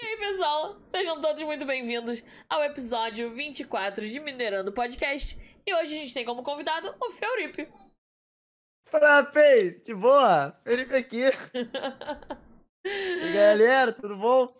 E 0.00 0.06
aí, 0.06 0.16
pessoal, 0.16 0.78
sejam 0.80 1.20
todos 1.20 1.42
muito 1.42 1.64
bem-vindos 1.66 2.22
ao 2.48 2.62
episódio 2.62 3.32
24 3.32 4.06
de 4.06 4.20
Minerando 4.20 4.72
Podcast. 4.72 5.36
E 5.66 5.74
hoje 5.74 5.94
a 5.94 5.98
gente 5.98 6.14
tem 6.14 6.24
como 6.24 6.42
convidado 6.44 6.94
o 7.00 7.10
Feuripe. 7.10 7.68
Fala, 8.88 9.24
Pei! 9.24 9.80
De 9.80 9.92
boa? 9.94 10.52
Felipe 10.62 10.94
aqui. 10.94 11.22
e 12.86 13.32
galera, 13.34 13.92
tudo 13.92 14.16
bom? 14.16 14.54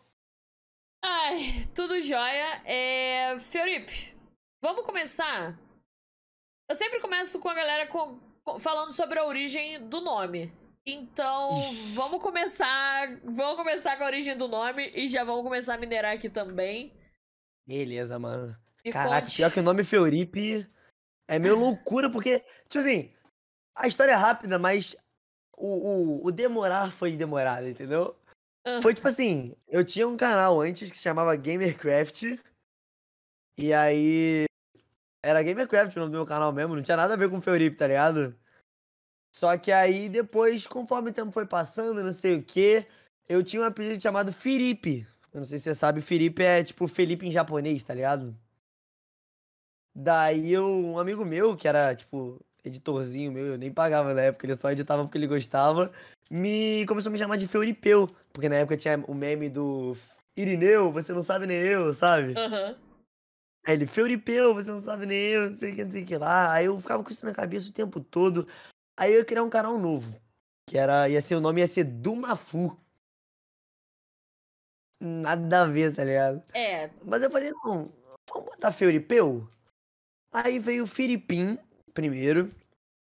Ai, 1.04 1.64
tudo 1.72 2.00
jóia. 2.00 2.62
É... 2.64 3.38
Feuripe, 3.38 4.12
vamos 4.60 4.84
começar? 4.84 5.56
Eu 6.68 6.74
sempre 6.74 7.00
começo 7.00 7.38
com 7.38 7.48
a 7.48 7.54
galera 7.54 7.86
com- 7.86 8.18
falando 8.58 8.92
sobre 8.92 9.20
a 9.20 9.24
origem 9.24 9.88
do 9.88 10.00
nome. 10.00 10.52
Então, 10.90 11.58
Ixi. 11.58 11.92
vamos 11.92 12.22
começar. 12.22 13.20
Vamos 13.22 13.56
começar 13.56 13.96
com 13.98 14.04
a 14.04 14.06
origem 14.06 14.36
do 14.36 14.48
nome 14.48 14.90
e 14.94 15.06
já 15.06 15.22
vamos 15.22 15.42
começar 15.42 15.74
a 15.74 15.78
minerar 15.78 16.14
aqui 16.14 16.30
também. 16.30 16.94
Beleza, 17.66 18.18
mano. 18.18 18.56
Me 18.82 18.90
Caraca, 18.90 19.26
conte. 19.26 19.36
pior 19.36 19.52
que 19.52 19.60
o 19.60 19.62
nome 19.62 19.84
Feuripe 19.84 20.66
é 21.28 21.38
meio 21.38 21.56
loucura, 21.60 22.10
porque, 22.10 22.40
tipo 22.68 22.78
assim, 22.78 23.12
a 23.74 23.86
história 23.86 24.12
é 24.12 24.14
rápida, 24.14 24.58
mas 24.58 24.96
o, 25.58 26.22
o, 26.22 26.26
o 26.26 26.32
demorar 26.32 26.90
foi 26.90 27.16
demorado, 27.16 27.68
entendeu? 27.68 28.16
Foi 28.82 28.92
tipo 28.92 29.08
assim, 29.08 29.56
eu 29.66 29.82
tinha 29.82 30.06
um 30.06 30.16
canal 30.16 30.60
antes 30.60 30.90
que 30.90 30.96
se 30.96 31.02
chamava 31.02 31.34
Gamercraft, 31.34 32.38
e 33.56 33.72
aí 33.72 34.44
era 35.24 35.42
Gamercraft 35.42 35.96
o 35.96 36.00
nome 36.00 36.12
do 36.12 36.18
meu 36.18 36.26
canal 36.26 36.52
mesmo, 36.52 36.76
não 36.76 36.82
tinha 36.82 36.96
nada 36.96 37.14
a 37.14 37.16
ver 37.16 37.30
com 37.30 37.40
Feuripe, 37.40 37.76
tá 37.76 37.86
ligado? 37.86 38.38
Só 39.34 39.56
que 39.56 39.70
aí 39.70 40.08
depois, 40.08 40.66
conforme 40.66 41.10
o 41.10 41.12
tempo 41.12 41.30
foi 41.32 41.46
passando, 41.46 42.02
não 42.02 42.12
sei 42.12 42.36
o 42.36 42.42
que, 42.42 42.86
eu 43.28 43.42
tinha 43.42 43.62
um 43.62 43.66
apelido 43.66 44.00
chamado 44.00 44.32
Felipe. 44.32 45.06
Eu 45.32 45.40
não 45.40 45.46
sei 45.46 45.58
se 45.58 45.64
você 45.64 45.74
sabe, 45.74 46.00
Felipe 46.00 46.42
é 46.42 46.64
tipo 46.64 46.88
Felipe 46.88 47.26
em 47.26 47.30
japonês, 47.30 47.82
tá 47.82 47.94
ligado? 47.94 48.34
Daí 49.94 50.52
eu, 50.52 50.68
um 50.68 50.98
amigo 50.98 51.24
meu, 51.24 51.56
que 51.56 51.68
era 51.68 51.94
tipo 51.94 52.40
editorzinho 52.64 53.32
meu, 53.32 53.46
eu 53.46 53.58
nem 53.58 53.72
pagava 53.72 54.14
na 54.14 54.22
época, 54.22 54.46
ele 54.46 54.54
só 54.54 54.70
editava 54.70 55.02
porque 55.04 55.18
ele 55.18 55.26
gostava, 55.26 55.92
me 56.30 56.84
começou 56.86 57.10
a 57.10 57.12
me 57.12 57.18
chamar 57.18 57.36
de 57.36 57.46
Feuripeu, 57.46 58.08
porque 58.32 58.48
na 58.48 58.56
época 58.56 58.76
tinha 58.76 59.02
o 59.06 59.14
meme 59.14 59.48
do 59.48 59.96
Irineu, 60.36 60.92
você 60.92 61.12
não 61.12 61.22
sabe 61.22 61.46
nem 61.46 61.58
eu, 61.58 61.92
sabe? 61.92 62.34
Aham. 62.36 62.76
Aí 63.66 63.74
ele, 63.74 63.86
Feuripeu, 63.86 64.54
você 64.54 64.70
não 64.70 64.80
sabe 64.80 65.04
nem 65.04 65.18
eu, 65.18 65.50
não 65.50 65.56
sei 65.56 65.72
o 65.72 65.76
que, 65.76 65.84
não 65.84 65.90
sei 65.90 66.02
o 66.02 66.06
que 66.06 66.16
lá. 66.16 66.52
Aí 66.52 66.66
eu 66.66 66.80
ficava 66.80 67.02
com 67.02 67.10
isso 67.10 67.26
na 67.26 67.34
cabeça 67.34 67.68
o 67.68 67.72
tempo 67.72 68.00
todo. 68.00 68.48
Aí 68.98 69.12
eu 69.12 69.18
ia 69.20 69.24
criar 69.24 69.44
um 69.44 69.50
canal 69.50 69.78
novo. 69.78 70.12
Que 70.68 70.76
era, 70.76 71.08
ia 71.08 71.22
ser, 71.22 71.36
o 71.36 71.40
nome 71.40 71.60
ia 71.60 71.68
ser 71.68 71.84
Dumafu. 71.84 72.76
Nada 75.00 75.62
a 75.62 75.66
ver, 75.66 75.94
tá 75.94 76.04
ligado? 76.04 76.42
É, 76.52 76.90
Mas 77.04 77.22
eu 77.22 77.30
falei, 77.30 77.52
não, 77.52 77.92
vamos 78.28 78.50
botar 78.50 78.72
Feuripeu? 78.72 79.48
Aí 80.32 80.58
veio 80.58 80.82
o 80.82 80.86
Firipim 80.86 81.56
primeiro. 81.94 82.52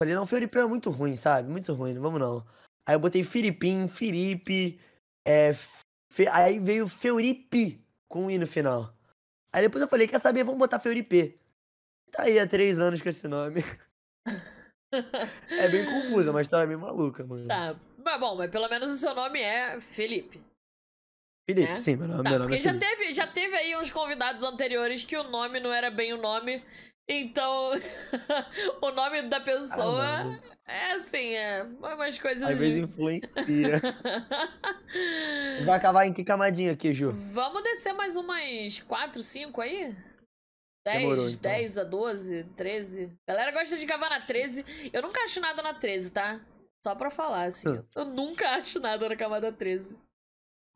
Falei, 0.01 0.13
não, 0.13 0.27
Feuripeu 0.27 0.63
é 0.63 0.67
muito 0.67 0.89
ruim, 0.91 1.15
sabe? 1.15 1.49
Muito 1.49 1.73
ruim, 1.73 1.93
não 1.93 2.01
vamos 2.01 2.19
não. 2.19 2.45
Aí 2.85 2.95
eu 2.95 2.99
botei 2.99 3.23
Firipim, 3.23 3.87
Firipe, 3.87 4.79
é, 5.25 5.53
Fe- 6.11 6.27
aí 6.31 6.59
veio 6.59 6.87
Feuripe 6.87 7.81
com 8.09 8.29
i 8.29 8.37
no 8.37 8.45
final. 8.45 8.93
Aí 9.53 9.61
depois 9.61 9.81
eu 9.81 9.87
falei, 9.87 10.07
quer 10.07 10.19
saber, 10.19 10.43
vamos 10.43 10.59
botar 10.59 10.79
Feuripe. 10.79 11.39
Tá 12.11 12.23
aí 12.23 12.37
há 12.37 12.45
três 12.45 12.79
anos 12.79 13.01
com 13.01 13.07
esse 13.09 13.27
nome. 13.27 13.63
É 14.91 15.67
bem 15.69 15.85
é 16.27 16.31
uma 16.31 16.41
história 16.41 16.65
bem 16.67 16.77
maluca, 16.77 17.25
mano. 17.25 17.47
tá. 17.47 17.75
Mas 18.03 18.19
bom, 18.19 18.35
mas 18.35 18.51
pelo 18.51 18.69
menos 18.69 18.91
o 18.91 18.97
seu 18.97 19.13
nome 19.15 19.39
é 19.41 19.81
Felipe. 19.81 20.39
Felipe, 21.49 21.71
É? 21.71 21.77
sim, 21.77 21.95
meu 21.95 22.07
nome, 22.07 22.23
Tá, 22.23 22.29
meu 22.29 22.39
nome 22.39 22.51
porque 22.51 22.67
é 22.67 22.71
já 22.73 22.79
Felipe. 22.79 22.97
teve, 22.97 23.13
já 23.13 23.27
teve 23.27 23.55
aí 23.55 23.75
uns 23.77 23.91
convidados 23.91 24.43
anteriores 24.43 25.03
que 25.03 25.17
o 25.17 25.23
nome 25.23 25.59
não 25.59 25.71
era 25.73 25.89
bem 25.91 26.13
o 26.13 26.17
nome. 26.21 26.63
Então, 27.07 27.71
o 28.81 28.91
nome 28.91 29.23
da 29.23 29.37
Ah, 29.37 29.41
pessoa 29.41 30.23
mano, 30.23 30.41
é 30.67 30.91
assim, 30.93 31.33
é 31.35 31.63
umas 31.63 32.17
coisas. 32.17 32.43
às 32.43 32.57
vezes 32.59 32.75
de- 32.77 32.81
influencia. 32.81 33.81
Vai 35.65 35.77
acabar 35.77 36.05
em 36.07 36.13
que 36.13 36.23
camadinha 36.23 36.71
aqui, 36.71 36.93
Ju? 36.93 37.11
Vamos 37.31 37.61
descer 37.63 37.93
mais 37.93 38.15
umas 38.15 38.79
4, 38.81 39.21
5 39.21 39.61
aí? 39.61 39.95
10, 40.85 40.99
Demorou, 40.99 41.29
então. 41.29 41.51
10 41.51 41.77
a 41.79 41.83
12, 41.83 42.43
13. 42.55 43.11
Galera 43.27 43.51
gosta 43.51 43.75
de 43.75 43.85
cavar 43.87 44.11
na 44.11 44.21
13. 44.21 44.63
Eu 44.93 45.01
nunca 45.01 45.19
acho 45.23 45.41
nada 45.41 45.63
na 45.63 45.73
13, 45.73 46.11
tá? 46.11 46.39
Só 46.85 46.95
pra 46.95 47.09
falar, 47.09 47.45
assim. 47.45 47.67
Hum. 47.67 47.83
Eu 47.95 48.05
nunca 48.05 48.47
acho 48.53 48.79
nada 48.79 49.09
na 49.09 49.15
camada 49.15 49.51
13. 49.51 49.97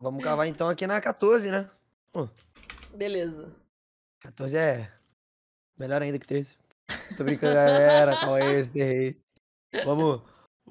Vamos 0.02 0.24
cavar 0.24 0.48
então 0.48 0.68
aqui 0.68 0.88
na 0.88 1.00
14, 1.00 1.52
né? 1.52 1.70
Beleza. 2.96 3.54
14 4.22 4.58
é 4.58 4.92
melhor 5.78 6.02
ainda 6.02 6.18
que 6.18 6.26
13. 6.26 6.58
Tô 7.16 7.24
brincando, 7.24 7.54
galera. 7.54 8.18
Calma 8.18 8.38
aí, 8.38 8.56
esse 8.56 8.80
errei. 8.80 9.16
Vamos, 9.86 10.24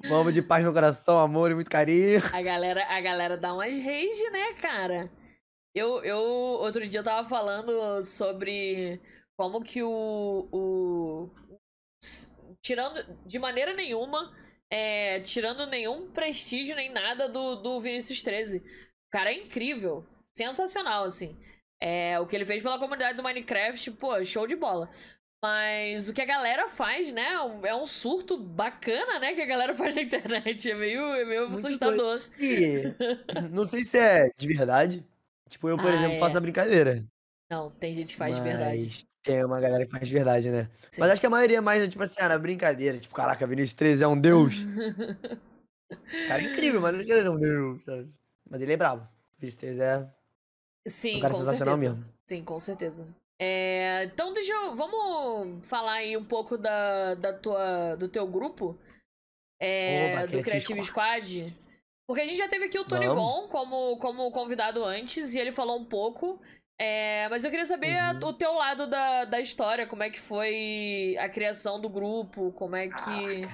vamos 0.09 0.33
de 0.33 0.41
paz 0.41 0.65
no 0.65 0.73
coração, 0.73 1.17
amor 1.17 1.51
e 1.51 1.55
muito 1.55 1.71
carinho. 1.71 2.21
A 2.33 2.41
galera, 2.41 2.85
a 2.87 2.99
galera 2.99 3.37
dá 3.37 3.53
umas 3.53 3.77
rage, 3.77 4.29
né, 4.31 4.53
cara? 4.55 5.09
Eu, 5.73 6.03
eu, 6.03 6.19
outro 6.19 6.85
dia 6.85 6.99
eu 6.99 7.03
tava 7.03 7.29
falando 7.29 8.03
sobre 8.03 8.99
como 9.39 9.63
que 9.63 9.81
o. 9.81 10.49
o 10.51 11.29
tirando. 12.61 13.01
De 13.25 13.39
maneira 13.39 13.73
nenhuma. 13.73 14.35
É, 14.71 15.21
tirando 15.21 15.65
nenhum 15.65 16.11
prestígio 16.11 16.75
nem 16.75 16.91
nada 16.91 17.27
do, 17.27 17.55
do 17.55 17.79
Vinícius 17.79 18.21
13. 18.21 18.57
O 18.59 18.63
cara 19.11 19.31
é 19.31 19.35
incrível. 19.37 20.05
Sensacional, 20.37 21.05
assim. 21.05 21.35
É, 21.81 22.19
o 22.19 22.27
que 22.27 22.35
ele 22.35 22.45
fez 22.45 22.61
pela 22.61 22.77
comunidade 22.77 23.15
do 23.17 23.23
Minecraft, 23.23 23.91
pô, 23.91 24.23
show 24.25 24.45
de 24.45 24.57
bola. 24.57 24.89
Mas 25.41 26.09
o 26.09 26.13
que 26.13 26.21
a 26.21 26.25
galera 26.25 26.67
faz, 26.67 27.13
né? 27.13 27.21
é 27.33 27.41
um- 27.41 27.65
É 27.65 27.87
surto 27.87 28.37
bacana, 28.37 29.19
né? 29.19 29.33
Que 29.33 29.41
a 29.41 29.45
galera 29.45 29.73
faz 29.73 29.95
na 29.95 30.01
internet. 30.01 30.69
É 30.69 30.75
meio, 30.75 31.01
é 31.15 31.25
meio 31.25 31.47
Muito 31.47 31.53
assustador. 31.65 32.21
E 32.37 32.83
não 33.49 33.65
sei 33.65 33.85
se 33.85 33.97
é 33.97 34.29
de 34.37 34.47
verdade. 34.47 35.03
Tipo, 35.49 35.69
eu, 35.69 35.77
por 35.77 35.87
Ah, 35.87 35.93
exemplo, 35.93 36.17
é. 36.17 36.19
faço 36.19 36.33
na 36.35 36.41
brincadeira. 36.41 37.03
Não, 37.49 37.71
tem 37.71 37.93
gente 37.93 38.09
que 38.09 38.17
faz 38.17 38.35
de 38.35 38.41
verdade. 38.43 39.03
Tem 39.21 39.43
uma 39.43 39.59
galera 39.59 39.85
que 39.85 39.91
faz 39.91 40.07
de 40.07 40.13
verdade, 40.13 40.49
né? 40.49 40.69
Sim. 40.89 41.01
Mas 41.01 41.11
acho 41.11 41.21
que 41.21 41.27
a 41.27 41.29
maioria 41.29 41.57
é 41.57 41.61
mais, 41.61 41.87
tipo 41.87 42.01
assim, 42.01 42.21
ah, 42.21 42.29
na 42.29 42.37
brincadeira. 42.37 42.97
Tipo, 42.97 43.13
caraca, 43.13 43.45
Vinícius 43.45 43.73
13 43.73 44.03
é 44.03 44.07
um 44.07 44.19
deus. 44.19 44.55
cara 46.27 46.41
é 46.41 46.53
incrível, 46.53 46.81
mas 46.81 46.95
ele 46.95 47.11
é 47.11 47.29
um 47.29 47.37
deus, 47.37 47.83
sabe? 47.83 48.09
Mas 48.49 48.61
ele 48.61 48.73
é 48.73 48.77
brabo. 48.77 49.07
Vinícius 49.37 49.59
13 49.59 49.81
é 49.81 50.09
Sim, 50.87 51.17
um 51.17 51.19
cara 51.19 51.33
com 51.33 51.39
sensacional 51.39 51.77
certeza. 51.77 51.95
mesmo. 51.95 52.13
Sim, 52.25 52.43
com 52.43 52.59
certeza. 52.59 53.07
É, 53.41 54.03
então, 54.05 54.33
deixa 54.33 54.51
eu. 54.53 54.75
Vamos 54.75 55.65
falar 55.67 55.93
aí 55.93 56.15
um 56.17 56.25
pouco 56.25 56.57
da, 56.57 57.15
da 57.15 57.33
tua, 57.33 57.95
do 57.95 58.07
teu 58.07 58.27
grupo. 58.27 58.77
é, 59.59 60.13
Oba, 60.13 60.27
do 60.27 60.41
Creative 60.41 60.65
Creative 60.65 60.83
Squad. 60.83 61.57
Porque 62.07 62.21
a 62.21 62.25
gente 62.25 62.37
já 62.37 62.47
teve 62.47 62.65
aqui 62.65 62.79
o 62.79 62.85
Tony 62.85 63.05
Vamos. 63.05 63.23
Gon 63.23 63.47
como, 63.49 63.97
como 63.97 64.31
convidado 64.31 64.83
antes 64.83 65.35
e 65.35 65.39
ele 65.39 65.51
falou 65.51 65.77
um 65.77 65.85
pouco. 65.85 66.41
É, 66.81 67.27
mas 67.29 67.43
eu 67.43 67.49
queria 67.51 67.65
saber 67.65 67.93
a- 67.97 68.13
Uhum. 68.13 68.29
o 68.29 68.33
teu 68.33 68.53
lado 68.53 68.87
da, 68.87 69.25
da 69.25 69.39
história, 69.41 69.85
como 69.85 70.01
é 70.01 70.09
que 70.09 70.19
foi 70.19 71.17
a 71.19 71.27
criação 71.27 71.79
do 71.79 71.89
grupo, 71.89 72.53
como 72.53 72.75
é 72.75 72.87
que. 72.87 73.47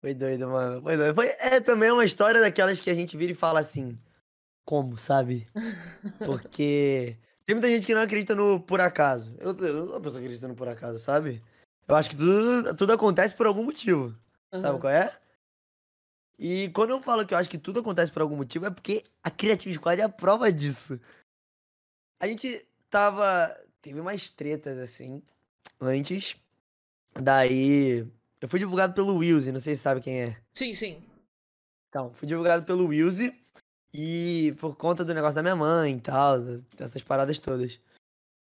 Foi 0.00 0.14
doido, 0.14 0.48
mano. 0.48 0.80
Foi 0.80 0.96
doido. 0.96 1.14
Foi, 1.14 1.26
é 1.38 1.60
também 1.60 1.90
uma 1.90 2.04
história 2.04 2.40
daquelas 2.40 2.80
que 2.80 2.88
a 2.88 2.94
gente 2.94 3.16
vira 3.16 3.32
e 3.32 3.34
fala 3.34 3.60
assim. 3.60 3.98
Como, 4.64 4.96
sabe? 4.96 5.46
Porque 6.24 7.16
tem 7.44 7.54
muita 7.54 7.68
gente 7.68 7.86
que 7.86 7.94
não 7.94 8.02
acredita 8.02 8.34
no 8.34 8.60
por 8.60 8.80
acaso. 8.80 9.34
Eu, 9.38 9.50
eu 9.58 9.74
não 9.74 9.84
sou 9.86 9.94
uma 9.94 10.00
pessoa 10.00 10.20
que 10.20 10.26
acredita 10.26 10.48
no 10.48 10.54
por 10.54 10.68
acaso, 10.68 10.98
sabe? 10.98 11.42
Eu 11.86 11.96
acho 11.96 12.10
que 12.10 12.16
tudo, 12.16 12.74
tudo 12.76 12.92
acontece 12.92 13.34
por 13.34 13.46
algum 13.46 13.64
motivo. 13.64 14.14
Sabe 14.54 14.68
Aham. 14.74 14.78
qual 14.80 14.92
é? 14.92 15.12
E 16.38 16.68
quando 16.70 16.90
eu 16.90 17.02
falo 17.02 17.26
que 17.26 17.34
eu 17.34 17.38
acho 17.38 17.50
que 17.50 17.58
tudo 17.58 17.80
acontece 17.80 18.12
por 18.12 18.22
algum 18.22 18.36
motivo, 18.36 18.66
é 18.66 18.70
porque 18.70 19.02
a 19.22 19.30
Creative 19.30 19.74
Squad 19.74 20.00
é 20.00 20.04
a 20.04 20.08
prova 20.08 20.52
disso. 20.52 21.00
A 22.20 22.26
gente 22.26 22.64
tava. 22.88 23.48
Teve 23.82 23.98
umas 24.00 24.30
tretas 24.30 24.78
assim. 24.78 25.22
Antes. 25.80 26.36
Daí. 27.14 28.06
Eu 28.40 28.48
fui 28.48 28.60
divulgado 28.60 28.94
pelo 28.94 29.16
Wilson, 29.16 29.50
não 29.52 29.60
sei 29.60 29.74
se 29.74 29.82
sabe 29.82 30.00
quem 30.00 30.20
é. 30.22 30.40
Sim, 30.52 30.72
sim. 30.72 31.02
Então, 31.88 32.12
fui 32.14 32.28
divulgado 32.28 32.64
pelo 32.64 32.86
Wilson. 32.86 33.32
E 33.92 34.54
por 34.60 34.76
conta 34.76 35.04
do 35.04 35.14
negócio 35.14 35.34
da 35.34 35.42
minha 35.42 35.56
mãe 35.56 35.94
e 35.96 36.00
tal, 36.00 36.38
dessas 36.76 37.02
paradas 37.02 37.38
todas. 37.40 37.80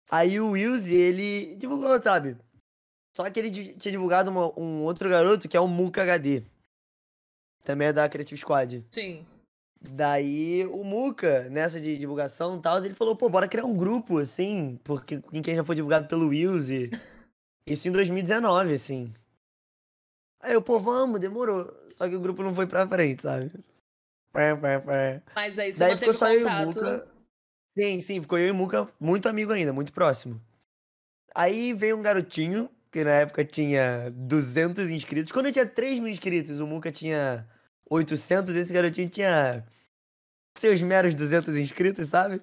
Aí 0.10 0.40
o 0.40 0.52
Wilson, 0.52 0.90
ele 0.90 1.56
divulgou, 1.58 2.02
sabe? 2.02 2.36
Só 3.16 3.30
que 3.30 3.40
ele 3.40 3.52
tinha 3.52 3.92
divulgado 3.92 4.30
uma- 4.30 4.60
um 4.60 4.84
outro 4.84 5.08
garoto 5.08 5.48
que 5.48 5.56
é 5.56 5.60
o 5.60 5.68
Muka 5.68 6.02
HD. 6.02 6.44
Também 7.68 7.90
é 7.90 7.94
da 7.94 8.08
Creative 8.08 8.40
Squad. 8.40 8.86
Sim. 8.90 9.26
Daí 9.82 10.66
o 10.68 10.86
Muka, 10.86 11.50
nessa 11.50 11.82
de 11.82 11.98
divulgação 11.98 12.58
e 12.58 12.62
tal, 12.62 12.78
ele 12.78 12.94
falou, 12.94 13.14
pô, 13.14 13.28
bora 13.28 13.46
criar 13.46 13.66
um 13.66 13.76
grupo, 13.76 14.20
assim, 14.20 14.80
porque 14.86 15.22
em 15.34 15.42
quem 15.42 15.54
já 15.54 15.66
foi 15.66 15.76
divulgado 15.76 16.08
pelo 16.08 16.30
Wilson. 16.30 16.90
Isso 17.68 17.90
em 17.90 17.92
2019, 17.92 18.74
assim. 18.74 19.14
Aí 20.40 20.54
eu, 20.54 20.62
pô, 20.62 20.80
vamos, 20.80 21.20
demorou. 21.20 21.76
Só 21.92 22.08
que 22.08 22.16
o 22.16 22.22
grupo 22.22 22.42
não 22.42 22.56
foi 22.56 22.66
pra 22.66 22.88
frente, 22.88 23.24
sabe? 23.24 23.52
Mas 25.36 25.60
aí 25.60 25.74
você 25.74 25.80
Daí 25.80 25.98
ficou 25.98 26.14
só 26.14 26.32
eu 26.32 26.40
e 26.40 26.44
o 26.44 26.48
contato. 26.48 26.68
Muca. 26.68 27.08
Sim, 27.78 28.00
sim, 28.00 28.22
ficou 28.22 28.40
eu 28.40 28.48
e 28.48 28.52
o 28.52 28.56
Muca 28.56 28.88
muito 28.98 29.28
amigo 29.28 29.52
ainda, 29.52 29.74
muito 29.74 29.92
próximo. 29.92 30.42
Aí 31.36 31.74
veio 31.74 31.98
um 31.98 32.02
garotinho, 32.02 32.70
que 32.94 33.04
na 33.04 33.12
época 33.12 33.44
tinha 33.44 34.10
200 34.12 34.90
inscritos. 34.90 35.34
Quando 35.34 35.48
eu 35.48 35.52
tinha 35.52 35.68
3 35.68 36.00
mil 36.00 36.08
inscritos, 36.08 36.62
o 36.62 36.66
Muca 36.66 36.90
tinha 36.94 37.46
800, 37.90 38.56
esse 38.56 38.74
garotinho 38.74 39.10
tinha 39.10 39.66
seus 40.58 40.82
meros 40.82 41.16
200 41.16 41.56
inscritos, 41.58 42.10
sabe? 42.10 42.42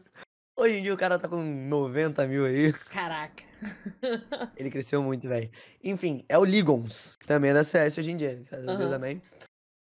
Hoje 0.56 0.76
em 0.76 0.82
dia 0.82 0.94
o 0.94 0.96
cara 0.96 1.19
tá 1.19 1.29
com 1.29 1.43
90 1.43 2.26
mil 2.26 2.46
aí. 2.46 2.73
Caraca. 2.73 3.43
Ele 4.56 4.70
cresceu 4.70 5.02
muito, 5.02 5.29
velho. 5.29 5.50
Enfim, 5.82 6.25
é 6.29 6.38
o 6.38 6.44
Ligons, 6.44 7.17
que 7.17 7.26
também 7.26 7.50
é 7.50 7.55
da 7.55 7.64
CS 7.64 7.99
hoje 7.99 8.12
em 8.12 8.17
dia, 8.17 8.43
graças 8.49 8.69
a 8.69 8.75
Deus 8.76 8.91
também. 8.91 9.23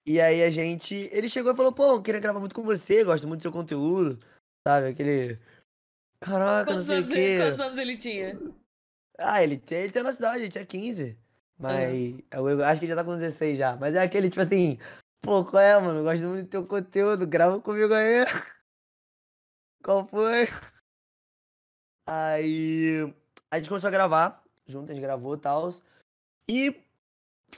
E 0.07 0.21
aí 0.21 0.43
a 0.43 0.51
gente. 0.51 0.95
Ele 1.13 1.29
chegou 1.29 1.53
e 1.53 1.57
falou, 1.57 1.73
pô, 1.73 1.93
eu 1.93 2.03
queria 2.03 2.21
gravar 2.21 2.41
muito 2.41 2.55
com 2.55 2.63
você, 2.63 3.05
gosto 3.05 3.27
muito 3.29 3.41
do 3.41 3.43
seu 3.43 3.53
conteúdo. 3.53 4.19
Sabe? 4.67 4.89
Aquele. 4.89 5.39
Caraca, 6.21 6.73
Quantos 6.73 6.89
não 6.89 6.95
sei 6.95 6.97
o 6.97 6.99
anos, 6.99 7.11
ele, 7.11 7.21
quê. 7.21 7.39
quantos 7.45 7.61
anos 7.61 7.79
ele 7.79 7.97
tinha? 7.97 8.41
Ah, 9.19 9.43
ele 9.43 9.59
tem, 9.59 9.83
ele 9.83 9.93
tem 9.93 10.01
a 10.01 10.05
nossa 10.05 10.19
idade, 10.19 10.43
ele 10.43 10.49
tinha 10.49 10.67
15. 10.67 11.19
Mas 11.59 12.19
eu, 12.33 12.49
eu 12.49 12.65
acho 12.65 12.81
que 12.81 12.87
ele 12.87 12.93
já 12.93 12.97
tá 12.97 13.05
com 13.05 13.13
16 13.13 13.59
já. 13.59 13.77
Mas 13.77 13.95
é 13.95 14.03
aquele, 14.03 14.31
tipo 14.31 14.41
assim, 14.41 14.79
pô, 15.21 15.45
qual 15.45 15.63
é, 15.63 15.79
mano? 15.79 16.03
Gosto 16.03 16.25
muito 16.27 16.45
do 16.45 16.51
teu 16.51 16.67
conteúdo, 16.67 17.27
grava 17.27 17.61
comigo 17.61 17.93
aí. 17.95 18.25
Qual 19.83 20.07
foi? 20.09 20.49
Aí 22.07 23.15
a 23.51 23.57
gente 23.57 23.69
começou 23.69 23.89
a 23.89 23.93
gravar, 23.93 24.43
junto, 24.67 24.91
a 24.91 24.95
gente 24.95 25.03
gravou 25.03 25.35
e 25.35 25.39
tal. 25.39 25.73
E 26.49 26.75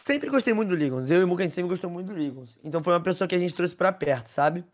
sempre 0.04 0.28
gostei 0.30 0.52
muito 0.52 0.68
do 0.68 0.76
Ligons. 0.76 1.10
Eu 1.10 1.20
e 1.20 1.24
o 1.24 1.28
Muca, 1.28 1.42
a 1.42 1.46
gente 1.46 1.54
sempre 1.54 1.70
gostou 1.70 1.90
muito 1.90 2.08
do 2.08 2.18
Ligons. 2.18 2.58
Então 2.62 2.82
foi 2.82 2.92
uma 2.92 3.02
pessoa 3.02 3.26
que 3.26 3.34
a 3.34 3.38
gente 3.38 3.54
trouxe 3.54 3.74
pra 3.74 3.92
perto, 3.92 4.28
sabe? 4.28 4.64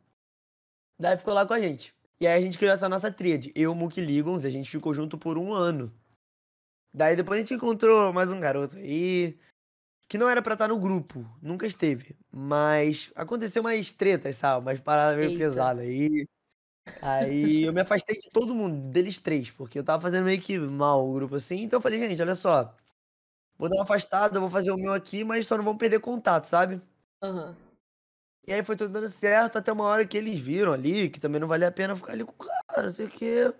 Daí 0.99 1.17
ficou 1.17 1.35
lá 1.35 1.47
com 1.47 1.55
a 1.55 1.61
gente. 1.61 1.95
E 2.21 2.27
aí 2.27 2.39
a 2.39 2.45
gente 2.45 2.59
criou 2.59 2.73
essa 2.73 2.89
nossa 2.89 3.13
tríade. 3.13 3.53
Eu, 3.55 3.75
Muki 3.75 4.01
e 4.01 4.05
Ligons, 4.05 4.45
a 4.45 4.51
gente 4.51 4.71
ficou 4.71 4.93
junto 4.95 5.19
por 5.19 5.37
um 5.37 5.53
ano. 5.53 5.93
Daí 6.93 7.15
depois 7.15 7.39
a 7.39 7.43
gente 7.43 7.55
encontrou 7.55 8.13
mais 8.13 8.33
um 8.33 8.41
garoto 8.41 8.77
aí. 8.77 9.39
Que 10.09 10.19
não 10.19 10.29
era 10.29 10.41
pra 10.41 10.53
estar 10.53 10.69
no 10.69 10.79
grupo. 10.79 11.25
Nunca 11.43 11.67
esteve. 11.67 12.17
Mas 12.31 13.11
aconteceu 13.15 13.63
umas 13.63 13.91
tretas, 13.91 14.37
sabe? 14.37 14.63
Umas 14.63 14.81
paradas 14.81 15.17
meio 15.17 15.31
Eita. 15.31 15.39
pesadas 15.39 15.83
aí. 15.83 16.27
Aí 17.03 17.65
eu 17.65 17.73
me 17.73 17.81
afastei 17.81 18.17
de 18.17 18.31
todo 18.31 18.55
mundo, 18.55 18.91
deles 18.91 19.19
três, 19.19 19.51
porque 19.51 19.79
eu 19.79 19.85
tava 19.85 20.03
fazendo 20.03 20.25
meio 20.25 20.41
que 20.41 20.59
mal 20.59 21.07
o 21.07 21.15
grupo 21.15 21.37
assim. 21.37 21.63
Então 21.63 21.79
eu 21.79 21.83
falei, 21.83 21.99
gente, 21.99 22.23
olha 22.23 22.35
só. 22.35 22.75
Vou 23.59 23.69
dar 23.69 23.77
uma 23.77 23.85
afastada, 23.85 24.41
vou 24.41 24.51
fazer 24.51 24.71
o 24.71 24.77
meu 24.77 24.93
aqui, 24.93 25.25
mas 25.25 25.47
só 25.47 25.57
não 25.57 25.65
vão 25.65 25.77
perder 25.77 26.01
contato, 26.01 26.45
sabe? 26.45 26.81
Aham. 27.23 27.57
E 28.47 28.53
aí 28.53 28.63
foi 28.63 28.77
tudo 28.77 28.93
dando 28.93 29.09
certo, 29.09 29.59
até 29.59 29.73
uma 29.73 29.85
hora 29.85 30.07
que 30.07 30.17
eles 30.17 30.39
viram 30.39 30.73
ali, 30.73 31.11
que 31.11 31.19
também 31.19 31.41
não 31.41 31.49
valia 31.49 31.67
a 31.69 31.73
pena 31.73 31.97
ficar 31.97 32.13
ali 32.13 32.25
com 32.25 32.33
o 32.33 32.47
cara, 32.47 32.85
não 32.85 32.91
sei 32.91 33.07
o 33.07 33.11
quê. 33.11 33.53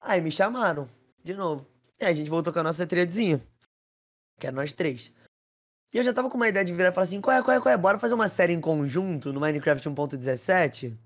Aí 0.00 0.20
me 0.20 0.30
chamaram, 0.30 0.88
de 1.22 1.34
novo. 1.34 1.68
E 2.00 2.04
aí 2.04 2.12
a 2.12 2.14
gente 2.14 2.30
voltou 2.30 2.52
com 2.52 2.60
a 2.60 2.62
nossa 2.62 2.86
triadezinha. 2.86 3.46
Que 4.38 4.46
era 4.46 4.56
nós 4.56 4.72
três. 4.72 5.12
E 5.92 5.98
eu 5.98 6.02
já 6.02 6.12
tava 6.12 6.30
com 6.30 6.36
uma 6.36 6.48
ideia 6.48 6.64
de 6.64 6.72
virar 6.72 6.88
e 6.88 6.92
falar 6.92 7.04
assim, 7.04 7.20
qual 7.20 7.36
é, 7.36 7.42
qual 7.42 7.56
é, 7.56 7.60
qual 7.60 7.72
é? 7.72 7.76
Bora 7.76 7.98
fazer 7.98 8.14
uma 8.14 8.28
série 8.28 8.52
em 8.54 8.60
conjunto 8.60 9.32
no 9.32 9.40
Minecraft 9.40 9.86
1.17? 9.90 10.96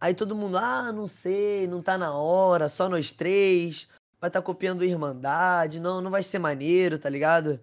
Aí 0.00 0.12
todo 0.12 0.34
mundo, 0.34 0.58
ah, 0.58 0.90
não 0.90 1.06
sei, 1.06 1.66
não 1.68 1.80
tá 1.80 1.96
na 1.96 2.12
hora, 2.14 2.68
só 2.68 2.88
nós 2.88 3.12
três. 3.12 3.88
Vai 4.20 4.30
tá 4.30 4.42
copiando 4.42 4.84
Irmandade, 4.84 5.78
não, 5.78 6.00
não 6.00 6.10
vai 6.10 6.22
ser 6.22 6.38
maneiro, 6.38 6.98
tá 6.98 7.08
ligado? 7.08 7.60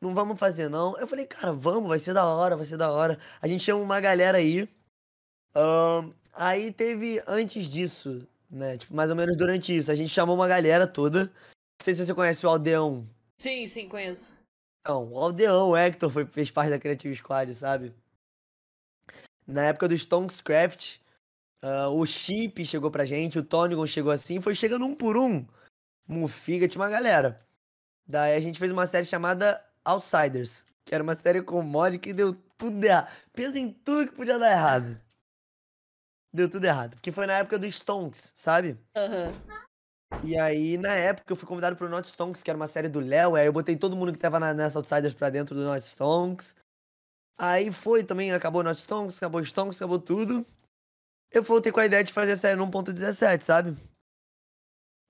Não 0.00 0.14
vamos 0.14 0.38
fazer, 0.38 0.68
não. 0.68 0.98
Eu 0.98 1.06
falei, 1.06 1.26
cara, 1.26 1.52
vamos, 1.52 1.88
vai 1.88 1.98
ser 1.98 2.14
da 2.14 2.24
hora, 2.24 2.56
vai 2.56 2.64
ser 2.64 2.76
da 2.76 2.90
hora. 2.90 3.18
A 3.42 3.48
gente 3.48 3.62
chama 3.62 3.82
uma 3.82 4.00
galera 4.00 4.38
aí. 4.38 4.68
Ahn, 5.54 6.12
aí 6.32 6.72
teve, 6.72 7.22
antes 7.26 7.66
disso, 7.66 8.26
né? 8.50 8.78
Tipo, 8.78 8.94
mais 8.94 9.10
ou 9.10 9.16
menos 9.16 9.36
durante 9.36 9.76
isso, 9.76 9.90
a 9.90 9.94
gente 9.94 10.10
chamou 10.10 10.34
uma 10.34 10.48
galera 10.48 10.86
toda. 10.86 11.24
Não 11.24 11.82
sei 11.82 11.94
se 11.94 12.06
você 12.06 12.14
conhece 12.14 12.46
o 12.46 12.48
Aldeão. 12.48 13.06
Sim, 13.36 13.66
sim, 13.66 13.88
conheço. 13.88 14.35
Então, 14.86 15.10
o 15.10 15.18
Aldeão, 15.18 15.70
o 15.70 15.76
Hector 15.76 16.08
foi, 16.08 16.24
fez 16.26 16.48
parte 16.48 16.70
da 16.70 16.78
Creative 16.78 17.16
Squad, 17.16 17.52
sabe? 17.56 17.92
Na 19.44 19.64
época 19.64 19.88
do 19.88 19.98
Stonkscraft, 19.98 20.98
ah, 21.60 21.88
o 21.88 22.06
Chip 22.06 22.64
chegou 22.64 22.88
pra 22.88 23.04
gente, 23.04 23.36
o 23.36 23.42
Tonigon 23.42 23.84
chegou 23.84 24.12
assim, 24.12 24.40
foi 24.40 24.54
chegando 24.54 24.84
um 24.84 24.94
por 24.94 25.16
um. 25.16 25.44
Mufiga, 26.06 26.68
tinha 26.68 26.80
uma 26.80 26.88
galera. 26.88 27.36
Daí 28.06 28.36
a 28.36 28.40
gente 28.40 28.60
fez 28.60 28.70
uma 28.70 28.86
série 28.86 29.04
chamada 29.04 29.60
Outsiders, 29.84 30.64
que 30.84 30.94
era 30.94 31.02
uma 31.02 31.16
série 31.16 31.42
com 31.42 31.60
mod 31.62 31.98
que 31.98 32.12
deu 32.12 32.34
tudo 32.56 32.84
errado. 32.84 33.10
Pensa 33.32 33.58
em 33.58 33.72
tudo 33.72 34.08
que 34.08 34.14
podia 34.14 34.38
dar 34.38 34.52
errado. 34.52 35.00
Deu 36.32 36.48
tudo 36.48 36.64
errado. 36.64 36.94
Porque 36.94 37.10
foi 37.10 37.26
na 37.26 37.38
época 37.38 37.58
do 37.58 37.66
Stonks, 37.66 38.32
sabe? 38.36 38.78
Aham. 38.94 39.32
E 40.24 40.38
aí, 40.38 40.76
na 40.76 40.92
época, 40.92 41.32
eu 41.32 41.36
fui 41.36 41.46
convidado 41.46 41.76
pro 41.76 41.88
Not 41.88 42.08
Stonks, 42.08 42.42
que 42.42 42.50
era 42.50 42.56
uma 42.56 42.66
série 42.66 42.88
do 42.88 43.00
Léo. 43.00 43.34
Aí 43.34 43.46
eu 43.46 43.52
botei 43.52 43.76
todo 43.76 43.96
mundo 43.96 44.12
que 44.12 44.18
tava 44.18 44.40
na, 44.40 44.54
nessa 44.54 44.78
Outsiders 44.78 45.14
pra 45.14 45.30
dentro 45.30 45.54
do 45.54 45.64
Not 45.64 45.84
Stonks. 45.84 46.54
Aí 47.38 47.70
foi 47.70 48.02
também, 48.02 48.32
acabou 48.32 48.60
o 48.60 48.64
Not 48.64 48.80
Stonks, 48.80 49.18
acabou 49.18 49.40
o 49.40 49.44
Stonks, 49.44 49.76
acabou 49.76 49.98
tudo. 49.98 50.44
Eu 51.30 51.42
voltei 51.42 51.70
com 51.70 51.80
a 51.80 51.86
ideia 51.86 52.02
de 52.02 52.12
fazer 52.12 52.32
a 52.32 52.36
série 52.36 52.56
no 52.56 52.66
1.17, 52.66 53.42
sabe? 53.42 53.76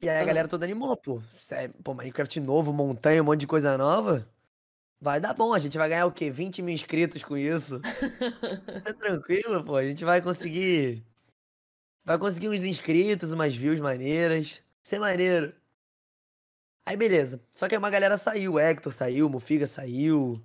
E 0.02 0.08
aí 0.08 0.20
a 0.20 0.24
galera 0.24 0.48
toda 0.48 0.64
animou, 0.64 0.96
pô. 0.96 1.22
Sério, 1.34 1.74
pô, 1.82 1.94
Minecraft 1.94 2.40
novo, 2.40 2.72
montanha, 2.72 3.22
um 3.22 3.26
monte 3.26 3.40
de 3.40 3.46
coisa 3.46 3.78
nova. 3.78 4.28
Vai 5.00 5.20
dar 5.20 5.34
bom, 5.34 5.52
a 5.52 5.58
gente 5.58 5.78
vai 5.78 5.88
ganhar 5.88 6.06
o 6.06 6.12
quê? 6.12 6.30
20 6.30 6.62
mil 6.62 6.74
inscritos 6.74 7.22
com 7.22 7.36
isso. 7.36 7.80
Tá 8.84 8.92
tranquilo, 8.92 9.64
pô. 9.64 9.76
A 9.76 9.84
gente 9.84 10.04
vai 10.04 10.20
conseguir. 10.20 11.04
Vai 12.04 12.18
conseguir 12.18 12.48
uns 12.48 12.64
inscritos, 12.64 13.32
umas 13.32 13.54
views 13.54 13.80
maneiras. 13.80 14.62
Ser 14.86 15.00
maneiro. 15.00 15.52
Aí 16.86 16.96
beleza. 16.96 17.40
Só 17.52 17.66
que 17.66 17.74
aí 17.74 17.78
uma 17.78 17.90
galera 17.90 18.16
saiu. 18.16 18.52
O 18.52 18.60
Hector 18.60 18.92
saiu, 18.92 19.26
o 19.26 19.28
Mufiga 19.28 19.66
saiu. 19.66 20.40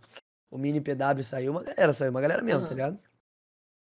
O 0.50 0.58
Mini 0.58 0.82
PW 0.82 1.24
saiu. 1.24 1.52
Uma 1.52 1.62
galera 1.62 1.94
saiu, 1.94 2.10
uma 2.10 2.22
galera 2.22 2.42
mesmo, 2.42 2.62
tá 2.62 2.66
Aham. 2.70 2.74
ligado? 2.74 3.00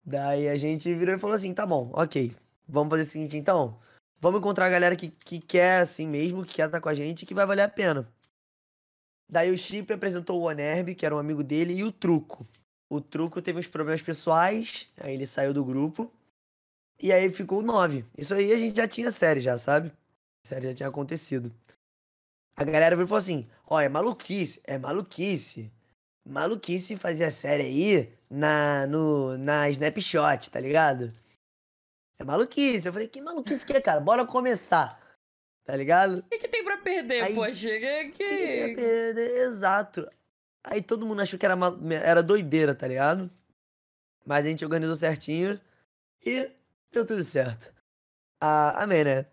Daí 0.05 0.47
a 0.51 0.57
gente 0.57 0.93
virou 0.95 1.15
e 1.15 1.19
falou 1.19 1.35
assim: 1.35 1.55
tá 1.55 1.65
bom, 1.65 1.91
ok. 1.95 2.37
Vamos 2.69 2.91
fazer 2.91 3.09
o 3.09 3.11
seguinte 3.11 3.39
então. 3.39 3.81
Vamos 4.21 4.39
encontrar 4.39 4.67
a 4.67 4.71
galera 4.71 4.95
que, 4.95 5.09
que 5.09 5.41
quer 5.41 5.81
assim 5.81 6.07
mesmo, 6.07 6.45
que 6.45 6.57
quer 6.57 6.67
estar 6.67 6.79
com 6.79 6.91
a 6.91 6.95
gente, 6.95 7.25
que 7.25 7.33
vai 7.33 7.47
valer 7.47 7.63
a 7.63 7.69
pena. 7.71 8.07
Daí 9.27 9.51
o 9.51 9.57
Chip 9.57 9.91
apresentou 9.95 10.43
o 10.43 10.51
Onerb, 10.51 10.95
que 10.95 11.07
era 11.07 11.17
um 11.17 11.19
amigo 11.19 11.43
dele, 11.43 11.73
e 11.73 11.85
o 11.85 11.91
Truco. 11.91 12.47
O 12.91 13.01
Truco 13.01 13.41
teve 13.41 13.61
uns 13.61 13.67
problemas 13.67 14.03
pessoais, 14.03 14.93
aí 14.99 15.15
ele 15.15 15.25
saiu 15.25 15.55
do 15.55 15.65
grupo. 15.65 16.13
E 17.03 17.11
aí 17.11 17.33
ficou 17.33 17.63
9. 17.63 18.05
Isso 18.19 18.35
aí 18.35 18.53
a 18.53 18.59
gente 18.59 18.77
já 18.77 18.87
tinha 18.87 19.11
série 19.11 19.41
já, 19.41 19.57
sabe? 19.57 19.91
A 20.45 20.49
série 20.49 20.69
já 20.69 20.75
tinha 20.75 20.89
acontecido. 20.91 21.51
A 22.57 22.65
galera 22.65 22.95
veio 22.95 23.07
e 23.07 23.09
falou 23.09 23.23
assim: 23.23 23.49
ó, 23.67 23.81
é 23.81 23.89
maluquice, 23.89 24.61
é 24.65 24.77
maluquice. 24.79 25.73
Maluquice 26.27 26.97
fazer 26.97 27.25
a 27.25 27.31
série 27.31 27.63
aí 27.63 28.13
na, 28.31 28.87
no, 28.87 29.37
na 29.39 29.69
Snapshot, 29.71 30.51
tá 30.51 30.61
ligado? 30.61 31.13
É 32.19 32.25
maluquice. 32.25 32.87
Eu 32.87 32.93
falei, 32.93 33.09
que 33.09 33.21
maluquice 33.21 33.65
que 33.65 33.73
é, 33.73 33.81
cara? 33.81 34.01
Bora 34.01 34.25
começar. 34.27 35.03
Tá 35.65 35.75
ligado? 35.77 36.19
O 36.19 36.23
que, 36.29 36.39
que 36.39 36.49
tem 36.49 36.63
pra 36.63 36.77
perder, 36.77 37.25
Aí- 37.25 37.35
poxa? 37.35 37.69
Que, 37.69 38.05
Que 38.05 38.11
que 38.11 38.23
ia 38.25 38.69
que... 38.69 38.75
perder? 38.75 39.37
Exato. 39.47 40.11
Aí 40.63 40.83
todo 40.83 41.07
mundo 41.07 41.23
achou 41.23 41.39
que 41.39 41.45
era, 41.47 41.57
ma- 41.57 41.77
era 42.03 42.23
doideira, 42.23 42.75
tá 42.75 42.87
ligado? 42.87 43.31
Mas 44.27 44.45
a 44.45 44.49
gente 44.51 44.65
organizou 44.65 44.95
certinho 44.97 45.59
e 46.25 46.51
deu 46.93 47.07
tudo 47.07 47.23
certo. 47.25 47.73
Ah, 48.47 48.83
amém, 48.83 49.05
né? 49.05 49.25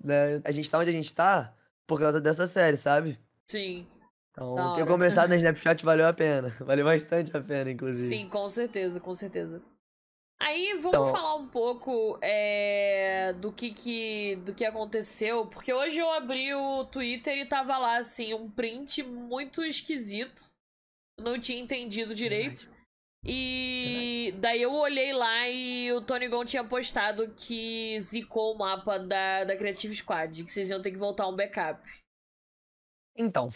A 0.45 0.51
gente 0.51 0.69
tá 0.71 0.77
onde 0.79 0.89
a 0.89 0.93
gente 0.93 1.13
tá 1.13 1.53
por 1.85 1.99
causa 1.99 2.21
dessa 2.21 2.47
série, 2.47 2.77
sabe? 2.77 3.19
Sim, 3.45 3.85
Então, 4.31 4.71
ter 4.73 4.85
começado 4.87 5.27
na 5.29 5.35
Snapchat 5.37 5.83
valeu 5.83 6.07
a 6.07 6.13
pena. 6.13 6.47
Valeu 6.65 6.85
bastante 6.85 7.35
a 7.35 7.41
pena, 7.41 7.69
inclusive. 7.69 8.07
sim, 8.07 8.29
com 8.29 8.47
certeza, 8.47 8.99
com 9.01 9.13
certeza. 9.13 9.61
Aí 10.39 10.73
vamos 10.81 10.87
Então- 10.97 11.11
falar 11.11 11.35
um 11.35 11.47
pouco 11.49 12.17
é, 12.21 13.33
do 13.33 13.51
que, 13.51 13.71
que 13.73 14.37
do 14.45 14.53
que 14.55 14.63
aconteceu, 14.65 15.45
porque 15.47 15.71
hoje 15.73 15.99
eu 15.99 16.09
abri 16.09 16.53
o 16.55 16.85
Twitter 16.85 17.37
e 17.37 17.45
tava 17.45 17.77
lá 17.77 17.97
assim 17.97 18.33
um 18.33 18.49
print 18.49 19.03
muito 19.03 19.61
esquisito. 19.63 20.41
Não 21.19 21.37
tinha 21.39 21.61
entendido 21.61 22.15
direito. 22.15 22.71
E 23.23 24.33
daí 24.39 24.63
eu 24.63 24.73
olhei 24.73 25.13
lá 25.13 25.47
e 25.47 25.91
o 25.93 26.01
Tony 26.01 26.27
Gon 26.27 26.43
tinha 26.43 26.63
postado 26.63 27.31
que 27.35 27.99
zicou 27.99 28.55
o 28.55 28.57
mapa 28.57 28.97
da, 28.97 29.43
da 29.43 29.55
Creative 29.55 29.95
Squad, 29.95 30.43
que 30.43 30.51
vocês 30.51 30.69
iam 30.69 30.81
ter 30.81 30.91
que 30.91 30.97
voltar 30.97 31.27
um 31.27 31.35
backup. 31.35 31.87
Então. 33.15 33.53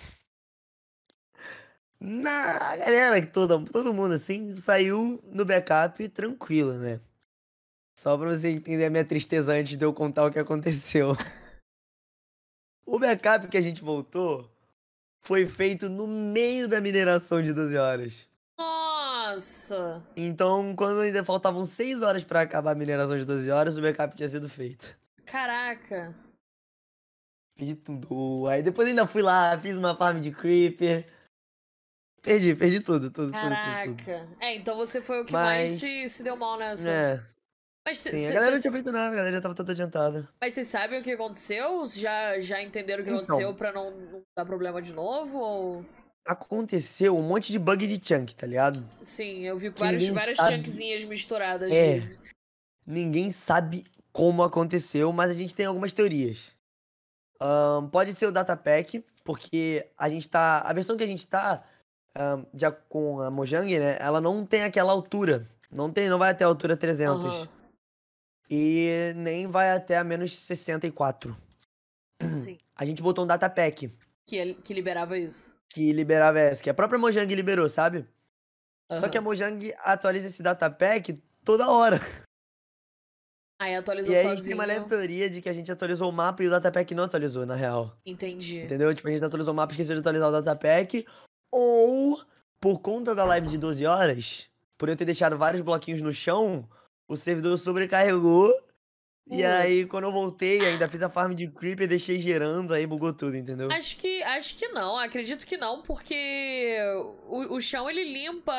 Na 2.00 2.78
galera 2.78 3.26
todo, 3.26 3.66
todo 3.66 3.94
mundo 3.94 4.14
assim 4.14 4.56
saiu 4.56 5.20
no 5.24 5.46
backup 5.46 6.08
tranquilo, 6.10 6.74
né? 6.74 7.02
Só 7.98 8.16
pra 8.18 8.30
você 8.30 8.50
entender 8.50 8.86
a 8.86 8.90
minha 8.90 9.06
tristeza 9.06 9.54
antes 9.54 9.78
de 9.78 9.84
eu 9.86 9.94
contar 9.94 10.26
o 10.26 10.32
que 10.32 10.40
aconteceu. 10.40 11.14
O 12.88 13.00
backup 13.00 13.48
que 13.48 13.58
a 13.58 13.62
gente 13.62 13.82
voltou 13.82 14.48
foi 15.24 15.48
feito 15.48 15.90
no 15.90 16.06
meio 16.06 16.68
da 16.68 16.80
mineração 16.80 17.42
de 17.42 17.52
12 17.52 17.76
horas. 17.76 18.28
Nossa. 19.36 20.02
Então, 20.16 20.76
quando 20.76 21.02
ainda 21.02 21.24
faltavam 21.24 21.66
6 21.66 22.02
horas 22.02 22.24
pra 22.24 22.42
acabar 22.42 22.72
a 22.72 22.76
mineração 22.76 23.18
de 23.18 23.26
12 23.26 23.52
horas, 23.52 23.78
o 23.78 23.82
backup 23.82 24.16
tinha 24.16 24.28
sido 24.30 24.48
feito. 24.50 24.98
Caraca. 25.26 26.16
Perdi 27.58 27.76
tudo. 27.76 28.48
Aí 28.50 28.62
depois 28.62 28.88
ainda 28.88 29.06
fui 29.06 29.22
lá, 29.22 29.58
fiz 29.58 29.76
uma 29.78 29.96
farm 29.96 30.20
de 30.20 30.32
creeper. 30.32 31.06
Perdi, 32.22 32.56
perdi 32.56 32.80
tudo, 32.80 33.12
tudo, 33.12 33.32
tudo, 33.32 33.40
tudo. 33.40 33.50
Caraca. 33.50 34.28
É, 34.40 34.56
então 34.56 34.76
você 34.78 35.02
foi 35.02 35.22
o 35.22 35.26
que 35.26 35.32
mais 35.34 35.70
Mas- 35.72 35.80
se, 35.80 36.10
se 36.10 36.24
deu 36.24 36.36
mal 36.36 36.58
nessa. 36.58 36.90
É, 36.90 37.24
Mas 37.86 38.00
sim, 38.00 38.10
cê- 38.10 38.28
a 38.28 38.34
galera 38.34 38.56
não 38.56 38.62
tinha 38.62 38.74
feito 38.74 38.92
nada, 38.92 39.12
a 39.14 39.16
galera 39.16 39.36
já 39.36 39.42
tava 39.42 39.54
toda 39.54 39.72
adiantada. 39.74 40.28
Mas 40.42 40.54
vocês 40.54 40.68
sabem 40.68 41.00
o 41.00 41.04
que 41.04 41.12
aconteceu? 41.12 41.86
Já, 41.88 42.40
já 42.42 42.62
entenderam 42.62 43.04
o 43.04 43.06
que 43.06 43.12
Então. 43.12 43.24
aconteceu 43.24 43.54
pra 43.54 43.72
não, 43.72 43.92
não 43.92 44.22
dar 44.36 44.46
problema 44.46 44.82
de 44.82 44.92
novo? 44.92 45.38
Ou... 45.38 45.86
Aconteceu 46.26 47.16
um 47.18 47.22
monte 47.22 47.52
de 47.52 47.60
bug 47.60 47.86
de 47.86 48.04
chunk, 48.06 48.36
tá 48.36 48.48
ligado? 48.48 48.84
Sim, 49.02 49.42
eu 49.42 49.58
vi 49.58 49.72
Que 49.72 49.80
vários, 49.80 50.08
várias 50.08 50.36
sabe. 50.38 50.56
chunkzinhas 50.58 51.04
misturadas. 51.04 51.72
É. 51.72 52.00
de- 52.00 52.20
Ninguém 52.88 53.30
sabe 53.32 53.86
como 54.12 54.42
aconteceu, 54.44 55.12
mas 55.12 55.30
a 55.30 55.34
gente 55.34 55.54
tem 55.54 55.66
algumas 55.66 55.94
teorias. 55.94 56.52
Ahn, 57.40 57.88
pode 57.90 58.14
ser 58.14 58.26
o 58.28 58.32
datapack, 58.32 59.04
porque 59.24 59.88
a 59.98 60.10
gente 60.10 60.28
tá. 60.30 60.62
A 60.62 60.74
versão 60.74 60.96
que 60.98 61.04
a 61.04 61.08
gente 61.08 61.28
tá, 61.28 61.64
ahn, 62.16 62.44
já 62.54 62.72
com 62.72 63.22
a 63.22 63.30
Mojang, 63.30 63.78
né? 63.80 63.98
Ela 64.00 64.20
não 64.22 64.46
tem 64.46 64.64
aquela 64.64 64.92
altura. 64.92 65.48
Não 65.72 65.92
tem, 65.92 66.10
não 66.10 66.18
vai 66.18 66.32
até 66.32 66.44
a 66.44 66.48
altura 66.48 66.78
300. 66.78 67.24
Aham, 67.24 67.48
E 68.50 69.14
nem 69.16 69.46
vai 69.48 69.72
até 69.72 69.98
a 69.98 70.04
menos 70.04 70.34
64. 70.40 71.36
sim. 72.34 72.58
A 72.76 72.86
gente 72.86 73.02
botou 73.02 73.24
um 73.24 73.28
datapack 73.28 73.92
Que, 74.26 74.54
que 74.56 74.74
liberava 74.74 75.18
isso. 75.18 75.54
Que 75.72 75.92
liberava 75.92 76.40
essa, 76.40 76.64
que 76.64 76.70
a 76.70 76.74
própria 76.74 77.00
Mojang 77.00 77.34
liberou, 77.36 77.70
sabe? 77.70 78.08
Só 78.92 79.10
que 79.10 79.18
a. 79.18 79.22
Mojang 79.22 79.74
atualiza 79.80 80.28
esse 80.28 80.44
datapack 80.44 81.14
toda 81.44 81.70
hora. 81.70 82.00
Aí 83.60 83.76
atualizou 83.76 84.14
E 84.14 84.18
aí 84.18 84.24
sozinho. 84.24 84.44
tem 84.46 84.54
uma 84.54 84.66
leve 84.66 84.86
teoria 84.86 85.30
de 85.30 85.42
que 85.42 85.48
a 85.50 85.54
gente 85.54 85.72
atualizou 85.72 86.10
o 86.10 86.14
mapa 86.14 86.44
e 86.44 86.48
o 86.48 86.50
datapack 86.50 86.94
não 86.94 87.06
atualizou, 87.06 87.46
na 87.46 87.56
real. 87.56 87.98
Entendi. 88.06 88.60
Entendeu? 88.60 88.94
Tipo, 88.94 89.08
a 89.08 89.12
gente 89.12 89.24
atualizou 89.24 89.54
o 89.54 89.56
mapa 89.56 89.72
e 89.72 89.76
esqueceu 89.76 89.96
de 89.96 90.02
atualizar 90.02 90.30
o 90.30 90.32
datapack. 90.32 91.06
Ou, 91.52 92.22
por 92.60 92.80
conta 92.82 93.16
da 93.16 93.24
live 93.24 93.48
de 93.48 93.58
12 93.58 93.86
horas, 93.86 94.50
por 94.78 94.90
eu 94.90 94.96
ter 94.96 95.06
deixado 95.06 95.38
vários 95.38 95.62
bloquinhos 95.62 96.02
no 96.02 96.12
chão, 96.14 96.68
o 97.08 97.16
servidor 97.16 97.58
sobrecarregou. 97.58 98.54
E 99.28 99.44
aí, 99.44 99.88
quando 99.88 100.04
eu 100.04 100.12
voltei, 100.12 100.64
ainda 100.66 100.88
fiz 100.88 101.02
a 101.02 101.10
farm 101.10 101.34
de 101.34 101.48
creeper, 101.48 101.88
deixei 101.88 102.20
gerando, 102.20 102.74
aí 102.74 102.86
bugou 102.86 103.12
tudo, 103.12 103.36
entendeu? 103.36 103.72
Acho 103.72 103.98
que, 103.98 104.22
acho 104.24 104.56
que 104.56 104.68
não, 104.68 104.98
acredito 104.98 105.46
que 105.48 105.58
não, 105.58 105.82
porque 105.82 106.78
o, 107.28 107.56
o 107.56 107.62
chão 107.62 107.90
ele 107.90 108.04
limpa. 108.04 108.54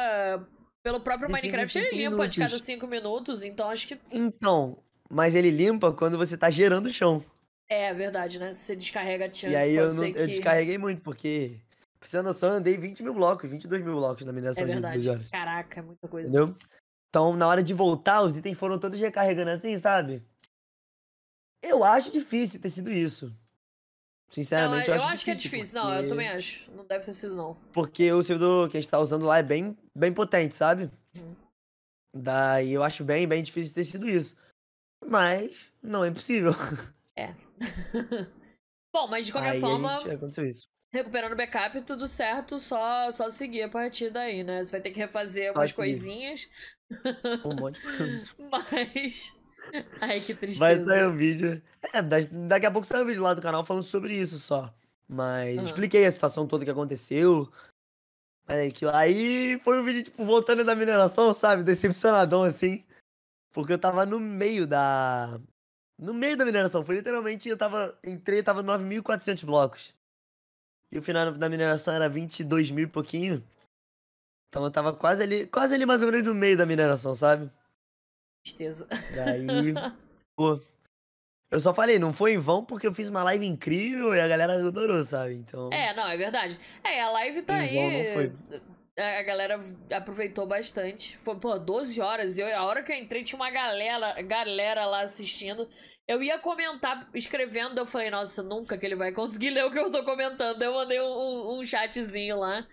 Pelo 0.82 1.00
próprio 1.00 1.28
De 1.28 1.32
Minecraft 1.34 1.78
ele 1.78 1.96
limpa 2.08 2.28
de 2.28 2.38
cada 2.38 2.48
minutos. 2.50 2.66
5 2.66 2.86
minutos, 2.86 3.42
então 3.42 3.68
acho 3.68 3.88
que 3.88 3.98
Então, 4.12 4.78
mas 5.10 5.34
ele 5.34 5.50
limpa 5.50 5.92
quando 5.92 6.16
você 6.18 6.36
tá 6.36 6.48
gerando 6.50 6.86
o 6.86 6.92
chão. 6.92 7.24
é 7.68 7.92
verdade, 7.94 8.38
né? 8.38 8.52
Se 8.52 8.60
você 8.60 8.76
descarrega 8.76 9.26
a 9.26 9.32
chunk, 9.32 9.52
e 9.52 9.56
aí 9.56 9.74
eu, 9.74 9.86
não, 9.86 9.92
ser 9.92 10.10
eu 10.10 10.14
que. 10.14 10.26
descarreguei 10.26 10.78
muito, 10.78 11.00
porque, 11.02 11.60
pra 12.00 12.08
você 12.08 12.16
ter 12.16 12.22
noção, 12.22 12.50
eu 12.50 12.56
andei 12.56 12.76
20 12.76 13.02
mil 13.04 13.14
blocos, 13.14 13.48
22 13.50 13.84
mil 13.84 13.94
blocos 13.94 14.24
na 14.24 14.30
É 14.30 14.34
mineração 14.34 14.64
de 14.66 14.72
12 14.74 14.82
verdade. 14.82 15.08
horas. 15.08 15.30
Caraca, 15.30 15.80
é 15.80 15.82
muita 15.82 16.08
coisa. 16.08 16.28
Entendeu? 16.28 16.56
Então, 17.08 17.34
na 17.36 17.46
hora 17.48 17.62
de 17.62 17.72
voltar, 17.72 18.22
os 18.22 18.36
itens 18.36 18.56
foram 18.58 18.78
todos 18.78 19.00
recarregando 19.00 19.50
assim, 19.50 19.76
sabe? 19.78 20.22
Eu 21.62 21.82
acho 21.84 22.10
difícil 22.10 22.60
ter 22.60 22.70
sido 22.70 22.90
isso. 22.90 23.26
Não, 23.26 23.36
Sinceramente, 24.30 24.88
eu, 24.88 24.94
eu, 24.96 25.02
acho, 25.02 25.12
acho 25.12 25.24
que 25.24 25.30
é 25.30 25.34
difícil. 25.34 25.74
Não, 25.80 25.88
eu 25.90 25.96
porque- 25.96 26.08
também 26.08 26.28
acho. 26.28 26.70
Não 26.72 26.84
deve 26.84 27.04
ter 27.04 27.12
sido, 27.12 27.34
não. 27.36 27.54
Porque 27.72 28.10
o 28.12 28.22
servidor 28.24 28.68
que 28.68 28.76
a 28.76 28.80
gente 28.80 28.90
tá 28.90 28.98
usando 28.98 29.24
lá 29.24 29.38
é 29.38 29.42
bem, 29.42 29.76
bem 29.94 30.12
potente, 30.12 30.54
sabe? 30.54 30.90
Uhum. 31.16 31.34
Daí 32.14 32.72
eu 32.72 32.82
acho 32.82 33.04
bem, 33.04 33.26
bem 33.28 33.42
difícil 33.42 33.74
ter 33.74 33.84
sido 33.84 34.08
isso. 34.08 34.36
Mas 35.06 35.52
não 35.82 36.04
é 36.04 36.08
impossível. 36.08 36.52
Bom, 38.92 39.06
mas 39.08 39.26
de 39.26 39.32
qualquer 39.32 39.50
Aí 39.52 39.60
forma, 39.60 39.96
gente 39.98 40.10
aconteceu 40.10 40.46
isso. 40.46 40.68
recuperando 40.92 41.32
o 41.32 41.36
backup, 41.36 41.80
tudo 41.82 42.08
certo, 42.08 42.58
só, 42.58 43.10
só 43.12 43.28
seguir 43.30 43.62
a 43.62 43.68
partir 43.68 44.10
daí, 44.10 44.42
né? 44.42 44.64
Você 44.64 44.70
vai 44.72 44.80
ter 44.80 44.90
que 44.90 44.98
refazer 44.98 45.48
algumas 45.48 45.72
coisinhas, 45.72 46.48
Um 47.44 47.54
monte 47.54 47.80
de 47.80 47.96
coisa. 47.96 48.24
mas. 48.50 49.35
Ai, 50.00 50.20
que 50.20 50.34
tristeza. 50.34 50.58
Vai 50.58 50.78
sair 50.78 51.06
um 51.06 51.16
vídeo. 51.16 51.62
É, 51.92 52.02
da- 52.02 52.18
daqui 52.48 52.66
a 52.66 52.70
pouco 52.70 52.86
sai 52.86 53.02
um 53.02 53.06
vídeo 53.06 53.22
lá 53.22 53.34
do 53.34 53.42
canal 53.42 53.64
falando 53.64 53.82
sobre 53.84 54.14
isso 54.14 54.38
só. 54.38 54.72
Mas 55.08 55.56
Aham. 55.58 55.66
expliquei 55.66 56.04
a 56.04 56.10
situação 56.10 56.46
toda 56.46 56.64
que 56.64 56.70
aconteceu. 56.70 57.50
Aí, 58.48 58.70
que, 58.70 58.86
aí 58.86 59.58
foi 59.60 59.80
um 59.80 59.84
vídeo, 59.84 60.04
tipo, 60.04 60.24
voltando 60.24 60.64
da 60.64 60.74
mineração, 60.74 61.32
sabe? 61.34 61.62
Decepcionadão, 61.64 62.42
assim. 62.42 62.84
Porque 63.52 63.72
eu 63.72 63.78
tava 63.78 64.04
no 64.06 64.20
meio 64.20 64.66
da. 64.66 65.40
No 65.98 66.12
meio 66.12 66.36
da 66.36 66.44
mineração. 66.44 66.84
Foi 66.84 66.96
literalmente, 66.96 67.48
eu 67.48 67.56
tava. 67.56 67.98
Entrei, 68.04 68.42
tava 68.42 68.62
9.400 68.62 69.44
blocos. 69.44 69.94
E 70.92 70.98
o 70.98 71.02
final 71.02 71.32
da 71.32 71.48
mineração 71.48 71.94
era 71.94 72.08
22 72.08 72.70
mil 72.70 72.84
e 72.84 72.88
pouquinho. 72.88 73.44
Então 74.48 74.64
eu 74.64 74.70
tava 74.70 74.94
quase 74.94 75.22
ali, 75.22 75.46
quase 75.46 75.74
ali 75.74 75.84
mais 75.84 76.00
ou 76.02 76.10
menos 76.10 76.26
no 76.26 76.34
meio 76.34 76.56
da 76.56 76.64
mineração, 76.64 77.14
sabe? 77.14 77.50
Tristeza. 78.46 78.86
Daí, 79.14 79.74
pô. 80.36 80.60
Eu 81.50 81.60
só 81.60 81.72
falei, 81.72 81.98
não 81.98 82.12
foi 82.12 82.32
em 82.32 82.38
vão 82.38 82.64
porque 82.64 82.86
eu 82.86 82.94
fiz 82.94 83.08
uma 83.08 83.22
live 83.22 83.46
incrível 83.46 84.14
e 84.14 84.20
a 84.20 84.26
galera 84.28 84.54
adorou, 84.54 85.04
sabe? 85.04 85.34
Então. 85.34 85.70
É, 85.72 85.94
não, 85.94 86.08
é 86.08 86.16
verdade. 86.16 86.58
É, 86.82 87.00
a 87.02 87.10
live 87.10 87.42
tá 87.42 87.64
Em 87.64 87.74
vão 87.74 87.88
aí. 87.88 88.04
não 88.04 88.12
foi. 88.14 88.32
A 88.98 89.18
a 89.18 89.22
galera 89.22 89.60
aproveitou 89.92 90.46
bastante. 90.46 91.16
Foi, 91.18 91.38
pô, 91.38 91.56
12 91.58 92.00
horas. 92.00 92.38
Eu, 92.38 92.46
a 92.56 92.64
hora 92.64 92.82
que 92.82 92.90
eu 92.92 92.96
entrei, 92.96 93.22
tinha 93.22 93.38
uma 93.38 93.50
galera, 93.50 94.20
galera 94.22 94.86
lá 94.86 95.02
assistindo. 95.02 95.68
Eu 96.08 96.22
ia 96.22 96.38
comentar, 96.38 97.08
escrevendo, 97.14 97.78
eu 97.78 97.86
falei, 97.86 98.10
nossa, 98.10 98.42
nunca 98.42 98.78
que 98.78 98.86
ele 98.86 98.96
vai 98.96 99.12
conseguir 99.12 99.50
ler 99.50 99.64
o 99.64 99.70
que 99.72 99.78
eu 99.78 99.90
tô 99.90 100.02
comentando. 100.04 100.60
Eu 100.62 100.72
mandei 100.74 101.00
um, 101.00 101.04
um- 101.06 101.60
um 101.60 101.64
chatzinho 101.64 102.38
lá 102.38 102.66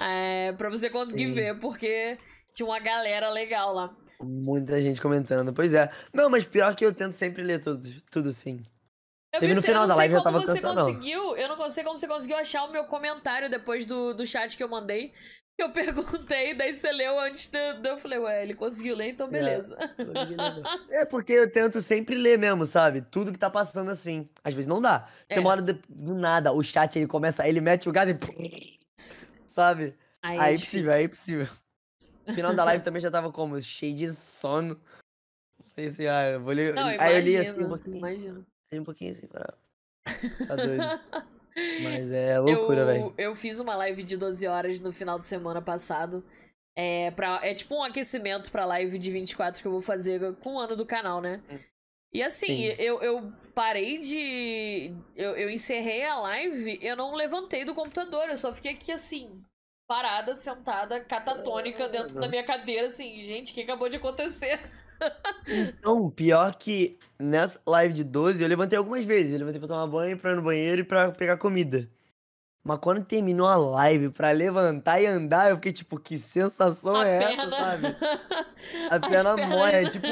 é, 0.00 0.52
pra 0.52 0.70
você 0.70 0.88
conseguir 0.88 1.28
Sim. 1.28 1.34
ver, 1.34 1.58
porque 1.58 2.16
tinha 2.54 2.66
uma 2.66 2.78
galera 2.78 3.28
legal 3.30 3.74
lá. 3.74 3.94
Muita 4.22 4.80
gente 4.80 5.00
comentando. 5.00 5.52
Pois 5.52 5.74
é. 5.74 5.90
Não, 6.12 6.30
mas 6.30 6.44
pior 6.44 6.74
que 6.74 6.84
eu 6.86 6.94
tento 6.94 7.12
sempre 7.12 7.42
ler 7.42 7.58
tudo, 7.60 7.88
tudo 8.10 8.32
sim. 8.32 8.62
Eu 9.32 9.40
Teve 9.40 9.54
no 9.54 9.62
final 9.62 9.82
eu 9.82 9.88
da 9.88 9.96
live, 9.96 10.14
como 10.14 10.24
tava 10.24 10.40
você 10.40 10.60
cansado, 10.60 10.74
não. 10.76 10.86
conseguiu, 10.86 11.36
eu 11.36 11.48
não 11.48 11.68
sei 11.68 11.82
como 11.82 11.98
você 11.98 12.06
conseguiu 12.06 12.36
achar 12.36 12.62
o 12.64 12.70
meu 12.70 12.84
comentário 12.84 13.50
depois 13.50 13.84
do, 13.84 14.14
do 14.14 14.24
chat 14.24 14.56
que 14.56 14.62
eu 14.62 14.68
mandei. 14.68 15.12
Que 15.56 15.62
eu 15.64 15.70
perguntei, 15.70 16.52
daí 16.54 16.74
você 16.74 16.90
leu 16.92 17.18
antes 17.18 17.48
de, 17.48 17.74
de 17.74 17.88
eu 17.88 17.96
falei, 17.98 18.18
ué, 18.18 18.42
ele 18.42 18.54
conseguiu 18.54 18.96
ler, 18.96 19.10
então 19.10 19.28
beleza. 19.28 19.76
É 20.90 21.04
porque 21.04 21.32
eu 21.32 21.50
tento 21.50 21.80
sempre 21.82 22.16
ler 22.16 22.38
mesmo, 22.38 22.66
sabe? 22.66 23.02
Tudo 23.02 23.32
que 23.32 23.38
tá 23.38 23.48
passando 23.50 23.90
assim. 23.90 24.28
Às 24.42 24.54
vezes 24.54 24.66
não 24.68 24.80
dá. 24.80 25.08
Tem 25.28 25.38
É. 25.38 25.40
uma 25.40 25.50
hora 25.50 25.62
de- 25.62 25.78
do 25.88 26.14
nada, 26.14 26.52
o 26.52 26.62
chat 26.62 26.96
ele 26.96 27.06
começa, 27.06 27.46
ele 27.48 27.60
mete 27.60 27.88
o 27.88 27.92
gás 27.92 28.08
e. 28.10 28.18
Sabe? 29.46 29.94
Aí, 30.22 30.38
Aí 30.38 30.52
é 30.52 30.56
é 30.56 30.58
possível, 30.58 30.92
aí 30.92 31.04
é 31.04 31.08
possível. 31.08 31.48
Final 32.32 32.54
da 32.54 32.64
live 32.64 32.84
também 32.84 33.00
já 33.00 33.10
tava 33.10 33.30
como? 33.32 33.60
Cheio 33.60 33.94
de 33.94 34.12
sono. 34.12 34.80
Falei 35.70 35.90
assim, 35.90 36.06
ah, 36.06 36.30
eu 36.30 36.40
vou 36.40 36.52
ler. 36.52 36.74
Não, 36.74 36.86
aí 36.86 37.16
eu 37.16 37.20
li 37.20 37.36
assim 37.36 37.64
um 37.64 37.68
pouquinho. 37.68 37.96
imagino. 37.96 38.46
Um 38.72 38.84
pouquinho 38.84 39.10
assim 39.10 39.26
pra. 39.26 39.54
Tá 40.46 40.56
doido. 40.56 40.82
Mas 41.82 42.10
é 42.12 42.38
loucura, 42.38 42.84
velho. 42.84 43.14
eu 43.16 43.34
fiz 43.34 43.60
uma 43.60 43.76
live 43.76 44.02
de 44.02 44.16
12 44.16 44.46
horas 44.46 44.80
no 44.80 44.92
final 44.92 45.18
de 45.18 45.26
semana 45.26 45.62
passado. 45.62 46.24
É, 46.76 47.12
pra, 47.12 47.40
é 47.42 47.54
tipo 47.54 47.74
um 47.76 47.82
aquecimento 47.84 48.50
pra 48.50 48.64
live 48.64 48.98
de 48.98 49.10
24 49.10 49.62
que 49.62 49.66
eu 49.66 49.70
vou 49.70 49.80
fazer 49.80 50.34
com 50.36 50.56
o 50.56 50.58
ano 50.58 50.74
do 50.74 50.84
canal, 50.84 51.20
né? 51.20 51.40
E 52.12 52.22
assim, 52.22 52.46
Sim. 52.46 52.74
eu, 52.78 53.00
eu 53.02 53.32
parei 53.54 53.98
de. 53.98 54.94
Eu, 55.14 55.36
eu 55.36 55.50
encerrei 55.50 56.04
a 56.04 56.18
live, 56.18 56.78
eu 56.82 56.96
não 56.96 57.14
levantei 57.14 57.64
do 57.64 57.74
computador, 57.74 58.28
eu 58.28 58.36
só 58.36 58.52
fiquei 58.52 58.72
aqui 58.72 58.90
assim, 58.90 59.42
parada, 59.86 60.34
sentada, 60.34 61.00
catatônica 61.00 61.88
dentro 61.88 62.14
da 62.14 62.28
minha 62.28 62.44
cadeira, 62.44 62.86
assim, 62.88 63.22
gente, 63.24 63.52
o 63.52 63.54
que 63.54 63.62
acabou 63.62 63.88
de 63.88 63.96
acontecer? 63.96 64.60
Então, 65.46 66.08
pior 66.08 66.54
que 66.54 66.98
nessa 67.18 67.60
live 67.66 67.92
de 67.92 68.04
12 68.04 68.42
eu 68.42 68.48
levantei 68.48 68.78
algumas 68.78 69.04
vezes. 69.04 69.32
Eu 69.32 69.40
levantei 69.40 69.58
pra 69.58 69.68
tomar 69.68 69.86
banho, 69.88 70.16
pra 70.16 70.30
ir 70.30 70.36
no 70.36 70.42
banheiro 70.42 70.80
e 70.80 70.84
pra 70.84 71.10
pegar 71.10 71.36
comida. 71.36 71.90
Mas 72.64 72.78
quando 72.78 73.04
terminou 73.04 73.46
a 73.48 73.56
live 73.56 74.08
pra 74.10 74.30
levantar 74.30 75.00
e 75.02 75.06
andar, 75.06 75.50
eu 75.50 75.56
fiquei 75.56 75.72
tipo, 75.72 75.98
que 76.00 76.16
sensação 76.16 76.96
a 76.96 77.06
é 77.06 77.18
perna. 77.18 77.42
essa, 77.42 77.64
sabe? 77.64 77.86
A 78.90 79.00
perna 79.00 79.34
pernas- 79.34 79.48
mói, 79.50 79.70
é 79.72 79.88
tipo. 79.90 80.06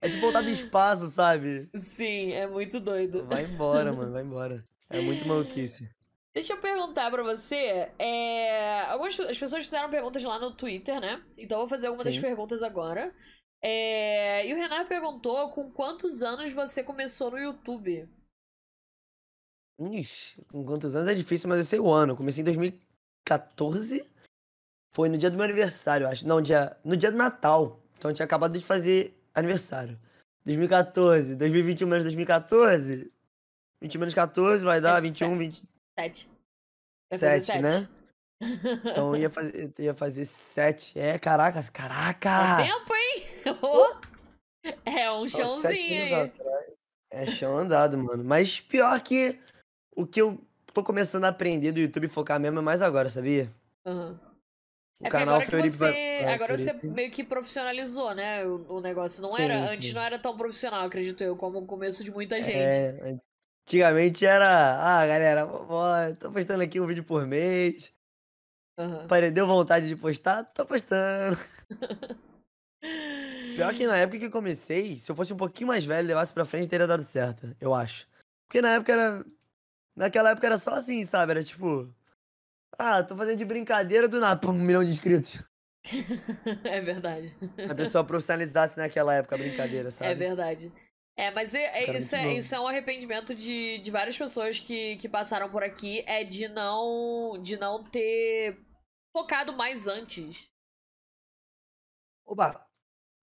É 0.00 0.08
tipo 0.08 0.20
voltar 0.22 0.40
do 0.42 0.48
espaço, 0.50 1.08
sabe? 1.08 1.68
Sim, 1.74 2.32
é 2.32 2.46
muito 2.46 2.80
doido. 2.80 3.26
Vai 3.26 3.42
embora, 3.42 3.92
mano, 3.92 4.12
vai 4.12 4.22
embora. 4.22 4.64
É 4.88 5.00
muito 5.00 5.26
maluquice. 5.28 5.90
Deixa 6.34 6.52
eu 6.52 6.60
perguntar 6.60 7.10
pra 7.12 7.22
você. 7.22 7.92
É... 7.96 8.80
Algumas 8.86 9.18
as 9.20 9.38
pessoas 9.38 9.64
fizeram 9.64 9.88
perguntas 9.88 10.22
lá 10.24 10.38
no 10.38 10.54
Twitter, 10.54 11.00
né? 11.00 11.24
Então 11.38 11.58
eu 11.58 11.62
vou 11.62 11.68
fazer 11.68 11.86
algumas 11.86 12.04
das 12.04 12.18
perguntas 12.18 12.62
agora. 12.62 13.14
É, 13.62 14.46
E 14.46 14.52
o 14.52 14.56
Renan 14.56 14.84
perguntou 14.86 15.48
com 15.50 15.70
quantos 15.70 16.22
anos 16.22 16.52
você 16.52 16.82
começou 16.82 17.30
no 17.30 17.38
YouTube? 17.38 18.08
Ixi, 19.80 20.44
com 20.50 20.64
quantos 20.64 20.94
anos 20.94 21.08
é 21.08 21.14
difícil, 21.14 21.48
mas 21.48 21.58
eu 21.58 21.64
sei 21.64 21.78
o 21.78 21.90
ano. 21.90 22.12
Eu 22.12 22.16
comecei 22.16 22.42
em 22.42 22.44
2014. 22.44 24.04
Foi 24.92 25.08
no 25.08 25.16
dia 25.16 25.30
do 25.30 25.36
meu 25.36 25.44
aniversário, 25.44 26.06
acho. 26.06 26.26
Não, 26.26 26.42
dia, 26.42 26.76
no 26.84 26.96
dia 26.96 27.10
do 27.10 27.16
Natal. 27.16 27.80
Então 27.96 28.10
eu 28.10 28.14
tinha 28.14 28.26
acabado 28.26 28.58
de 28.58 28.64
fazer 28.64 29.16
aniversário. 29.32 29.98
2014, 30.44 31.36
2021 31.36 31.88
menos 31.88 32.04
2014. 32.04 33.10
20 33.80 33.98
menos 33.98 34.14
14 34.14 34.64
vai 34.64 34.80
dar 34.80 34.98
É 34.98 35.00
21, 35.00 35.38
Sete. 35.98 36.28
Vai 37.10 37.18
fazer 37.18 37.34
27, 37.36 37.62
né? 37.62 37.88
Então 38.90 39.14
eu 39.14 39.22
ia 39.22 39.30
fazer, 39.30 39.72
eu 39.78 39.84
ia 39.84 39.94
fazer 39.94 40.24
7. 40.24 40.98
É, 40.98 41.18
caraca, 41.18 41.62
caraca! 41.70 42.30
É 42.62 42.66
tempo, 42.66 42.94
hein? 42.94 43.24
Ô, 43.62 44.14
É 44.84 45.10
um 45.12 45.28
sete 45.28 45.46
chãozinho 45.46 46.02
aí. 46.04 46.32
É 47.10 47.26
chão 47.26 47.56
andado, 47.56 47.96
mano. 47.96 48.24
Mas 48.24 48.60
pior 48.60 49.00
que 49.00 49.38
o 49.94 50.04
que 50.06 50.20
eu 50.20 50.44
tô 50.72 50.82
começando 50.82 51.24
a 51.24 51.28
aprender 51.28 51.70
do 51.70 51.78
YouTube 51.80 52.08
focar 52.08 52.40
mesmo 52.40 52.58
é 52.58 52.62
mais 52.62 52.82
agora, 52.82 53.08
sabia? 53.08 53.52
Aham. 53.86 54.18
O 55.00 55.06
É 55.06 55.10
canal 55.10 55.34
agora 55.36 55.46
Fioripe 55.50 55.70
você, 55.76 55.84
vai- 55.84 55.92
é, 55.92 56.32
agora 56.34 56.56
você 56.56 56.70
Fioripe. 56.70 56.88
meio 56.88 57.10
que 57.10 57.22
profissionalizou, 57.22 58.14
né, 58.14 58.44
o, 58.46 58.74
o 58.76 58.80
negócio. 58.80 59.20
Não 59.22 59.32
Sim, 59.32 59.42
era, 59.42 59.64
antes 59.64 59.88
sim. 59.88 59.94
não 59.94 60.00
era 60.00 60.18
tão 60.18 60.36
profissional, 60.36 60.86
acredito 60.86 61.22
eu, 61.22 61.36
como 61.36 61.58
o 61.58 61.66
começo 61.66 62.02
de 62.02 62.10
muita 62.10 62.40
gente. 62.40 62.76
É, 62.76 63.18
antigamente 63.66 64.24
era. 64.26 64.76
Ah, 64.80 65.06
galera, 65.06 65.46
ó, 65.46 66.12
tô 66.14 66.30
postando 66.30 66.62
aqui 66.62 66.78
um 66.80 66.86
vídeo 66.86 67.04
por 67.04 67.26
mês. 67.26 67.92
Aham. 68.78 69.06
Pare- 69.06 69.30
Deu 69.30 69.46
vontade 69.46 69.88
de 69.88 69.96
postar? 69.96 70.44
Tô 70.44 70.66
postando. 70.66 71.38
Pior 73.56 73.72
que 73.72 73.86
na 73.86 73.96
época 73.96 74.18
que 74.18 74.26
eu 74.26 74.30
comecei, 74.30 74.98
se 74.98 75.10
eu 75.10 75.16
fosse 75.16 75.32
um 75.32 75.36
pouquinho 75.36 75.68
mais 75.68 75.84
velho 75.84 76.04
e 76.04 76.08
levasse 76.08 76.32
pra 76.32 76.44
frente, 76.44 76.68
teria 76.68 76.86
dado 76.86 77.02
certo, 77.02 77.54
eu 77.60 77.72
acho. 77.72 78.06
Porque 78.46 78.60
na 78.60 78.70
época 78.74 78.92
era. 78.92 79.24
Naquela 79.96 80.30
época 80.30 80.46
era 80.46 80.58
só 80.58 80.74
assim, 80.74 81.02
sabe? 81.04 81.32
Era 81.32 81.42
tipo. 81.44 81.88
Ah, 82.76 83.02
tô 83.02 83.16
fazendo 83.16 83.38
de 83.38 83.44
brincadeira 83.44 84.08
do 84.08 84.18
nada, 84.20 84.48
um 84.48 84.52
milhão 84.52 84.84
de 84.84 84.90
inscritos. 84.90 85.42
É 86.64 86.80
verdade. 86.80 87.34
A 87.70 87.74
pessoa 87.74 88.02
profissionalizasse 88.04 88.76
naquela 88.76 89.14
época 89.14 89.34
a 89.34 89.38
brincadeira, 89.38 89.90
sabe? 89.90 90.10
É 90.10 90.14
verdade. 90.14 90.72
É, 91.16 91.30
mas 91.30 91.54
é- 91.54 91.82
é- 91.82 91.86
Cara, 91.86 91.98
isso, 91.98 92.16
é, 92.16 92.34
isso 92.34 92.54
é 92.54 92.60
um 92.60 92.66
arrependimento 92.66 93.34
de, 93.34 93.78
de 93.78 93.90
várias 93.90 94.18
pessoas 94.18 94.58
que, 94.58 94.96
que 94.96 95.08
passaram 95.08 95.48
por 95.50 95.62
aqui, 95.62 96.02
é 96.06 96.24
de 96.24 96.48
não, 96.48 97.40
de 97.40 97.56
não 97.56 97.84
ter 97.84 98.58
focado 99.16 99.52
mais 99.52 99.86
antes. 99.86 100.46
Oba, 102.26 102.66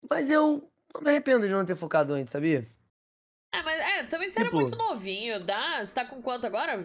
mas 0.09 0.31
eu 0.31 0.71
não 0.95 1.03
me 1.03 1.11
arrependo 1.11 1.47
de 1.47 1.53
não 1.53 1.65
ter 1.65 1.75
focado 1.77 2.13
antes, 2.15 2.31
sabia? 2.33 2.69
É, 3.53 3.63
mas 3.63 3.81
é, 3.81 4.05
também 4.05 4.29
você 4.29 4.39
era 4.41 4.49
Tipo- 4.49 4.61
muito 4.61 4.77
novinho, 4.77 5.45
dá? 5.45 5.85
Você 5.85 5.95
tá 5.95 6.05
com 6.05 6.23
quanto 6.23 6.47
agora? 6.47 6.77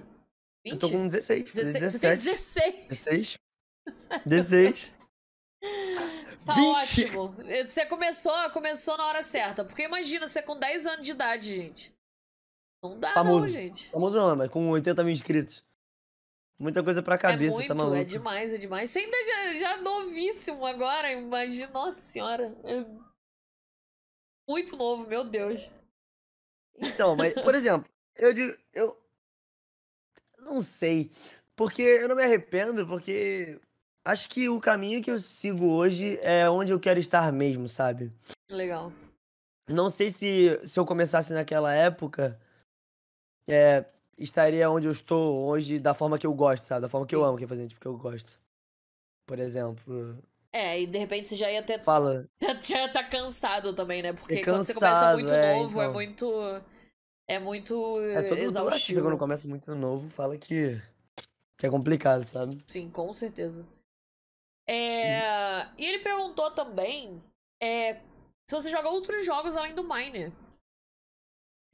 20? 0.66 0.74
Eu 0.74 0.80
tô 0.80 0.90
com 0.90 1.06
16, 1.06 1.52
16 1.52 1.92
Você 1.92 2.00
tem 2.00 2.10
17, 2.16 2.88
16. 2.88 3.38
16, 3.86 4.26
16. 4.26 4.96
Tá 6.46 6.54
20. 6.54 6.68
ótimo. 6.68 7.36
Você 7.66 7.86
começou, 7.88 8.50
começou 8.52 8.98
na 8.98 9.08
hora 9.08 9.24
certa. 9.24 9.66
Porque 9.66 9.84
imagina, 9.84 10.28
você 10.28 10.42
com 10.42 10.58
10 10.58 10.86
anos 10.86 11.06
de 11.06 11.12
idade, 11.12 11.56
gente. 11.56 11.96
Não 12.84 13.00
dá, 13.00 13.08
não, 13.10 13.16
Famoso. 13.16 13.48
gente. 13.48 13.90
Famoso 13.90 14.16
não, 14.16 14.36
mas 14.36 14.50
com 14.50 14.70
80 14.70 15.04
mil 15.04 15.14
inscritos. 15.14 15.66
Muita 16.58 16.84
coisa 16.84 17.02
pra 17.04 17.18
cabeça, 17.18 17.56
é 17.56 17.58
muito, 17.58 17.68
tá 17.68 17.76
maluco? 17.76 17.98
é 17.98 18.04
demais, 18.04 18.54
é 18.54 18.58
demais. 18.58 18.90
Você 18.90 19.00
ainda 19.00 19.18
já, 19.26 19.54
já 19.56 19.78
novíssimo 19.82 20.66
agora, 20.66 21.12
imagina. 21.12 21.68
Nossa 21.72 22.00
senhora. 22.02 22.56
é 22.64 22.86
Muito 24.48 24.78
novo, 24.78 25.08
meu 25.08 25.24
Deus. 25.24 25.70
Então, 26.78 27.16
mas, 27.16 27.34
por 27.34 27.54
exemplo, 27.56 27.90
eu 28.16 28.32
digo, 28.34 28.56
eu 28.72 28.98
não 30.40 30.62
sei, 30.62 31.12
porque 31.56 31.82
eu 31.82 32.08
não 32.08 32.16
me 32.16 32.24
arrependo, 32.24 32.88
porque 32.88 33.60
acho 34.06 34.30
que 34.30 34.48
o 34.48 34.60
caminho 34.62 35.02
que 35.04 35.10
eu 35.12 35.20
sigo 35.20 35.68
hoje 35.68 36.18
é 36.22 36.50
onde 36.50 36.72
eu 36.72 36.80
quero 36.80 37.00
estar 37.00 37.32
mesmo, 37.34 37.68
sabe? 37.68 38.14
Legal. 38.50 38.92
Não 39.68 39.90
sei 39.90 40.12
se 40.12 40.60
se 40.66 40.80
eu 40.80 40.86
começasse 40.86 41.34
naquela 41.34 41.74
época, 41.74 42.40
é, 43.50 43.84
estaria 44.18 44.70
onde 44.70 44.88
eu 44.88 44.92
estou 44.92 45.46
hoje 45.48 45.80
da 45.80 45.94
forma 45.94 46.20
que 46.20 46.28
eu 46.28 46.34
gosto, 46.34 46.66
sabe? 46.66 46.82
Da 46.82 46.90
forma 46.90 47.08
que 47.08 47.16
eu 47.16 47.22
Sim. 47.22 47.26
amo, 47.26 47.38
que 47.38 47.44
é 47.44 47.48
fazer 47.48 47.68
tipo 47.68 47.82
que 47.82 47.88
eu 47.88 47.98
gosto. 47.98 48.32
Por 49.28 49.40
exemplo, 49.40 50.18
É, 50.54 50.80
e 50.80 50.86
de 50.86 51.00
repente 51.00 51.28
você 51.28 51.36
já 51.36 51.52
ia 51.52 51.64
ter. 51.64 51.84
fala, 51.84 52.28
Já 52.62 52.82
ia 52.82 52.94
tá 52.94 53.04
cansado 53.04 53.74
também, 53.74 54.04
né? 54.04 54.14
Porque 54.14 54.36
É 54.36 54.44
quando 54.44 54.64
você 54.64 54.74
começa 54.74 54.94
cansado, 54.94 55.18
muito 55.18 55.34
é, 55.34 55.58
novo, 55.58 55.82
é 55.82 55.84
então. 55.84 55.94
muito. 55.94 56.32
É 57.28 57.40
muito 57.40 58.00
é 58.02 58.22
todo, 58.22 58.30
todo 58.30 58.38
artista 58.38 58.60
exaustivo. 58.60 59.02
quando 59.02 59.18
começa 59.18 59.48
muito 59.48 59.76
novo 59.76 60.08
fala 60.10 60.38
que 60.38 60.80
que 61.58 61.66
é 61.66 61.70
complicado, 61.72 62.24
sabe? 62.24 62.62
Sim, 62.68 62.88
com 62.92 63.12
certeza. 63.16 63.66
É, 64.68 65.68
E 65.78 65.86
ele 65.86 66.00
perguntou 66.00 66.52
também 66.52 67.22
é, 67.62 67.96
se 68.48 68.56
você 68.56 68.70
joga 68.70 68.90
outros 68.90 69.26
jogos 69.26 69.56
além 69.56 69.76
do 69.76 69.84
Miner. 69.84 70.32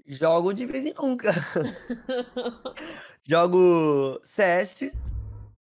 Jogo 0.06 0.54
de 0.54 0.66
vez 0.66 0.86
em 0.86 0.94
nunca. 0.94 1.32
Jogo 3.28 4.20
CS, 4.26 4.92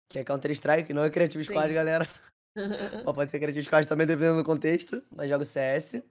que 0.10 0.20
é 0.20 0.24
Counter-Strike, 0.24 0.94
não 0.94 1.04
é 1.04 1.10
Creative 1.10 1.44
Squad, 1.44 1.70
Sim. 1.70 1.76
galera. 1.76 2.08
Pode 3.16 3.32
ser 3.32 3.40
Creative 3.40 3.64
Squad 3.64 3.88
também, 3.88 4.08
dependendo 4.08 4.38
do 4.38 4.44
contexto, 4.44 5.02
mas 5.16 5.30
jogo 5.30 5.46
CS. 5.46 6.04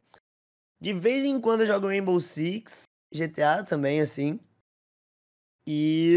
De 0.81 0.95
vez 0.95 1.25
em 1.25 1.41
quando 1.41 1.63
eu 1.63 1.67
jogo 1.67 1.89
Rainbow 1.89 2.19
Six, 2.21 2.85
GTA 3.13 3.65
também, 3.65 4.01
assim. 4.01 4.41
E 5.67 6.17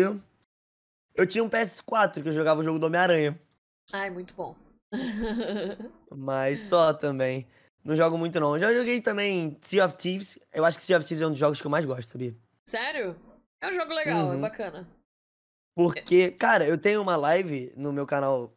eu 1.16 1.28
tinha 1.28 1.44
um 1.44 1.50
PS4 1.50 2.22
que 2.22 2.30
eu 2.30 2.34
jogava 2.34 2.62
o 2.62 2.64
jogo 2.64 2.80
do 2.80 2.86
Homem-Aranha, 2.86 3.38
Ai, 3.92 4.10
muito 4.10 4.34
bom. 4.34 4.56
mas 6.16 6.62
só 6.62 6.94
também. 6.94 7.48
Não 7.84 7.98
jogo 7.98 8.18
muito 8.18 8.40
não. 8.40 8.58
Já 8.58 8.74
joguei 8.74 9.02
também 9.02 9.58
Sea 9.62 9.86
of 9.86 9.98
Thieves. 9.98 10.40
Eu 10.54 10.64
acho 10.64 10.78
que 10.78 10.84
Sea 10.84 10.98
of 10.98 11.06
Thieves 11.06 11.22
é 11.22 11.28
um 11.28 11.32
dos 11.32 11.40
jogos 11.40 11.60
que 11.60 11.68
eu 11.68 11.72
mais 11.72 11.86
gosto, 11.86 12.12
sabia? 12.12 12.36
Sério? 12.66 13.20
É 13.62 13.70
um 13.70 13.74
jogo 13.74 13.94
legal, 13.94 14.32
é 14.32 14.36
Uhum. 14.36 14.42
bacana. 14.42 14.88
Porque, 15.76 16.32
cara, 16.32 16.66
eu 16.68 16.78
tenho 16.78 17.02
uma 17.02 17.16
live 17.16 17.74
no 17.76 17.92
meu 17.92 18.06
canal, 18.06 18.54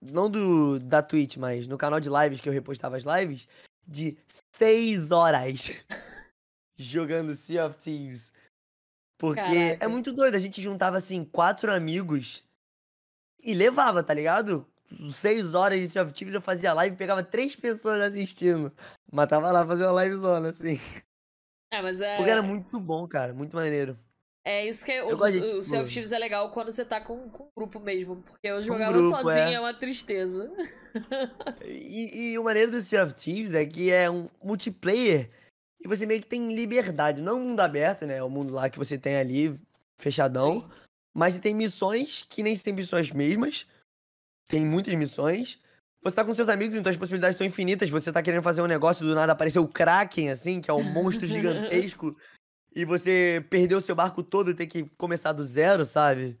não 0.00 0.28
do 0.30 0.78
da 0.80 1.02
Twitch, 1.02 1.36
mas 1.36 1.68
no 1.68 1.76
canal 1.78 2.00
de 2.00 2.08
lives 2.08 2.40
que 2.40 2.48
eu 2.48 2.52
repostava 2.52 2.96
as 2.96 3.04
lives, 3.04 3.46
de 3.86 4.16
6 4.56 5.10
horas 5.12 5.72
jogando 6.76 7.34
Sea 7.36 7.66
of 7.66 7.76
Thieves. 7.78 8.32
Porque 9.18 9.40
é 9.40 9.68
Caraca. 9.76 9.88
muito 9.88 10.12
doido, 10.12 10.36
a 10.36 10.38
gente 10.40 10.62
juntava 10.62 10.96
assim 10.96 11.24
quatro 11.24 11.72
amigos 11.72 12.44
e 13.42 13.52
levava, 13.54 14.02
tá 14.02 14.14
ligado? 14.14 14.66
6 15.10 15.54
horas 15.54 15.80
de 15.80 15.88
Sea 15.88 16.02
of 16.02 16.12
Thieves 16.12 16.34
eu 16.34 16.40
fazia 16.40 16.72
live, 16.72 16.96
pegava 16.96 17.22
três 17.22 17.54
pessoas 17.54 18.00
assistindo. 18.00 18.72
Mas 19.10 19.28
tava 19.28 19.50
lá 19.50 19.66
fazendo 19.66 19.90
uma 19.90 20.04
livezona, 20.04 20.48
assim. 20.48 20.80
É, 21.72 21.82
mas 21.82 22.00
é. 22.00 22.16
Porque 22.16 22.30
era 22.30 22.42
muito 22.42 22.80
bom, 22.80 23.06
cara, 23.06 23.34
muito 23.34 23.54
maneiro. 23.54 23.98
É 24.44 24.66
isso 24.66 24.82
que 24.84 24.92
é, 24.92 25.04
o, 25.04 25.10
Eu 25.10 25.18
gosto 25.18 25.40
de, 25.40 25.54
o, 25.54 25.58
o 25.58 25.62
Sea 25.62 25.82
of 25.82 25.92
tipo- 25.92 26.14
é 26.14 26.18
legal 26.18 26.50
quando 26.50 26.72
você 26.72 26.82
tá 26.82 27.00
com, 27.00 27.28
com 27.28 27.44
um 27.44 27.50
grupo 27.54 27.78
mesmo. 27.78 28.22
Porque 28.22 28.48
eu 28.48 28.62
jogava 28.62 28.92
grupo, 28.94 29.10
sozinha, 29.10 29.50
é. 29.50 29.52
é 29.54 29.60
uma 29.60 29.74
tristeza. 29.74 30.50
E, 31.64 32.32
e 32.32 32.38
o 32.38 32.42
maneiro 32.42 32.72
do 32.72 32.80
Sea 32.80 33.04
of 33.04 33.14
Thieves 33.14 33.54
é 33.54 33.64
que 33.64 33.90
é 33.92 34.10
um 34.10 34.28
multiplayer 34.42 35.28
e 35.80 35.86
você 35.86 36.06
meio 36.06 36.20
que 36.20 36.26
tem 36.26 36.52
liberdade. 36.52 37.20
Não 37.20 37.38
um 37.38 37.48
mundo 37.48 37.60
aberto, 37.60 38.06
né? 38.06 38.16
É 38.16 38.22
o 38.22 38.30
mundo 38.30 38.52
lá 38.52 38.68
que 38.68 38.78
você 38.78 38.98
tem 38.98 39.16
ali, 39.16 39.58
fechadão. 39.96 40.62
Sim. 40.62 40.68
Mas 41.14 41.34
você 41.34 41.40
tem 41.40 41.54
missões 41.54 42.24
que 42.28 42.42
nem 42.42 42.56
sempre 42.56 42.84
são 42.84 42.98
as 42.98 43.10
mesmas. 43.10 43.66
Tem 44.48 44.64
muitas 44.64 44.94
missões. 44.94 45.60
Você 46.02 46.16
tá 46.16 46.24
com 46.24 46.34
seus 46.34 46.48
amigos, 46.48 46.74
então 46.74 46.90
as 46.90 46.96
possibilidades 46.96 47.36
são 47.36 47.46
infinitas. 47.46 47.90
Você 47.90 48.10
tá 48.10 48.22
querendo 48.22 48.42
fazer 48.42 48.62
um 48.62 48.66
negócio, 48.66 49.06
do 49.06 49.14
nada 49.14 49.32
apareceu 49.32 49.62
o 49.62 49.68
Kraken, 49.68 50.30
assim, 50.30 50.60
que 50.60 50.70
é 50.70 50.74
um 50.74 50.82
monstro 50.82 51.26
gigantesco. 51.28 52.16
E 52.74 52.84
você 52.84 53.44
perdeu 53.50 53.78
o 53.78 53.82
seu 53.82 53.94
barco 53.94 54.22
todo 54.22 54.50
e 54.50 54.54
tem 54.54 54.66
que 54.66 54.88
começar 54.96 55.32
do 55.32 55.44
zero, 55.44 55.84
sabe? 55.84 56.38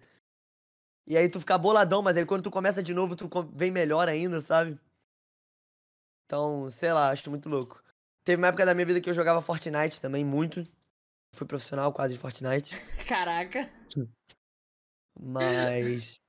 E 1.06 1.16
aí 1.16 1.28
tu 1.28 1.40
fica 1.40 1.58
boladão, 1.58 2.02
mas 2.02 2.16
aí 2.16 2.24
quando 2.24 2.44
tu 2.44 2.50
começa 2.50 2.82
de 2.82 2.94
novo, 2.94 3.16
tu 3.16 3.28
vem 3.54 3.70
melhor 3.70 4.08
ainda, 4.08 4.40
sabe? 4.40 4.78
Então, 6.26 6.68
sei 6.68 6.92
lá, 6.92 7.10
acho 7.10 7.28
muito 7.30 7.48
louco. 7.48 7.82
Teve 8.22 8.40
uma 8.40 8.48
época 8.48 8.66
da 8.66 8.74
minha 8.74 8.84
vida 8.84 9.00
que 9.00 9.08
eu 9.08 9.14
jogava 9.14 9.40
Fortnite 9.40 10.00
também, 10.00 10.24
muito. 10.24 10.62
Fui 11.34 11.46
profissional 11.46 11.92
quase 11.92 12.14
de 12.14 12.20
Fortnite. 12.20 12.76
Caraca. 13.08 13.70
Mas. 15.18 16.20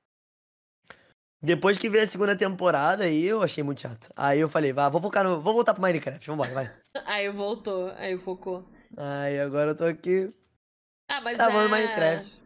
Depois 1.42 1.78
que 1.78 1.88
veio 1.88 2.04
a 2.04 2.06
segunda 2.06 2.36
temporada, 2.36 3.04
aí 3.04 3.24
eu 3.24 3.42
achei 3.42 3.62
muito 3.64 3.80
chato. 3.80 4.10
Aí 4.16 4.40
eu 4.40 4.48
falei, 4.48 4.72
vá, 4.72 4.88
vou 4.88 5.00
focar 5.00 5.24
no. 5.24 5.40
Vou 5.40 5.54
voltar 5.54 5.72
pro 5.74 5.82
Minecraft, 5.82 6.26
vambora, 6.26 6.52
vai. 6.52 6.70
Aí 7.06 7.28
voltou, 7.30 7.88
aí 7.92 8.18
focou. 8.18 8.64
Aí 8.96 9.38
agora 9.40 9.70
eu 9.70 9.76
tô 9.76 9.84
aqui 9.84 10.32
Ah, 11.08 11.20
mas 11.20 11.36
gravando 11.36 11.66
é... 11.66 11.68
Minecraft. 11.68 12.40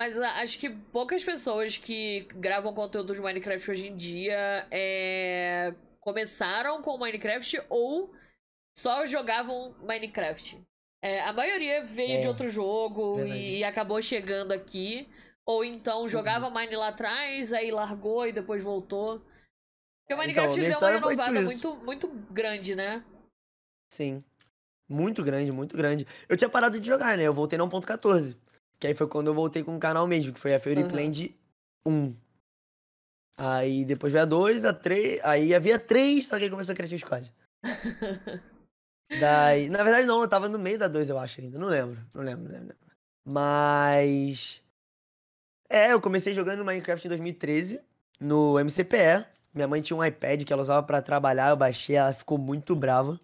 Mas 0.00 0.18
ah, 0.18 0.40
acho 0.42 0.58
que 0.58 0.68
poucas 0.70 1.22
pessoas 1.24 1.76
que 1.76 2.26
gravam 2.34 2.74
conteúdo 2.74 3.14
de 3.14 3.20
Minecraft 3.20 3.70
hoje 3.70 3.86
em 3.88 3.96
dia 3.96 4.66
é, 4.70 5.74
começaram 6.00 6.82
com 6.82 6.98
Minecraft 6.98 7.62
ou 7.68 8.12
só 8.76 9.06
jogavam 9.06 9.74
Minecraft. 9.82 10.60
É, 11.04 11.20
a 11.22 11.32
maioria 11.32 11.84
veio 11.84 12.20
de 12.20 12.26
É, 12.26 12.28
outro 12.28 12.48
jogo 12.48 13.20
e, 13.24 13.58
e 13.58 13.64
acabou 13.64 14.00
chegando 14.02 14.52
aqui. 14.52 15.08
Ou 15.46 15.64
então 15.64 16.08
jogava 16.08 16.50
Mine 16.50 16.76
lá 16.76 16.88
atrás, 16.88 17.52
aí 17.52 17.70
largou 17.70 18.26
e 18.26 18.32
depois 18.32 18.62
voltou. 18.62 19.18
Porque 19.18 20.14
o 20.14 20.14
Então, 20.14 20.18
Minecraft 20.18 20.58
ele 20.60 20.68
deu 20.68 20.78
uma 20.78 20.86
história 20.88 21.00
foi 21.00 21.10
renovada 21.14 21.38
isso. 21.38 21.46
muito, 21.46 21.84
muito 21.84 22.08
grande, 22.30 22.74
né? 22.74 23.04
Sim. 23.92 24.22
Muito 24.88 25.22
grande, 25.22 25.50
muito 25.50 25.76
grande. 25.76 26.06
Eu 26.28 26.36
tinha 26.36 26.48
parado 26.50 26.78
de 26.78 26.86
jogar, 26.86 27.16
né? 27.16 27.24
Eu 27.24 27.34
voltei 27.34 27.58
na 27.58 27.64
1.14. 27.64 28.36
Que 28.78 28.88
aí 28.88 28.94
foi 28.94 29.06
quando 29.08 29.28
eu 29.28 29.34
voltei 29.34 29.62
com 29.62 29.76
o 29.76 29.80
canal 29.80 30.06
mesmo, 30.06 30.32
que 30.32 30.40
foi 30.40 30.54
a 30.54 30.60
Fury 30.60 30.80
Aham. 30.82 30.88
Blend 30.88 31.34
1. 31.86 32.14
Aí 33.38 33.84
depois 33.84 34.12
veio 34.12 34.24
a 34.24 34.26
2, 34.26 34.64
a 34.64 34.72
3. 34.72 35.22
Aí 35.24 35.54
havia 35.54 35.78
3, 35.78 36.26
só 36.26 36.36
que 36.36 36.44
aí 36.44 36.50
começou 36.50 36.72
a 36.72 36.76
Creative 36.76 37.00
Squad. 37.00 37.32
Daí. 39.20 39.68
Na 39.68 39.82
verdade, 39.82 40.06
não, 40.06 40.20
eu 40.20 40.28
tava 40.28 40.48
no 40.48 40.58
meio 40.58 40.78
da 40.78 40.88
2, 40.88 41.08
eu 41.08 41.18
acho 41.18 41.40
ainda. 41.40 41.58
Não 41.58 41.68
lembro. 41.68 42.04
Não 42.12 42.22
lembro, 42.22 42.44
não 42.44 42.58
lembro. 42.58 42.76
Mas. 43.26 44.62
É, 45.72 45.92
eu 45.92 46.00
comecei 46.02 46.34
jogando 46.34 46.64
Minecraft 46.64 47.06
em 47.06 47.08
2013, 47.08 47.80
no 48.20 48.58
MCPE. 48.58 49.24
Minha 49.54 49.66
mãe 49.66 49.80
tinha 49.80 49.96
um 49.96 50.04
iPad 50.04 50.44
que 50.44 50.52
ela 50.52 50.60
usava 50.60 50.82
pra 50.82 51.00
trabalhar, 51.00 51.48
eu 51.50 51.56
baixei, 51.56 51.96
ela 51.96 52.12
ficou 52.12 52.36
muito 52.36 52.76
brava. 52.76 53.18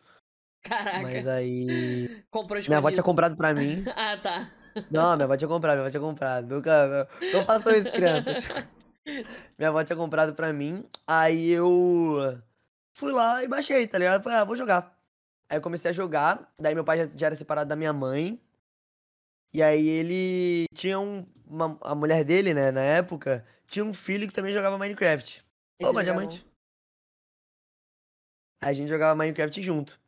Caraca. 0.62 1.00
Mas 1.02 1.26
aí. 1.26 2.22
Comprou 2.30 2.58
Minha 2.66 2.78
avó 2.78 2.88
tinha 2.88 3.00
escondido. 3.00 3.04
comprado 3.04 3.37
pra 3.37 3.52
mim. 3.54 3.84
Ah, 3.94 4.16
tá. 4.16 4.50
Não, 4.90 5.14
minha 5.14 5.24
avó 5.24 5.37
tinha 5.37 5.48
comprado, 5.48 5.74
minha 5.76 5.82
avó 5.87 5.90
tinha 5.90 6.00
comprado. 6.00 6.54
Nunca. 6.54 7.08
Não, 7.20 7.32
não 7.40 7.44
façam 7.46 7.74
isso, 7.74 7.90
crianças. 7.92 8.44
Minha 9.58 9.70
avó 9.70 9.82
tinha 9.82 9.96
comprado 9.96 10.34
pra 10.34 10.52
mim. 10.52 10.84
Aí 11.06 11.50
eu 11.50 12.38
fui 12.94 13.11
lá 13.11 13.42
e 13.42 13.48
baixei, 13.48 13.87
tá 13.87 13.96
ligado? 13.98 14.22
Falei, 14.22 14.38
ah, 14.38 14.44
vou 14.44 14.54
jogar. 14.54 14.94
Aí 15.50 15.56
eu 15.56 15.62
comecei 15.62 15.90
a 15.90 15.94
jogar. 15.94 16.52
Daí 16.61 16.74
meu 16.74 16.84
pai 16.84 16.98
já, 16.98 17.11
já 17.16 17.26
era 17.28 17.34
separado 17.34 17.68
da 17.70 17.74
minha 17.74 17.92
mãe. 17.92 18.38
E 19.52 19.62
aí 19.62 19.87
ele 19.88 20.66
tinha 20.74 20.98
um. 20.98 21.26
Uma, 21.46 21.78
a 21.80 21.94
mulher 21.94 22.24
dele, 22.24 22.52
né, 22.52 22.70
na 22.70 22.82
época, 22.82 23.42
tinha 23.66 23.82
um 23.82 23.94
filho 23.94 24.26
que 24.26 24.34
também 24.34 24.52
jogava 24.52 24.76
Minecraft. 24.76 25.42
Esse 25.80 25.90
Ô, 25.90 25.94
mas 25.94 26.04
diamante. 26.04 26.46
Aí 28.62 28.68
a 28.68 28.72
gente 28.74 28.88
jogava 28.88 29.14
Minecraft 29.14 29.62
junto. 29.62 29.98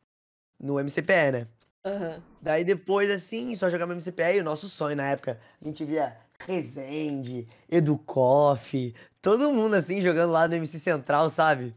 No 0.59 0.79
MCPE, 0.79 1.33
né? 1.33 1.49
Aham. 1.83 2.23
Daí 2.43 2.63
depois, 2.63 3.11
assim, 3.11 3.55
só 3.55 3.71
jogava 3.71 3.95
MCPE 3.95 4.37
e 4.37 4.41
o 4.41 4.45
nosso 4.45 4.69
sonho 4.69 4.97
na 4.97 5.09
época. 5.09 5.41
A 5.63 5.65
gente 5.65 5.83
via 5.83 6.15
Rezende, 6.47 7.49
Educoff, 7.69 8.95
todo 9.21 9.53
mundo 9.53 9.75
assim 9.75 10.01
jogando 10.01 10.33
lá 10.33 10.49
no 10.49 10.55
MC 10.55 10.79
Central, 10.79 11.31
sabe? 11.31 11.77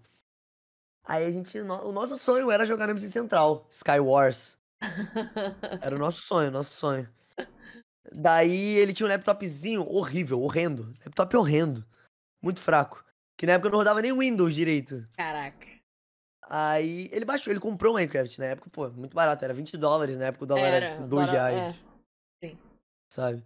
Aí 1.05 1.25
a 1.25 1.31
gente. 1.31 1.59
O 1.59 1.91
nosso 1.91 2.17
sonho 2.17 2.49
era 2.49 2.65
jogar 2.65 2.87
no 2.87 2.93
MC 2.93 3.09
Central, 3.09 3.67
Skywars. 3.69 4.57
Era 5.81 5.95
o 5.95 5.99
nosso 5.99 6.21
sonho, 6.21 6.49
o 6.49 6.51
nosso 6.51 6.73
sonho. 6.73 7.07
Daí 8.11 8.75
ele 8.75 8.93
tinha 8.93 9.07
um 9.07 9.09
laptopzinho 9.09 9.81
horrível, 9.87 10.41
horrendo. 10.41 10.91
Laptop 11.05 11.37
horrendo. 11.37 11.85
Muito 12.41 12.59
fraco. 12.59 13.03
Que 13.37 13.45
na 13.45 13.53
época 13.53 13.69
não 13.69 13.77
rodava 13.77 14.01
nem 14.01 14.17
Windows 14.17 14.53
direito. 14.53 15.07
Caraca. 15.13 15.67
Aí 16.49 17.09
ele 17.11 17.23
baixou, 17.25 17.51
ele 17.51 17.59
comprou 17.59 17.93
o 17.93 17.95
Minecraft 17.95 18.37
na 18.39 18.45
época, 18.47 18.69
pô, 18.69 18.89
muito 18.89 19.15
barato, 19.15 19.43
era 19.45 19.53
20 19.53 19.77
dólares 19.77 20.17
na 20.17 20.25
época, 20.25 20.43
o 20.43 20.47
dólar 20.47 20.61
era, 20.61 20.85
Era, 20.85 20.95
tipo 20.95 21.07
2 21.07 21.29
bora- 21.29 21.31
reais, 21.47 21.75
é. 22.43 22.55
sabe? 23.11 23.43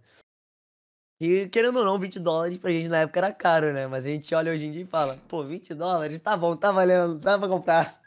E 1.20 1.48
querendo 1.48 1.78
ou 1.78 1.84
não, 1.84 1.98
20 1.98 2.18
dólares 2.18 2.58
pra 2.58 2.70
gente 2.70 2.88
na 2.88 2.98
época 2.98 3.20
era 3.20 3.32
caro, 3.32 3.72
né? 3.72 3.86
Mas 3.86 4.04
a 4.04 4.08
gente 4.08 4.34
olha 4.34 4.52
hoje 4.52 4.66
em 4.66 4.72
dia 4.72 4.82
e 4.82 4.86
fala, 4.86 5.16
pô, 5.28 5.44
20 5.44 5.74
dólares, 5.74 6.18
tá 6.18 6.36
bom, 6.36 6.56
tá 6.56 6.70
valendo, 6.72 7.18
dá 7.18 7.38
pra 7.38 7.48
comprar. 7.48 7.97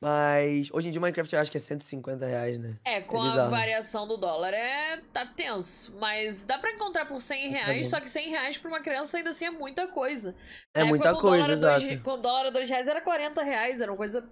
Mas 0.00 0.68
hoje 0.72 0.88
em 0.88 0.90
dia 0.92 1.00
o 1.00 1.02
Minecraft 1.02 1.34
eu 1.34 1.40
acho 1.40 1.50
que 1.50 1.56
é 1.56 1.60
150 1.60 2.24
reais, 2.24 2.58
né? 2.58 2.76
É, 2.84 3.00
com 3.00 3.20
a 3.20 3.28
bizarro. 3.30 3.50
variação 3.50 4.06
do 4.06 4.16
dólar 4.16 4.54
é 4.54 4.98
tá 5.12 5.26
tenso. 5.26 5.92
Mas 5.98 6.44
dá 6.44 6.56
pra 6.56 6.70
encontrar 6.70 7.06
por 7.06 7.20
100 7.20 7.48
reais, 7.50 7.82
bom. 7.82 7.90
só 7.96 8.00
que 8.00 8.08
100 8.08 8.28
reais 8.30 8.56
pra 8.56 8.68
uma 8.68 8.80
criança 8.80 9.16
ainda 9.16 9.30
assim 9.30 9.46
é 9.46 9.50
muita 9.50 9.88
coisa. 9.88 10.36
É 10.72 10.84
muita 10.84 11.14
coisa, 11.16 11.44
a 11.44 11.46
dois 11.48 11.58
exato. 11.58 11.84
re- 11.84 11.96
Com 11.98 12.12
o 12.12 12.16
dólar 12.18 12.46
a 12.46 12.50
2 12.50 12.70
reais 12.70 12.86
era 12.86 13.00
40 13.00 13.42
reais, 13.42 13.80
era 13.80 13.90
uma 13.90 13.96
coisa 13.96 14.28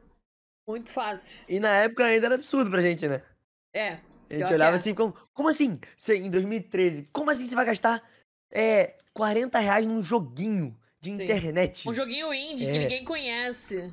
muito 0.69 0.91
fácil. 0.93 1.37
E 1.49 1.59
na 1.59 1.71
época 1.71 2.05
ainda 2.05 2.27
era 2.27 2.35
absurdo 2.37 2.71
pra 2.71 2.81
gente, 2.81 3.09
né? 3.09 3.23
É, 3.75 3.99
A 4.31 4.35
gente 4.35 4.53
olhava 4.53 4.77
é. 4.77 4.79
assim, 4.79 4.95
como, 4.95 5.15
como 5.35 5.49
assim? 5.49 5.81
Você, 5.97 6.17
em 6.17 6.31
2013, 6.31 7.09
como 7.13 7.29
assim 7.31 7.45
você 7.45 7.55
vai 7.57 7.65
gastar 7.65 8.03
é, 8.53 8.95
40 9.13 9.59
reais 9.59 9.85
num 9.85 10.01
joguinho 10.03 10.79
de 11.01 11.15
Sim. 11.17 11.25
internet? 11.25 11.89
um 11.89 11.93
joguinho 11.93 12.33
indie 12.33 12.67
que 12.67 12.77
É. 12.77 12.79
ninguém 12.79 13.05
conhece. 13.05 13.93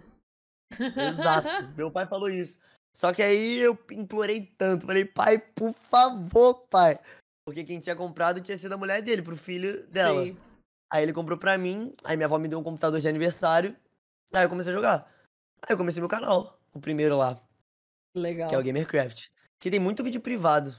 Exato, 0.96 1.48
meu 1.76 1.92
pai 1.92 2.06
falou 2.08 2.30
isso. 2.30 2.58
Só 2.96 3.12
que 3.12 3.24
aí 3.24 3.60
eu 3.60 3.78
implorei 3.92 4.42
tanto, 4.58 4.86
falei, 4.86 5.04
pai, 5.06 5.40
por 5.40 5.74
favor, 5.74 6.68
pai. 6.70 7.00
Porque 7.46 7.64
quem 7.64 7.80
tinha 7.80 7.96
comprado 7.96 8.40
tinha 8.40 8.58
sido 8.58 8.74
a 8.74 8.78
mulher 8.78 9.02
dele, 9.02 9.22
pro 9.22 9.36
filho 9.36 9.86
dela. 9.88 10.24
Sim. 10.26 10.38
Aí 10.92 11.02
ele 11.04 11.14
comprou 11.14 11.38
pra 11.38 11.58
mim, 11.58 11.94
aí 12.04 12.16
minha 12.16 12.28
avó 12.28 12.38
me 12.38 12.48
deu 12.48 12.60
um 12.60 12.64
computador 12.64 13.00
de 13.00 13.08
aniversário, 13.08 13.76
aí 14.34 14.44
eu 14.46 14.50
comecei 14.50 14.72
a 14.72 14.76
jogar. 14.76 15.12
Aí 15.62 15.74
eu 15.74 15.78
comecei 15.78 16.00
meu 16.00 16.10
canal, 16.10 16.60
o 16.74 16.80
primeiro 16.80 17.18
lá, 17.18 17.42
Legal. 18.16 18.48
que 18.48 18.56
é 18.56 18.60
o 18.60 18.64
Gamercraft. 18.64 19.30
Que 19.60 19.72
tem 19.72 19.80
muito 19.80 20.04
vídeo 20.04 20.22
privado. 20.22 20.76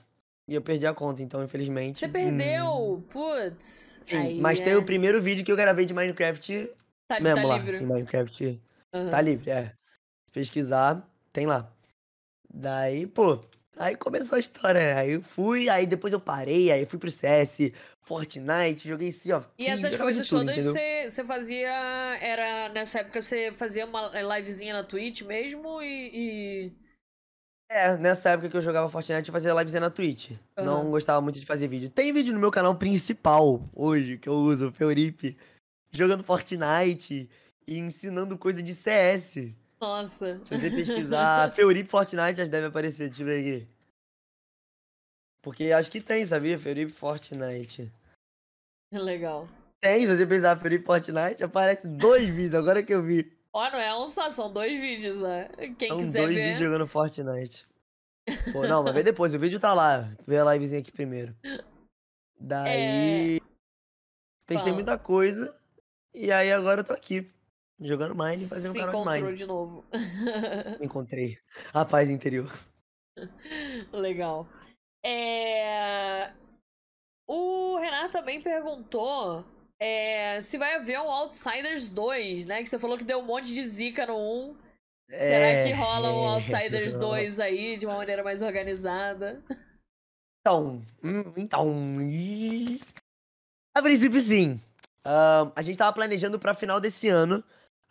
E 0.47 0.55
eu 0.55 0.61
perdi 0.63 0.87
a 0.87 0.93
conta, 0.95 1.23
então, 1.23 1.43
infelizmente. 1.43 1.99
Você 1.99 2.07
hum, 2.07 2.13
perdeu? 2.13 3.05
Putz. 3.11 3.99
Sim, 4.05 4.17
Aí 4.17 4.41
mas 4.41 4.61
tem 4.61 4.75
é- 4.75 4.77
o 4.77 4.85
primeiro 4.85 5.21
vídeo 5.21 5.43
que 5.45 5.51
eu 5.51 5.57
gravei 5.57 5.87
de 5.87 5.95
Minecraft 5.95 6.71
Tá, 7.09 7.19
mesmo 7.19 7.41
tá 7.41 7.47
lá. 7.49 7.57
livre. 7.57 7.75
Assim, 7.77 7.87
Minecraft 7.87 8.61
Aham. 8.95 9.11
Tá 9.11 9.21
livre, 9.21 9.51
é. 9.51 9.73
Pesquisar, 10.35 11.09
tem 11.33 11.47
lá. 11.47 11.73
Daí, 12.53 13.07
pô, 13.07 13.39
aí 13.77 13.95
começou 13.95 14.35
a 14.35 14.41
história, 14.41 14.81
né? 14.81 14.93
Aí 14.95 15.13
eu 15.13 15.23
fui, 15.23 15.69
aí 15.69 15.87
depois 15.87 16.13
eu 16.13 16.19
parei, 16.19 16.73
aí 16.73 16.81
eu 16.81 16.87
fui 16.89 16.99
pro 16.99 17.09
CS, 17.09 17.73
Fortnite, 18.03 18.89
joguei 18.89 19.13
Sea 19.13 19.39
of 19.39 19.49
E 19.57 19.65
Thieves, 19.65 19.85
essas 19.85 19.93
jogava 19.93 20.11
de 20.13 20.17
coisas 20.19 20.29
tudo, 20.29 20.47
todas 20.47 20.65
você 21.15 21.25
fazia. 21.25 21.71
Era. 22.21 22.69
Nessa 22.71 22.99
época 22.99 23.23
você 23.23 23.53
fazia 23.53 23.87
uma 23.87 24.11
livezinha 24.37 24.73
na 24.75 24.83
Twitch 24.83 25.23
mesmo 25.23 25.81
e. 25.81 26.11
e- 26.13 26.73
É, 27.71 27.97
nessa 27.97 28.31
época 28.31 28.49
que 28.49 28.57
eu 28.57 28.61
jogava 28.61 28.89
Fortnite, 28.89 29.29
eu 29.29 29.33
fazia 29.33 29.53
livezinha 29.55 29.81
na 29.81 29.91
Twitch. 29.91 30.33
Não 30.59 30.81
Aham. 30.81 30.91
gostava 30.91 31.21
muito 31.21 31.39
de 31.39 31.47
fazer 31.47 31.69
vídeo. 31.69 31.89
Tem 31.91 32.13
vídeo 32.13 32.35
no 32.35 32.41
meu 32.41 32.51
canal 32.51 32.75
principal, 32.77 33.63
hoje, 33.73 34.19
que 34.19 34.29
eu 34.29 34.35
uso, 34.35 34.69
o 34.69 34.73
Feuripe, 34.73 35.37
jogando 35.93 36.25
Fortnite 36.25 37.31
e 37.67 37.79
ensinando 37.79 38.37
coisa 38.37 38.61
de 38.61 38.75
CS. 38.75 39.55
Nossa. 39.85 40.41
Se 40.45 40.57
você 40.57 40.71
pesquisar 40.71 41.51
Feuripe 41.53 41.89
Fortnite, 41.89 42.41
acho 42.41 42.45
que 42.45 42.49
deve 42.49 42.69
aparecer, 42.69 43.09
deixa 43.09 43.23
eu 43.23 43.27
ver 43.27 43.41
aqui. 43.41 43.67
Porque 45.43 45.73
acho 45.73 45.91
que 45.91 46.01
tem, 46.01 46.25
sabia? 46.25 46.59
Feuripe 46.59 46.91
Fortnite. 46.91 47.93
Legal. 48.91 49.47
Tem, 49.83 50.01
se 50.01 50.07
você 50.07 50.27
pesquisar 50.27 50.59
Feuripe 50.59 50.87
Fortnite, 50.87 51.45
aparece 51.45 51.87
dois 51.87 52.35
vídeos, 52.35 52.55
agora 52.55 52.83
que 52.83 52.95
eu 52.95 53.03
vi. 53.03 53.31
Ó, 53.53 53.71
não 53.71 53.79
é 53.79 53.95
um 53.95 54.07
só, 54.07 54.31
são 54.31 54.51
dois 54.51 54.81
vídeos, 54.81 55.17
né? 55.17 55.51
Quem 55.79 55.89
São 55.89 55.99
quiser 55.99 56.23
dois 56.23 56.35
ver. 56.35 56.43
vídeos 56.53 56.61
jogando 56.61 56.87
Fortnite. 56.87 57.67
Pô, 58.53 58.65
não, 58.67 58.83
mas 58.83 58.95
vê 58.95 59.03
depois, 59.03 59.35
o 59.35 59.39
vídeo 59.39 59.61
tá 59.61 59.75
lá. 59.75 60.11
Vê 60.27 60.39
a 60.39 60.53
livezinha 60.55 60.81
aqui 60.81 60.91
primeiro. 60.91 61.37
Daí. 62.41 63.39
Testei 64.47 64.73
Fala. 64.73 64.75
muita 64.75 64.99
coisa. 64.99 65.55
E 66.15 66.33
aí 66.33 66.51
agora 66.51 66.81
eu 66.81 66.85
tô 66.85 66.95
aqui. 66.95 67.31
Jogando 67.81 68.15
Mine 68.15 68.45
e 68.45 68.49
fazendo 68.49 68.71
um 68.71 68.75
canal 68.75 68.93
de 68.93 69.01
encontrou 69.01 69.27
Mine. 69.27 69.37
de 69.37 69.47
novo. 69.47 69.85
Encontrei. 70.81 71.39
A 71.73 71.85
paz 71.85 72.09
interior. 72.09 72.51
Legal. 73.93 74.47
É... 75.05 76.33
O 77.27 77.77
Renato 77.79 78.13
também 78.13 78.41
perguntou 78.41 79.45
é, 79.81 80.41
se 80.41 80.57
vai 80.57 80.75
haver 80.75 81.01
um 81.01 81.11
Outsiders 81.11 81.91
2, 81.91 82.47
né? 82.47 82.63
Que 82.63 82.69
você 82.69 82.79
falou 82.79 82.97
que 82.97 83.05
deu 83.05 83.19
um 83.19 83.25
monte 83.25 83.53
de 83.53 83.65
zica 83.65 84.07
no 84.07 84.17
1. 84.17 84.57
Será 85.11 85.65
que 85.65 85.73
rola 85.73 86.13
um 86.13 86.25
É. 86.25 86.35
Outsiders 86.41 86.95
2 86.95 87.41
aí 87.41 87.77
de 87.77 87.87
uma 87.87 87.97
maneira 87.97 88.23
mais 88.23 88.41
organizada? 88.41 89.43
Então, 90.41 90.83
hum, 91.03 91.33
então. 91.37 91.87
A 93.77 93.83
princípio, 93.83 94.21
sim. 94.21 94.61
Ahn, 95.05 95.53
a 95.57 95.63
gente 95.63 95.77
tava 95.77 95.93
planejando 95.93 96.39
pra 96.39 96.55
final 96.55 96.81
desse 96.81 97.09
ano 97.09 97.45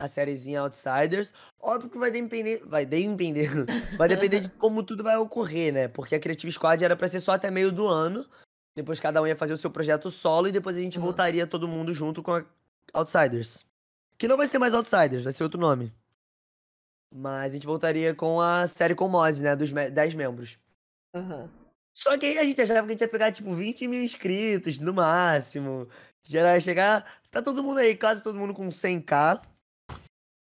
a 0.04 0.08
sériezinha 0.08 0.62
Outsiders. 0.62 1.34
Óbvio 1.60 1.90
que 1.90 1.98
vai 1.98 2.12
depender. 2.12 2.62
Vai 2.66 2.86
depender. 2.86 3.50
Vai 3.98 4.10
depender 4.10 4.42
de 4.42 4.50
como 4.50 4.84
tudo 4.84 5.04
vai 5.04 5.16
ocorrer, 5.18 5.72
né? 5.74 5.88
Porque 5.88 6.16
a 6.16 6.20
Creative 6.20 6.52
Squad 6.52 6.84
era 6.84 6.96
pra 6.96 7.08
ser 7.08 7.22
só 7.22 7.32
até 7.34 7.50
meio 7.50 7.72
do 7.72 7.88
ano. 7.88 8.26
Depois 8.76 9.00
cada 9.00 9.22
um 9.22 9.28
ia 9.28 9.36
fazer 9.36 9.54
o 9.54 9.58
seu 9.58 9.70
projeto 9.72 10.10
solo 10.12 10.48
e 10.48 10.52
depois 10.52 10.76
a 10.76 10.82
gente 10.82 10.98
Uhum. 10.98 11.06
voltaria 11.06 11.48
todo 11.48 11.68
mundo 11.68 11.94
junto 11.94 12.22
com 12.22 12.34
a 12.34 12.44
Outsiders. 12.94 13.66
Que 14.18 14.28
não 14.28 14.36
vai 14.36 14.48
ser 14.48 14.60
mais 14.60 14.74
Outsiders, 14.74 15.24
vai 15.24 15.32
ser 15.32 15.44
outro 15.44 15.60
nome. 15.60 15.94
Mas 17.14 17.52
a 17.52 17.54
gente 17.54 17.66
voltaria 17.66 18.14
com 18.14 18.42
a 18.42 18.68
série 18.68 18.96
com 18.96 19.08
mods, 19.08 19.40
né? 19.42 19.56
Dos 19.56 19.72
me- 19.72 19.90
10 19.90 20.14
membros. 20.16 20.60
Aham. 21.16 21.50
Só 21.96 22.18
que 22.18 22.26
aí 22.26 22.40
a 22.40 22.44
gente 22.44 22.60
achava 22.60 22.80
que 22.82 22.88
a 22.88 22.90
gente 22.90 23.02
ia 23.02 23.08
pegar, 23.08 23.32
tipo, 23.32 23.54
20 23.54 23.88
mil 23.88 24.02
inscritos 24.04 24.80
no 24.80 24.94
máximo. 24.94 25.88
Já 26.24 26.54
ia 26.56 26.60
chegar. 26.60 27.06
Tá 27.30 27.42
todo 27.42 27.64
mundo 27.64 27.78
aí, 27.78 27.96
quase 27.96 28.22
todo 28.24 28.38
mundo 28.40 28.54
com 28.54 28.68
100k. 28.70 29.40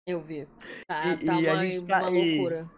Eu 0.08 0.20
vi. 0.22 0.48
Tá, 0.86 1.06
E- 1.06 1.24
tá 1.26 1.34
e 1.40 1.48
a 1.48 1.52
uma, 1.52 1.86
tá- 1.86 2.08
uma 2.08 2.18
e- 2.18 2.34
loucura. 2.36 2.70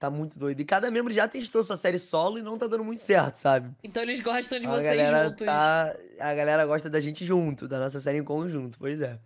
Tá 0.00 0.10
muito 0.10 0.38
doido. 0.38 0.60
E 0.60 0.64
cada 0.64 0.90
membro 0.90 1.12
já 1.12 1.28
testou 1.28 1.62
sua 1.62 1.76
série 1.76 1.98
solo 1.98 2.38
e 2.38 2.42
não 2.42 2.56
tá 2.58 2.66
dando 2.66 2.84
muito 2.84 3.00
certo, 3.00 3.36
sabe? 3.36 3.72
Então 3.84 4.02
eles 4.02 4.20
gostam 4.20 4.58
de 4.60 4.66
a 4.66 4.70
vocês 4.70 5.10
juntos. 5.10 5.46
tá. 5.46 5.94
A 6.20 6.34
galera 6.34 6.66
gosta 6.66 6.88
da 6.90 7.00
gente 7.00 7.24
junto, 7.24 7.68
da 7.68 7.78
nossa 7.78 8.00
série 8.00 8.18
em 8.18 8.24
conjunto, 8.24 8.78
pois 8.78 9.00
é. 9.00 9.18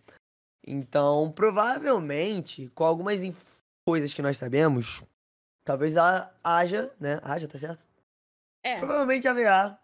Então, 0.66 1.32
provavelmente, 1.32 2.68
com 2.74 2.84
algumas 2.84 3.22
inf- 3.22 3.60
coisas 3.86 4.12
que 4.12 4.20
nós 4.20 4.36
sabemos, 4.36 5.02
talvez 5.64 5.96
ha- 5.96 6.30
haja, 6.44 6.90
né? 7.00 7.20
Haja, 7.22 7.46
tá 7.48 7.58
certo? 7.58 7.84
É, 8.64 8.78
Provavelmente 8.78 9.28
haverá 9.28 9.78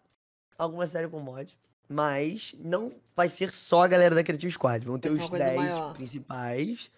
alguma 0.58 0.86
série 0.86 1.08
com 1.08 1.20
mod. 1.20 1.56
Mas 1.88 2.54
não 2.58 2.90
vai 3.14 3.28
ser 3.30 3.50
só 3.50 3.82
a 3.84 3.88
galera 3.88 4.14
da 4.14 4.24
Creative 4.24 4.50
Squad. 4.52 4.84
Vão 4.86 4.98
ter 4.98 5.10
os 5.10 5.18
coisa 5.18 5.44
10 5.44 5.56
maior. 5.56 5.94
principais. 5.94 6.90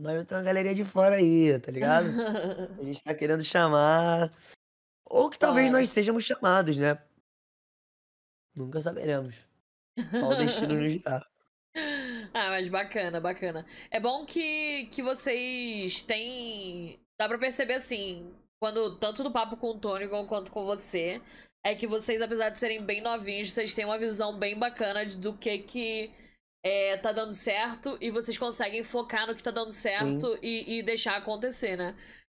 Mas 0.00 0.24
ter 0.26 0.34
uma 0.34 0.42
galerinha 0.42 0.74
de 0.74 0.84
fora 0.84 1.16
aí, 1.16 1.58
tá 1.58 1.72
ligado? 1.72 2.06
A 2.80 2.84
gente 2.84 3.02
tá 3.02 3.14
querendo 3.14 3.42
chamar. 3.42 4.32
Ou 5.04 5.28
que 5.28 5.38
talvez 5.38 5.70
nós 5.72 5.88
sejamos 5.90 6.24
chamados, 6.24 6.78
né? 6.78 6.96
Nunca 8.54 8.80
saberemos. 8.80 9.34
Só 10.18 10.28
o 10.30 10.36
destino 10.36 10.74
nos 10.74 10.92
dirá. 10.92 11.24
Ah, 12.34 12.50
mas 12.50 12.68
bacana, 12.68 13.20
bacana. 13.20 13.64
É 13.90 14.00
bom 14.00 14.26
que, 14.26 14.86
que 14.86 15.00
vocês 15.02 16.02
têm. 16.02 16.98
Dá 17.18 17.28
pra 17.28 17.38
perceber 17.38 17.74
assim, 17.74 18.34
quando 18.60 18.96
tanto 18.96 19.22
do 19.22 19.30
papo 19.30 19.56
com 19.56 19.68
o 19.70 19.78
Tony 19.78 20.08
quanto 20.26 20.50
com 20.50 20.64
você, 20.64 21.22
é 21.64 21.74
que 21.74 21.86
vocês, 21.86 22.20
apesar 22.20 22.50
de 22.50 22.58
serem 22.58 22.82
bem 22.82 23.00
novinhos, 23.00 23.52
vocês 23.52 23.74
têm 23.74 23.84
uma 23.84 23.98
visão 23.98 24.36
bem 24.38 24.58
bacana 24.58 25.06
de- 25.06 25.16
do 25.18 25.32
que 25.34 25.58
que 25.58 26.10
é, 26.62 26.96
tá 26.96 27.12
dando 27.12 27.34
certo 27.34 27.96
e 28.00 28.10
vocês 28.10 28.36
conseguem 28.36 28.82
focar 28.82 29.26
no 29.26 29.34
que 29.34 29.42
tá 29.42 29.50
dando 29.50 29.72
certo 29.72 30.38
e, 30.42 30.78
e 30.78 30.82
deixar 30.82 31.16
acontecer, 31.16 31.76
né? 31.76 31.94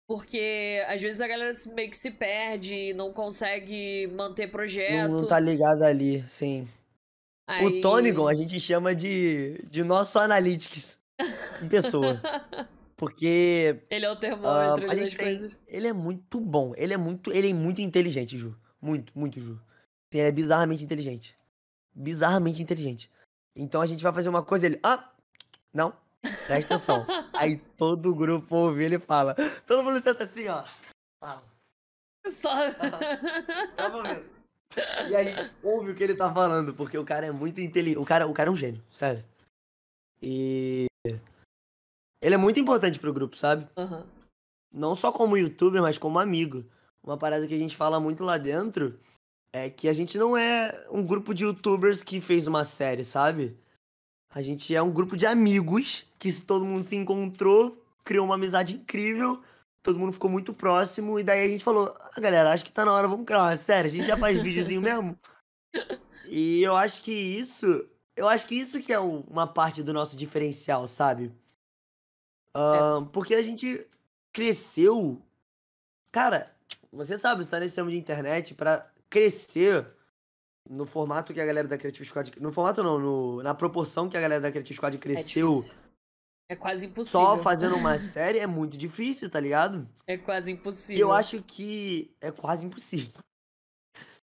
Porque 0.07 0.83
às 0.87 1.01
vezes 1.01 1.21
a 1.21 1.27
galera 1.27 1.53
meio 1.73 1.89
que 1.89 1.97
se 1.97 2.11
perde, 2.11 2.93
não 2.93 3.13
consegue 3.13 4.07
manter 4.07 4.51
projeto. 4.51 5.09
Não, 5.09 5.21
não 5.21 5.27
tá 5.27 5.39
ligado 5.39 5.83
ali, 5.83 6.21
sim. 6.27 6.67
aí... 7.47 7.65
O 7.65 7.81
Tonigon 7.81 8.27
a 8.27 8.33
gente 8.33 8.59
chama 8.59 8.93
de, 8.93 9.63
de 9.69 9.83
nosso 9.83 10.19
Analytics 10.19 10.99
em 11.61 11.67
pessoa. 11.67 12.21
Porque 13.01 13.79
Ele 13.89 14.05
é 14.05 14.09
o 14.09 14.13
ah, 14.13 14.15
termômetro 14.15 14.91
a 14.91 14.95
gente 14.95 15.17
tem. 15.17 15.25
coisas. 15.25 15.57
Ele 15.67 15.87
é 15.87 15.93
muito 15.93 16.39
bom. 16.39 16.71
Ele 16.77 16.93
é 16.93 16.97
muito, 16.97 17.31
ele 17.31 17.49
é 17.49 17.53
muito 17.53 17.81
inteligente, 17.81 18.37
Ju. 18.37 18.55
Muito, 18.79 19.11
muito, 19.17 19.39
Ju. 19.39 19.59
Ele 20.13 20.21
é 20.21 20.31
bizarramente 20.31 20.83
inteligente. 20.83 21.35
Bizarramente 21.95 22.61
inteligente. 22.61 23.09
Então 23.55 23.81
a 23.81 23.85
gente 23.85 24.03
vai 24.03 24.13
fazer 24.13 24.29
uma 24.29 24.43
coisa, 24.43 24.65
ele. 24.65 24.79
Ah! 24.83 25.09
Não, 25.73 25.93
presta 26.47 26.75
atenção. 26.75 27.05
Aí 27.33 27.57
todo 27.77 28.11
o 28.11 28.15
grupo 28.15 28.55
ouve 28.55 28.83
ele 28.83 28.99
fala. 28.99 29.35
Todo 29.65 29.83
mundo 29.83 30.01
senta 30.01 30.23
assim, 30.23 30.47
ó. 30.47 30.63
Fala. 31.19 31.43
Só. 32.29 32.49
Tava 33.75 34.03
vendo. 34.03 34.25
E 35.09 35.15
aí, 35.15 35.51
ouve 35.61 35.91
o 35.91 35.95
que 35.95 36.03
ele 36.03 36.15
tá 36.15 36.31
falando, 36.33 36.73
porque 36.73 36.97
o 36.97 37.03
cara 37.03 37.25
é 37.25 37.31
muito 37.31 37.59
inteligente. 37.59 37.99
O 37.99 38.05
cara, 38.05 38.25
o 38.25 38.33
cara 38.33 38.49
é 38.49 38.53
um 38.53 38.55
gênio, 38.55 38.81
sério. 38.89 39.23
E. 40.21 40.85
Ele 42.21 42.35
é 42.35 42.37
muito 42.37 42.59
importante 42.59 42.99
pro 42.99 43.13
grupo, 43.13 43.35
sabe? 43.35 43.67
Aham. 43.75 44.05
Não 44.71 44.95
só 44.95 45.11
como 45.11 45.35
youtuber, 45.35 45.81
mas 45.81 45.97
como 45.97 46.19
amigo. 46.19 46.63
Uma 47.03 47.17
parada 47.17 47.47
que 47.47 47.55
a 47.55 47.57
gente 47.57 47.75
fala 47.75 47.99
muito 47.99 48.23
lá 48.23 48.37
dentro 48.37 48.97
é 49.53 49.69
que 49.69 49.87
a 49.87 49.93
gente 49.93 50.17
não 50.17 50.35
é 50.35 50.87
um 50.89 51.05
grupo 51.05 51.33
de 51.33 51.43
youtubers 51.43 52.03
que 52.03 52.21
fez 52.21 52.47
uma 52.47 52.63
série, 52.63 53.03
sabe? 53.03 53.57
A 54.33 54.41
gente 54.41 54.73
é 54.73 54.81
um 54.81 54.91
grupo 54.91 55.17
de 55.17 55.25
amigos 55.25 56.05
que 56.17 56.31
se 56.31 56.45
todo 56.45 56.65
mundo 56.65 56.83
se 56.83 56.95
encontrou, 56.95 57.83
criou 58.03 58.25
uma 58.25 58.35
amizade 58.35 58.75
incrível, 58.75 59.43
todo 59.83 59.99
mundo 59.99 60.13
ficou 60.13 60.29
muito 60.29 60.53
próximo, 60.53 61.19
e 61.19 61.23
daí 61.23 61.43
a 61.43 61.47
gente 61.47 61.63
falou, 61.63 61.93
ah, 61.99 62.21
galera, 62.21 62.51
acho 62.51 62.63
que 62.63 62.71
tá 62.71 62.85
na 62.85 62.93
hora, 62.93 63.07
vamos 63.07 63.25
criar 63.25 63.43
uma 63.43 63.57
série, 63.57 63.87
a 63.87 63.91
gente 63.91 64.05
já 64.05 64.15
faz 64.15 64.41
videozinho 64.41 64.81
mesmo. 64.81 65.17
E 66.33 66.63
eu 66.63 66.77
acho 66.77 67.01
que 67.01 67.11
isso, 67.11 67.85
eu 68.15 68.25
acho 68.25 68.47
que 68.47 68.55
isso 68.55 68.81
que 68.81 68.93
é 68.93 68.99
uma 68.99 69.45
parte 69.45 69.83
do 69.83 69.91
nosso 69.91 70.15
diferencial, 70.15 70.87
sabe? 70.87 71.29
Ahn, 72.55 73.05
porque 73.07 73.35
a 73.35 73.41
gente 73.41 73.85
cresceu. 74.31 75.21
Cara, 76.09 76.55
tipo, 76.69 76.87
você 76.93 77.17
sabe, 77.17 77.43
você 77.43 77.51
tá 77.51 77.59
nesse 77.59 77.77
ramo 77.77 77.91
de 77.91 77.97
internet 77.97 78.53
pra 78.53 78.89
crescer 79.11 79.85
no 80.69 80.85
formato 80.87 81.33
que 81.33 81.41
a 81.41 81.45
galera 81.45 81.67
da 81.67 81.77
Creative 81.77 82.05
Squad. 82.05 82.31
No 82.39 82.51
formato 82.51 82.81
não, 82.81 82.97
no- 82.97 83.43
na 83.43 83.53
proporção 83.53 84.09
que 84.09 84.17
a 84.17 84.21
galera 84.21 84.41
da 84.41 84.49
Creative 84.51 84.75
Squad 84.75 84.95
É 84.95 84.99
cresceu 84.99 85.53
difícil. 85.53 85.75
É 86.49 86.55
quase 86.55 86.85
impossível. 86.85 87.21
só 87.21 87.37
fazendo 87.37 87.75
uma 87.75 87.97
série 87.99 88.39
é 88.39 88.47
muito 88.47 88.77
difícil, 88.77 89.29
tá 89.29 89.39
ligado? 89.39 89.87
É 90.07 90.17
quase 90.17 90.49
E 90.49 90.53
impossível. 90.53 91.07
eu 91.07 91.11
acho 91.13 91.41
que 91.43 92.13
é 92.19 92.31
quase 92.31 92.65
impossível. 92.65 93.19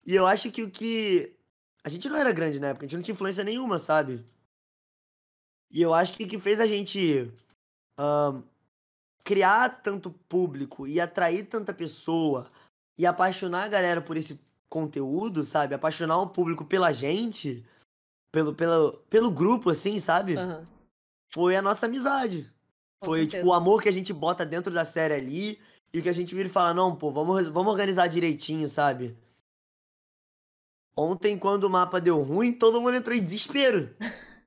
E 0.05 0.13
eu 0.13 0.27
acho 0.27 0.51
que 0.51 0.63
o 0.63 0.69
que. 0.69 1.33
A 1.85 1.89
gente 1.89 2.07
não 2.09 2.15
era 2.17 2.31
grande 2.31 2.59
na 2.59 2.67
época, 2.69 2.85
a 2.85 2.87
gente 2.87 2.95
não 2.97 3.03
tinha 3.03 3.13
influência 3.13 3.43
nenhuma, 3.43 3.77
sabe? 3.79 4.23
E 5.71 5.81
eu 5.81 5.93
acho 5.93 6.13
que 6.13 6.23
o 6.23 6.27
que 6.27 6.39
fez 6.39 6.59
a 6.59 6.67
gente 6.67 7.31
ahn, 7.97 8.41
criar 9.23 9.81
tanto 9.81 10.11
público 10.29 10.87
e 10.87 10.99
atrair 11.01 11.45
tanta 11.45 11.73
pessoa 11.73 12.49
e 12.97 13.05
apaixonar 13.05 13.63
a 13.63 13.67
galera 13.69 14.01
por 14.01 14.15
esse 14.17 14.39
conteúdo, 14.73 15.45
sabe? 15.45 15.75
Apaixonar 15.75 16.17
o 16.17 16.29
público 16.29 16.65
pela 16.65 16.91
gente, 16.91 17.63
pelo, 18.31 18.55
pelo, 18.55 18.93
pelo 19.07 19.29
grupo, 19.29 19.69
assim, 19.69 19.99
sabe? 19.99 20.35
Aham. 20.35 20.65
Foi 21.31 21.55
a 21.55 21.61
nossa 21.61 21.85
amizade. 21.85 22.51
Com 22.99 23.05
Foi, 23.11 23.19
certeza. 23.19 23.37
tipo, 23.43 23.51
o 23.51 23.53
amor 23.53 23.83
que 23.83 23.89
a 23.89 23.91
gente 23.91 24.11
bota 24.11 24.43
dentro 24.43 24.73
da 24.73 24.83
série 24.83 25.13
ali 25.13 25.59
e 25.93 25.99
o 25.99 26.01
que 26.01 26.09
a 26.09 26.13
gente 26.13 26.33
vira 26.33 26.47
e 26.47 26.51
fala, 26.51 26.73
não, 26.73 26.95
pô, 26.95 27.11
vamos, 27.11 27.47
vamos 27.49 27.71
organizar 27.71 28.07
direitinho, 28.07 28.67
sabe? 28.67 29.15
Ontem, 30.97 31.37
quando 31.37 31.65
o 31.65 31.69
mapa 31.69 32.01
deu 32.01 32.21
ruim, 32.21 32.51
todo 32.51 32.81
mundo 32.81 32.95
entrou 32.95 33.15
em 33.15 33.21
desespero. 33.21 33.95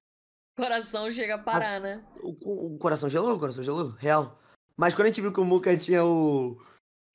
Coração 0.56 1.10
chega 1.10 1.34
a 1.34 1.38
parar, 1.38 1.80
Nossa, 1.80 1.96
né? 1.96 2.04
O, 2.22 2.34
co- 2.34 2.66
o 2.74 2.78
coração 2.78 3.08
gelou, 3.08 3.36
o 3.36 3.38
coração 3.38 3.62
gelou, 3.62 3.90
real. 3.90 4.40
Mas 4.76 4.94
quando 4.94 5.06
a 5.06 5.08
gente 5.10 5.20
viu 5.20 5.32
que 5.32 5.40
o 5.40 5.44
Muka 5.44 5.76
tinha 5.76 6.04
o, 6.04 6.58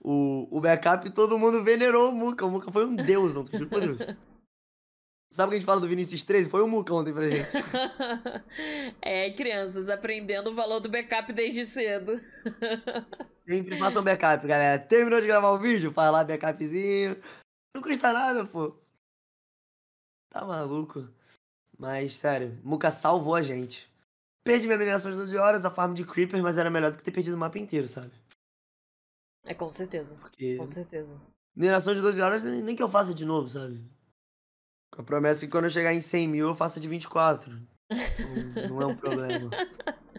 o, 0.03 0.47
o 0.49 0.59
backup, 0.59 1.07
todo 1.11 1.37
mundo 1.37 1.63
venerou 1.63 2.09
o 2.09 2.15
Muka. 2.15 2.45
O 2.45 2.49
Muka 2.49 2.71
foi 2.71 2.85
um 2.85 2.95
deus 2.95 3.37
ontem, 3.37 3.57
juro 3.57 3.69
por 3.69 3.81
Deus. 3.81 3.97
Sabe 5.31 5.47
o 5.47 5.49
que 5.51 5.55
a 5.55 5.59
gente 5.59 5.65
fala 5.65 5.79
do 5.79 5.87
Vinicius 5.87 6.23
13? 6.23 6.49
Foi 6.49 6.61
o 6.61 6.67
Muka 6.67 6.93
ontem 6.93 7.13
pra 7.13 7.29
gente. 7.29 7.47
é, 9.01 9.29
crianças 9.31 9.87
aprendendo 9.87 10.49
o 10.49 10.55
valor 10.55 10.81
do 10.81 10.89
backup 10.89 11.31
desde 11.31 11.65
cedo. 11.65 12.19
Sempre 13.47 13.77
façam 13.77 14.03
backup, 14.03 14.45
galera. 14.45 14.77
Terminou 14.79 15.21
de 15.21 15.27
gravar 15.27 15.51
o 15.51 15.59
vídeo? 15.59 15.93
Faz 15.93 16.11
lá 16.11 16.23
backupzinho. 16.23 17.15
Não 17.73 17.81
custa 17.81 18.11
nada, 18.11 18.45
pô. 18.45 18.75
Tá 20.29 20.43
maluco. 20.43 21.07
Mas, 21.77 22.15
sério, 22.15 22.59
Muka 22.63 22.91
salvou 22.91 23.35
a 23.35 23.41
gente. 23.41 23.89
Perdi 24.43 24.67
minha 24.67 24.77
mineração 24.77 25.11
de 25.11 25.17
12 25.17 25.37
horas, 25.37 25.65
a 25.65 25.69
farm 25.69 25.93
de 25.93 26.03
Creeper, 26.03 26.41
mas 26.41 26.57
era 26.57 26.69
melhor 26.69 26.91
do 26.91 26.97
que 26.97 27.03
ter 27.03 27.11
perdido 27.11 27.35
o 27.35 27.39
mapa 27.39 27.57
inteiro, 27.57 27.87
sabe? 27.87 28.11
É, 29.45 29.53
com 29.53 29.71
certeza. 29.71 30.15
Porque 30.15 30.57
Com 30.57 30.67
certeza. 30.67 31.19
mineração 31.55 31.93
de 31.93 32.01
12 32.01 32.21
horas, 32.21 32.43
nem 32.43 32.75
que 32.75 32.83
eu 32.83 32.89
faça 32.89 33.13
de 33.13 33.25
novo, 33.25 33.49
sabe? 33.49 33.83
Com 34.93 35.01
a 35.01 35.05
promessa 35.05 35.45
que 35.45 35.51
quando 35.51 35.65
eu 35.65 35.69
chegar 35.71 35.93
em 35.93 36.01
100 36.01 36.27
mil, 36.27 36.47
eu 36.49 36.55
faça 36.55 36.79
de 36.79 36.87
24. 36.87 37.51
Não, 37.91 38.69
não 38.69 38.81
é 38.81 38.85
um 38.85 38.95
problema. 38.95 39.49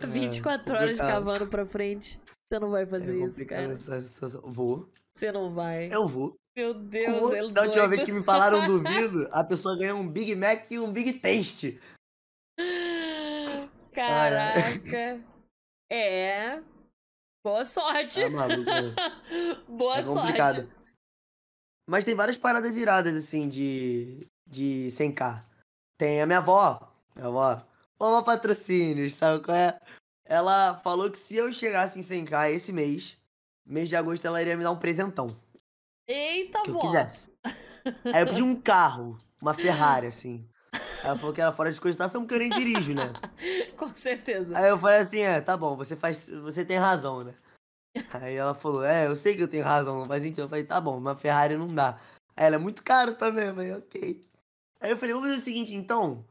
É 0.00 0.06
24 0.06 0.74
horas 0.74 0.96
complicado. 0.96 1.08
cavando 1.08 1.46
pra 1.48 1.66
frente. 1.66 2.20
Você 2.48 2.58
não 2.60 2.70
vai 2.70 2.86
fazer 2.86 3.20
é 3.20 3.26
isso, 3.26 3.44
cara. 3.44 3.62
essa 3.64 4.00
situação. 4.00 4.40
Vou. 4.44 4.88
Você 5.12 5.32
não 5.32 5.52
vai. 5.52 5.92
Eu 5.92 6.06
vou. 6.06 6.36
Meu 6.56 6.74
Deus, 6.74 7.20
Vou. 7.20 7.34
ele 7.34 7.52
Da 7.52 7.62
última 7.62 7.88
vez 7.88 8.02
que 8.02 8.12
me 8.12 8.22
falaram 8.22 8.66
duvido, 8.66 9.28
a 9.30 9.44
pessoa 9.44 9.76
ganhou 9.76 9.98
um 9.98 10.08
Big 10.08 10.34
Mac 10.34 10.70
e 10.70 10.78
um 10.78 10.92
Big 10.92 11.14
Taste. 11.14 11.80
Caraca. 13.92 15.20
É. 15.90 16.62
Boa 17.42 17.64
sorte. 17.64 18.28
Maluco, 18.28 18.62
né? 18.64 18.94
Boa 19.68 19.98
É 19.98 20.02
sorte. 20.04 20.18
complicado. 20.18 20.72
Mas 21.88 22.04
tem 22.04 22.14
várias 22.14 22.36
paradas 22.38 22.76
iradas, 22.76 23.16
assim, 23.16 23.48
de, 23.48 24.26
de 24.46 24.88
100k. 24.90 25.44
Tem 25.98 26.20
a 26.20 26.26
minha 26.26 26.38
avó. 26.38 26.92
Minha 27.14 27.28
avó. 27.28 27.66
Vamos 27.98 28.24
patrocínios, 28.24 29.14
sabe 29.14 29.44
qual 29.44 29.56
é? 29.56 29.78
Ela 30.24 30.78
falou 30.78 31.10
que 31.10 31.18
se 31.18 31.36
eu 31.36 31.52
chegasse 31.52 31.98
em 31.98 32.02
100k 32.02 32.50
esse 32.52 32.72
mês, 32.72 33.18
mês 33.66 33.88
de 33.88 33.96
agosto, 33.96 34.24
ela 34.26 34.40
iria 34.40 34.56
me 34.56 34.62
dar 34.62 34.70
um 34.70 34.78
presentão. 34.78 35.36
Eita, 36.06 36.62
vó. 36.68 36.78
quisesse. 36.80 37.24
Aí 38.14 38.22
eu 38.22 38.26
pedi 38.26 38.42
um 38.42 38.60
carro, 38.60 39.18
uma 39.40 39.54
Ferrari, 39.54 40.06
assim. 40.06 40.48
Ela 41.04 41.16
falou 41.16 41.32
que 41.32 41.40
era 41.40 41.52
fora 41.52 41.72
de 41.72 41.80
cogitação 41.80 42.22
porque 42.22 42.34
eu 42.34 42.38
nem 42.38 42.50
dirijo, 42.50 42.94
né? 42.94 43.10
Com 43.76 43.88
certeza. 43.94 44.56
Aí 44.58 44.68
eu 44.68 44.78
falei 44.78 45.00
assim, 45.00 45.20
é, 45.20 45.40
tá 45.40 45.56
bom, 45.56 45.76
você 45.76 45.96
faz. 45.96 46.28
Você 46.28 46.64
tem 46.64 46.76
razão, 46.76 47.24
né? 47.24 47.34
Aí 48.12 48.34
ela 48.36 48.54
falou, 48.54 48.84
é, 48.84 49.06
eu 49.06 49.16
sei 49.16 49.34
que 49.34 49.42
eu 49.42 49.48
tenho 49.48 49.64
razão, 49.64 50.06
mas 50.06 50.24
então 50.24 50.44
eu 50.44 50.48
falei, 50.48 50.64
tá 50.64 50.80
bom, 50.80 50.96
uma 50.98 51.16
Ferrari 51.16 51.56
não 51.56 51.74
dá. 51.74 51.98
Aí 52.36 52.46
ela 52.46 52.56
é 52.56 52.58
muito 52.58 52.82
caro 52.82 53.14
também, 53.14 53.46
eu 53.46 53.54
falei, 53.54 53.72
ok. 53.72 54.20
Aí 54.80 54.90
eu 54.90 54.96
falei, 54.96 55.14
vamos 55.14 55.28
fazer 55.28 55.40
o 55.40 55.44
seguinte, 55.44 55.74
então. 55.74 56.24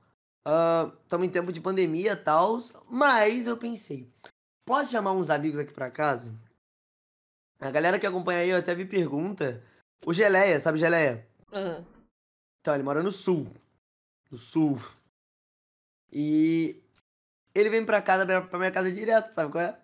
Estamos 1.04 1.28
em 1.28 1.30
tempo 1.30 1.52
de 1.52 1.62
pandemia 1.62 2.14
e 2.14 2.16
tal, 2.16 2.60
mas 2.90 3.46
eu 3.46 3.58
pensei, 3.58 4.10
posso 4.66 4.92
chamar 4.92 5.12
uns 5.12 5.30
amigos 5.30 5.60
aqui 5.60 5.74
pra 5.74 5.92
casa? 5.92 6.34
A 7.60 7.70
galera 7.70 8.00
que 8.00 8.08
acompanha 8.08 8.40
aí 8.40 8.50
eu 8.50 8.58
até 8.58 8.74
me 8.74 8.86
pergunta. 8.86 9.62
O 10.06 10.14
Geleia, 10.14 10.60
sabe 10.60 10.80
Geleia? 10.80 11.28
Aham. 11.52 11.86
Então, 12.62 12.74
ele 12.74 12.84
mora 12.84 13.04
no 13.04 13.12
sul. 13.12 13.52
No 14.32 14.38
sul. 14.38 14.80
E 16.12 16.82
ele 17.54 17.70
vem 17.70 17.86
pra 17.86 18.02
casa, 18.02 18.26
pra 18.42 18.60
minha 18.60 18.72
casa 18.72 18.92
direto, 18.92 19.34
sabe 19.34 19.52
qual 19.52 19.64
é? 19.64 19.80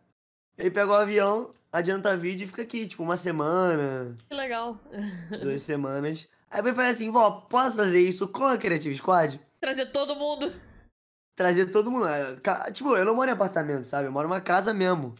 Ele 0.57 0.71
pega 0.71 0.89
o 0.91 0.95
avião, 0.95 1.51
adianta 1.71 2.15
vídeo 2.15 2.45
e 2.45 2.47
fica 2.47 2.61
aqui, 2.61 2.87
tipo, 2.87 3.03
uma 3.03 3.17
semana, 3.17 4.17
Que 4.29 4.33
legal. 4.35 4.79
duas 5.41 5.61
semanas. 5.61 6.27
Aí 6.49 6.61
ele 6.61 6.73
fala 6.73 6.87
assim, 6.89 7.11
vó, 7.11 7.31
posso 7.41 7.75
fazer 7.75 7.99
isso 7.99 8.27
com 8.27 8.45
a 8.45 8.57
Creative 8.57 8.95
Squad? 8.95 9.39
Trazer 9.59 9.87
todo 9.87 10.15
mundo. 10.15 10.53
Trazer 11.35 11.65
todo 11.71 11.91
mundo. 11.91 12.07
É, 12.07 12.35
Tipo, 12.71 12.95
eu 12.95 13.03
não 13.03 13.15
moro 13.15 13.29
em 13.29 13.33
apartamento, 13.33 13.85
sabe? 13.87 14.07
Eu 14.07 14.11
moro 14.11 14.27
numa 14.27 14.39
casa 14.39 14.73
mesmo. 14.73 15.15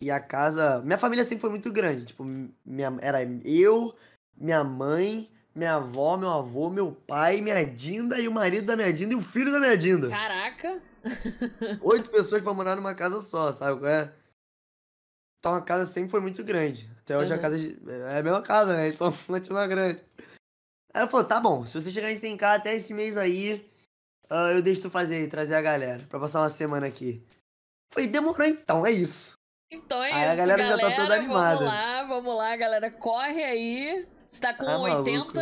E 0.00 0.10
a 0.10 0.20
casa. 0.20 0.80
Minha 0.82 0.98
família 0.98 1.24
sempre 1.24 1.40
foi 1.40 1.50
muito 1.50 1.72
grande. 1.72 2.04
Tipo, 2.04 2.24
minha... 2.24 2.96
era 3.00 3.18
eu, 3.44 3.96
minha 4.36 4.62
mãe, 4.62 5.28
minha 5.54 5.74
avó, 5.74 6.16
meu 6.16 6.30
avô, 6.30 6.68
meu 6.70 6.92
pai, 6.92 7.40
minha 7.40 7.64
Dinda 7.64 8.18
e 8.18 8.26
o 8.28 8.32
marido 8.32 8.66
da 8.66 8.76
minha 8.76 8.92
Dinda 8.92 9.14
e 9.14 9.16
o 9.16 9.20
filho 9.22 9.52
da 9.52 9.60
minha 9.60 9.76
Dinda. 9.76 10.08
Caraca. 10.08 10.80
Oito 11.82 12.10
pessoas 12.10 12.42
pra 12.42 12.52
morar 12.54 12.76
numa 12.76 12.94
casa 12.94 13.20
só, 13.22 13.52
sabe 13.52 13.78
qual 13.80 13.90
é? 13.90 14.12
Então 15.38 15.54
a 15.54 15.62
casa 15.62 15.84
sempre 15.86 16.10
foi 16.10 16.20
muito 16.20 16.42
grande. 16.42 16.90
Até 17.00 17.16
hoje 17.18 17.32
a 17.32 17.36
Uhum. 17.36 17.42
casa 17.42 17.58
de- 17.58 17.78
é 17.86 18.18
a 18.18 18.22
mesma 18.22 18.40
casa, 18.42 18.74
né? 18.74 18.88
Então 18.88 19.12
continua 19.26 19.66
grande. 19.68 20.00
Aí 20.92 21.02
ela 21.02 21.08
falou, 21.10 21.26
tá 21.26 21.38
bom, 21.40 21.66
se 21.66 21.74
você 21.80 21.90
chegar 21.90 22.10
em 22.10 22.16
100k 22.16 22.54
até 22.54 22.74
esse 22.74 22.94
mês 22.94 23.16
aí, 23.18 23.70
ah, 24.30 24.52
eu 24.52 24.62
deixo 24.62 24.80
tu 24.82 24.90
fazer, 24.90 25.28
trazer 25.28 25.54
a 25.54 25.60
galera, 25.62 26.06
pra 26.08 26.18
passar 26.18 26.40
uma 26.40 26.48
semana 26.50 26.86
aqui. 26.86 27.22
Falei, 27.92 28.08
demorou 28.08 28.46
então, 28.46 28.86
é 28.86 28.90
isso. 28.90 29.34
Então 29.70 30.02
é 30.02 30.12
Aí 30.12 30.22
a 30.24 30.28
isso, 30.28 30.36
galera 30.36 30.66
já 30.66 30.78
tá 30.78 30.90
toda 30.96 31.14
animada. 31.14 31.56
Vamos 31.58 31.72
lá, 31.72 32.02
vamos 32.04 32.34
lá, 32.36 32.56
galera. 32.56 32.90
Corre 32.90 33.42
aí. 33.44 34.06
Você 34.34 34.40
tá 34.40 34.52
com 34.52 34.66
Tá 34.66 34.78
80. 34.78 35.10
maluco. 35.12 35.32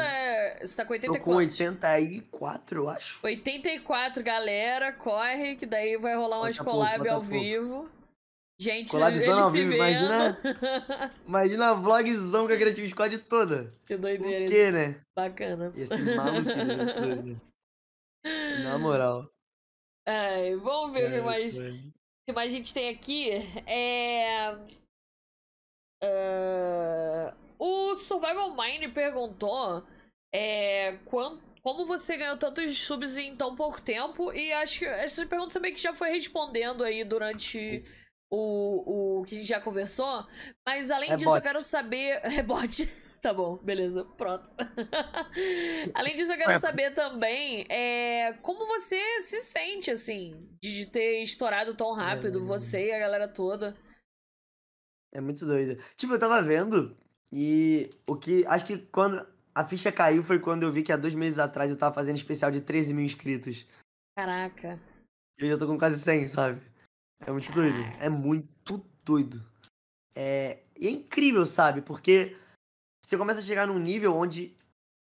Você 0.61 0.77
tá 0.77 0.85
com 0.85 0.93
80 0.93 1.13
Tô 1.19 1.25
com 1.25 1.33
quantos? 1.33 1.59
84, 1.59 2.79
eu 2.79 2.89
acho. 2.91 3.27
84, 3.27 4.23
galera. 4.23 4.93
Corre, 4.93 5.57
que 5.57 5.65
daí 5.65 5.97
vai 5.97 6.15
rolar 6.15 6.41
umas 6.41 6.59
collab 6.59 7.09
ao 7.09 7.23
vivo. 7.23 7.89
Gente, 8.61 8.91
Collabzão 8.91 9.23
ele 9.23 9.41
ao 9.41 9.51
vivo, 9.51 9.71
vendo. 9.71 9.77
imagina. 9.77 10.39
Imagina 11.27 11.71
a 11.71 11.75
vlogzão 11.75 12.47
com 12.47 12.53
a 12.53 12.57
Creative 12.57 12.87
Squad 12.91 13.19
toda. 13.19 13.73
que 13.87 13.97
doideira 13.97 14.45
isso. 14.45 14.53
quê, 14.53 14.71
né? 14.71 15.01
Bacana. 15.17 15.71
Né? 15.71 15.85
doido. 17.01 17.41
Na 18.63 18.79
moral. 18.79 19.27
Ai, 20.07 20.55
vamos 20.57 20.93
ver 20.93 21.09
o 21.09 21.15
que 21.15 21.21
mais. 21.23 21.55
foi. 21.57 21.71
O 21.71 21.93
que 22.27 22.33
mais 22.35 22.53
a 22.53 22.57
gente 22.57 22.75
tem 22.75 22.91
aqui 22.91 23.31
é. 23.67 24.55
Ah, 26.05 27.35
o 27.63 27.97
Survival 27.97 28.57
Mine 28.57 28.89
perguntou 28.89 29.87
é, 30.35 30.99
como 31.07 31.87
você 31.87 32.17
ganhou 32.17 32.37
tantos 32.37 32.77
subs 32.77 33.17
em 33.17 33.37
tão 33.37 33.55
pouco 33.55 33.81
tempo. 33.81 34.33
E 34.33 34.53
acho 34.55 34.81
que 34.81 34.85
essa 34.85 35.25
pergunta 35.25 35.53
também 35.53 35.73
que 35.73 35.81
já 35.81 35.95
foi 35.95 36.11
respondendo 36.11 36.83
aí 36.83 37.05
durante 37.05 37.85
o, 38.33 39.21
o 39.21 39.23
que 39.23 39.37
a 39.37 39.39
gente 39.39 39.49
já 39.49 39.61
conversou. 39.61 40.27
Mas 40.67 40.91
além 40.91 41.13
É 41.13 41.17
disso, 41.17 41.37
eu 41.37 41.43
quero 41.43 41.63
saber. 41.63 42.21
É 42.37 42.43
bot. 42.43 42.89
Tá 43.23 43.33
bom, 43.33 43.55
beleza, 43.59 44.05
pronto. 44.19 44.51
Além 45.95 46.17
disso, 46.17 46.33
eu 46.33 46.37
quero 46.37 46.51
Ué. 46.51 46.59
saber 46.59 46.93
também 46.93 47.65
é, 47.71 48.33
como 48.43 48.67
você 48.67 48.99
se 49.21 49.41
sente, 49.43 49.93
assim, 49.93 50.49
de, 50.61 50.87
ter 50.87 51.23
estourado 51.23 51.77
tão 51.77 51.93
rápido, 51.95 52.41
Hum. 52.41 52.47
você 52.47 52.89
e 52.89 52.93
a 52.93 52.99
galera 52.99 53.29
toda. 53.29 53.77
É 55.15 55.21
muito 55.21 55.47
doido. 55.47 55.81
Tipo, 55.95 56.15
eu 56.15 56.19
tava 56.19 56.43
vendo 56.43 56.97
e 57.33 57.91
o 58.07 58.15
que. 58.15 58.45
Acho 58.47 58.67
que 58.67 58.77
quando 58.77 59.27
a 59.55 59.65
ficha 59.65 59.91
caiu 59.91 60.23
foi 60.23 60.39
quando 60.39 60.65
eu 60.65 60.73
vi 60.73 60.83
que 60.83 60.93
há 60.93 60.97
dois 60.97 61.15
meses 61.15 61.39
atrás 61.39 61.71
eu 61.71 61.77
tava 61.77 61.95
fazendo 61.95 62.17
especial 62.17 62.51
de 62.51 62.61
13 62.61 62.93
mil 62.93 63.05
inscritos. 63.05 63.67
Caraca. 64.17 64.79
E 65.39 65.45
eu 65.45 65.49
já 65.51 65.59
tô 65.59 65.67
com 65.67 65.79
quase 65.79 65.99
100, 65.99 66.27
sabe? 66.27 66.61
É 67.27 67.31
muito 67.31 67.53
doido. 67.53 67.79
É 67.99 68.09
muito 68.09 68.85
doido. 69.03 69.43
É, 70.15 70.59
e 70.79 70.87
é 70.87 70.91
incrível, 70.91 71.47
sabe? 71.47 71.81
Porque 71.81 72.37
você 73.03 73.17
começa 73.17 73.41
a 73.41 73.43
chegar 73.43 73.67
num 73.67 73.79
nível 73.79 74.15
onde 74.15 74.55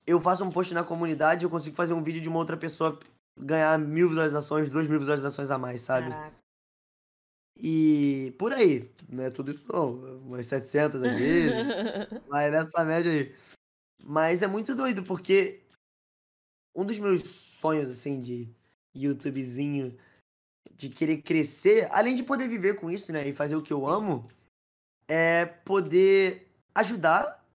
eu 0.05 0.19
faço 0.19 0.43
um 0.43 0.51
post 0.51 0.73
na 0.73 0.83
comunidade 0.83 1.43
eu 1.43 1.49
consigo 1.49 1.75
fazer 1.75 1.93
um 1.93 2.03
vídeo 2.03 2.21
de 2.21 2.29
uma 2.29 2.39
outra 2.39 2.57
pessoa 2.57 2.99
ganhar 3.39 3.77
mil 3.79 4.09
visualizações, 4.09 4.69
duas 4.69 4.87
mil 4.87 4.99
visualizações 4.99 5.49
a 5.49 5.57
mais, 5.57 5.81
sabe? 5.81 6.09
Caraca. 6.09 6.35
E 7.61 8.33
por 8.39 8.53
aí. 8.53 8.89
Não 9.09 9.23
é 9.23 9.29
tudo 9.29 9.51
isso 9.51 9.67
não. 9.71 9.93
Umas 10.21 10.45
700 10.45 11.03
às 11.03 11.17
vezes. 11.17 11.67
Vai 12.27 12.49
nessa 12.49 12.85
média 12.85 13.11
aí. 13.11 13.35
Mas 14.03 14.41
é 14.43 14.47
muito 14.47 14.75
doido, 14.75 15.03
porque 15.03 15.61
um 16.75 16.85
dos 16.85 16.99
meus 16.99 17.23
sonhos, 17.23 17.89
assim, 17.89 18.19
de 18.19 18.49
YouTubezinho, 18.95 19.97
de 20.73 20.89
querer 20.89 21.21
crescer, 21.23 21.87
além 21.91 22.15
de 22.15 22.23
poder 22.23 22.47
viver 22.47 22.75
com 22.75 22.89
isso, 22.91 23.11
né, 23.13 23.27
e 23.27 23.33
fazer 23.33 23.55
o 23.55 23.63
que 23.63 23.73
eu 23.73 23.87
amo, 23.87 24.27
é 25.07 25.45
poder 25.45 26.47
ajudar, 26.75 27.45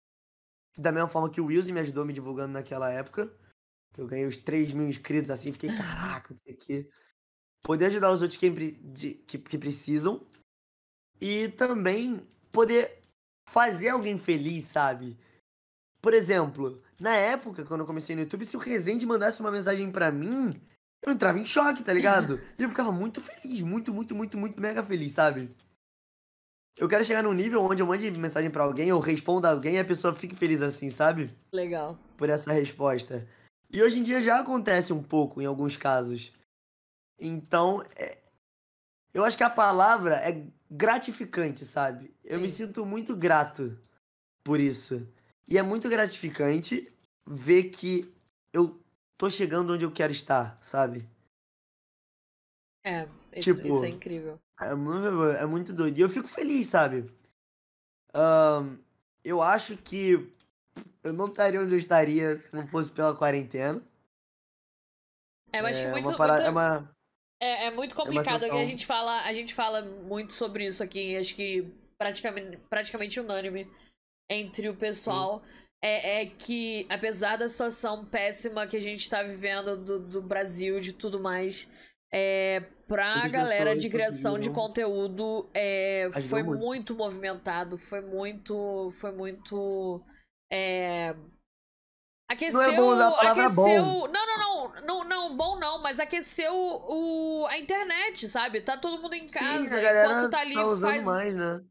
da 0.79 0.93
mesma 0.93 1.09
forma 1.09 1.31
que 1.31 1.41
o 1.41 1.47
Wilson 1.47 1.73
me 1.75 1.81
ajudou 1.81 2.05
me 2.07 2.13
divulgando 2.13 2.55
naquela 2.55 2.91
época, 2.93 3.33
que 3.95 4.01
eu 4.01 4.07
ganhei 4.07 4.27
os 4.27 4.37
3 4.39 4.73
mil 4.73 4.89
inscritos, 4.89 5.31
assim, 5.31 5.53
fiquei, 5.53 5.71
caraca, 5.71 6.35
não 6.35 6.39
sei 6.39 6.55
o 6.55 6.59
quê. 6.59 6.91
Poder 7.65 7.87
ajudar 7.87 8.13
os 8.13 8.21
outros 8.23 8.37
que, 8.39 8.49
de- 8.51 9.15
que, 9.27 9.39
que 9.39 9.59
precisam, 9.59 10.21
e 11.21 11.49
também 11.49 12.21
poder 12.53 12.99
fazer 13.49 13.89
alguém 13.89 14.19
feliz, 14.19 14.65
sabe? 14.65 15.17
Por 16.03 16.13
exemplo, 16.13 16.83
na 17.01 17.17
época, 17.17 17.65
quando 17.65 17.81
eu 17.81 17.87
comecei 17.87 18.15
no 18.15 18.21
YouTube, 18.23 18.45
se 18.45 18.57
o 18.57 18.61
Rezende 18.61 19.07
mandasse 19.07 19.41
uma 19.41 19.51
mensagem 19.51 19.91
pra 19.91 20.13
mim, 20.13 20.61
eu 21.03 21.13
entrava 21.13 21.39
em 21.39 21.47
choque, 21.47 21.83
tá 21.83 21.93
ligado? 21.93 22.39
E 22.59 22.63
eu 22.63 22.69
ficava 22.69 22.93
muito 22.93 23.21
feliz, 23.23 23.63
muito, 23.63 23.93
muito, 23.93 24.15
muito, 24.15 24.37
muito 24.37 24.61
mega 24.61 24.83
feliz, 24.83 25.13
sabe? 25.13 25.49
Eu 26.77 26.89
quero 26.89 27.05
chegar 27.05 27.23
num 27.23 27.33
nível 27.33 27.63
onde 27.63 27.81
eu 27.81 27.87
mande 27.87 28.11
mensagem 28.11 28.51
pra 28.51 28.65
alguém, 28.65 28.89
eu 28.89 28.99
responda 28.99 29.49
alguém 29.49 29.77
e 29.77 29.79
a 29.79 29.85
pessoa 29.85 30.13
fique 30.13 30.35
feliz 30.35 30.61
assim, 30.61 30.91
sabe? 30.91 31.33
Legal. 31.53 31.97
Por 32.19 32.29
essa 32.29 32.53
resposta. 32.53 33.27
E 33.73 33.81
hoje 33.83 33.99
em 33.99 34.03
dia 34.03 34.21
já 34.21 34.41
acontece 34.41 34.93
um 34.93 35.03
pouco 35.03 35.41
em 35.41 35.47
alguns 35.47 35.77
casos. 35.77 36.33
Então, 37.19 37.83
é- 37.97 38.19
eu 39.13 39.25
acho 39.25 39.37
que 39.37 39.45
a 39.45 39.51
palavra 39.51 40.17
é 40.17 40.47
gratificante, 40.71 41.65
sabe? 41.65 42.15
Eu 42.25 42.41
me 42.41 42.51
Sim. 42.51 42.67
sinto 42.67 42.85
muito 42.85 43.17
grato 43.17 43.79
por 44.43 44.59
isso. 44.61 45.09
E 45.47 45.57
é 45.59 45.63
muito 45.63 45.89
gratificante 45.89 46.93
ver 47.27 47.65
que 47.65 48.13
eu 48.53 48.81
tô 49.17 49.31
chegando 49.31 49.75
onde 49.75 49.85
eu 49.85 49.93
quero 49.93 50.13
estar, 50.13 50.59
sabe? 50.61 51.09
É, 52.83 53.09
isso, 53.35 53.55
Tipo, 53.55 53.69
isso 53.69 53.85
é 53.85 53.89
incrível. 53.89 54.41
É 54.61 54.75
muito, 54.75 55.25
é 55.31 55.47
muito 55.47 55.73
doido. 55.73 55.99
E 55.99 56.01
eu 56.01 56.09
fico 56.09 56.29
feliz, 56.29 56.67
sabe? 56.67 57.11
Ahn, 58.13 58.77
eu 59.25 59.43
acho 59.43 59.77
que 59.77 60.33
eu 61.03 61.13
não 61.13 61.27
estaria 61.27 61.61
onde 61.61 61.73
eu 61.73 61.79
estaria 61.79 62.41
se 62.41 62.55
não 62.55 62.67
fosse 62.67 62.91
pela 62.93 63.17
quarentena. 63.17 63.83
É, 65.53 65.63
mas 65.63 65.79
é, 65.81 65.91
muito, 65.91 66.09
uma 66.09 66.17
parada, 66.17 66.39
muito- 66.43 66.49
é 66.49 66.51
uma 66.51 66.94
é, 67.45 67.65
é 67.67 67.71
muito 67.71 67.95
complicado. 67.95 68.41
que 68.41 68.51
a 68.51 68.67
gente 68.67 68.87
fala, 68.87 69.23
a 69.23 69.33
gente 69.35 69.55
fala 69.55 69.83
muito 69.83 70.33
sobre 70.33 70.67
isso 70.67 70.83
aqui, 70.83 71.17
acho 71.17 71.35
que 71.35 71.67
praticamente, 71.99 72.57
praticamente 72.69 73.21
unânime 73.21 73.71
entre 74.31 74.69
o 74.69 74.75
pessoal. 74.75 75.43
É, 75.83 76.23
é 76.23 76.27
que, 76.27 76.87
apesar 76.89 77.37
da 77.37 77.47
situação 77.47 78.07
péssima 78.07 78.67
que 78.67 78.77
a 78.77 78.81
gente 78.81 79.09
tá 79.09 79.23
vivendo 79.23 79.77
do, 79.77 79.99
do 79.99 80.23
Brasil, 80.23 80.81
de 80.81 80.95
tudo 80.95 81.21
mais, 81.21 81.69
é, 82.11 82.61
pra 82.89 83.29
galera 83.29 83.77
de 83.77 83.91
criação 83.91 84.39
de 84.39 84.49
conteúdo, 84.49 85.47
é, 85.53 86.09
foi 86.29 86.43
muito. 86.43 86.59
muito 86.59 86.95
movimentado, 86.95 87.77
foi 87.77 88.01
muito. 88.01 88.91
Foi 88.93 89.13
muito. 89.13 90.01
É, 90.51 91.15
Aqueceu, 92.29 92.75
bom 92.75 92.89
usar 92.89 93.09
a 93.09 93.13
palavra 93.13 93.45
aqueceu... 93.45 93.65
bom. 93.65 94.09
Não, 94.09 94.27
não, 94.27 94.39
não, 94.39 94.81
não, 94.83 95.05
não, 95.05 95.37
bom 95.37 95.59
não, 95.59 95.79
mas 95.83 96.01
aqueceu 96.01 96.53
o, 96.55 97.47
a 97.49 97.59
internet, 97.59 98.27
sabe? 98.29 98.61
Tá 98.63 98.77
todo 98.79 99.01
mundo 99.01 99.15
em 99.15 99.29
casa, 99.29 99.65
Sim, 99.65 99.75
a 99.77 99.81
galera 99.81 100.13
enquanto 100.13 100.31
tá 100.31 100.39
ali, 100.41 100.55
tá 100.55 100.67
usando 100.67 100.91
faz, 100.91 101.05
mais, 101.05 101.37
né? 101.37 101.65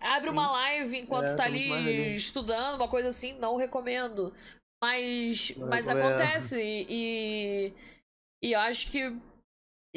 abre 0.00 0.28
uma 0.30 0.50
live 0.52 0.98
enquanto 0.98 1.26
É, 1.26 1.34
tá 1.34 1.48
estamos 1.48 1.72
ali 1.72 1.72
ali. 1.72 2.14
estudando, 2.16 2.76
uma 2.76 2.88
coisa 2.88 3.08
assim, 3.08 3.38
não 3.38 3.56
recomendo. 3.56 4.32
Mas, 4.82 5.54
Não 5.56 5.68
mas 5.68 5.88
recomendo. 5.88 6.20
acontece 6.20 6.60
e, 6.60 7.72
e 8.42 8.52
eu 8.52 8.60
acho 8.60 8.90
que, 8.90 9.10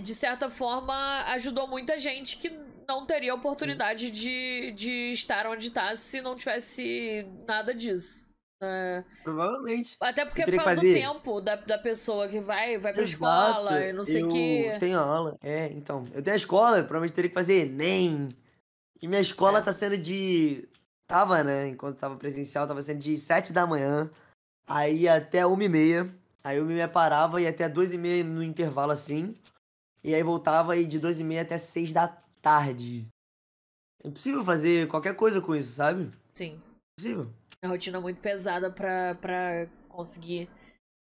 de 0.01 0.15
certa 0.15 0.49
forma, 0.49 1.23
ajudou 1.33 1.67
muita 1.67 1.97
gente 1.99 2.37
que 2.37 2.49
não 2.87 3.05
teria 3.05 3.35
oportunidade 3.35 4.09
de, 4.09 4.71
de 4.71 5.11
estar 5.11 5.45
onde 5.47 5.69
tá 5.71 5.95
se 5.95 6.21
não 6.21 6.35
tivesse 6.35 7.27
nada 7.47 7.73
disso. 7.73 8.28
É, 8.61 9.03
Provavelmente. 9.23 9.95
até 10.01 10.25
porque 10.25 10.41
Eu 10.41 10.45
por 10.45 10.51
que 10.51 10.57
causa 10.57 10.75
fazer- 10.75 10.93
do 10.93 10.99
tempo 10.99 11.41
da, 11.41 11.55
da 11.55 11.77
pessoa 11.77 12.27
que 12.27 12.41
vai, 12.41 12.77
vai 12.77 12.91
pra 12.93 13.01
Exato. 13.03 13.59
escola 13.59 13.85
e 13.85 13.93
não 13.93 14.03
sei 14.03 14.21
o 14.23 14.25
eu 14.25 14.29
quê. 14.29 14.77
tenho 14.79 14.99
aula. 14.99 15.37
É, 15.41 15.67
então. 15.71 16.05
Eu 16.13 16.21
tenho 16.21 16.33
a 16.33 16.37
escola, 16.37 16.77
eu 16.77 16.83
provavelmente 16.83 17.13
teria 17.13 17.29
que 17.29 17.33
fazer 17.35 17.65
Enem. 17.67 18.29
E 19.01 19.07
minha 19.07 19.21
escola 19.21 19.59
É. 19.59 19.61
tá 19.61 19.71
sendo 19.71 19.97
de. 19.97 20.67
Tava, 21.07 21.43
né? 21.43 21.69
Enquanto 21.69 21.97
tava 21.97 22.17
presencial, 22.17 22.67
tava 22.67 22.81
sendo 22.81 22.99
de 22.99 23.17
7 23.17 23.53
da 23.53 23.65
manhã. 23.65 24.09
Aí 24.67 25.07
até 25.07 25.45
1 25.47 25.61
e 25.61 25.69
meia. 25.69 26.13
Aí 26.43 26.61
1 26.61 26.69
e 26.69 26.73
meia 26.73 26.87
parava 26.87 27.41
e 27.41 27.47
até 27.47 27.67
2 27.69 27.93
e 27.93 27.97
meia 27.97 28.23
no 28.23 28.43
intervalo 28.43 28.91
assim. 28.91 29.35
E 30.03 30.13
aí 30.13 30.21
voltava 30.21 30.73
aí 30.73 30.85
de 30.85 30.99
2 30.99 31.19
e 31.19 31.23
meia 31.23 31.41
até 31.41 31.57
6 31.57 31.91
da 31.91 32.07
tarde. 32.41 33.07
É 34.03 34.07
impossível 34.07 34.43
fazer 34.45 34.87
qualquer 34.87 35.15
coisa 35.15 35.41
com 35.41 35.55
isso, 35.55 35.71
sabe? 35.71 36.09
Sim. 36.33 36.61
Impossível. 36.99 37.33
É 37.61 37.67
uma 37.67 37.73
rotina 37.73 37.99
muito 37.99 38.21
pesada 38.21 38.71
pra, 38.71 39.15
pra 39.15 39.67
conseguir. 39.89 40.49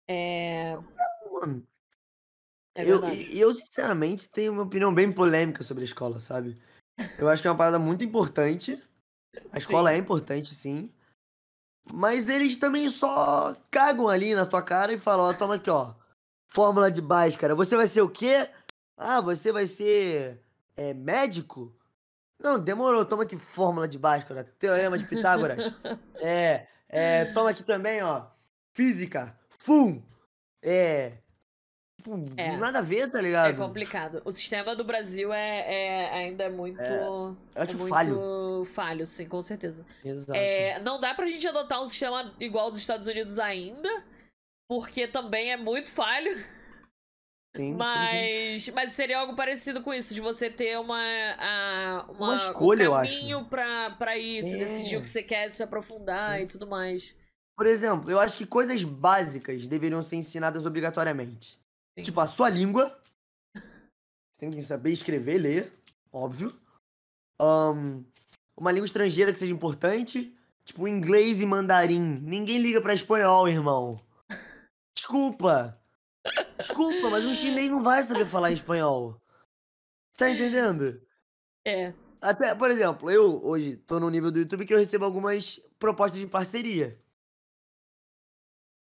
É, 0.09 0.77
Mano, 1.31 1.67
é 2.77 2.83
eu, 2.85 3.01
eu, 3.03 3.53
sinceramente, 3.53 4.29
tenho 4.29 4.53
uma 4.53 4.61
opinião 4.61 4.93
bem 4.93 5.11
polêmica 5.11 5.63
sobre 5.63 5.81
a 5.81 5.85
escola, 5.85 6.19
sabe? 6.19 6.55
Eu 7.17 7.27
acho 7.27 7.41
que 7.41 7.47
é 7.47 7.51
uma 7.51 7.57
parada 7.57 7.79
muito 7.79 8.03
importante. 8.03 8.81
A 9.51 9.57
escola 9.57 9.91
é 9.91 9.97
importante, 9.97 10.53
sim. 10.53 10.91
Mas 11.91 12.29
eles 12.29 12.55
também 12.55 12.89
só 12.89 13.55
cagam 13.71 14.07
ali 14.07 14.35
na 14.35 14.45
tua 14.45 14.61
cara 14.61 14.93
e 14.93 14.99
falam, 14.99 15.25
ó, 15.25 15.33
toma 15.33 15.55
aqui, 15.55 15.69
ó. 15.69 15.95
Fórmula 16.49 16.91
de 16.91 17.01
Bhaskara. 17.01 17.55
Você 17.55 17.75
vai 17.75 17.87
ser 17.87 18.01
o 18.01 18.09
quê? 18.09 18.49
Ah, 18.95 19.21
você 19.21 19.51
vai 19.51 19.67
ser 19.67 20.41
é, 20.75 20.93
médico? 20.93 21.75
Não, 22.39 22.59
demorou. 22.59 23.03
Toma 23.05 23.23
aqui 23.23 23.37
fórmula 23.37 23.87
de 23.87 23.97
Bhaskara. 23.97 24.43
Teorema 24.59 24.97
de 24.97 25.05
Pitágoras. 25.05 25.73
é, 26.21 26.67
é, 26.87 27.25
toma 27.25 27.49
aqui 27.49 27.63
também, 27.63 28.01
ó. 28.03 28.25
Física. 28.75 29.35
Fum. 29.49 30.01
É... 30.63 31.13
tipo, 31.97 32.11
É. 32.37 32.55
Nada 32.57 32.79
a 32.79 32.81
ver, 32.81 33.09
tá 33.11 33.19
É 33.19 33.21
ligado? 33.21 33.55
complicado. 33.57 34.21
O 34.23 34.31
sistema 34.31 34.75
do 34.75 34.83
Brasil 34.83 35.33
é, 35.33 35.59
é- 36.05 36.13
ainda 36.13 36.43
é 36.45 36.49
muito. 36.49 36.79
É, 36.79 36.99
acho 37.55 37.77
muito 37.77 37.89
falho. 37.89 38.65
falho, 38.65 39.07
sim, 39.07 39.27
com 39.27 39.41
certeza. 39.41 39.85
Exato. 40.05 40.37
É, 40.37 40.79
não 40.79 40.99
dá 40.99 41.13
pra 41.15 41.25
gente 41.27 41.47
adotar 41.47 41.81
um 41.81 41.85
sistema 41.87 42.33
igual 42.39 42.69
dos 42.69 42.79
Estados 42.79 43.07
Unidos 43.07 43.39
ainda, 43.39 43.89
porque 44.69 45.07
também 45.07 45.51
é 45.51 45.57
muito 45.57 45.91
falho. 45.91 46.31
Sim, 47.57 47.71
sim, 47.71 47.71
sim. 47.71 47.75
Mas, 47.77 48.69
mas 48.69 48.91
seria 48.93 49.19
algo 49.19 49.35
parecido 49.35 49.81
com 49.81 49.93
isso, 49.93 50.13
de 50.13 50.21
você 50.21 50.49
ter 50.49 50.77
uma, 50.79 50.99
a, 51.39 52.05
uma, 52.09 52.27
Uma 52.27 52.35
escolha, 52.35 52.83
eu 52.83 52.91
um 52.91 52.95
acho. 52.95 53.15
caminho 53.19 53.45
pra, 53.45 53.91
pra 53.91 54.17
ir, 54.17 54.43
você 54.43 54.55
É. 54.55 54.59
decidir 54.59 54.97
o 54.97 55.01
que 55.01 55.09
você 55.09 55.23
quer 55.23 55.49
se 55.49 55.61
aprofundar 55.63 56.39
e 56.41 56.47
tudo 56.47 56.67
mais. 56.67 57.15
Por 57.57 57.65
exemplo, 57.65 58.11
eu 58.11 58.19
acho 58.19 58.37
que 58.37 58.45
coisas 58.45 58.83
básicas 58.83 59.67
deveriam 59.67 60.03
ser 60.03 60.17
ensinadas 60.17 60.65
obrigatoriamente. 60.65 61.57
Tipo, 62.03 62.19
a 62.19 62.27
sua 62.27 62.49
língua. 62.49 62.95
Você 63.55 63.61
tem 64.39 64.51
que 64.51 64.61
saber 64.61 64.91
escrever, 64.91 65.39
ler, 65.39 65.71
óbvio. 66.13 66.55
Ahn, 67.41 68.03
uma 68.55 68.71
língua 68.71 68.85
estrangeira 68.85 69.33
que 69.33 69.39
seja 69.39 69.51
importante. 69.53 70.31
Tipo, 70.63 70.87
inglês 70.87 71.41
e 71.41 71.45
mandarim. 71.47 71.99
Ninguém 72.21 72.59
liga 72.59 72.79
pra 72.81 72.93
espanhol, 72.93 73.47
irmão. 73.47 73.99
Desculpa. 74.95 75.79
Desculpa, 76.57 77.09
mas 77.09 77.25
um 77.25 77.33
chinês 77.33 77.69
não 77.69 77.83
vai 77.83 78.01
saber 78.03 78.25
falar 78.25 78.51
espanhol. 78.51 79.21
Tá 80.17 80.29
entendendo? 80.29 81.01
É. 81.65 81.93
Até, 82.21 82.55
por 82.55 82.71
exemplo, 82.71 83.11
eu 83.11 83.43
hoje 83.45 83.77
tô 83.77 83.99
no 83.99 84.09
nível 84.09 84.31
do 84.31 84.39
YouTube 84.39 84.65
que 84.65 84.73
eu 84.73 84.79
recebo 84.79 85.05
algumas 85.05 85.59
propostas 85.77 86.19
de 86.19 86.25
parceria. 86.27 86.99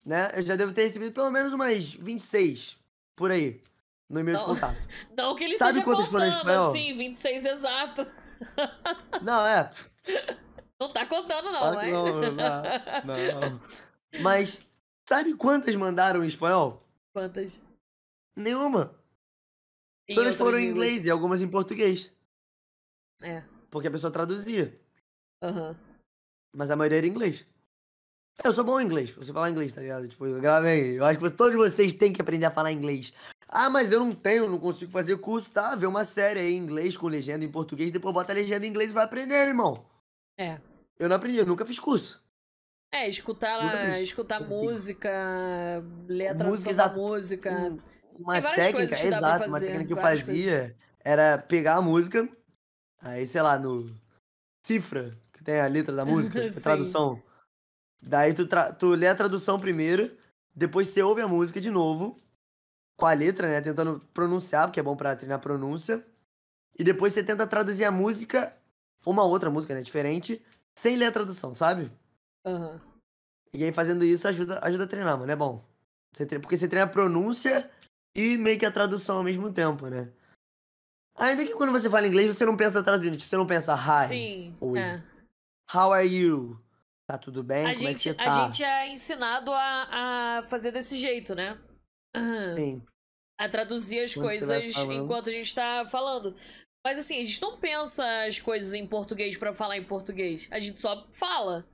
Né? 0.05 0.29
Eu 0.35 0.45
já 0.45 0.55
devo 0.55 0.71
ter 0.71 0.83
recebido 0.83 1.11
pelo 1.11 1.31
menos 1.31 1.51
umas 1.51 1.91
26 1.91 2.77
por 3.15 3.31
aí 3.31 3.61
no 4.09 4.23
Não. 4.23 4.45
contato. 4.45 4.77
Não 5.17 5.35
que 5.35 5.43
ele 5.43 5.57
Sabe 5.57 5.83
quantas 5.83 6.07
foram 6.07 6.25
em 6.25 6.29
contando, 6.29 6.41
espanhol? 6.47 6.69
assim, 6.69 6.97
26 6.97 7.45
exato. 7.45 8.07
Não, 9.21 9.45
é. 9.45 9.69
Não 10.79 10.89
tá 10.91 11.05
contando, 11.05 11.45
não, 11.51 11.59
Claro 11.59 11.79
é? 11.79 11.91
não, 11.91 12.05
não, 12.35 13.39
não. 13.49 13.61
Mas 14.21 14.59
sabe 15.07 15.33
quantas 15.33 15.73
mandaram 15.73 16.21
em 16.21 16.27
espanhol? 16.27 16.84
Quantas? 17.15 17.61
Nenhuma. 18.35 18.93
Em 20.05 20.15
Todas 20.15 20.35
foram 20.35 20.59
em 20.59 20.65
línguas? 20.65 20.75
inglês 20.75 21.05
e 21.05 21.09
algumas 21.09 21.41
em 21.41 21.47
português. 21.47 22.11
É. 23.21 23.41
Porque 23.71 23.87
a 23.87 23.91
pessoa 23.91 24.11
traduzia. 24.11 24.77
Aham. 25.41 25.77
Mas 26.53 26.69
a 26.69 26.75
maioria 26.75 26.97
era 26.97 27.07
em 27.07 27.11
inglês. 27.11 27.45
Eu 28.43 28.51
sou 28.51 28.65
bom 28.65 28.81
em 28.81 28.83
inglês, 28.83 29.11
você 29.11 29.31
falar 29.31 29.49
inglês, 29.49 29.71
tá 29.71 29.79
ligado? 29.79 30.09
Tipo, 30.09 30.25
eu 30.25 30.41
gravei. 30.41 30.99
Eu 30.99 31.05
acho 31.05 31.17
que 31.17 31.29
todos 31.31 31.55
vocês 31.55 31.93
têm 31.93 32.11
que 32.11 32.21
aprender 32.21 32.47
a 32.47 32.51
falar 32.51 32.73
inglês. 32.73 33.13
Ah, 33.47 33.69
mas 33.69 33.93
eu 33.93 34.01
não 34.01 34.13
tenho, 34.13 34.49
não 34.49 34.59
consigo 34.59 34.91
fazer 34.91 35.17
curso, 35.17 35.49
tá? 35.49 35.73
Vê 35.73 35.85
uma 35.87 36.03
série 36.03 36.41
aí 36.41 36.53
em 36.53 36.57
inglês 36.57 36.97
com 36.97 37.07
legenda 37.07 37.45
em 37.45 37.51
português, 37.51 37.93
depois 37.93 38.13
bota 38.13 38.33
a 38.33 38.35
legenda 38.35 38.65
em 38.65 38.69
inglês 38.69 38.91
e 38.91 38.93
vai 38.93 39.05
aprender, 39.05 39.47
irmão. 39.47 39.85
É. 40.37 40.59
Eu 40.99 41.07
não 41.07 41.15
aprendi, 41.15 41.37
eu 41.37 41.45
nunca 41.45 41.65
fiz 41.65 41.79
curso. 41.79 42.21
É, 42.95 43.09
escutar 43.09 43.57
lá, 43.57 43.99
escutar 43.99 44.39
música, 44.39 45.09
ler 46.07 46.27
a 46.27 46.33
Música, 46.33 46.37
tradução 46.37 46.73
da 46.73 46.83
exato. 46.83 46.97
música. 46.97 47.51
Um- 47.51 47.79
Uma 48.17 48.41
técnica, 48.41 48.71
coisas 48.71 49.01
exato, 49.01 49.25
uma 49.49 49.53
fazer, 49.59 49.65
técnica 49.67 49.87
que 49.87 49.93
eu 49.93 49.97
fazia 49.97 50.75
era 51.03 51.37
pegar 51.37 51.75
a 51.75 51.81
música, 51.81 52.29
aí, 53.01 53.27
sei 53.27 53.41
lá, 53.41 53.59
no 53.59 53.93
cifra, 54.65 55.17
que 55.33 55.43
tem 55.43 55.59
a 55.59 55.67
letra 55.67 55.93
da 55.93 56.05
música, 56.05 56.39
a 56.57 56.61
tradução. 56.61 57.21
Daí 58.01 58.33
tu, 58.33 58.47
tra- 58.47 58.71
tu 58.71 58.91
lê 58.95 59.07
a 59.07 59.15
tradução 59.15 59.59
primeiro, 59.59 60.15
depois 60.55 60.87
você 60.87 61.03
ouve 61.03 61.19
a 61.21 61.27
música 61.27 61.59
de 61.59 61.69
novo, 61.69 62.15
com 62.97 63.05
a 63.05 63.13
letra, 63.13 63.49
né, 63.49 63.59
tentando 63.59 63.99
pronunciar, 64.13 64.67
porque 64.67 64.79
é 64.79 64.83
bom 64.83 64.95
pra 64.95 65.13
treinar 65.17 65.37
a 65.37 65.41
pronúncia. 65.41 66.01
E 66.79 66.83
depois 66.85 67.11
você 67.11 67.21
tenta 67.21 67.45
traduzir 67.45 67.83
a 67.83 67.91
música, 67.91 68.55
uma 69.05 69.25
outra 69.25 69.49
música, 69.49 69.75
né, 69.75 69.81
diferente, 69.81 70.41
sem 70.77 70.95
ler 70.95 71.07
a 71.07 71.11
tradução, 71.11 71.53
sabe? 71.53 71.91
Aham. 72.45 72.81
E 73.53 73.63
aí 73.63 73.71
fazendo 73.73 74.03
isso 74.03 74.27
ajuda, 74.27 74.59
ajuda 74.61 74.83
a 74.83 74.87
treinar, 74.87 75.17
mano. 75.17 75.31
É 75.31 75.35
bom. 75.35 75.63
Você 76.13 76.25
tre- 76.25 76.39
Porque 76.39 76.57
você 76.57 76.67
treina 76.67 76.85
a 76.85 76.89
pronúncia 76.91 77.69
e 78.15 78.37
meio 78.37 78.59
que 78.59 78.65
a 78.65 78.71
tradução 78.71 79.17
ao 79.17 79.23
mesmo 79.23 79.51
tempo, 79.51 79.87
né? 79.87 80.11
Ainda 81.17 81.45
que 81.45 81.53
quando 81.55 81.71
você 81.71 81.89
fala 81.89 82.07
inglês, 82.07 82.35
você 82.35 82.45
não 82.45 82.57
pensa 82.57 82.83
traduzindo. 82.83 83.15
Tipo, 83.17 83.29
você 83.29 83.37
não 83.37 83.47
pensa 83.47 83.73
hi, 83.73 84.07
Sim, 84.07 84.57
Oi. 84.59 84.79
é. 84.79 85.01
how 85.73 85.93
are 85.93 86.05
you? 86.07 86.59
Tá 87.07 87.17
tudo 87.17 87.43
bem? 87.43 87.65
A 87.65 87.73
Como 87.75 87.87
é 87.87 87.93
que 87.93 87.99
gente, 87.99 88.01
você 88.03 88.09
a 88.09 88.15
tá? 88.25 88.45
gente 88.45 88.63
é 88.63 88.87
ensinado 88.91 89.51
a, 89.53 90.39
a 90.39 90.43
fazer 90.47 90.71
desse 90.71 90.97
jeito, 90.97 91.33
né? 91.35 91.57
Sim. 92.55 92.81
A 93.39 93.47
traduzir 93.49 93.99
as 94.03 94.13
Quando 94.13 94.25
coisas 94.25 94.75
enquanto 94.91 95.29
a 95.29 95.33
gente 95.33 95.53
tá 95.53 95.85
falando. 95.89 96.35
Mas 96.85 96.99
assim, 96.99 97.19
a 97.19 97.23
gente 97.23 97.41
não 97.41 97.57
pensa 97.57 98.03
as 98.25 98.39
coisas 98.39 98.73
em 98.73 98.87
português 98.87 99.35
pra 99.37 99.53
falar 99.53 99.77
em 99.77 99.83
português. 99.85 100.47
A 100.51 100.59
gente 100.59 100.79
só 100.81 101.07
fala. 101.11 101.65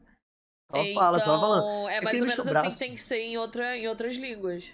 Só 0.74 0.94
fala, 0.94 1.20
só 1.20 1.24
Então, 1.24 1.40
falando. 1.42 1.90
É 1.90 1.98
É 1.98 2.02
mais 2.02 2.22
ou 2.22 2.28
menos 2.28 2.48
assim 2.48 2.72
que 2.72 2.80
tem 2.80 2.96
que 2.96 3.02
ser 3.02 3.20
em, 3.20 3.38
outra, 3.38 3.78
em 3.78 3.88
outras 3.88 4.16
línguas. 4.16 4.72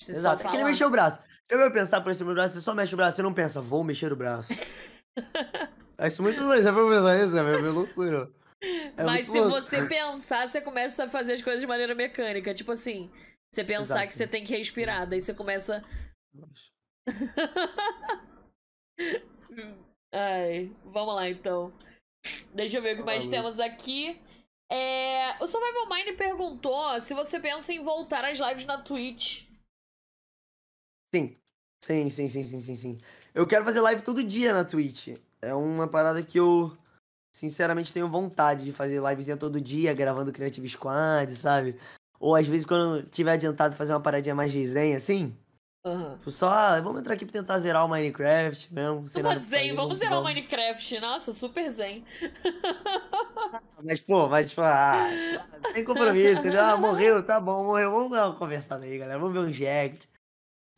Você 0.00 0.12
Exato. 0.12 0.46
É 0.46 0.50
que 0.50 0.56
ele 0.56 0.64
mexeu 0.64 0.88
o 0.88 0.90
braço. 0.90 1.18
Eu 1.48 1.58
vou 1.58 1.70
pensar 1.70 2.00
por 2.00 2.10
esse 2.12 2.24
meu 2.24 2.34
braço, 2.34 2.54
você 2.54 2.60
só 2.60 2.74
mexe 2.74 2.94
o 2.94 2.96
braço, 2.96 3.16
você 3.16 3.22
não 3.22 3.34
pensa, 3.34 3.60
vou 3.60 3.84
mexer 3.84 4.12
o 4.12 4.16
braço. 4.16 4.52
Acho 5.98 6.22
muito 6.22 6.40
doido, 6.40 6.62
já 6.62 6.72
pra 6.72 6.88
pensar 6.88 7.22
isso, 7.24 7.36
é 7.36 7.42
meio 7.42 7.72
loucura. 7.72 8.28
É 8.96 9.04
Mas 9.04 9.26
se 9.26 9.38
louco. 9.38 9.60
você 9.60 9.86
pensar, 9.86 10.48
você 10.48 10.60
começa 10.60 11.04
a 11.04 11.08
fazer 11.08 11.34
as 11.34 11.42
coisas 11.42 11.60
de 11.60 11.66
maneira 11.66 11.94
mecânica. 11.94 12.54
Tipo 12.54 12.72
assim, 12.72 13.10
você 13.52 13.62
pensar 13.62 13.96
Exato. 13.96 14.08
que 14.08 14.14
você 14.14 14.26
tem 14.26 14.44
que 14.44 14.56
respirar, 14.56 15.06
daí 15.08 15.20
você 15.20 15.34
começa. 15.34 15.82
Ai, 20.14 20.70
vamos 20.84 21.14
lá 21.14 21.28
então. 21.28 21.72
Deixa 22.54 22.78
eu 22.78 22.82
ver 22.82 22.94
o 22.94 22.98
que 22.98 23.02
mais 23.02 23.26
temos 23.26 23.58
aqui. 23.60 24.20
É, 24.74 25.36
o 25.38 25.46
Survival 25.46 25.86
Mind 25.86 26.16
perguntou 26.16 26.98
se 26.98 27.12
você 27.12 27.38
pensa 27.38 27.74
em 27.74 27.84
voltar 27.84 28.24
às 28.24 28.38
lives 28.38 28.64
na 28.64 28.80
Twitch. 28.80 29.42
Sim. 31.14 31.36
Sim, 31.84 32.08
sim, 32.08 32.28
sim, 32.30 32.42
sim, 32.42 32.60
sim, 32.60 32.76
sim. 32.76 33.00
Eu 33.34 33.46
quero 33.46 33.66
fazer 33.66 33.82
live 33.82 34.00
todo 34.00 34.24
dia 34.24 34.54
na 34.54 34.64
Twitch. 34.64 35.08
É 35.42 35.54
uma 35.54 35.86
parada 35.86 36.22
que 36.22 36.40
eu, 36.40 36.74
sinceramente, 37.30 37.92
tenho 37.92 38.08
vontade 38.08 38.64
de 38.64 38.72
fazer 38.72 39.02
livezinha 39.02 39.36
todo 39.36 39.60
dia, 39.60 39.92
gravando 39.92 40.32
Creative 40.32 40.66
Squad, 40.66 41.36
sabe? 41.36 41.78
Ou 42.18 42.34
às 42.34 42.48
vezes 42.48 42.64
quando 42.64 43.06
tiver 43.10 43.32
adiantado 43.32 43.76
fazer 43.76 43.92
uma 43.92 44.00
paradinha 44.00 44.34
mais 44.34 44.54
resenha, 44.54 44.96
assim. 44.96 45.36
Aham. 45.84 46.16
Tipo, 46.18 46.30
só, 46.30 46.48
ah, 46.48 46.80
vamos 46.80 47.00
entrar 47.00 47.14
aqui 47.14 47.24
pra 47.24 47.32
tentar 47.32 47.58
zerar 47.58 47.84
o 47.84 47.88
Minecraft 47.88 48.72
mesmo. 48.72 49.02
Pra 49.02 49.34
zen, 49.34 49.60
fazer, 49.60 49.72
vamos 49.74 49.98
zerar 49.98 50.20
o. 50.20 50.22
Minecraft. 50.22 51.00
Nossa, 51.00 51.32
super 51.32 51.68
zen. 51.70 52.04
Mas, 53.82 54.00
pô, 54.00 54.28
mas, 54.28 54.50
tipo, 54.50 54.60
ah, 54.62 54.94
tipo, 55.60 55.72
sem 55.72 55.84
compromisso, 55.84 56.38
entendeu? 56.38 56.64
Ah, 56.64 56.76
morreu, 56.76 57.20
tá 57.24 57.40
bom, 57.40 57.64
morreu. 57.64 57.90
Vamos 57.90 58.16
dar 58.16 58.28
uma 58.28 58.36
conversada 58.38 58.84
aí, 58.84 58.96
galera. 58.96 59.18
Vamos 59.18 59.34
ver 59.34 59.40
um 59.40 59.52
Jacked. 59.52 60.08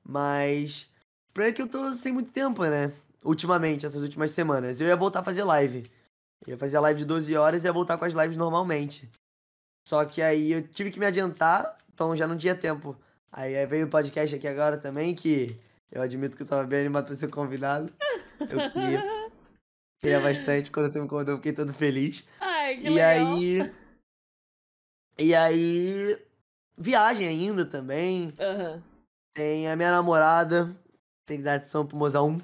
Mas. 0.03 0.89
Problema 1.35 1.53
é 1.53 1.55
que 1.55 1.63
eu 1.63 1.69
tô 1.69 1.93
sem 1.95 2.13
muito 2.13 2.33
tempo, 2.33 2.65
né? 2.65 2.93
Ultimamente, 3.23 3.85
essas 3.85 4.03
últimas 4.03 4.31
semanas. 4.31 4.81
Eu 4.81 4.87
ia 4.87 4.97
voltar 4.97 5.21
a 5.21 5.25
fazer 5.25 5.45
live. 5.45 5.91
Eu 6.47 6.53
ia 6.53 6.59
fazer 6.59 6.79
a 6.79 6.81
live 6.81 7.01
de 7.01 7.05
12 7.05 7.37
horas 7.37 7.65
e 7.65 7.67
ia 7.67 7.73
voltar 7.73 7.99
com 7.99 8.07
as 8.07 8.15
lives 8.15 8.37
normalmente. 8.37 9.11
Só 9.87 10.03
que 10.07 10.23
aí 10.23 10.53
eu 10.53 10.67
tive 10.67 10.91
que 10.91 10.99
me 10.99 11.07
adiantar, 11.07 11.77
então 11.93 12.17
já 12.17 12.27
não 12.27 12.39
tinha 12.39 12.55
tempo. 12.55 12.97
Aí, 13.37 13.67
veio 13.67 13.87
o 13.87 13.91
podcast 13.91 14.37
aqui 14.37 14.47
agora 14.47 14.79
também, 14.79 15.13
que 15.15 15.59
eu 15.91 16.01
admito 16.01 16.37
que 16.37 16.45
eu 16.45 16.47
tava 16.47 16.65
bem 16.69 16.81
animado 16.81 17.07
pra 17.07 17.17
ser 17.17 17.29
convidado. 17.29 17.93
Eu 18.41 18.71
queria. 18.71 19.03
Queria 20.01 20.21
bastante. 20.21 20.71
Quando 20.71 20.93
você 20.93 21.01
me 21.01 21.09
convidou, 21.09 21.35
eu 21.35 21.39
fiquei 21.39 21.53
todo 21.53 21.75
feliz. 21.75 22.25
Ai, 22.41 22.77
que 22.77 22.87
E 22.87 22.91
legal. 22.91 23.27
aí. 23.37 23.73
E 25.19 25.35
aí. 25.35 26.19
Viagem 26.77 27.27
ainda 27.27 27.65
também. 27.67 28.33
Aham. 28.39 28.83
Tem 29.35 29.69
a 29.69 29.75
minha 29.75 29.91
namorada. 29.91 30.73
tem 31.27 31.39
que 31.39 31.43
dar 31.45 31.57
atenção 31.57 31.85
pro 31.87 31.97
mozão. 31.97 32.41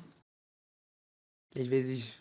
Que 1.51 1.61
às 1.61 1.69
vezes 1.69 2.19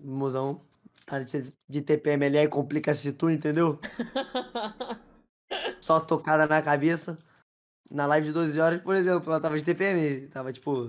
mozão 0.00 0.60
tá 1.06 1.18
de, 1.18 1.52
de 1.68 1.82
TPML 1.82 2.38
e 2.38 2.48
complica-se 2.48 3.12
tu, 3.12 3.28
entendeu? 3.28 3.78
Só 5.80 5.98
tocada 6.00 6.46
na 6.46 6.62
cabeça. 6.62 7.18
Na 7.90 8.06
live 8.06 8.28
de 8.28 8.32
12 8.32 8.60
horas, 8.60 8.82
por 8.82 8.94
exemplo, 8.94 9.30
ela 9.30 9.40
tava 9.40 9.58
de 9.58 9.64
TPM. 9.64 10.28
Tava 10.28 10.52
tipo. 10.52 10.88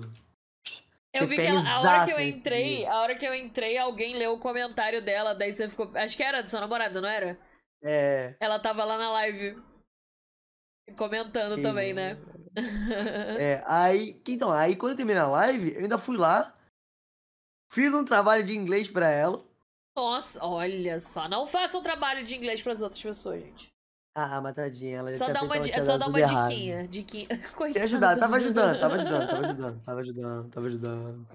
Eu 1.12 1.26
vi 1.26 1.36
que 1.36 1.42
ela, 1.42 1.60
a 1.60 1.80
hora 1.80 2.04
que 2.04 2.12
eu 2.12 2.20
esse 2.20 2.38
entrei, 2.38 2.86
a 2.86 3.00
hora 3.00 3.14
que 3.14 3.26
eu 3.26 3.34
entrei, 3.34 3.78
alguém 3.78 4.16
leu 4.16 4.34
o 4.34 4.38
comentário 4.38 5.02
dela, 5.02 5.34
daí 5.34 5.52
você 5.52 5.68
ficou. 5.68 5.90
Acho 5.94 6.16
que 6.16 6.22
era 6.22 6.42
do 6.42 6.50
seu 6.50 6.60
namorado, 6.60 7.00
não 7.00 7.08
era? 7.08 7.38
É. 7.82 8.34
Ela 8.40 8.58
tava 8.58 8.84
lá 8.84 8.98
na 8.98 9.10
live. 9.12 9.62
Comentando 10.96 11.56
Sim. 11.56 11.62
também, 11.62 11.92
né? 11.92 12.18
É, 13.38 13.62
aí, 13.66 14.20
então, 14.26 14.50
aí 14.50 14.76
quando 14.76 14.92
eu 14.92 14.96
terminei 14.96 15.20
a 15.20 15.26
live, 15.26 15.74
eu 15.74 15.82
ainda 15.82 15.98
fui 15.98 16.16
lá, 16.16 16.56
fiz 17.70 17.92
um 17.92 18.04
trabalho 18.04 18.44
de 18.44 18.56
inglês 18.56 18.88
pra 18.88 19.10
ela. 19.10 19.44
Nossa, 19.94 20.44
olha 20.44 20.98
só. 21.00 21.28
Não 21.28 21.46
faça 21.46 21.76
um 21.76 21.82
trabalho 21.82 22.24
de 22.24 22.34
inglês 22.34 22.62
pras 22.62 22.80
outras 22.80 23.02
pessoas, 23.02 23.42
gente. 23.42 23.75
Ah, 24.18 24.40
matadinha, 24.40 25.00
ela 25.00 25.10
já 25.14 25.26
Só 25.26 25.30
dá 25.30 25.42
uma, 25.42 25.56
ela 25.56 25.64
di- 25.64 25.70
é 25.72 25.82
só 25.82 25.98
tudo 25.98 26.08
uma 26.08 26.18
errado. 26.20 26.48
diquinha. 26.48 26.88
Diquinha. 26.88 27.26
Tinha 27.72 27.84
ajudado, 27.84 28.18
tava 28.18 28.36
ajudando, 28.36 28.80
tava 28.80 28.94
ajudando, 28.94 29.28
tava 29.28 29.44
ajudando, 29.44 29.84
tava 29.84 30.00
ajudando, 30.00 30.50
tava 30.50 30.66
ajudando. 30.66 31.28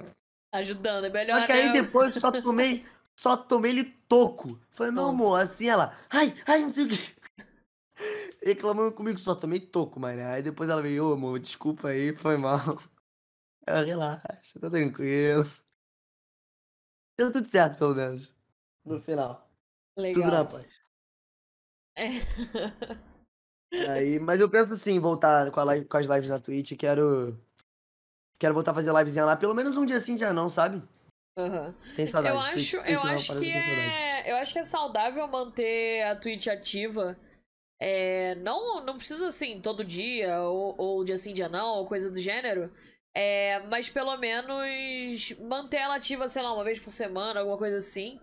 Ajudando, 0.51 1.05
é 1.05 1.09
melhor. 1.11 1.39
Só 1.41 1.45
que 1.45 1.51
aí 1.51 1.71
depois 1.73 2.15
eu 2.15 2.19
só 2.21 2.31
tomei, 2.31 2.83
só 3.15 3.37
tomei 3.37 3.71
ele 3.71 3.83
toco. 3.83 4.59
Falei, 4.71 4.91
não, 4.91 5.09
amor, 5.09 5.37
Nossa. 5.39 5.43
assim 5.53 5.69
ela, 5.69 5.95
ai, 6.09 6.35
ai, 6.47 6.61
não 6.61 6.73
sei 6.73 6.85
o 6.85 6.89
que. 6.89 7.15
Reclamando 8.43 8.91
comigo, 8.93 9.19
só 9.19 9.35
tomei 9.35 9.59
toco, 9.59 9.99
mano. 9.99 10.19
Aí 10.23 10.41
depois 10.41 10.67
ela 10.67 10.81
veio, 10.81 11.07
ô, 11.07 11.13
amor, 11.13 11.39
desculpa 11.39 11.89
aí, 11.89 12.15
foi 12.15 12.35
mal. 12.35 12.59
Eu, 13.67 13.85
relaxa, 13.85 14.59
tá 14.59 14.71
tranquilo. 14.71 15.47
Deu 17.15 17.31
tudo 17.31 17.47
certo, 17.47 17.77
pelo 17.77 17.93
menos. 17.93 18.33
No 18.83 18.99
final. 18.99 19.47
Tudo 19.95 20.19
na 20.21 20.25
Legal. 20.41 20.47
paz. 20.47 20.81
É. 22.01 23.87
Aí, 23.89 24.19
mas 24.19 24.41
eu 24.41 24.49
penso 24.49 24.73
assim, 24.73 24.99
voltar 24.99 25.49
com, 25.51 25.63
live- 25.63 25.85
com 25.85 25.97
as 25.97 26.07
lives 26.07 26.29
na 26.29 26.39
Twitch, 26.39 26.73
quero. 26.77 27.37
Quero 28.39 28.53
voltar 28.53 28.71
a 28.71 28.75
fazer 28.75 28.91
livezinha 28.93 29.23
lá, 29.25 29.35
pelo 29.37 29.53
menos 29.53 29.77
um 29.77 29.85
dia 29.85 29.99
sim, 29.99 30.15
dia 30.15 30.33
não, 30.33 30.49
sabe? 30.49 30.81
Aham. 31.37 31.73
Tem 31.95 32.05
saudade. 32.07 32.35
Eu 32.35 32.41
Twitch- 32.41 32.55
acho, 32.55 32.77
Twitch 32.77 32.89
eu 32.91 32.99
uma 33.01 33.13
acho 33.13 33.39
que 33.39 33.51
é, 33.51 34.31
eu 34.31 34.35
acho 34.37 34.53
que 34.53 34.59
é 34.59 34.63
saudável 34.63 35.27
manter 35.27 36.03
a 36.03 36.15
Twitch 36.15 36.47
ativa. 36.47 37.17
É, 37.79 38.35
não, 38.35 38.83
não 38.83 38.95
precisa 38.97 39.27
assim 39.27 39.59
todo 39.61 39.83
dia 39.83 40.41
ou, 40.41 40.75
ou 40.77 41.03
dia 41.03 41.17
sim 41.17 41.33
dia 41.33 41.49
não 41.49 41.77
ou 41.77 41.87
coisa 41.87 42.11
do 42.11 42.19
gênero. 42.19 42.71
É, 43.15 43.59
mas 43.67 43.89
pelo 43.89 44.15
menos 44.17 45.33
manter 45.39 45.77
ela 45.77 45.95
ativa, 45.95 46.27
sei 46.27 46.41
lá, 46.41 46.53
uma 46.53 46.63
vez 46.63 46.79
por 46.79 46.91
semana, 46.91 47.39
alguma 47.39 47.57
coisa 47.57 47.77
assim. 47.77 48.19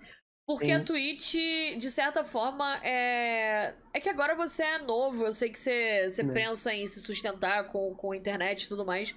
Porque 0.48 0.70
a 0.72 0.78
Sim. 0.78 0.84
Twitch, 0.86 1.34
de 1.76 1.90
certa 1.90 2.24
forma, 2.24 2.78
é. 2.82 3.74
É 3.92 4.00
que 4.00 4.08
agora 4.08 4.34
você 4.34 4.62
é 4.62 4.78
novo, 4.78 5.26
eu 5.26 5.34
sei 5.34 5.50
que 5.50 5.58
você, 5.58 6.10
você 6.10 6.22
É. 6.22 6.32
pensa 6.32 6.72
em 6.72 6.86
se 6.86 7.02
sustentar 7.02 7.66
com, 7.66 7.94
com 7.94 8.12
a 8.12 8.16
internet 8.16 8.62
e 8.62 8.68
tudo 8.68 8.86
mais. 8.86 9.14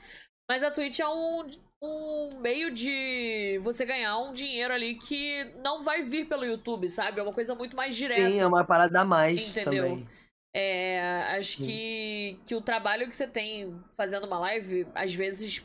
Mas 0.50 0.62
a 0.62 0.70
Twitch 0.70 1.00
é 1.00 1.08
um, 1.08 1.48
um 1.82 2.40
meio 2.42 2.70
de 2.70 3.58
você 3.64 3.86
ganhar 3.86 4.18
um 4.20 4.34
dinheiro 4.34 4.74
ali 4.74 4.96
que 4.96 5.46
não 5.64 5.82
vai 5.82 6.04
vir 6.04 6.28
pelo 6.28 6.44
YouTube, 6.44 6.90
sabe? 6.90 7.22
É 7.22 7.24
uma 7.24 7.34
coisa 7.34 7.56
muito 7.56 7.78
mais 7.78 7.96
direta. 7.96 8.28
Sim, 8.30 8.40
é 8.40 8.46
uma 8.46 8.66
parada 8.66 9.00
a 9.00 9.06
mais 9.06 9.48
Entendeu? 9.48 9.86
também. 9.86 10.08
É, 10.54 11.38
acho 11.38 11.60
Sim. 11.60 11.66
que, 11.66 12.40
que 12.46 12.56
o 12.56 12.62
trabalho 12.62 13.08
que 13.08 13.16
você 13.16 13.26
tem 13.26 13.74
fazendo 13.96 14.28
uma 14.28 14.38
live, 14.40 14.86
às 14.94 15.14
vezes, 15.16 15.64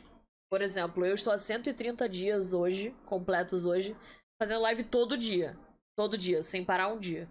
por 0.49 0.61
exemplo, 0.61 1.05
eu 1.05 1.13
estou 1.13 1.33
há 1.33 1.37
130 1.37 2.07
dias 2.07 2.53
hoje, 2.53 2.95
completos 3.05 3.65
hoje, 3.65 3.93
fazendo 4.39 4.61
live 4.61 4.83
todo 4.83 5.17
dia. 5.17 5.57
Todo 5.95 6.17
dia, 6.17 6.43
sem 6.43 6.63
parar 6.63 6.89
um 6.89 6.99
dia. 6.99 7.27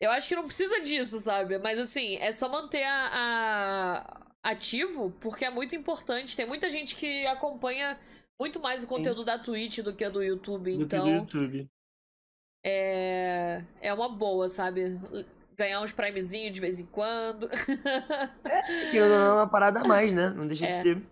Eu 0.00 0.10
acho 0.10 0.28
que 0.28 0.36
não 0.36 0.44
precisa 0.44 0.80
disso, 0.80 1.18
sabe? 1.18 1.58
Mas 1.58 1.78
assim, 1.78 2.16
é 2.16 2.30
só 2.32 2.48
manter 2.48 2.84
a, 2.84 3.10
a- 3.12 4.50
ativo, 4.50 5.10
porque 5.20 5.44
é 5.44 5.50
muito 5.50 5.74
importante. 5.74 6.36
Tem 6.36 6.46
muita 6.46 6.68
gente 6.68 6.94
que 6.94 7.26
acompanha 7.26 7.98
muito 8.38 8.60
mais 8.60 8.84
o 8.84 8.86
conteúdo 8.86 9.24
da 9.24 9.38
Twitch 9.38 9.78
do 9.78 9.94
que 9.94 10.06
do 10.10 10.22
YouTube, 10.22 10.76
Do 10.76 10.82
então 10.82 11.04
que 11.04 11.10
do 11.10 11.16
YouTube. 11.16 11.70
é, 12.62 13.62
é 13.80 13.94
uma 13.94 14.08
boa, 14.10 14.48
sabe? 14.50 15.00
Ganhar 15.56 15.80
uns 15.80 15.92
primezinhos 15.92 16.52
de 16.52 16.60
vez 16.60 16.78
em 16.78 16.84
quando. 16.86 17.48
Querendo 18.90 19.12
ou 19.12 19.18
não, 19.18 19.26
é 19.26 19.32
uma 19.40 19.48
parada 19.48 19.80
a 19.80 19.84
mais, 19.84 20.12
né? 20.12 20.28
Não 20.30 20.46
deixa 20.46 20.66
É. 20.66 20.72
de 20.76 20.82
ser. 20.82 21.02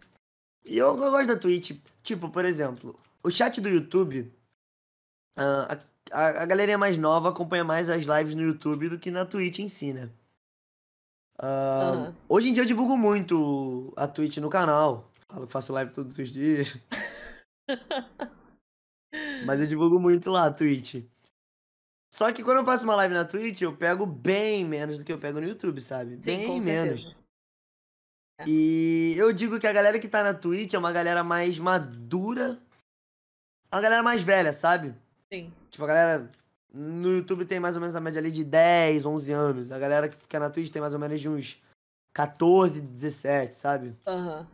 E 0.66 0.76
eu, 0.76 0.88
eu 0.88 1.10
gosto 1.10 1.26
da 1.28 1.38
Twitch. 1.38 1.72
Tipo, 2.02 2.28
por 2.28 2.44
exemplo, 2.44 2.98
o 3.22 3.30
chat 3.30 3.58
do 3.62 3.70
YouTube. 3.70 4.30
Ah, 5.36 5.78
a, 6.12 6.18
a, 6.18 6.42
a 6.42 6.46
galerinha 6.46 6.78
mais 6.78 6.96
nova 6.96 7.30
acompanha 7.30 7.64
mais 7.64 7.88
as 7.88 8.06
lives 8.06 8.34
no 8.34 8.42
YouTube 8.42 8.88
do 8.88 8.98
que 8.98 9.10
na 9.10 9.24
Twitch 9.24 9.58
em 9.58 9.68
si, 9.68 9.92
né? 9.92 10.10
Ah, 11.38 11.90
Aham. 11.92 12.16
Hoje 12.28 12.48
em 12.48 12.52
dia 12.52 12.62
eu 12.62 12.66
divulgo 12.66 12.96
muito 12.96 13.92
a 13.96 14.06
Twitch 14.06 14.36
no 14.38 14.48
canal. 14.48 15.10
Falo 15.28 15.46
que 15.46 15.52
faço 15.52 15.72
live 15.72 15.92
todos 15.92 16.16
os 16.16 16.30
dias. 16.30 16.78
Mas 19.44 19.60
eu 19.60 19.66
divulgo 19.66 19.98
muito 19.98 20.30
lá 20.30 20.46
a 20.46 20.52
Twitch. 20.52 21.04
Só 22.12 22.32
que 22.32 22.44
quando 22.44 22.58
eu 22.58 22.64
faço 22.64 22.84
uma 22.84 22.94
live 22.94 23.12
na 23.12 23.24
Twitch, 23.24 23.62
eu 23.62 23.76
pego 23.76 24.06
bem 24.06 24.64
menos 24.64 24.96
do 24.98 25.04
que 25.04 25.12
eu 25.12 25.18
pego 25.18 25.40
no 25.40 25.48
YouTube, 25.48 25.80
sabe? 25.80 26.16
Sim, 26.22 26.38
bem 26.38 26.62
menos. 26.62 27.16
É. 28.38 28.44
E 28.46 29.14
eu 29.16 29.32
digo 29.32 29.58
que 29.58 29.66
a 29.66 29.72
galera 29.72 29.98
que 29.98 30.08
tá 30.08 30.22
na 30.22 30.34
Twitch 30.34 30.74
é 30.74 30.78
uma 30.78 30.92
galera 30.92 31.24
mais 31.24 31.58
madura. 31.58 32.60
Uma 33.72 33.80
galera 33.80 34.02
mais 34.02 34.22
velha, 34.22 34.52
sabe? 34.52 34.94
Sim. 35.34 35.52
Tipo, 35.70 35.84
a 35.84 35.88
galera 35.88 36.30
no 36.72 37.12
YouTube 37.12 37.44
tem 37.44 37.58
mais 37.58 37.74
ou 37.74 37.80
menos 37.80 37.96
a 37.96 38.00
média 38.00 38.20
ali 38.20 38.30
de 38.30 38.44
10, 38.44 39.04
11 39.04 39.32
anos. 39.32 39.72
A 39.72 39.78
galera 39.78 40.08
que 40.08 40.16
fica 40.16 40.38
na 40.38 40.48
Twitch 40.48 40.70
tem 40.70 40.80
mais 40.80 40.94
ou 40.94 41.00
menos 41.00 41.20
de 41.20 41.28
uns 41.28 41.60
14, 42.12 42.80
17, 42.80 43.56
sabe? 43.56 43.96
Aham. 44.06 44.46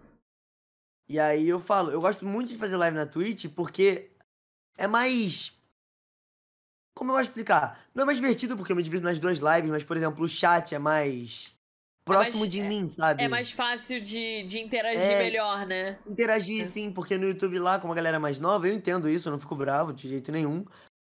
E 1.09 1.19
aí 1.19 1.49
eu 1.49 1.61
falo, 1.61 1.91
eu 1.91 2.01
gosto 2.01 2.25
muito 2.25 2.49
de 2.49 2.57
fazer 2.57 2.77
live 2.77 2.97
na 2.97 3.05
Twitch 3.05 3.47
porque 3.55 4.11
é 4.79 4.87
mais. 4.87 5.53
Como 6.95 7.11
eu 7.11 7.15
vou 7.15 7.23
explicar? 7.23 7.85
Não 7.95 8.03
é 8.03 8.07
mais 8.07 8.19
divertido 8.19 8.57
porque 8.57 8.73
eu 8.73 8.77
me 8.77 8.83
divido 8.83 9.05
nas 9.05 9.19
duas 9.19 9.39
lives, 9.39 9.71
mas, 9.71 9.85
por 9.85 9.97
exemplo, 9.97 10.25
o 10.25 10.29
chat 10.29 10.75
é 10.75 10.79
mais 10.79 11.55
próximo 12.05 12.41
mais- 12.41 12.53
de 12.53 12.61
é- 12.61 12.69
mim, 12.69 12.89
sabe? 12.89 13.23
É 13.23 13.29
mais 13.29 13.51
fácil 13.53 14.01
de, 14.01 14.43
de 14.45 14.59
interagir 14.59 15.01
É. 15.05 15.19
melhor, 15.23 15.67
né? 15.67 15.99
Interagir, 16.07 16.63
É. 16.63 16.65
sim, 16.65 16.91
porque 16.93 17.17
no 17.19 17.27
YouTube 17.27 17.59
lá, 17.59 17.79
como 17.79 17.93
a 17.93 17.97
galera 17.97 18.17
é 18.17 18.21
mais 18.21 18.39
nova, 18.39 18.67
eu 18.69 18.75
entendo 18.75 19.09
isso, 19.09 19.29
eu 19.29 19.33
não 19.33 19.39
fico 19.41 19.55
bravo 19.55 19.93
de 19.93 20.09
jeito 20.09 20.31
nenhum. 20.33 20.65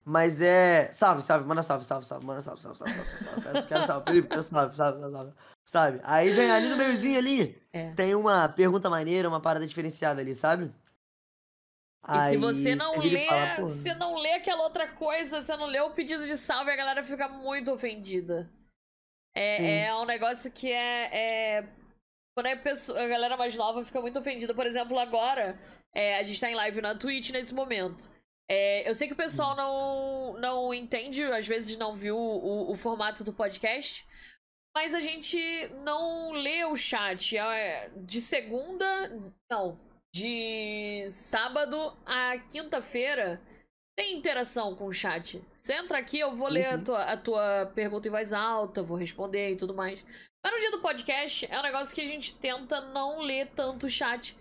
Mas 0.08 0.40
é. 0.40 0.90
Salve, 0.92 1.20
salve, 1.20 1.44
manda 1.46 1.62
salve, 1.64 1.84
salve, 1.84 2.06
salve, 2.06 2.24
manda 2.24 2.40
salve, 2.40 2.60
salve, 2.62 2.78
salve, 2.78 2.94
salve, 2.94 3.42
salve. 3.52 3.66
Quero 3.66 3.84
salve, 3.86 4.04
Felipe, 4.08 4.28
quero 4.28 4.42
salve, 4.44 4.76
salve, 4.76 5.00
salve, 5.00 5.12
salve. 5.16 5.32
Sabe? 5.64 6.00
Aí 6.04 6.30
vem 6.30 6.48
ali 6.48 6.68
no 6.68 6.76
meiozinho 6.76 7.18
ali, 7.18 7.60
É. 7.72 7.90
tem 7.94 8.14
uma 8.14 8.48
pergunta 8.48 8.88
maneira, 8.88 9.28
uma 9.28 9.40
parada 9.40 9.66
diferenciada 9.66 10.20
ali, 10.20 10.32
sabe? 10.32 10.72
E 12.08 12.30
se 12.30 12.36
você 12.36 12.76
não 12.76 13.00
vira 13.00 13.06
e 13.06 13.10
lê, 13.18 13.26
fala, 13.26 13.56
"Pô, 13.56 13.62
você 13.66 13.92
não 13.94 14.14
lê 14.16 14.34
aquela 14.34 14.62
outra 14.62 14.86
coisa, 14.86 15.42
você 15.42 15.56
não 15.56 15.66
lê 15.66 15.80
o 15.80 15.90
pedido 15.90 16.24
de 16.24 16.36
salve, 16.36 16.70
a 16.70 16.76
galera 16.76 17.02
fica 17.02 17.28
muito 17.28 17.72
ofendida. 17.72 18.48
É, 19.36 19.84
é 19.84 19.94
um 19.96 20.06
negócio 20.06 20.50
que 20.50 20.72
é. 20.72 21.10
é... 21.12 21.68
Quando 22.34 22.46
a, 22.46 22.56
pessoa, 22.56 23.02
a 23.02 23.06
galera 23.06 23.36
mais 23.36 23.54
nova 23.54 23.84
fica 23.84 24.00
muito 24.00 24.18
ofendida. 24.18 24.54
Por 24.54 24.66
exemplo, 24.66 24.98
agora, 24.98 25.58
é, 25.94 26.18
a 26.18 26.22
gente 26.22 26.40
tá 26.40 26.50
em 26.50 26.54
live 26.54 26.80
na 26.80 26.94
Twitch 26.94 27.30
nesse 27.30 27.54
momento. 27.54 28.10
É, 28.48 28.88
eu 28.88 28.94
sei 28.94 29.08
que 29.08 29.14
o 29.14 29.16
pessoal 29.16 29.56
não, 29.56 30.38
não 30.38 30.74
entende, 30.74 31.22
às 31.24 31.46
vezes 31.46 31.76
não 31.76 31.94
viu 31.94 32.16
o, 32.16 32.70
o 32.70 32.76
formato 32.76 33.24
do 33.24 33.32
podcast. 33.32 34.06
Mas 34.74 34.94
a 34.94 35.00
gente 35.00 35.38
não 35.84 36.32
lê 36.32 36.64
o 36.64 36.76
chat. 36.76 37.36
É, 37.36 37.90
De 37.96 38.20
segunda. 38.20 38.86
Não. 39.50 39.78
De 40.14 41.04
sábado 41.08 41.96
a 42.06 42.38
quinta-feira 42.50 43.40
tem 43.96 44.16
interação 44.18 44.74
com 44.76 44.86
o 44.86 44.92
chat. 44.92 45.42
Você 45.56 45.72
entra 45.74 45.98
aqui, 45.98 46.18
eu 46.18 46.34
vou 46.34 46.48
Sim, 46.48 46.54
ler 46.54 46.66
a 46.66 46.78
tua, 46.78 47.02
a 47.04 47.16
tua 47.16 47.72
pergunta 47.74 48.06
em 48.08 48.10
voz 48.10 48.32
alta, 48.32 48.82
vou 48.82 48.96
responder 48.96 49.52
e 49.52 49.56
tudo 49.56 49.74
mais. 49.74 50.04
Mas 50.44 50.52
no 50.54 50.60
dia 50.60 50.70
do 50.70 50.80
podcast 50.80 51.46
é 51.50 51.58
um 51.58 51.62
negócio 51.62 51.94
que 51.94 52.00
a 52.02 52.06
gente 52.06 52.34
tenta 52.36 52.80
não 52.92 53.20
ler 53.20 53.48
tanto 53.54 53.86
o 53.86 53.90
chat 53.90 54.36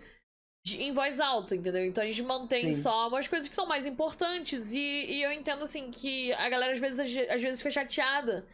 de- 0.64 0.82
em 0.82 0.92
voz 0.92 1.20
alta, 1.20 1.56
entendeu? 1.56 1.84
Então 1.86 2.04
a 2.04 2.06
gente 2.06 2.22
mantém 2.22 2.60
Sim. 2.60 2.72
só 2.72 3.08
umas 3.08 3.26
coisas 3.26 3.48
que 3.48 3.54
são 3.54 3.66
mais 3.66 3.86
importantes. 3.86 4.72
E, 4.72 4.78
e 4.78 5.22
eu 5.22 5.32
entendo 5.32 5.62
assim 5.62 5.90
que 5.90 6.32
a 6.34 6.48
galera 6.48 6.72
às 6.72 6.78
vezes, 6.78 7.00
às 7.28 7.40
vezes 7.42 7.58
fica 7.60 7.70
chateada. 7.70 8.46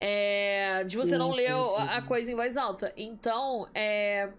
é, 0.00 0.84
de 0.84 0.96
você 0.96 1.18
não 1.18 1.30
ler 1.32 1.50
a 1.90 2.00
coisa 2.02 2.30
em 2.30 2.34
voz 2.36 2.56
alta. 2.56 2.92
Então, 2.96 3.68
é. 3.74 4.32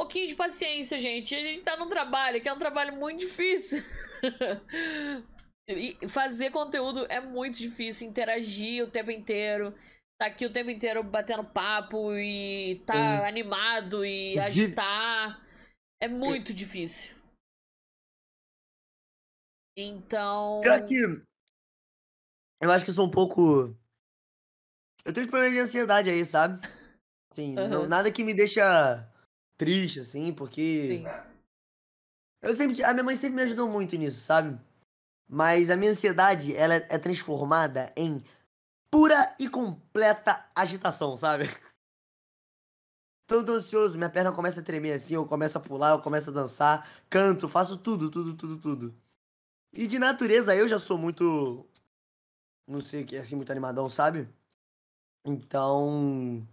Um 0.00 0.04
pouquinho 0.04 0.26
de 0.28 0.34
paciência, 0.34 0.98
gente. 0.98 1.34
A 1.34 1.40
gente 1.40 1.62
tá 1.62 1.76
num 1.76 1.86
trabalho 1.90 2.40
que 2.40 2.48
é 2.48 2.52
um 2.54 2.58
trabalho 2.58 2.96
muito 2.96 3.20
difícil. 3.20 3.82
E 5.68 5.96
fazer 6.08 6.50
conteúdo 6.50 7.06
é 7.08 7.20
muito 7.20 7.56
difícil, 7.56 8.08
interagir 8.08 8.82
o 8.82 8.90
tempo 8.90 9.12
inteiro. 9.12 9.72
Tá 10.18 10.26
aqui 10.26 10.44
o 10.44 10.52
tempo 10.52 10.68
inteiro 10.68 11.00
batendo 11.04 11.44
papo 11.44 12.12
e 12.16 12.82
tá 12.84 12.92
Sim. 12.94 13.24
animado 13.24 14.04
e 14.04 14.32
Gi- 14.32 14.40
agitar. 14.40 15.40
É 16.02 16.08
muito 16.08 16.52
difícil. 16.52 17.16
Então. 19.78 20.60
Pior 20.60 20.84
que. 20.84 21.22
Eu 22.60 22.72
acho 22.72 22.84
que 22.84 22.90
eu 22.90 22.94
sou 22.94 23.06
um 23.06 23.10
pouco. 23.10 23.72
Eu 25.04 25.12
tenho 25.12 25.24
uns 25.24 25.30
problemas 25.30 25.54
de 25.54 25.60
ansiedade 25.60 26.10
aí, 26.10 26.24
sabe? 26.24 26.66
Sim, 27.32 27.54
não, 27.54 27.82
Aham. 27.82 27.88
nada 27.88 28.10
que 28.10 28.24
me 28.24 28.34
deixa 28.34 29.08
triste, 29.60 30.00
assim, 30.00 30.32
porque. 30.32 30.86
Sim. 30.88 31.04
Eu 32.40 32.56
sempre. 32.56 32.82
A 32.82 32.94
minha 32.94 33.04
mãe 33.04 33.14
sempre 33.14 33.36
me 33.36 33.42
ajudou 33.42 33.68
muito 33.68 33.94
nisso, 33.96 34.22
sabe? 34.22 34.58
Mas 35.28 35.68
a 35.68 35.76
minha 35.76 35.92
ansiedade, 35.92 36.56
ela 36.56 36.74
é 36.74 36.96
transformada 36.96 37.92
em 37.94 38.24
pura 38.90 39.36
e 39.38 39.50
completa 39.50 40.50
agitação, 40.56 41.14
sabe? 41.14 41.44
Todo 43.28 43.52
ansioso, 43.52 43.98
minha 43.98 44.08
perna 44.08 44.32
começa 44.32 44.60
a 44.60 44.62
tremer 44.62 44.92
assim, 44.92 45.14
eu 45.14 45.26
começo 45.26 45.56
a 45.58 45.60
pular, 45.60 45.90
eu 45.90 46.00
começo 46.00 46.30
a 46.30 46.32
dançar, 46.32 46.90
canto, 47.08 47.48
faço 47.48 47.76
tudo, 47.76 48.10
tudo, 48.10 48.34
tudo, 48.34 48.56
tudo. 48.56 48.94
E 49.72 49.86
de 49.86 49.98
natureza 49.98 50.56
eu 50.56 50.66
já 50.66 50.78
sou 50.78 50.96
muito. 50.96 51.66
Não 52.66 52.80
sei 52.80 53.02
o 53.02 53.06
que, 53.06 53.16
assim, 53.16 53.36
muito 53.36 53.52
animadão, 53.52 53.90
sabe? 53.90 54.26
Então. 55.22 56.46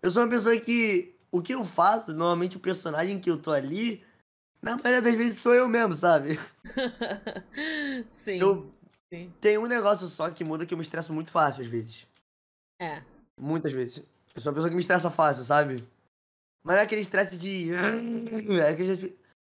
Eu 0.00 0.10
sou 0.12 0.22
uma 0.22 0.30
pessoa 0.30 0.56
que. 0.58 1.15
O 1.36 1.42
que 1.42 1.52
eu 1.52 1.64
faço, 1.66 2.12
normalmente 2.12 2.56
o 2.56 2.60
personagem 2.60 3.20
que 3.20 3.30
eu 3.30 3.36
tô 3.36 3.52
ali, 3.52 4.02
na 4.62 4.74
maioria 4.76 5.02
das 5.02 5.14
vezes 5.14 5.38
sou 5.38 5.54
eu 5.54 5.68
mesmo, 5.68 5.92
sabe? 5.92 6.40
Sim. 8.08 8.38
Eu 8.40 8.72
sim. 9.12 9.30
tenho 9.38 9.62
um 9.62 9.66
negócio 9.66 10.08
só 10.08 10.30
que 10.30 10.42
muda 10.42 10.64
que 10.64 10.72
eu 10.72 10.78
me 10.78 10.82
estresso 10.82 11.12
muito 11.12 11.30
fácil 11.30 11.62
às 11.62 11.68
vezes. 11.68 12.06
É. 12.80 13.02
Muitas 13.38 13.70
vezes. 13.70 14.02
Eu 14.34 14.40
sou 14.40 14.50
uma 14.50 14.54
pessoa 14.54 14.70
que 14.70 14.74
me 14.74 14.80
estressa 14.80 15.10
fácil, 15.10 15.44
sabe? 15.44 15.86
Mas 16.64 16.76
não 16.76 16.80
é 16.80 16.84
aquele 16.84 17.02
estresse 17.02 17.36
de. 17.36 17.68
É 18.58 18.70
aquele. 18.70 19.18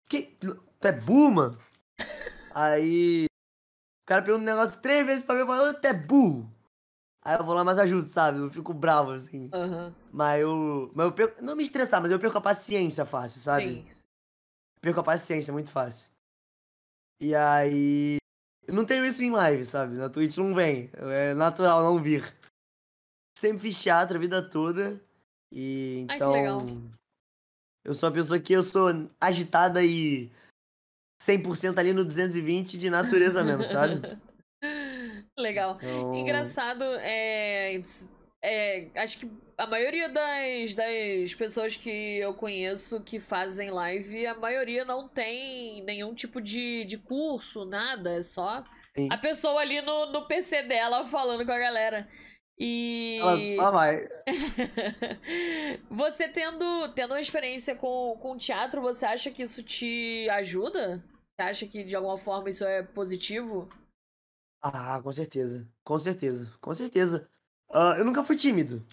Que? 0.08 0.34
Tu 0.40 0.58
é 0.80 0.92
burro, 0.92 1.30
mano? 1.30 1.58
Aí. 2.54 3.26
O 3.26 4.06
cara 4.08 4.22
pergunta 4.22 4.44
um 4.44 4.54
negócio 4.54 4.80
três 4.80 5.04
vezes 5.04 5.24
pra 5.24 5.34
mim 5.34 5.42
e 5.42 5.46
fala, 5.46 5.74
tu 5.74 5.84
é 5.84 5.92
burro. 5.92 6.50
Aí 7.26 7.36
eu 7.36 7.44
vou 7.44 7.56
lá 7.56 7.64
mais 7.64 7.76
ajudo, 7.76 8.08
sabe? 8.08 8.38
Eu 8.38 8.48
fico 8.48 8.72
bravo, 8.72 9.10
assim. 9.10 9.50
Aham. 9.52 9.92
Mas 10.12 10.40
eu. 10.42 10.92
Mas 10.94 11.06
eu 11.06 11.12
perco. 11.12 11.42
Não 11.42 11.56
me 11.56 11.64
estressar, 11.64 12.00
mas 12.00 12.12
eu 12.12 12.20
perco 12.20 12.38
a 12.38 12.40
paciência 12.40 13.04
fácil, 13.04 13.40
sabe? 13.40 13.64
Sim. 13.66 13.86
Perco 14.80 15.00
a 15.00 15.02
paciência 15.02 15.52
muito 15.52 15.70
fácil. 15.70 16.08
E 17.20 17.34
aí. 17.34 18.18
Eu 18.64 18.74
não 18.74 18.84
tenho 18.84 19.04
isso 19.04 19.24
em 19.24 19.30
live, 19.30 19.64
sabe? 19.64 19.96
Na 19.96 20.08
Twitch 20.08 20.36
não 20.36 20.54
vem. 20.54 20.88
É 20.94 21.34
natural 21.34 21.82
não 21.82 22.00
vir. 22.00 22.32
Sempre 23.36 23.58
fiz 23.58 23.82
teatro 23.82 24.16
a 24.16 24.20
vida 24.20 24.40
toda. 24.40 25.00
E 25.50 26.06
Ai, 26.08 26.18
que 26.18 26.24
então. 26.24 26.32
legal. 26.32 26.66
Eu 27.84 27.94
sou 27.94 28.08
uma 28.08 28.14
pessoa 28.14 28.38
que 28.38 28.52
eu 28.52 28.62
sou 28.62 28.88
agitada 29.20 29.82
e 29.84 30.30
100% 31.20 31.78
ali 31.78 31.92
no 31.92 32.04
220 32.04 32.78
de 32.78 32.88
natureza 32.88 33.42
mesmo, 33.42 33.64
sabe? 33.64 34.00
Legal. 35.38 35.76
Então, 35.76 36.14
Engraçado, 36.14 36.84
é, 37.00 37.80
é, 38.42 38.88
Acho 38.94 39.18
que 39.18 39.30
a 39.58 39.66
maioria 39.66 40.08
das, 40.08 40.74
das 40.74 41.34
pessoas 41.34 41.76
que 41.76 42.18
eu 42.18 42.34
conheço 42.34 43.00
que 43.00 43.18
fazem 43.18 43.70
live, 43.70 44.26
a 44.26 44.34
maioria 44.34 44.84
não 44.84 45.08
tem 45.08 45.82
nenhum 45.82 46.14
tipo 46.14 46.40
de, 46.40 46.84
de 46.84 46.98
curso, 46.98 47.64
nada. 47.64 48.18
É 48.18 48.22
só 48.22 48.64
Sim. 48.96 49.08
a 49.10 49.16
pessoa 49.16 49.60
ali 49.60 49.80
no, 49.80 50.12
no 50.12 50.26
PC 50.26 50.62
dela 50.62 51.06
falando 51.06 51.44
com 51.44 51.52
a 51.52 51.58
galera. 51.58 52.08
E. 52.58 53.18
ela 53.20 53.38
só 53.56 53.70
vai. 53.70 54.08
você 55.90 56.26
tendo, 56.28 56.88
tendo 56.94 57.12
uma 57.12 57.20
experiência 57.20 57.76
com, 57.76 58.16
com 58.20 58.38
teatro, 58.38 58.80
você 58.80 59.04
acha 59.04 59.30
que 59.30 59.42
isso 59.42 59.62
te 59.62 60.28
ajuda? 60.30 61.04
Você 61.24 61.42
acha 61.42 61.66
que 61.66 61.84
de 61.84 61.94
alguma 61.94 62.16
forma 62.16 62.48
isso 62.48 62.64
é 62.64 62.82
positivo? 62.82 63.68
Ah, 64.62 65.00
com 65.02 65.12
certeza. 65.12 65.68
Com 65.84 65.98
certeza. 65.98 66.52
Com 66.60 66.74
certeza. 66.74 67.28
Ah, 67.70 67.94
eu 67.98 68.04
nunca 68.04 68.24
fui 68.24 68.36
tímido. 68.36 68.84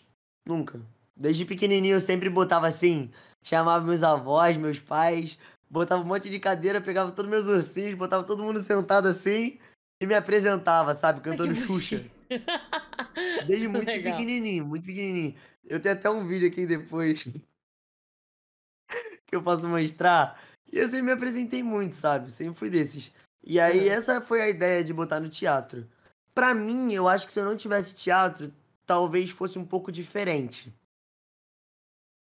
Nunca. 0.46 0.82
Desde 1.16 1.46
pequenininho 1.46 1.96
eu 1.96 2.02
sempre 2.02 2.30
botava 2.30 2.68
assim, 2.68 3.12
chamava 3.42 3.86
meus 3.86 4.04
avós, 4.04 4.58
meus 4.58 4.80
pais, 4.80 5.38
botava 5.70 6.02
um 6.02 6.06
monte 6.06 6.30
de 6.30 6.40
cadeira, 6.40 6.82
pegava 6.82 7.12
todos 7.12 7.30
meus 7.30 7.48
ursinhos, 7.48 7.96
botava 7.96 8.24
todo 8.24 8.44
mundo 8.44 8.64
sentado 8.64 9.08
assim 9.08 9.60
e 10.02 10.06
me 10.06 10.16
apresentava, 10.16 10.94
sabe? 10.94 11.22
Cantando 11.22 11.56
Xuxa. 11.56 12.04
Desde 13.48 13.68
muito 13.68 13.88
Legal. 13.88 14.12
pequenininho, 14.12 14.66
muito 14.66 14.86
pequenininho. 14.86 15.36
Eu 15.66 15.80
tenho 15.80 15.96
até 15.96 16.10
um 16.10 16.28
vídeo 16.28 16.48
aqui 16.48 16.66
depois 16.66 17.24
que 19.26 19.36
eu 19.36 19.42
posso 19.42 19.68
mostrar. 19.68 20.40
E 20.72 20.78
eu 20.78 20.86
sempre 20.86 21.04
me 21.04 21.12
apresentei 21.12 21.64
muito, 21.64 21.96
sabe? 21.96 22.32
Sempre 22.32 22.56
fui 22.56 22.70
desses. 22.70 23.14
E 23.46 23.60
aí, 23.60 23.88
Aham. 23.88 23.98
essa 23.98 24.22
foi 24.22 24.42
a 24.42 24.50
ideia 24.50 24.84
de 24.84 24.94
botar 24.94 25.20
no 25.20 25.30
teatro. 25.30 25.88
Pra 26.34 26.54
mim, 26.54 26.94
eu 26.94 27.08
acho 27.08 27.28
que 27.28 27.34
se 27.34 27.40
eu 27.40 27.46
não 27.46 27.56
tivesse 27.58 27.94
teatro, 27.94 28.52
talvez 28.86 29.30
fosse 29.30 29.60
um 29.60 29.66
pouco 29.66 29.92
diferente. 29.92 30.74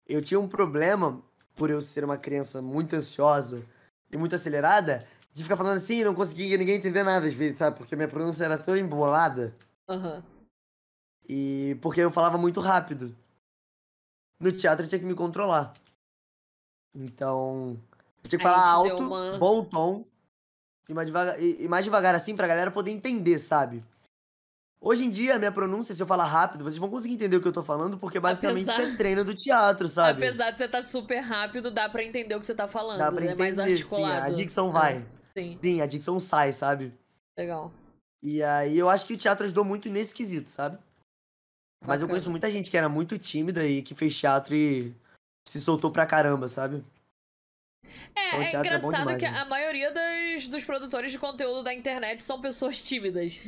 Eu 0.07 0.22
tinha 0.22 0.39
um 0.39 0.47
problema, 0.47 1.22
por 1.55 1.69
eu 1.69 1.82
ser 1.82 2.03
uma 2.03 2.17
criança 2.17 2.61
muito 2.61 2.95
ansiosa 2.95 3.63
e 4.11 4.17
muito 4.17 4.36
acelerada, 4.36 5.07
de 5.34 5.43
ficar 5.43 5.55
falando 5.55 5.78
assim 5.78 5.99
e 5.99 6.03
não 6.03 6.13
conseguia 6.15 6.57
ninguém 6.57 6.76
entender 6.76 7.03
nada 7.03 7.26
às 7.28 7.34
vezes, 7.34 7.57
sabe? 7.57 7.78
Porque 7.78 7.95
minha 7.95 8.07
pronúncia 8.07 8.43
era 8.43 8.57
tão 8.57 8.76
embolada. 8.76 9.55
Aham. 9.88 10.24
E 11.30 11.78
porque 11.82 12.01
eu 12.01 12.11
falava 12.11 12.38
muito 12.38 12.59
rápido. 12.59 13.15
No 14.39 14.51
teatro 14.51 14.86
eu 14.86 14.89
tinha 14.89 14.99
que 14.99 15.05
me 15.05 15.15
controlar. 15.15 15.74
Então, 16.93 17.80
eu 18.24 18.30
tinha 18.30 18.39
que 18.39 18.45
Aí 18.45 18.51
falar 18.51 18.67
alto, 18.69 18.97
uma- 19.07 19.38
bom 19.38 19.63
tom, 19.63 20.05
e 20.89 20.93
mais, 20.93 21.07
devagar, 21.07 21.41
e, 21.41 21.63
e 21.63 21.67
mais 21.67 21.84
devagar 21.86 22.15
assim 22.15 22.36
pra 22.36 22.47
galera 22.47 22.71
poder 22.71 22.91
entender, 22.91 23.39
sabe? 23.39 23.84
Hoje 24.84 25.05
em 25.05 25.09
dia, 25.11 25.36
a 25.36 25.39
minha 25.39 25.51
pronúncia, 25.51 25.93
se 25.93 26.01
eu 26.01 26.07
falar 26.07 26.25
rápido, 26.25 26.63
vocês 26.63 26.77
vão 26.79 26.89
conseguir 26.89 27.13
entender 27.13 27.36
o 27.38 27.41
que 27.41 27.47
eu 27.47 27.53
tô 27.53 27.61
falando, 27.61 27.99
porque 27.99 28.19
basicamente 28.19 28.67
Apesar- 28.67 28.91
é 28.93 28.95
treino 28.95 29.23
do 29.23 29.36
teatro, 29.36 29.88
sabe? 29.88 30.23
Apesar 30.25 30.49
de 30.49 30.57
você 30.57 30.65
estar 30.65 30.82
super 30.84 31.19
rápido, 31.19 31.69
dá 31.69 31.88
pra 31.88 32.03
entender 32.03 32.34
o 32.36 32.39
que 32.39 32.45
você 32.45 32.55
tá 32.55 32.67
falando. 32.67 32.97
Dá 32.97 33.11
pra 33.11 33.23
é 33.23 33.36
mais 33.36 33.59
entender, 33.59 33.77
sim, 33.77 33.84
articulado. 33.84 34.25
a 34.25 34.29
dicção 34.29 34.69
É, 34.69 34.71
vai. 34.71 35.07
Sim, 35.38 35.59
Sim, 35.61 35.82
a 35.82 35.86
dicção 35.86 36.19
sai, 36.19 36.51
sabe? 36.51 36.93
legal. 37.38 37.71
E 38.23 38.41
aí 38.43 38.77
eu 38.77 38.89
acho 38.89 39.05
que 39.05 39.13
o 39.13 39.17
teatro 39.17 39.43
ajudou 39.45 39.63
muito 39.63 39.88
nesse 39.89 40.13
quesito, 40.13 40.49
sabe? 40.49 40.77
Mas 41.84 42.01
eu 42.01 42.07
Bacana. 42.07 42.07
conheço 42.09 42.29
muita 42.29 42.49
gente 42.51 42.69
que 42.69 42.77
era 42.77 42.89
muito 42.89 43.17
tímida 43.17 43.65
e 43.65 43.82
que 43.82 43.95
fez 43.95 44.15
teatro 44.17 44.53
e 44.55 44.95
se 45.47 45.59
soltou 45.61 45.91
pra 45.91 46.05
caramba, 46.05 46.47
sabe? 46.47 46.84
É, 48.16 48.28
Então, 48.28 48.42
é 48.42 48.46
é 48.46 48.60
engraçado 48.60 49.00
demais, 49.00 49.18
que 49.18 49.30
né? 49.30 49.39
a 49.39 49.46
maioria 49.46 49.92
das, 49.92 50.48
dos 50.48 50.64
produtores 50.64 51.12
de 51.12 51.20
conteúdo 51.20 51.64
da 51.64 51.74
internet 51.74 52.24
são 52.24 52.39
pessoas 52.42 52.82
tímidas. 52.82 53.42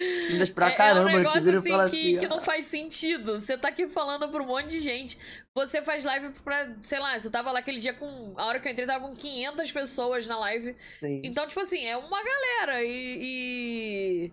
Tímidas 0.00 0.50
pra 0.50 0.70
é, 0.70 0.74
caramba, 0.74 1.10
é 1.10 1.14
um 1.14 1.18
negócio 1.18 1.56
assim 1.56 1.68
que, 1.68 1.74
assim, 1.74 2.18
que 2.18 2.28
não 2.28 2.38
"Ah, 2.38 2.42
faz 2.42 2.64
sentido. 2.66 3.38
Você 3.40 3.56
tá 3.56 3.68
aqui 3.68 3.86
falando 3.88 4.28
pra 4.28 4.42
um 4.42 4.46
monte 4.46 4.68
de 4.70 4.80
gente. 4.80 5.16
Você 5.56 5.80
faz 5.82 6.04
live 6.04 6.30
pra, 6.40 6.74
sei 6.82 6.98
lá, 6.98 7.18
você 7.18 7.30
tava 7.30 7.52
lá 7.52 7.60
aquele 7.60 7.78
dia 7.78 7.94
com. 7.94 8.34
A 8.36 8.46
hora 8.46 8.58
que 8.58 8.66
eu 8.66 8.72
entrei, 8.72 8.86
tava 8.86 9.06
com 9.08 9.14
500 9.14 9.70
pessoas 9.70 10.26
na 10.26 10.36
live. 10.40 10.74
sim." 10.98 11.20
Então, 11.24 11.46
tipo 11.46 11.60
assim, 11.60 11.84
é 11.86 11.96
uma 11.96 12.22
galera 12.24 12.82
e, 12.82 13.18
e 13.22 14.32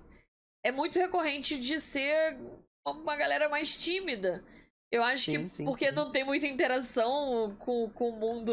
é 0.66 0.72
muito 0.72 0.98
recorrente 0.98 1.60
de 1.60 1.80
ser 1.80 2.38
uma 2.86 3.16
galera 3.16 3.48
mais 3.48 3.78
tímida. 3.78 4.44
Eu 4.92 5.04
acho 5.06 5.24
Sim, 5.32 5.44
que 5.44 5.48
sim, 5.48 5.64
porque 5.66 5.88
sim. 5.90 5.96
não 5.96 6.12
tem 6.12 6.26
muita 6.26 6.46
interação 6.48 7.56
com, 7.60 7.90
com 7.92 8.10
o 8.10 8.20
mundo 8.20 8.52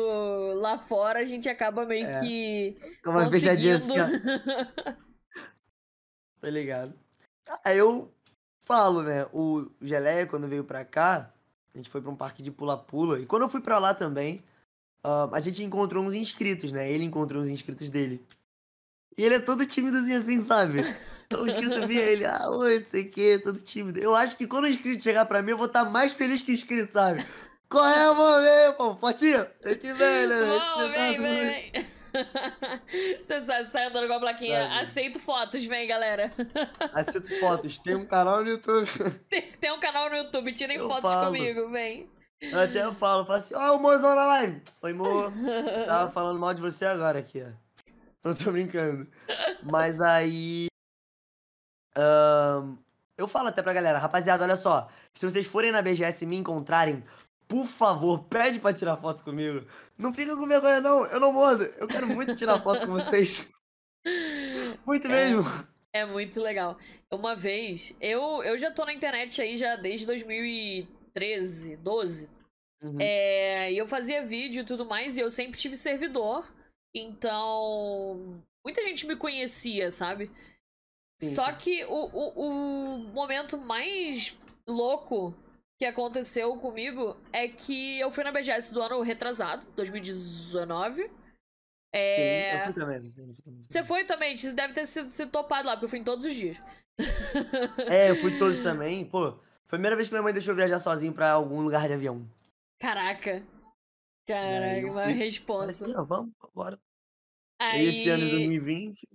lá 0.55 0.79
fora, 0.79 1.19
a 1.19 1.25
gente 1.25 1.49
acaba 1.49 1.85
meio 1.85 2.07
É. 2.07 2.21
que 2.21 2.77
Como 3.03 3.19
a 3.19 3.29
fechadinha 3.29 3.75
conseguindo... 3.75 4.05
assim, 4.05 4.21
ó, 4.21 4.95
tá 6.41 6.49
ligado? 6.51 6.95
Ah, 7.65 7.75
eu 7.75 8.13
falo, 8.63 9.03
né? 9.03 9.27
O 9.33 9.69
Geleia, 9.83 10.27
quando 10.27 10.47
veio 10.47 10.63
pra 10.63 10.85
cá, 10.85 11.35
a 11.75 11.77
gente 11.77 11.89
foi 11.91 12.01
pra 12.01 12.11
um 12.11 12.17
parque 12.17 12.43
de 12.43 12.53
pula-pula. 12.53 13.19
E 13.19 13.27
quando 13.27 13.43
eu 13.43 13.49
fui 13.49 13.61
pra 13.61 13.79
lá 13.79 13.93
também, 13.93 14.45
ah, 15.03 15.29
a 15.33 15.41
gente 15.41 15.63
encontrou 15.65 16.05
uns 16.05 16.15
inscritos, 16.15 16.71
né? 16.71 16.89
Ele 16.91 17.05
encontrou 17.05 17.43
uns 17.43 17.49
inscritos 17.49 17.91
dele. 17.91 18.25
E 19.19 19.25
ele 19.25 19.35
é 19.35 19.41
todo 19.41 19.67
tímidozinho 19.67 20.17
assim, 20.17 20.41
sabe? 20.41 20.81
Então 21.27 21.43
o 21.43 21.47
inscrito 21.49 21.87
via 21.89 22.03
ele, 22.03 22.25
ah, 22.25 22.49
oi, 22.49 22.79
não 22.79 22.89
sei 22.89 23.03
o 23.03 23.11
que, 23.11 23.39
todo 23.39 23.61
tímido. 23.61 23.99
Eu 23.99 24.15
acho 24.15 24.37
que 24.37 24.47
quando 24.47 24.65
o 24.65 24.69
inscrito 24.69 25.03
chegar 25.03 25.27
pra 25.27 25.43
mim, 25.43 25.51
eu 25.51 25.59
vou 25.59 25.67
estar 25.67 25.85
mais 25.85 26.13
feliz 26.13 26.43
que 26.43 26.53
o 26.53 26.55
inscrito, 26.55 26.93
sabe? 26.93 27.27
Qual 27.69 27.85
é, 27.85 28.15
mano? 28.15 28.47
Ei, 28.47 28.73
pô, 28.75 28.97
Fotinho, 28.97 29.45
tem 29.61 29.75
que 29.75 29.93
ver, 29.93 30.29
né? 30.29 30.59
Tá 30.59 30.87
vem, 30.87 31.21
vem, 31.21 31.47
vem. 31.47 31.87
Você 33.21 33.41
sai, 33.41 33.65
sai 33.65 33.87
andando 33.89 34.07
com 34.07 34.15
a 34.15 34.21
plaquinha. 34.21 34.63
Sabe? 34.63 34.81
Aceito 34.81 35.19
fotos, 35.19 35.67
vem, 35.67 35.87
galera. 35.87 36.33
Aceito 36.95 37.29
fotos, 37.41 37.77
tem 37.79 37.97
um 37.97 38.07
canal 38.07 38.43
no 38.43 38.49
YouTube. 38.51 38.89
Tem, 39.29 39.43
tem 39.61 39.73
um 39.73 39.81
canal 39.81 40.09
no 40.09 40.17
YouTube, 40.17 40.53
tirem 40.53 40.79
Eu 40.79 40.89
fotos 40.89 41.11
falo. 41.11 41.27
comigo, 41.27 41.69
vem. 41.71 42.09
Eu 42.41 42.61
até 42.61 42.83
falo, 42.95 43.27
falo 43.27 43.39
assim, 43.39 43.55
ó, 43.55 43.77
o 43.77 43.81
mozão 43.81 44.15
na 44.15 44.25
live. 44.25 44.63
Oi, 44.81 44.93
mo. 44.93 45.31
Tava 45.87 46.11
falando 46.11 46.39
mal 46.39 46.55
de 46.55 46.63
você 46.63 46.87
agora 46.87 47.19
aqui, 47.19 47.43
ó. 47.47 47.68
Não 48.29 48.35
tô 48.35 48.53
brincando. 48.53 49.09
Mas 49.63 50.03
aí. 50.03 50.67
ahn, 51.97 52.77
eu 53.17 53.27
falo 53.27 53.49
até 53.49 53.63
pra 53.63 53.73
galera, 53.73 53.99
rapaziada, 53.99 54.45
olha 54.45 54.57
só. 54.57 54.87
Se 55.15 55.25
vocês 55.25 55.47
forem 55.47 55.73
na 55.73 55.81
BGS 55.81 56.25
e 56.25 56.27
me 56.27 56.37
encontrarem, 56.37 57.03
por 57.49 57.67
favor, 57.67 58.25
pede 58.25 58.61
pra 58.61 58.75
tirar 58.75 58.99
foto 58.99 59.25
comigo. 59.25 59.67
Não 59.97 60.13
fica 60.13 60.37
com 60.37 60.47
vergonha, 60.47 60.79
não. 60.81 61.07
Eu 61.07 61.19
não 61.19 61.33
mordo. 61.33 61.65
Eu 61.65 61.89
quero 61.89 62.07
muito 62.07 62.37
tirar 62.37 62.61
foto 62.61 62.87
com 62.87 62.93
vocês. 62.93 63.51
Muito 64.87 65.07
mesmo. 65.09 65.45
É 65.93 66.07
muito 66.07 66.41
legal. 66.41 66.79
Uma 67.11 67.35
vez, 67.35 67.93
eu, 68.01 68.43
eu 68.43 68.57
já 68.57 68.71
tô 68.71 68.87
na 68.87 68.93
internet 68.95 69.43
aí 69.43 69.55
já 69.57 69.77
desde 69.77 70.07
2013, 70.07 71.77
12. 71.77 72.31
Uhum. 72.81 72.97
É, 72.99 73.71
e 73.71 73.77
eu 73.77 73.87
fazia 73.87 74.25
vídeo 74.25 74.63
e 74.63 74.65
tudo 74.65 74.87
mais, 74.87 75.19
e 75.19 75.21
eu 75.21 75.31
sempre 75.31 75.59
tive 75.59 75.77
servidor. 75.77 76.51
Então, 76.95 78.43
muita 78.65 78.83
gente 78.83 79.07
me 79.07 79.17
conhecia, 79.17 79.91
sabe? 79.91 80.31
Sim, 81.21 81.35
Só 81.35 81.47
sim. 81.51 81.57
que 81.57 81.85
o, 81.85 82.07
o, 82.07 82.97
o 82.97 82.99
momento 83.13 83.59
mais 83.59 84.37
louco 84.67 85.35
que 85.79 85.85
aconteceu 85.85 86.57
comigo 86.59 87.17
é 87.33 87.49
que 87.49 88.01
eu 88.01 88.11
fui 88.11 88.25
na 88.25 88.33
BGS 88.33 88.73
do 88.75 88.83
ano 88.83 89.01
retrasado, 89.01 89.67
2019. 89.77 91.03
Sim, 91.05 91.11
É... 91.93 92.57
Eu 92.61 92.65
fui 92.65 92.73
também. 92.75 93.07
sim, 93.07 93.29
eu 93.29 93.35
fui 93.35 93.45
também. 93.45 93.63
Você 93.69 93.85
foi 93.85 94.05
também, 94.05 94.37
você 94.37 94.53
deve 94.53 94.75
ter 94.75 94.87
sido, 94.87 95.09
sido 95.09 95.31
topado 95.31 95.67
lá, 95.67 95.75
porque 95.75 95.87
eu 95.87 95.89
fui 95.91 95.99
em 95.99 96.05
todos 96.05 96.25
os 96.27 96.35
dias. 96.35 96.57
É, 97.89 98.11
eu 98.11 98.17
fui 98.17 98.37
todos 98.39 98.61
também. 98.61 99.05
Pô, 99.05 99.31
foi 99.31 99.39
a 99.67 99.69
primeira 99.79 99.95
vez 99.97 100.09
que 100.09 100.15
minha 100.15 100.23
mãe 100.23 100.33
deixou 100.33 100.53
eu 100.53 100.57
viajar 100.57 100.79
sozinho 100.81 101.13
pra 101.13 101.31
algum 101.31 101.61
lugar 101.61 101.87
de 101.87 101.95
avião. 101.95 102.29
Caraca. 102.81 103.43
Aí 104.33 104.83
Caraca, 104.83 104.87
uma 104.93 105.05
fui- 105.05 105.13
responsa. 105.13 105.79
Falei 105.87 105.95
assim, 105.97 106.05
vamos, 106.09 106.33
bora. 106.55 106.81
Aí, 107.61 107.87
Esse 107.87 108.09
ano 108.11 108.25
de 108.25 108.31
2020. 108.31 109.09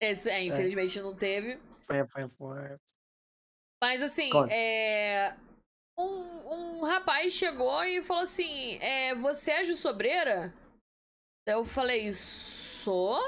esse- 0.00 0.30
é, 0.30 0.44
infelizmente 0.44 1.00
não 1.00 1.14
teve. 1.14 1.58
Foi, 1.86 2.06
foi, 2.08 2.28
foi. 2.28 2.76
Mas 3.82 4.02
assim, 4.02 4.30
Conta. 4.30 4.52
é. 4.52 5.36
Um, 5.98 6.78
um 6.78 6.84
rapaz 6.84 7.32
chegou 7.32 7.82
e 7.84 8.02
falou 8.02 8.22
assim: 8.24 8.76
é, 8.80 9.14
Você 9.14 9.50
é 9.50 9.64
Ju 9.64 9.76
Sobreira? 9.76 10.52
Eu 11.46 11.64
falei, 11.64 12.10
sou? 12.12 13.18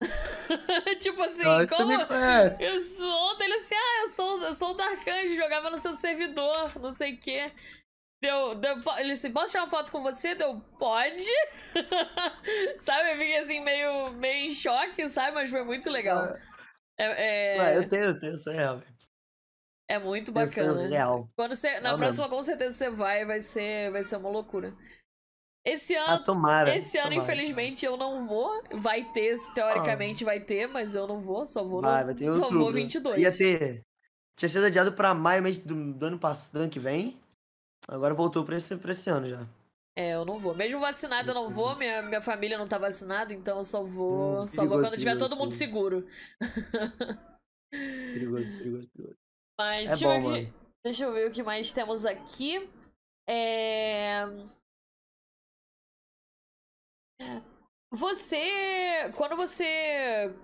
tipo 1.00 1.20
assim, 1.22 1.42
Ah, 1.44 1.58
Você 1.58 1.66
como. 1.68 1.96
me 1.96 2.06
conhece. 2.06 2.62
Eu 2.64 2.80
sou 2.80 3.36
dele 3.38 3.54
assim, 3.54 3.74
ah, 3.74 4.00
eu 4.02 4.08
sou, 4.08 4.42
eu 4.42 4.54
sou 4.54 4.70
o 4.70 4.74
Darkanjo, 4.74 5.34
jogava 5.34 5.70
no 5.70 5.78
seu 5.78 5.94
servidor, 5.94 6.78
não 6.78 6.90
sei 6.90 7.14
o 7.14 7.20
quê. 7.20 7.52
Deu, 8.24 8.54
deu, 8.54 8.76
ele 8.96 9.12
disse, 9.12 9.28
posso 9.28 9.50
tirar 9.52 9.64
uma 9.64 9.68
foto 9.70 9.92
com 9.92 10.02
você? 10.02 10.34
Deu, 10.34 10.58
pode. 10.78 11.22
sabe, 12.80 13.10
eu 13.12 13.16
fiquei 13.18 13.36
assim, 13.38 13.60
meio, 13.60 14.12
meio 14.14 14.46
em 14.46 14.50
choque, 14.50 15.06
sabe? 15.10 15.32
Mas 15.34 15.50
foi 15.50 15.62
muito 15.62 15.90
legal. 15.90 16.20
Ah, 16.20 16.38
É, 16.98 17.56
é, 17.56 17.58
ué, 17.60 17.76
eu 17.76 17.88
tenho, 17.88 18.04
eu 18.04 18.18
tenho, 18.20 18.38
sou 18.38 18.52
real. 18.52 18.80
é 19.90 19.98
muito 19.98 20.30
Eu 20.30 20.34
bacana. 20.34 20.88
real. 20.88 21.28
Quando 21.36 21.54
você, 21.54 21.80
na 21.80 21.90
Real 21.90 21.98
próxima, 21.98 22.28
com 22.30 22.42
certeza, 22.42 22.74
você 22.74 22.90
vai, 22.90 23.26
vai 23.26 23.40
ser, 23.40 23.90
vai 23.92 24.02
ser 24.02 24.16
uma 24.16 24.30
loucura. 24.30 24.74
Esse 25.66 25.94
Ah, 25.96 26.12
ano, 26.14 26.24
tomara. 26.24 26.74
esse 26.74 26.96
ano, 26.98 27.10
tomara. 27.10 27.22
infelizmente, 27.24 27.84
eu 27.84 27.96
não 27.96 28.26
vou. 28.26 28.62
Vai 28.72 29.04
ter, 29.12 29.34
teoricamente 29.54 30.24
vai 30.24 30.40
ter, 30.40 30.66
mas 30.66 30.94
eu 30.94 31.06
não 31.06 31.20
vou, 31.20 31.46
só 31.46 31.62
vou 31.62 31.82
Vai, 31.82 32.00
no, 32.00 32.06
vai 32.06 32.14
ter 32.14 32.24
em 32.24 32.32
só 32.34 32.44
outubro. 32.44 32.58
vou 32.58 32.72
22. 32.72 33.18
Ia 33.20 33.32
ter. 33.36 33.82
Tinha 34.36 34.48
sido 34.48 34.64
adiado 34.66 34.92
pra 34.94 35.12
maio 35.14 35.42
mês 35.42 35.58
do, 35.58 35.92
do 35.92 36.06
ano 36.06 36.18
passado, 36.18 36.54
do 36.54 36.60
ano 36.62 36.70
que 36.70 36.78
vem. 36.80 37.20
Agora 37.88 38.14
voltou 38.14 38.44
pra 38.44 38.56
esse, 38.56 38.76
pra 38.76 38.92
esse 38.92 39.10
ano 39.10 39.28
já. 39.28 39.46
É, 39.96 40.14
eu 40.14 40.24
não 40.24 40.38
vou. 40.38 40.54
Mesmo 40.54 40.80
vacinada, 40.80 41.30
eu 41.30 41.34
não 41.34 41.50
vou. 41.50 41.76
Minha, 41.76 42.02
minha 42.02 42.20
família 42.20 42.58
não 42.58 42.66
tá 42.66 42.78
vacinada, 42.78 43.32
então 43.32 43.58
eu 43.58 43.64
só 43.64 43.84
vou. 43.84 44.42
Hum, 44.42 44.48
só 44.48 44.66
vou 44.66 44.80
quando 44.80 44.96
tiver 44.96 45.16
todo 45.16 45.36
mundo 45.36 45.52
seguro. 45.52 46.06
Perigoso, 47.70 48.44
perigoso, 48.58 48.88
perigoso. 48.88 49.16
Mas 49.58 49.86
É 49.88 49.90
deixa, 49.90 50.04
eu 50.06 50.20
bom, 50.22 50.32
ver, 50.32 50.40
aqui- 50.40 50.52
deixa 50.84 51.04
eu 51.04 51.12
ver 51.12 51.28
o 51.28 51.32
que 51.32 51.42
mais 51.42 51.70
temos 51.70 52.04
aqui. 52.04 52.68
É... 53.28 54.24
Você. 57.92 59.12
Quando 59.16 59.36
você 59.36 60.34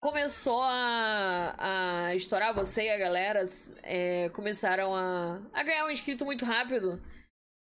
começou 0.00 0.62
a, 0.62 2.06
a 2.08 2.14
estourar, 2.14 2.54
você 2.54 2.84
e 2.84 2.90
a 2.90 2.98
galera 2.98 3.44
é, 3.82 4.30
começaram 4.30 4.94
a, 4.94 5.40
a 5.52 5.62
ganhar 5.62 5.84
um 5.84 5.90
inscrito 5.90 6.24
muito 6.24 6.44
rápido. 6.44 7.00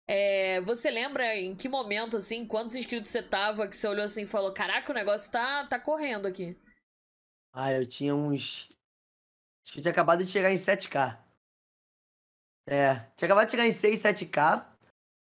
É, 0.08 0.60
você 0.62 0.90
lembra 0.90 1.36
em 1.38 1.56
que 1.56 1.70
momento, 1.70 2.18
assim, 2.18 2.46
quantos 2.46 2.76
inscritos 2.76 3.10
você 3.10 3.24
tava, 3.24 3.68
que 3.68 3.78
você 3.78 3.88
olhou 3.88 4.04
assim 4.04 4.24
e 4.24 4.28
falou: 4.28 4.54
Caraca, 4.54 4.92
o 4.92 4.96
negócio 4.96 5.32
tá, 5.32 5.66
tá 5.68 5.80
correndo 5.80 6.28
aqui. 6.28 6.58
Ah, 7.54 7.72
eu 7.72 7.88
tinha 7.88 8.14
uns. 8.14 8.70
Acho 9.64 9.74
que 9.74 9.80
eu 9.80 9.82
tinha 9.84 9.92
acabado 9.92 10.26
de 10.26 10.32
chegar 10.32 10.52
em 10.52 10.56
7k. 10.56 11.18
É, 12.68 12.96
tinha 13.16 13.28
acabado 13.28 13.46
de 13.46 13.52
chegar 13.52 13.68
em 13.68 13.72
6, 13.72 14.00
7k. 14.00 14.66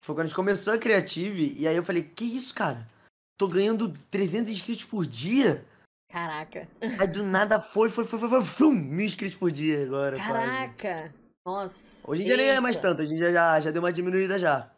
Foi 0.02 0.14
quando 0.14 0.20
a 0.20 0.26
gente 0.26 0.36
começou 0.36 0.72
a 0.72 0.78
Creative. 0.78 1.61
E 1.61 1.68
aí 1.68 1.76
eu 1.76 1.84
falei: 1.84 2.02
Que 2.02 2.24
isso, 2.24 2.54
cara? 2.54 2.88
Tô 3.36 3.48
ganhando 3.48 3.92
300 4.11 4.50
inscritos 4.50 4.84
por 4.84 5.04
dia? 5.04 5.66
Caraca. 6.11 6.68
Aí 6.98 7.06
do 7.06 7.22
nada 7.22 7.61
foi, 7.61 7.88
foi, 7.88 8.04
foi, 8.04 8.18
foi, 8.18 8.28
foi, 8.28 8.44
fum, 8.44 8.72
mil 8.72 9.06
inscritos 9.06 9.36
por 9.36 9.50
dia 9.50 9.84
agora. 9.84 10.16
quase. 10.16 10.32
Caraca. 10.32 11.14
Nossa. 11.46 12.11
Hoje 12.11 12.22
em 12.22 12.24
dia 12.24 12.36
nem 12.36 12.48
é 12.48 12.61
mais 12.61 12.76
tanto, 12.76 13.02
hoje 13.02 13.14
em 13.14 13.16
dia 13.16 13.32
já, 13.32 13.61
já 13.61 13.70
deu 13.70 13.80
uma 13.80 13.92
diminuída 13.92 14.38
já. 14.38 14.70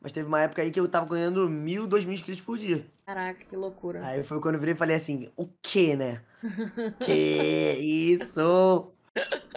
Mas 0.00 0.12
teve 0.12 0.28
uma 0.28 0.40
época 0.40 0.62
aí 0.62 0.70
que 0.70 0.78
eu 0.78 0.86
tava 0.86 1.06
ganhando 1.06 1.48
mil, 1.48 1.86
dois 1.86 2.04
mil 2.04 2.14
inscritos 2.14 2.44
por 2.44 2.58
dia. 2.58 2.86
Caraca, 3.06 3.44
que 3.44 3.56
loucura. 3.56 4.04
Aí 4.06 4.22
foi 4.22 4.40
quando 4.40 4.56
eu 4.56 4.60
virei 4.60 4.74
e 4.74 4.78
falei 4.78 4.96
assim, 4.96 5.30
o 5.36 5.46
que, 5.62 5.96
né? 5.96 6.22
que 7.04 7.72
isso? 7.72 8.92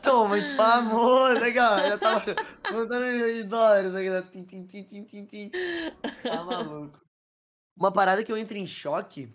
Tô 0.02 0.28
muito 0.28 0.56
famoso, 0.56 1.42
legal. 1.42 1.80
Já 1.80 1.98
tava 1.98 2.22
contando 2.68 3.06
milhões 3.06 3.36
de 3.36 3.44
dólares 3.44 3.94
aqui, 3.94 4.10
né? 4.10 4.24
Tim, 4.32 4.44
tim, 4.44 4.84
tim, 4.84 5.04
tim, 5.04 5.26
tim. 5.26 5.52
Tá 6.24 6.44
maluco. 6.44 7.00
Uma 7.78 7.92
parada 7.92 8.24
que 8.24 8.32
eu 8.32 8.38
entro 8.38 8.58
em 8.58 8.68
choque, 8.68 9.28
que 9.28 9.34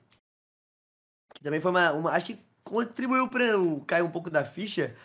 também 1.44 1.60
foi 1.60 1.70
uma, 1.70 1.92
uma- 1.92 2.10
Acho 2.10 2.26
que 2.26 2.38
contribuiu 2.64 3.28
pra 3.28 3.44
eu 3.44 3.80
cair 3.86 4.02
um 4.02 4.10
pouco 4.10 4.30
da 4.30 4.42
ficha, 4.44 4.96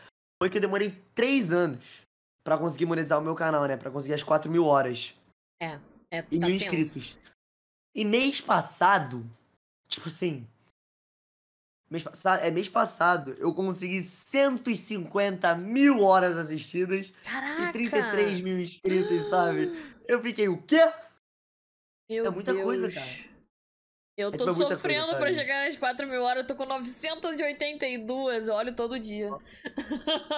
foi 0.42 0.50
que 0.50 0.58
eu 0.58 0.62
demorei 0.62 0.98
três 1.14 1.52
anos 1.52 2.02
pra 2.44 2.58
conseguir 2.58 2.86
monetizar 2.86 3.20
o 3.20 3.24
meu 3.24 3.36
canal, 3.36 3.66
né? 3.66 3.76
Pra 3.78 3.92
conseguir 3.92 4.14
as 4.16 4.24
4 4.24 4.50
mil 4.50 4.66
horas 4.66 5.14
É, 5.62 5.78
e 6.32 6.40
tá 6.40 6.48
mil 6.48 6.58
tenso. 6.58 6.66
inscritos. 6.66 7.18
E 7.96 8.06
mês 8.06 8.40
passado, 8.42 9.30
tipo 9.88 10.08
assim. 10.08 10.48
Mês 11.92 12.04
passado, 12.04 12.42
é 12.44 12.52
mês 12.52 12.70
passado, 12.70 13.32
eu 13.40 13.52
consegui 13.54 14.04
150 14.04 15.56
mil 15.56 16.02
horas 16.04 16.38
assistidas 16.38 17.12
Caraca. 17.24 17.64
e 17.64 17.72
33 17.72 18.40
mil 18.42 18.60
inscritos, 18.60 19.24
sabe? 19.24 19.68
Eu 20.08 20.22
fiquei, 20.24 20.48
o 20.50 20.60
quê? 20.64 20.82
Meu 22.10 22.26
É 22.26 22.30
muita 22.32 22.52
Deus. 22.54 22.64
coisa, 22.64 22.92
cara. 22.92 23.06
Eu 24.20 24.28
É, 24.28 24.32
tô 24.32 24.38
tipo, 24.40 24.50
é 24.50 24.54
muita 24.54 24.76
sofrendo 24.76 25.06
coisa, 25.06 25.20
pra 25.20 25.34
chegar 25.34 25.66
nas 25.66 25.76
4 25.78 26.06
mil 26.08 26.22
horas, 26.22 26.42
eu 26.44 26.48
tô 26.48 26.56
com 26.56 26.66
982, 26.66 28.48
eu 28.50 28.54
olho 28.54 28.76
todo 28.76 29.00
dia. 29.00 29.30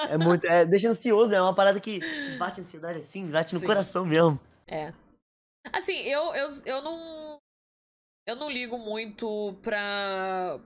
É 0.10 0.18
muito. 0.18 0.46
É, 0.46 0.64
deixa 0.66 0.90
ansioso, 0.90 1.34
é 1.34 1.42
uma 1.42 1.56
parada 1.56 1.80
que, 1.80 2.00
que 2.00 2.38
bate 2.38 2.62
ansiedade 2.62 3.00
assim, 3.00 3.26
bate 3.28 3.54
no 3.56 3.60
Sim. 3.60 3.66
coração 3.66 4.06
mesmo. 4.06 4.40
É. 4.68 4.94
Assim, 5.74 5.98
eu, 6.04 6.34
eu, 6.36 6.48
eu 6.66 6.82
não. 6.82 7.38
Eu 8.28 8.36
não 8.36 8.50
ligo 8.52 8.78
muito 8.78 9.58
pra. 9.64 10.60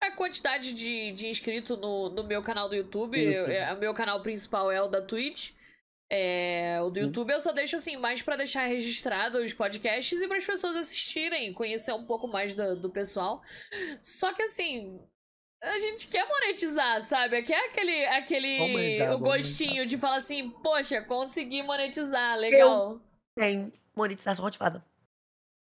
pra 0.00 0.10
quantidade 0.16 0.72
de, 0.72 1.12
de 1.12 1.28
inscrito 1.28 1.76
no, 1.76 2.10
no 2.10 2.24
meu 2.24 2.42
canal 2.42 2.68
do 2.68 2.74
YouTube. 2.74 3.16
YouTube. 3.16 3.32
Eu- 3.32 3.46
é, 3.46 3.72
o 3.72 3.78
meu 3.78 3.94
canal 3.94 4.20
principal 4.22 4.72
é 4.72 4.82
o 4.82 4.88
da 4.88 5.00
Twitch. 5.00 5.52
É, 6.10 6.78
o 6.82 6.90
do 6.90 7.00
Sim. 7.00 7.06
YouTube 7.06 7.32
eu 7.32 7.40
só 7.40 7.52
deixo 7.52 7.76
assim, 7.76 7.96
mais 7.96 8.22
pra 8.22 8.36
deixar 8.36 8.66
registrado 8.66 9.38
os 9.38 9.52
podcasts 9.52 10.20
e 10.20 10.28
para 10.28 10.36
as 10.36 10.44
pessoas 10.44 10.76
assistirem, 10.76 11.52
conhecer 11.52 11.92
um 11.92 12.04
pouco 12.04 12.28
mais 12.28 12.54
do, 12.54 12.76
do 12.76 12.90
pessoal. 12.90 13.42
Só 14.00 14.32
que 14.32 14.42
assim, 14.42 15.00
a 15.62 15.78
gente 15.78 16.06
quer 16.08 16.28
monetizar, 16.28 17.02
sabe? 17.02 17.42
Quer 17.42 17.68
aquele, 17.68 18.04
aquele 18.06 19.02
o 19.08 19.18
gostinho 19.18 19.86
de 19.86 19.96
falar 19.96 20.16
assim, 20.16 20.50
poxa, 20.50 21.00
consegui 21.02 21.62
monetizar, 21.62 22.36
legal. 22.36 23.00
Tem 23.34 23.72
monetização 23.96 24.46
ativada. 24.46 24.84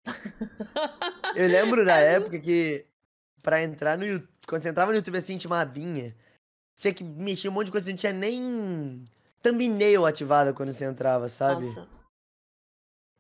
Eu 1.36 1.46
lembro 1.48 1.84
da 1.84 1.96
época 1.96 2.38
que 2.40 2.86
pra 3.42 3.62
entrar 3.62 3.98
no 3.98 4.06
YouTube, 4.06 4.28
quando 4.46 4.62
você 4.62 4.70
entrava 4.70 4.90
no 4.90 4.96
YouTube 4.96 5.18
assim, 5.18 5.36
tinha 5.36 5.50
uma 5.50 5.60
abinha. 5.60 6.16
Tinha 6.74 6.94
que 6.94 7.04
mexer 7.04 7.48
um 7.48 7.52
monte 7.52 7.66
de 7.66 7.72
coisa, 7.72 7.90
não 7.90 7.96
tinha 7.96 8.12
nem 8.12 9.04
thumbnail 9.43 10.07
ativada 10.07 10.53
quando 10.55 10.72
você 10.72 10.84
entrava, 10.84 11.28
sabe? 11.28 11.64
Nossa, 11.64 11.88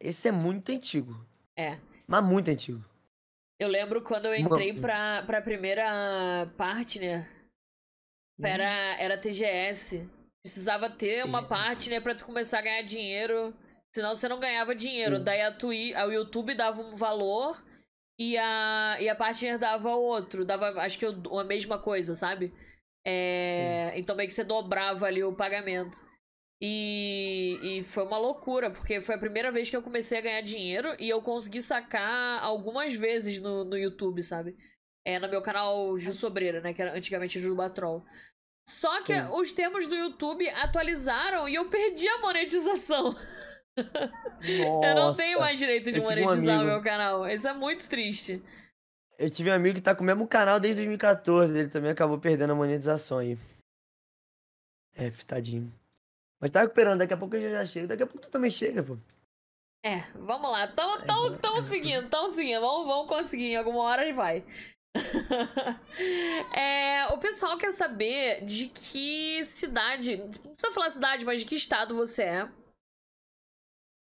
Esse 0.00 0.28
é 0.28 0.32
muito 0.32 0.70
antigo. 0.72 1.14
é. 1.56 1.78
Mas 2.06 2.22
muito 2.24 2.50
antigo. 2.50 2.84
Eu 3.58 3.68
lembro 3.68 4.02
quando 4.02 4.26
eu 4.26 4.34
entrei 4.34 4.68
Mano. 4.72 4.80
pra, 4.82 5.22
pra 5.24 5.40
primeira 5.40 6.52
partner, 6.58 7.26
era, 8.42 8.96
era 9.00 9.16
TGS. 9.18 10.08
Precisava 10.44 10.90
ter 10.90 11.24
uma 11.24 11.42
TGS. 11.42 11.48
partner 11.48 12.02
pra 12.02 12.14
tu 12.14 12.24
começar 12.26 12.58
a 12.58 12.62
ganhar 12.62 12.82
dinheiro. 12.82 13.54
Senão 13.94 14.14
você 14.16 14.28
não 14.28 14.40
ganhava 14.40 14.74
dinheiro. 14.74 15.18
Sim. 15.18 15.22
Daí 15.24 15.40
a 15.42 15.52
Twi, 15.52 15.94
a 15.94 16.02
YouTube 16.04 16.54
dava 16.54 16.82
um 16.82 16.96
valor 16.96 17.62
e 18.18 18.36
a, 18.36 18.96
e 19.00 19.08
a 19.08 19.14
partner 19.14 19.58
dava 19.58 19.90
outro. 19.94 20.44
Dava, 20.44 20.70
acho 20.82 20.98
que 20.98 21.06
o- 21.06 21.38
a 21.38 21.44
mesma 21.44 21.78
coisa, 21.78 22.14
sabe? 22.14 22.52
É, 23.06 23.92
então 23.96 24.16
meio 24.16 24.28
que 24.28 24.34
você 24.34 24.44
dobrava 24.44 25.06
ali 25.06 25.22
o 25.22 25.32
pagamento. 25.34 26.04
E, 26.64 27.58
e 27.60 27.82
foi 27.82 28.04
uma 28.04 28.18
loucura, 28.18 28.70
porque 28.70 29.00
foi 29.00 29.16
a 29.16 29.18
primeira 29.18 29.50
vez 29.50 29.68
que 29.68 29.76
eu 29.76 29.82
comecei 29.82 30.18
a 30.18 30.20
ganhar 30.20 30.40
dinheiro 30.42 30.94
e 30.96 31.08
eu 31.08 31.20
consegui 31.20 31.60
sacar 31.60 32.40
algumas 32.40 32.94
vezes 32.94 33.40
no, 33.40 33.64
no 33.64 33.76
YouTube, 33.76 34.22
sabe? 34.22 34.56
É 35.04 35.18
no 35.18 35.28
meu 35.28 35.42
canal 35.42 35.98
Ju 35.98 36.12
Sobreira, 36.12 36.60
né? 36.60 36.72
Que 36.72 36.80
era 36.80 36.96
antigamente 36.96 37.40
Ju 37.40 37.56
Batrol. 37.56 38.04
Só 38.64 39.02
que 39.02 39.12
Sim. 39.12 39.28
os 39.32 39.50
termos 39.50 39.88
do 39.88 39.94
YouTube 39.96 40.48
atualizaram 40.50 41.48
e 41.48 41.56
eu 41.56 41.68
perdi 41.68 42.06
a 42.06 42.20
monetização. 42.20 43.12
eu 43.76 44.94
não 44.94 45.12
tenho 45.12 45.38
Nossa, 45.38 45.40
mais 45.40 45.58
direito 45.58 45.86
de 45.86 45.94
tive 45.94 46.06
um 46.06 46.08
monetizar 46.08 46.62
o 46.62 46.64
meu 46.64 46.80
canal. 46.80 47.28
Isso 47.28 47.48
é 47.48 47.52
muito 47.52 47.88
triste. 47.88 48.40
Eu 49.18 49.28
tive 49.28 49.50
um 49.50 49.54
amigo 49.54 49.74
que 49.74 49.82
tá 49.82 49.96
com 49.96 50.04
o 50.04 50.06
mesmo 50.06 50.28
canal 50.28 50.60
desde 50.60 50.82
2014. 50.82 51.58
Ele 51.58 51.68
também 51.68 51.90
acabou 51.90 52.20
perdendo 52.20 52.52
a 52.52 52.54
monetização 52.54 53.18
aí. 53.18 53.36
É, 54.94 55.10
tadinho. 55.26 55.81
Mas 56.42 56.50
tá 56.50 56.62
recuperando, 56.62 56.98
daqui 56.98 57.14
a 57.14 57.16
pouco 57.16 57.36
eu 57.36 57.52
já, 57.52 57.64
chego. 57.64 57.86
Daqui 57.86 58.02
a 58.02 58.06
pouco 58.06 58.20
tu 58.20 58.28
também 58.28 58.50
chega, 58.50 58.82
pô. 58.82 58.98
É, 59.84 60.00
vamos 60.16 60.50
lá. 60.50 60.66
Tamo, 60.66 61.00
tamo, 61.06 61.38
tamo 61.38 61.62
seguindo, 61.62 62.10
tamo 62.10 62.30
seguindo. 62.30 62.60
Vamos, 62.60 62.84
vamos 62.84 63.06
conseguir. 63.06 63.52
Em 63.52 63.56
alguma 63.56 63.82
hora 63.82 64.02
ele 64.02 64.12
vai. 64.12 64.44
É, 66.54 67.06
o 67.08 67.18
pessoal 67.18 67.56
quer 67.56 67.72
saber 67.72 68.44
de 68.44 68.68
que 68.68 69.42
cidade. 69.44 70.16
Não 70.16 70.30
precisa 70.30 70.72
falar 70.72 70.90
cidade, 70.90 71.24
mas 71.24 71.40
de 71.40 71.46
que 71.46 71.54
estado 71.54 71.94
você 71.94 72.22
é. 72.24 72.48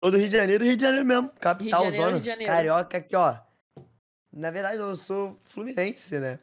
Sou 0.02 0.10
do 0.10 0.18
Rio 0.18 0.28
de 0.28 0.36
Janeiro, 0.36 0.64
Rio 0.64 0.76
de 0.76 0.82
Janeiro 0.82 1.06
mesmo. 1.06 1.30
Capital, 1.40 1.84
Janeiro, 1.84 2.04
zona. 2.04 2.12
Rio 2.16 2.20
de 2.20 2.26
Janeiro. 2.26 2.52
Carioca 2.52 2.98
aqui, 2.98 3.16
ó. 3.16 3.38
Na 4.32 4.50
verdade, 4.50 4.78
eu 4.78 4.94
sou 4.96 5.38
fluminense, 5.44 6.18
né? 6.20 6.38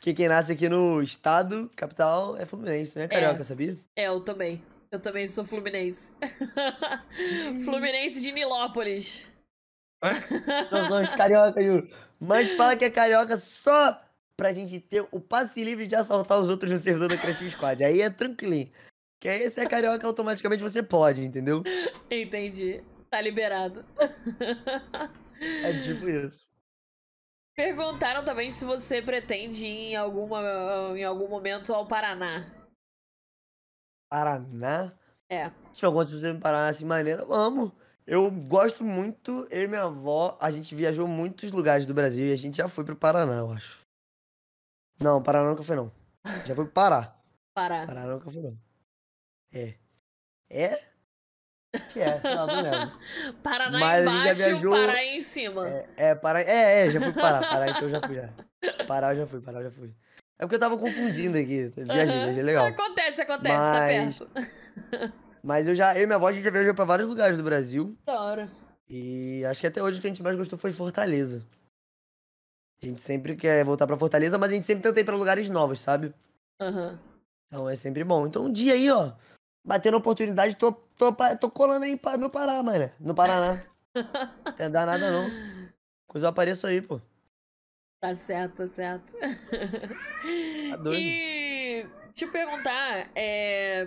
Porque 0.00 0.14
quem 0.14 0.28
nasce 0.28 0.52
aqui 0.52 0.66
no 0.66 1.02
estado, 1.02 1.70
capital, 1.76 2.34
é 2.38 2.46
fluminense, 2.46 2.96
não 2.96 3.04
é 3.04 3.08
carioca, 3.08 3.44
sabia? 3.44 3.78
É, 3.94 4.08
eu 4.08 4.18
também. 4.18 4.62
Eu 4.90 4.98
também 4.98 5.26
sou 5.26 5.44
fluminense. 5.44 6.10
fluminense 7.62 8.22
de 8.22 8.32
Nilópolis. 8.32 9.30
Nós 10.72 10.86
somos 10.86 11.10
carioca, 11.10 11.62
Ju. 11.62 11.86
Mas 12.18 12.50
fala 12.52 12.76
que 12.76 12.86
é 12.86 12.90
carioca 12.90 13.36
só 13.36 14.02
pra 14.38 14.52
gente 14.52 14.80
ter 14.80 15.06
o 15.12 15.20
passe 15.20 15.62
livre 15.62 15.86
de 15.86 15.94
assaltar 15.94 16.40
os 16.40 16.48
outros 16.48 16.72
no 16.72 16.78
servidor 16.78 17.10
da 17.10 17.18
Creative 17.18 17.50
Squad. 17.50 17.84
Aí 17.84 18.00
é 18.00 18.08
tranquilinho. 18.08 18.70
Que 19.20 19.28
aí 19.28 19.50
se 19.50 19.60
é 19.60 19.66
carioca, 19.66 20.06
automaticamente 20.06 20.62
você 20.62 20.82
pode, 20.82 21.22
entendeu? 21.22 21.62
Entendi. 22.10 22.82
Tá 23.10 23.20
liberado. 23.20 23.84
É 25.62 25.78
tipo 25.78 26.08
isso. 26.08 26.49
Perguntaram 27.60 28.24
também 28.24 28.48
se 28.48 28.64
você 28.64 29.02
pretende 29.02 29.66
ir 29.66 29.92
em, 29.92 29.96
alguma, 29.96 30.40
em 30.96 31.04
algum 31.04 31.28
momento 31.28 31.74
ao 31.74 31.86
Paraná. 31.86 32.50
Paraná? 34.10 34.98
É. 35.28 35.52
Se 35.70 35.84
alguma 35.84 36.06
coisa 36.06 36.30
em 36.30 36.40
Paraná 36.40 36.70
assim 36.70 36.86
maneira, 36.86 37.22
vamos. 37.26 37.70
Eu 38.06 38.30
gosto 38.30 38.82
muito, 38.82 39.46
eu 39.50 39.64
e 39.64 39.68
minha 39.68 39.82
avó, 39.82 40.38
a 40.40 40.50
gente 40.50 40.74
viajou 40.74 41.06
muitos 41.06 41.52
lugares 41.52 41.84
do 41.84 41.92
Brasil 41.92 42.28
e 42.28 42.32
a 42.32 42.36
gente 42.36 42.56
já 42.56 42.66
foi 42.66 42.82
pro 42.82 42.96
Paraná, 42.96 43.34
eu 43.34 43.52
acho. 43.52 43.84
Não, 44.98 45.22
Paraná 45.22 45.50
nunca 45.50 45.62
foi 45.62 45.76
não. 45.76 45.92
Já 46.46 46.54
foi 46.54 46.64
pro 46.64 46.72
Pará. 46.72 47.14
Pará. 47.52 47.86
Paraná 47.86 48.14
nunca 48.14 48.30
foi 48.30 48.40
não. 48.40 48.58
É. 49.52 49.74
É? 50.48 50.89
Que 51.92 52.00
é, 52.00 52.20
lá, 52.24 52.46
não 52.46 52.62
lembro. 52.62 52.92
Paraná 53.42 53.78
Mas 53.78 54.02
embaixo, 54.02 54.34
viajou- 54.34 54.70
Pará 54.72 55.04
em 55.04 55.20
cima. 55.20 55.68
É, 55.68 55.86
é, 55.96 56.14
Pará, 56.14 56.40
é, 56.40 56.86
é, 56.86 56.90
já 56.90 57.00
fui 57.00 57.12
pro 57.12 57.20
Pará. 57.22 57.40
Pará, 57.40 57.68
então 57.70 57.82
eu 57.82 57.90
já 57.90 58.00
fui 58.00 58.14
já. 58.16 58.84
Pará 58.86 59.14
eu 59.14 59.18
já 59.18 59.26
fui, 59.26 59.40
Pará 59.40 59.58
eu 59.60 59.64
já 59.64 59.70
fui. 59.70 59.94
É 60.38 60.42
porque 60.42 60.56
eu 60.56 60.60
tava 60.60 60.76
confundindo 60.76 61.38
aqui. 61.38 61.68
Viajei, 61.76 62.16
Aham. 62.16 62.24
viajei 62.24 62.42
legal. 62.42 62.66
Acontece, 62.66 63.22
acontece, 63.22 63.54
Mas- 63.56 64.18
tá 64.18 64.26
perto. 64.26 65.14
Mas 65.42 65.66
eu 65.68 65.74
já, 65.74 65.96
eu 65.96 66.02
e 66.02 66.06
minha 66.06 66.16
avó, 66.16 66.26
a 66.28 66.32
gente 66.32 66.44
já 66.44 66.50
viajou 66.50 66.74
pra 66.74 66.84
vários 66.84 67.08
lugares 67.08 67.36
do 67.36 67.42
Brasil. 67.42 67.96
Da 68.04 68.20
hora. 68.20 68.50
E 68.88 69.44
acho 69.46 69.60
que 69.60 69.66
até 69.66 69.82
hoje 69.82 69.98
o 69.98 70.00
que 70.00 70.06
a 70.06 70.10
gente 70.10 70.22
mais 70.22 70.36
gostou 70.36 70.58
foi 70.58 70.72
Fortaleza. 70.72 71.46
A 72.82 72.86
gente 72.86 73.00
sempre 73.00 73.36
quer 73.36 73.64
voltar 73.64 73.86
pra 73.86 73.96
Fortaleza, 73.96 74.38
mas 74.38 74.50
a 74.50 74.52
gente 74.54 74.66
sempre 74.66 74.82
tenta 74.82 75.00
ir 75.00 75.04
pra 75.04 75.16
lugares 75.16 75.48
novos, 75.48 75.80
sabe? 75.80 76.12
Aham. 76.60 76.98
Então 77.46 77.68
é 77.68 77.76
sempre 77.76 78.02
bom. 78.04 78.26
Então 78.26 78.44
um 78.46 78.52
dia 78.52 78.74
aí, 78.74 78.90
ó, 78.90 79.12
batendo 79.70 79.98
oportunidade, 79.98 80.56
tô, 80.56 80.72
tô, 80.72 81.14
tô 81.40 81.48
colando 81.48 81.84
aí 81.84 81.98
no 82.18 82.28
Pará, 82.28 82.60
mano. 82.60 82.90
No 82.98 83.14
Paraná. 83.14 83.62
Não 84.58 84.68
dá 84.68 84.84
nada 84.84 85.10
não. 85.12 85.30
Coisa 86.08 86.26
eu 86.26 86.30
apareço 86.30 86.66
aí, 86.66 86.82
pô. 86.82 87.00
Tá 88.00 88.12
certo, 88.16 88.56
tá 88.56 88.66
certo. 88.66 89.12
Tá 89.12 90.76
doido. 90.82 91.00
E 91.00 91.86
te 92.12 92.26
perguntar, 92.26 93.10
é, 93.14 93.86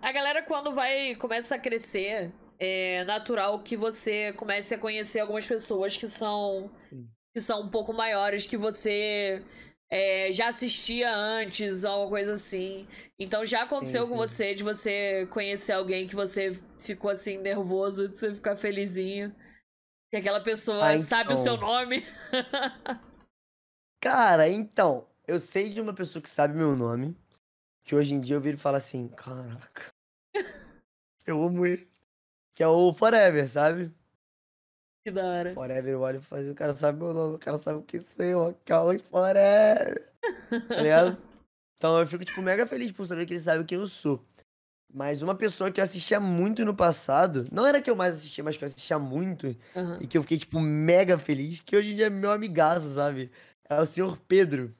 a 0.00 0.10
galera 0.10 0.42
quando 0.42 0.72
vai 0.72 1.14
começa 1.16 1.56
a 1.56 1.58
crescer, 1.58 2.32
é 2.58 3.04
natural 3.04 3.62
que 3.62 3.76
você 3.76 4.32
comece 4.32 4.74
a 4.74 4.78
conhecer 4.78 5.20
algumas 5.20 5.46
pessoas 5.46 5.98
que 5.98 6.08
são 6.08 6.70
que 7.34 7.40
são 7.40 7.60
um 7.60 7.68
pouco 7.68 7.92
maiores 7.92 8.46
que 8.46 8.56
você 8.56 9.44
é, 9.90 10.32
já 10.32 10.48
assistia 10.48 11.12
antes, 11.14 11.84
alguma 11.84 12.08
coisa 12.10 12.32
assim. 12.34 12.86
Então 13.18 13.44
já 13.44 13.62
aconteceu 13.62 14.04
Sim, 14.04 14.08
com 14.08 14.14
sim. 14.14 14.16
você 14.16 14.54
de 14.54 14.62
você 14.64 15.26
conhecer 15.28 15.72
alguém 15.72 16.06
que 16.08 16.14
você 16.14 16.52
ficou 16.80 17.10
assim 17.10 17.38
nervoso, 17.38 18.08
de 18.08 18.18
você 18.18 18.34
ficar 18.34 18.56
felizinho. 18.56 19.34
Que 20.10 20.16
aquela 20.18 20.40
pessoa 20.40 20.92
Ah, 20.92 20.98
sabe 21.00 21.32
o 21.32 21.36
seu 21.36 21.54
então. 21.54 21.68
nome. 21.68 22.04
Cara, 24.02 24.48
então, 24.48 25.06
eu 25.26 25.38
sei 25.38 25.68
de 25.68 25.80
uma 25.80 25.94
pessoa 25.94 26.22
que 26.22 26.28
sabe 26.28 26.56
meu 26.56 26.74
nome, 26.74 27.16
que 27.84 27.94
hoje 27.94 28.14
em 28.14 28.20
dia 28.20 28.36
eu 28.36 28.40
viro 28.40 28.56
e 28.56 28.60
falo 28.60 28.76
assim, 28.76 29.08
caraca, 29.08 29.92
eu 31.26 31.42
amo 31.42 31.66
ele. 31.66 31.88
Que 32.54 32.62
é 32.62 32.68
o 32.68 32.92
Forever, 32.94 33.48
sabe? 33.48 33.94
Que 35.02 35.10
da 35.10 35.24
hora. 35.24 35.54
Forever, 35.54 36.14
e 36.14 36.20
falo, 36.20 36.42
assim, 36.42 36.50
o 36.50 36.54
cara 36.54 36.74
sabe 36.76 36.98
meu 37.02 37.12
nome, 37.14 37.36
o 37.36 37.38
cara 37.38 37.58
sabe 37.58 37.78
o 37.78 37.82
que 37.82 37.98
sou 37.98 38.24
eu, 38.24 38.58
Cauê 38.64 38.98
Forever. 38.98 40.08
Tá 40.68 40.82
ligado? 40.82 41.16
Então 41.76 41.98
eu 41.98 42.06
fico, 42.06 42.24
tipo, 42.24 42.42
mega 42.42 42.66
feliz 42.66 42.92
por 42.92 43.06
saber 43.06 43.24
que 43.24 43.32
ele 43.32 43.40
sabe 43.40 43.64
quem 43.64 43.78
eu 43.78 43.86
sou. 43.86 44.22
Mas 44.92 45.22
uma 45.22 45.34
pessoa 45.34 45.70
que 45.70 45.80
eu 45.80 45.84
assistia 45.84 46.20
muito 46.20 46.64
no 46.64 46.74
passado, 46.74 47.46
não 47.50 47.66
era 47.66 47.80
que 47.80 47.88
eu 47.88 47.96
mais 47.96 48.16
assistia, 48.16 48.44
mas 48.44 48.56
que 48.56 48.64
eu 48.64 48.66
assistia 48.66 48.98
muito, 48.98 49.56
Aham. 49.74 49.98
e 50.00 50.06
que 50.06 50.18
eu 50.18 50.22
fiquei, 50.22 50.38
tipo, 50.38 50.60
mega 50.60 51.18
feliz, 51.18 51.60
que 51.60 51.76
hoje 51.76 51.92
em 51.92 51.96
dia 51.96 52.06
é 52.06 52.10
meu 52.10 52.32
amigaço, 52.32 52.88
sabe? 52.90 53.30
É 53.68 53.80
o 53.80 53.86
senhor 53.86 54.18
Pedro. 54.28 54.74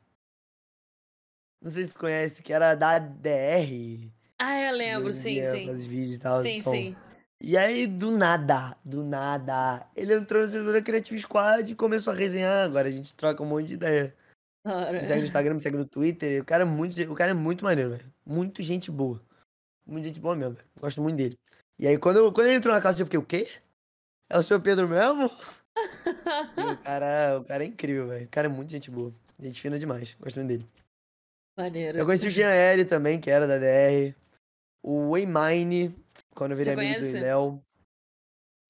Não 1.63 1.71
sei 1.71 1.85
se 1.85 1.91
tu 1.91 1.99
conhece, 1.99 2.43
que 2.43 2.53
era 2.53 2.75
da 2.75 2.99
DR. 2.99 4.11
Ah, 4.39 4.59
eu 4.61 4.77
lembro, 4.77 5.13
sim, 5.13 5.43
sim. 5.43 5.77
vídeos 5.87 6.15
e 6.17 6.19
tal. 6.19 6.41
Sim, 6.43 6.57
então. 6.57 6.73
sim. 6.73 6.97
E 7.43 7.57
aí, 7.57 7.87
do 7.87 8.11
nada, 8.17 8.77
do 8.85 9.03
nada, 9.03 9.87
ele 9.97 10.15
entrou 10.15 10.43
no 10.43 10.49
servidor 10.49 10.75
da 10.75 10.83
Creative 10.83 11.21
Squad 11.21 11.73
e 11.73 11.75
começou 11.75 12.13
a 12.13 12.17
resenhar. 12.17 12.65
Agora 12.67 12.89
a 12.89 12.91
gente 12.91 13.15
troca 13.15 13.43
um 13.43 13.47
monte 13.47 13.69
de 13.69 13.75
ideia. 13.75 14.15
Me 14.93 15.03
segue 15.05 15.21
no 15.21 15.25
Instagram, 15.27 15.55
me 15.55 15.61
segue 15.63 15.77
no 15.79 15.87
Twitter. 15.87 16.43
O 16.43 16.45
cara 16.45 16.63
é 16.65 16.67
muito, 16.67 17.01
o 17.11 17.15
cara 17.15 17.31
é 17.31 17.35
muito 17.35 17.65
maneiro, 17.65 17.91
velho. 17.93 18.05
Muito 18.27 18.63
gente 18.63 18.91
boa. 18.91 19.19
Muito 19.87 20.05
gente 20.05 20.21
boa 20.21 20.37
mesmo, 20.37 20.55
velho. 20.55 20.69
Gosto 20.79 21.01
muito 21.01 21.17
dele. 21.17 21.39
E 21.79 21.87
aí, 21.89 21.97
quando, 21.97 22.19
eu- 22.19 22.31
quando 22.33 22.49
ele 22.49 22.57
entrou 22.57 22.75
na 22.75 22.81
casa, 22.81 23.01
eu 23.01 23.07
fiquei, 23.07 23.19
o 23.19 23.25
quê? 23.25 23.49
É 24.29 24.37
o 24.39 24.43
senhor 24.43 24.61
Pedro 24.61 24.87
mesmo? 24.87 25.25
O 25.27 26.77
cara, 26.85 27.39
o 27.41 27.45
cara 27.45 27.65
é 27.65 27.67
incrível, 27.67 28.09
velho. 28.09 28.27
O 28.27 28.29
cara 28.29 28.49
é 28.49 28.51
muito 28.51 28.71
gente 28.71 28.91
boa. 28.91 29.15
Gente 29.41 29.59
fina 29.63 29.79
demais. 29.79 30.15
Gosto 30.21 30.37
muito 30.37 30.49
dele. 30.49 30.67
Maneiro. 31.59 31.99
Eu 31.99 32.05
conheci 32.05 32.27
o 32.27 32.31
Jean 32.31 32.51
L 32.51 32.85
também, 32.85 33.19
que 33.19 33.31
era 33.31 33.47
da 33.47 33.57
DR. 33.59 34.15
O 34.83 35.13
Waymine, 35.13 35.95
quando 36.35 36.53
eu 36.53 36.57
virei 36.57 36.75
Você 36.75 36.81
amigo 36.81 36.95
conhece? 36.99 37.19
do 37.19 37.23
Léo. 37.25 37.65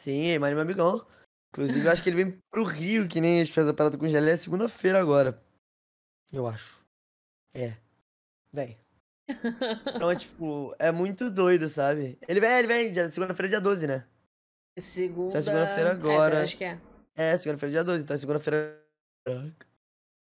Sim, 0.00 0.38
Waymine 0.38 0.50
é 0.50 0.54
meu 0.54 0.61
amigão. 0.62 1.06
Inclusive, 1.52 1.84
eu 1.86 1.92
acho 1.92 2.02
que 2.02 2.08
ele 2.08 2.24
vem 2.24 2.38
pro 2.50 2.64
Rio, 2.64 3.08
que 3.08 3.20
nem 3.20 3.40
a 3.40 3.44
gente 3.44 3.52
fez 3.54 3.66
a 3.68 3.74
parada 3.74 3.98
com 3.98 4.04
o 4.04 4.08
Gelé 4.08 4.36
segunda-feira 4.36 5.00
agora. 5.00 5.42
Eu 6.32 6.46
acho. 6.46 6.80
É. 7.54 7.76
Vem. 8.52 8.78
Então, 9.94 10.11
é, 10.11 10.16
tipo, 10.16 10.74
é 10.78 10.90
muito 10.90 11.30
doido, 11.30 11.68
sabe? 11.68 12.18
Ele 12.26 12.40
vem, 12.40 12.50
ele 12.50 12.66
vem, 12.66 12.92
segunda-feira 13.11 13.46
é 13.46 13.50
dia 13.50 13.61
12, 13.61 13.86
né? 13.86 14.04
Segunda. 14.78 15.32
Tá 15.34 15.40
segunda-feira 15.40 15.90
É, 15.90 15.92
agora. 15.92 16.42
acho 16.42 16.56
que 16.56 16.64
é. 16.64 16.80
É, 17.14 17.36
segunda-feira 17.38 17.72
é 17.72 17.76
dia 17.76 17.84
12, 17.84 18.02
então 18.04 18.14
é 18.14 18.18
segunda-feira. 18.18 18.82
Ah. 19.28 19.50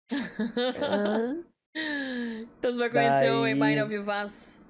então 2.57 2.73
você 2.73 2.79
vai 2.79 2.89
conhecer 2.89 3.31
o 3.31 3.41
Daí- 3.43 3.51
Emaine 3.51 3.79
ao 3.81 3.88
vivaço. 3.88 4.61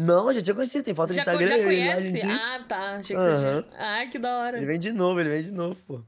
Não, 0.00 0.32
já 0.32 0.40
tinha 0.40 0.54
conhecido, 0.54 0.84
tem 0.84 0.94
foto 0.94 1.12
já, 1.12 1.24
co- 1.24 1.32
Instagram. 1.32 1.48
já 1.48 1.64
conhece? 1.64 2.10
gente. 2.12 2.24
Ah, 2.24 2.64
tá. 2.68 2.96
Achei 2.98 3.16
que 3.16 3.22
você 3.22 3.42
já. 3.42 3.64
Ah, 3.72 4.06
que 4.06 4.16
da 4.16 4.38
hora. 4.38 4.56
Ele 4.56 4.66
vem 4.66 4.78
de 4.78 4.92
novo, 4.92 5.18
ele 5.18 5.28
vem 5.28 5.42
de 5.42 5.50
novo, 5.50 5.74
pô. 5.88 6.00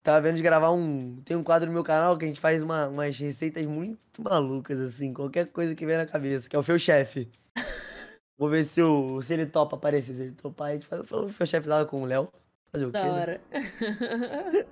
Tava 0.00 0.20
vendo 0.20 0.36
de 0.36 0.42
gravar 0.42 0.70
um. 0.70 1.20
Tem 1.24 1.36
um 1.36 1.42
quadro 1.42 1.66
no 1.66 1.74
meu 1.74 1.82
canal 1.82 2.16
que 2.16 2.24
a 2.24 2.28
gente 2.28 2.38
faz 2.38 2.62
uma, 2.62 2.86
umas 2.86 3.18
receitas 3.18 3.66
muito 3.66 3.98
malucas, 4.22 4.78
assim, 4.78 5.12
qualquer 5.12 5.48
coisa 5.48 5.74
que 5.74 5.84
vem 5.84 5.96
na 5.96 6.06
cabeça, 6.06 6.48
que 6.48 6.54
é 6.54 6.58
o 6.58 6.62
Feu 6.62 6.78
Chefe. 6.78 7.28
Vou 8.38 8.48
ver 8.48 8.62
se, 8.62 8.80
o, 8.80 9.20
se 9.20 9.34
ele 9.34 9.46
topa 9.46 9.74
aparecer. 9.74 10.14
Se 10.14 10.22
ele 10.22 10.32
topar, 10.32 10.68
a 10.68 10.74
gente 10.74 10.86
faz 10.86 11.02
o 11.10 11.28
Feu 11.28 11.46
Chefe 11.46 11.68
lá 11.68 11.84
com 11.84 12.02
o 12.02 12.06
Léo. 12.06 12.28
Fazer 12.70 12.86
o 12.86 12.92
quê? 12.92 12.98
Da 12.98 13.04
né? 13.04 13.10
hora. 13.10 13.40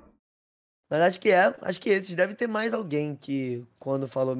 Mas 0.89 1.01
acho 1.03 1.18
que 1.18 1.31
é, 1.31 1.53
acho 1.62 1.81
que 1.81 1.91
esses. 1.91 2.14
Deve 2.14 2.35
ter 2.35 2.47
mais 2.47 2.73
alguém 2.73 3.16
que, 3.16 3.64
quando 3.81 4.07
falou, 4.07 4.37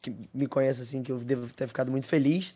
que 0.00 0.16
me 0.32 0.46
conhece 0.46 0.80
assim, 0.80 1.02
que 1.02 1.12
eu 1.12 1.18
devo 1.18 1.52
ter 1.52 1.68
ficado 1.68 1.90
muito 1.90 2.06
feliz. 2.06 2.54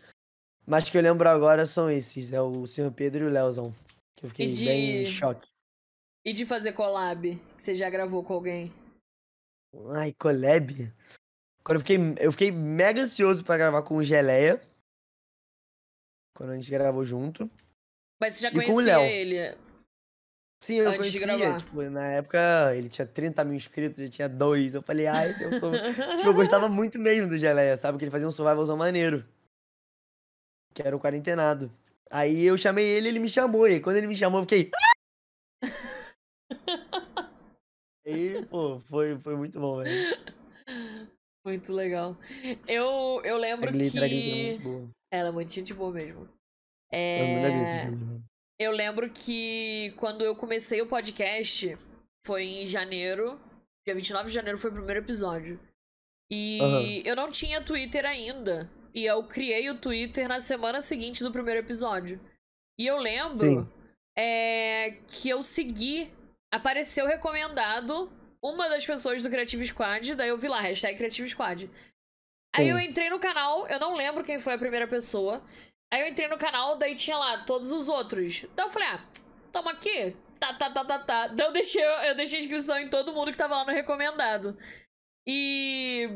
Mas 0.67 0.91
que 0.91 0.99
eu 0.99 1.03
lembro 1.03 1.29
agora 1.29 1.67
são 1.67 1.91
esses: 1.91 2.33
é 2.33 2.41
o 2.41 2.67
Sr. 2.67 2.91
Pedro 2.93 3.25
e 3.25 3.29
o 3.29 3.31
Léozão. 3.31 3.75
Que 4.17 4.25
eu 4.27 4.29
fiquei 4.31 4.51
de- 4.51 4.65
bem 4.65 5.03
em 5.03 5.05
choque. 5.07 5.47
e 6.25 6.33
de 6.33 6.45
fazer 6.45 6.73
collab, 6.73 7.37
que 7.57 7.63
você 7.63 7.75
já 7.75 7.89
gravou 7.89 8.25
com 8.25 8.33
alguém? 8.35 8.73
Ai, 9.95 10.13
collab. 10.19 10.93
Quando 11.63 11.77
eu 11.77 11.81
fiquei, 11.81 11.99
eu 12.19 12.33
fiquei 12.33 12.51
mega 12.51 13.03
ansioso 13.03 13.45
pra 13.45 13.57
gravar 13.57 13.83
com 13.83 13.97
o 13.97 14.03
Geleia. 14.03 14.61
Quando 16.35 16.51
a 16.51 16.55
gente 16.57 16.71
gravou 16.71 17.05
junto. 17.05 17.51
Mas 18.21 18.35
você 18.37 18.43
já 18.43 18.51
conhecia 18.53 19.03
ele? 19.03 19.57
Sim, 20.63 20.77
eu 20.77 20.89
Antes 20.89 21.13
conhecia, 21.13 21.59
tipo, 21.59 21.83
na 21.91 22.07
época 22.09 22.75
ele 22.75 22.89
tinha 22.89 23.07
30 23.07 23.45
mil 23.45 23.55
inscritos, 23.55 24.01
eu 24.01 24.09
tinha 24.09 24.29
dois. 24.29 24.75
Eu 24.75 24.83
falei, 24.83 25.07
ai, 25.07 25.31
eu 25.43 25.61
sou. 25.61 25.71
tipo, 25.73 26.29
eu 26.29 26.35
gostava 26.35 26.67
muito 26.69 26.99
mesmo 26.99 27.29
do 27.29 27.37
Geleia, 27.39 27.77
sabe? 27.77 27.99
Que 27.99 28.05
ele 28.05 28.11
fazia 28.11 28.27
um 28.27 28.33
survivalzão 28.33 28.77
maneiro. 28.77 29.25
Que 30.77 30.83
era 30.83 30.95
o 30.95 31.01
quarentenado. 31.01 31.73
Aí 32.11 32.45
eu 32.45 32.59
chamei 32.59 32.85
ele, 32.85 33.09
ele 33.09 33.19
me 33.19 33.31
chamou. 33.31 33.67
E 33.67 33.73
aí, 33.75 33.81
quando 33.81 33.97
ele 33.97 34.07
me 34.07 34.15
chamou, 34.15 34.41
eu 34.41 34.45
fiquei. 34.45 34.71
Aí, 38.07 38.45
pô, 38.47 38.79
foi, 38.89 39.19
foi 39.19 39.35
muito 39.37 39.59
bom, 39.59 39.83
velho. 39.83 40.17
Muito 41.45 41.73
legal. 41.73 42.17
Eu, 42.69 43.21
eu 43.25 43.37
A 43.37 43.39
lembro 43.39 43.69
a 43.69 43.73
Glitter 43.73 44.03
é 44.03 44.09
que. 44.09 44.47
muito 44.49 44.63
boa. 44.63 44.91
Ela 45.11 45.29
é 45.29 45.33
muito 45.33 45.53
gente 45.53 45.73
boa 45.75 45.93
mesmo. 45.93 46.29
É 46.93 47.21
É... 47.21 47.87
gente. 47.87 48.23
Eu 48.59 48.73
lembro 48.73 49.11
que 49.11 49.93
quando 49.97 50.23
eu 50.25 50.35
comecei 50.37 50.81
o 50.83 50.89
podcast, 50.89 51.77
foi 52.27 52.45
em 52.45 52.67
janeiro. 52.67 53.41
Dia 53.87 53.95
29 53.95 54.29
de 54.29 54.35
janeiro 54.35 54.59
foi 54.59 54.71
o 54.71 54.75
primeiro 54.75 55.01
episódio. 55.01 55.59
E 56.31 56.61
Aham. 56.61 56.83
eu 57.05 57.17
não 57.17 57.31
tinha 57.31 57.63
Twitter 57.65 58.05
ainda. 58.05 58.71
E 58.97 59.05
eu 59.05 59.23
criei 59.25 59.69
o 59.69 59.79
Twitter 59.79 60.27
na 60.27 60.41
semana 60.41 60.81
seguinte 60.81 61.23
do 61.23 61.31
primeiro 61.31 61.61
episódio. 61.61 62.19
E 62.81 62.87
eu 62.87 62.97
lembro 62.97 63.71
é, 64.17 64.99
que 65.07 65.29
eu 65.29 65.43
segui. 65.43 66.11
Apareceu 66.51 67.07
recomendado 67.07 68.11
uma 68.43 68.69
das 68.69 68.87
pessoas 68.87 69.23
do 69.23 69.29
Creative 69.29 69.67
Squad. 69.67 70.15
Daí 70.15 70.29
eu 70.29 70.39
vi 70.39 70.49
lá, 70.49 70.61
hashtag 70.61 70.97
Creative 70.97 71.29
Squad. 71.29 71.71
Aí 72.55 72.65
Sim. 72.65 72.71
eu 72.71 72.79
entrei 72.79 73.11
no 73.11 73.19
canal, 73.19 73.67
eu 73.69 73.79
não 73.79 73.95
lembro 73.95 74.25
quem 74.25 74.39
foi 74.39 74.55
a 74.55 74.59
primeira 74.59 74.89
pessoa. 74.89 75.45
Aí 75.93 76.01
eu 76.01 76.09
entrei 76.09 76.29
no 76.29 76.39
canal, 76.39 76.79
daí 76.79 76.97
tinha 76.97 77.19
lá 77.19 77.45
todos 77.45 77.71
os 77.71 77.91
outros. 77.91 78.47
Daí 78.55 78.65
eu 78.65 78.71
falei, 78.71 78.89
ah, 78.89 79.01
tamo 79.53 79.69
aqui. 79.69 80.17
Tá, 80.41 80.55
tá, 80.55 80.71
tá, 80.71 80.85
tá, 80.85 80.99
tá. 81.01 81.27
Daí 81.29 81.47
eu 81.47 81.53
deixei, 81.53 81.85
eu 81.85 82.15
deixei 82.15 82.41
inscrição 82.41 82.79
em 82.79 82.89
todo 82.89 83.13
mundo 83.13 83.31
que 83.31 83.37
tava 83.37 83.57
lá 83.57 83.65
no 83.67 83.73
recomendado. 83.73 84.57
E. 85.27 86.09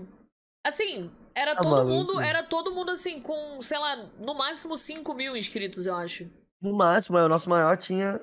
Assim, 0.67 1.11
era 1.35 1.55
Tá 1.55 1.63
todo 1.63 1.71
maluco. 1.71 1.91
mundo, 1.93 2.21
era 2.21 2.43
todo 2.43 2.73
mundo 2.75 2.91
assim, 2.91 3.21
com, 3.21 3.63
sei 3.63 3.79
lá, 3.79 3.97
no 4.19 4.35
máximo 4.35 4.77
5 4.77 5.15
mil 5.15 5.37
inscritos, 5.37 5.87
eu 5.87 5.95
acho. 5.95 6.31
No 6.61 6.73
máximo, 6.75 7.17
é, 7.17 7.25
o 7.25 7.29
nosso 7.29 7.49
maior 7.49 7.77
tinha 7.79 8.21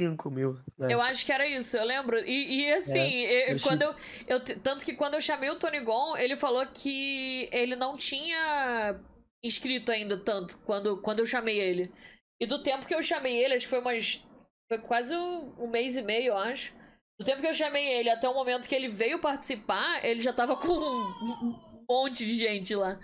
5 0.00 0.30
mil. 0.30 0.58
Né? 0.76 0.92
Eu 0.92 1.00
acho 1.00 1.24
que 1.24 1.30
era 1.32 1.46
isso, 1.46 1.76
eu 1.76 1.84
lembro. 1.84 2.18
E, 2.18 2.62
e, 2.62 2.72
assim, 2.72 2.98
eu- 3.22 3.48
eu 3.54 3.60
quando 3.60 3.82
eu, 3.82 3.94
eu. 4.26 4.40
Tanto 4.40 4.84
que 4.84 4.94
quando 4.94 5.14
eu 5.14 5.20
chamei 5.20 5.48
o 5.50 5.58
Tony 5.58 5.80
Gon, 5.80 6.16
ele 6.16 6.36
falou 6.36 6.66
que 6.66 7.48
ele 7.52 7.76
não 7.76 7.96
tinha 7.96 8.98
inscrito 9.44 9.92
ainda 9.92 10.16
tanto 10.18 10.58
quando, 10.66 10.96
quando 11.00 11.20
eu 11.20 11.26
chamei 11.26 11.58
ele. 11.60 11.92
E 12.40 12.46
do 12.46 12.62
tempo 12.62 12.84
que 12.84 12.94
eu 12.94 13.02
chamei 13.02 13.36
ele, 13.42 13.54
acho 13.54 13.66
que 13.66 13.70
foi 13.70 13.80
umas. 13.80 14.20
Foi 14.68 14.78
quase 14.78 15.14
um, 15.14 15.52
um 15.56 15.68
mês 15.68 15.96
e 15.96 16.02
meio, 16.02 16.28
eu 16.32 16.36
acho. 16.36 16.74
Do 17.18 17.24
tempo 17.24 17.40
que 17.40 17.46
eu 17.46 17.54
chamei 17.54 17.86
ele 17.86 18.10
até 18.10 18.28
o 18.28 18.34
momento 18.34 18.68
que 18.68 18.74
ele 18.74 18.88
veio 18.88 19.20
participar, 19.20 20.04
ele 20.04 20.20
já 20.20 20.32
tava 20.34 20.54
com 20.56 20.66
monte 21.88 22.24
de 22.24 22.36
gente 22.36 22.74
lá. 22.74 22.98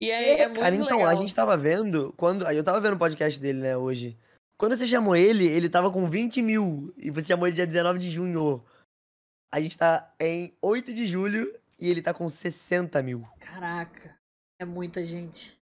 E 0.00 0.10
é, 0.10 0.40
é 0.42 0.46
muito 0.48 0.60
Cara, 0.60 0.74
então, 0.76 0.98
legal. 0.98 1.10
a 1.10 1.14
gente 1.14 1.34
tava 1.34 1.56
vendo, 1.56 2.12
quando. 2.16 2.46
aí 2.46 2.56
Eu 2.56 2.64
tava 2.64 2.80
vendo 2.80 2.94
o 2.94 2.98
podcast 2.98 3.40
dele, 3.40 3.60
né, 3.60 3.76
hoje. 3.76 4.16
Quando 4.56 4.76
você 4.76 4.86
chamou 4.86 5.14
ele, 5.14 5.46
ele 5.46 5.68
tava 5.68 5.90
com 5.90 6.08
20 6.08 6.42
mil. 6.42 6.92
E 6.96 7.10
você 7.10 7.28
chamou 7.28 7.46
ele 7.46 7.56
dia 7.56 7.66
19 7.66 7.98
de 7.98 8.10
junho. 8.10 8.64
A 9.52 9.60
gente 9.60 9.78
tá 9.78 10.12
em 10.20 10.52
8 10.60 10.92
de 10.92 11.06
julho 11.06 11.52
e 11.78 11.88
ele 11.90 12.02
tá 12.02 12.12
com 12.12 12.28
60 12.28 13.02
mil. 13.02 13.26
Caraca, 13.40 14.16
é 14.60 14.64
muita 14.64 15.02
gente. 15.04 15.58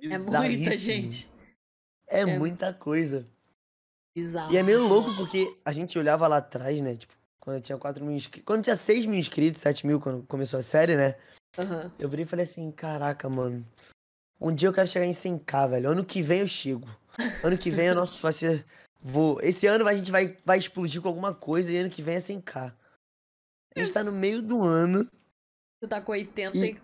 É 0.00 0.16
muita 0.18 0.76
gente. 0.76 1.28
É, 2.08 2.20
É. 2.20 2.38
muita 2.38 2.72
coisa. 2.72 3.26
Bizarro. 4.16 4.52
E 4.52 4.56
é 4.56 4.62
meio 4.62 4.86
louco 4.86 5.14
porque 5.16 5.56
a 5.64 5.72
gente 5.72 5.98
olhava 5.98 6.26
lá 6.28 6.38
atrás, 6.38 6.80
né? 6.80 6.96
Tipo, 6.96 7.12
quando 7.40 7.60
tinha 7.62 7.76
4 7.78 8.04
mil 8.04 8.14
inscritos. 8.14 8.46
Quando 8.46 8.62
tinha 8.64 8.76
6 8.76 9.06
mil 9.06 9.18
inscritos, 9.18 9.60
7 9.60 9.86
mil, 9.86 10.00
quando 10.00 10.22
começou 10.26 10.58
a 10.58 10.62
série, 10.62 10.96
né? 10.96 11.16
Aham. 11.56 11.92
Eu 11.98 12.08
virei 12.08 12.24
e 12.24 12.28
falei 12.28 12.44
assim, 12.44 12.70
caraca, 12.70 13.28
mano. 13.28 13.66
Um 14.40 14.54
dia 14.54 14.68
eu 14.68 14.72
quero 14.72 14.86
chegar 14.88 15.06
em 15.06 15.10
100k, 15.12 15.70
velho. 15.70 15.90
Ano 15.90 16.04
que 16.04 16.22
vem 16.22 16.40
eu 16.40 16.48
chego. 16.48 16.86
Ano 17.42 17.58
que 17.58 17.70
vem 17.70 17.90
o 17.90 17.94
nosso 17.96 18.20
vai 18.22 18.32
ser. 18.32 18.64
Vou. 19.00 19.40
Esse 19.40 19.66
ano 19.66 19.86
a 19.86 19.94
gente 19.94 20.10
vai, 20.10 20.36
vai 20.44 20.58
explodir 20.58 21.00
com 21.00 21.08
alguma 21.08 21.34
coisa 21.34 21.72
e 21.72 21.76
ano 21.76 21.90
que 21.90 22.02
vem 22.02 22.16
é 22.16 22.18
100k. 22.18 22.72
A 23.76 23.80
gente 23.80 23.92
tá 23.92 24.02
no 24.04 24.12
meio 24.12 24.42
do 24.42 24.62
ano 24.62 25.08
Você 25.80 25.88
tá 25.88 26.00
com 26.00 26.12
80 26.12 26.56
E- 26.56 26.72
e... 26.72 26.80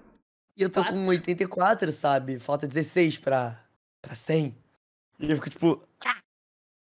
e 0.58 0.62
eu 0.62 0.70
tô 0.70 0.80
com 0.84 0.90
Quatro. 0.92 1.10
84, 1.10 1.92
sabe? 1.92 2.38
Falta 2.38 2.66
16 2.68 3.18
pra, 3.18 3.60
pra 4.00 4.14
100. 4.14 4.54
E 5.20 5.30
eu 5.30 5.36
fico 5.36 5.50
tipo, 5.50 5.82
sabe? 6.02 6.20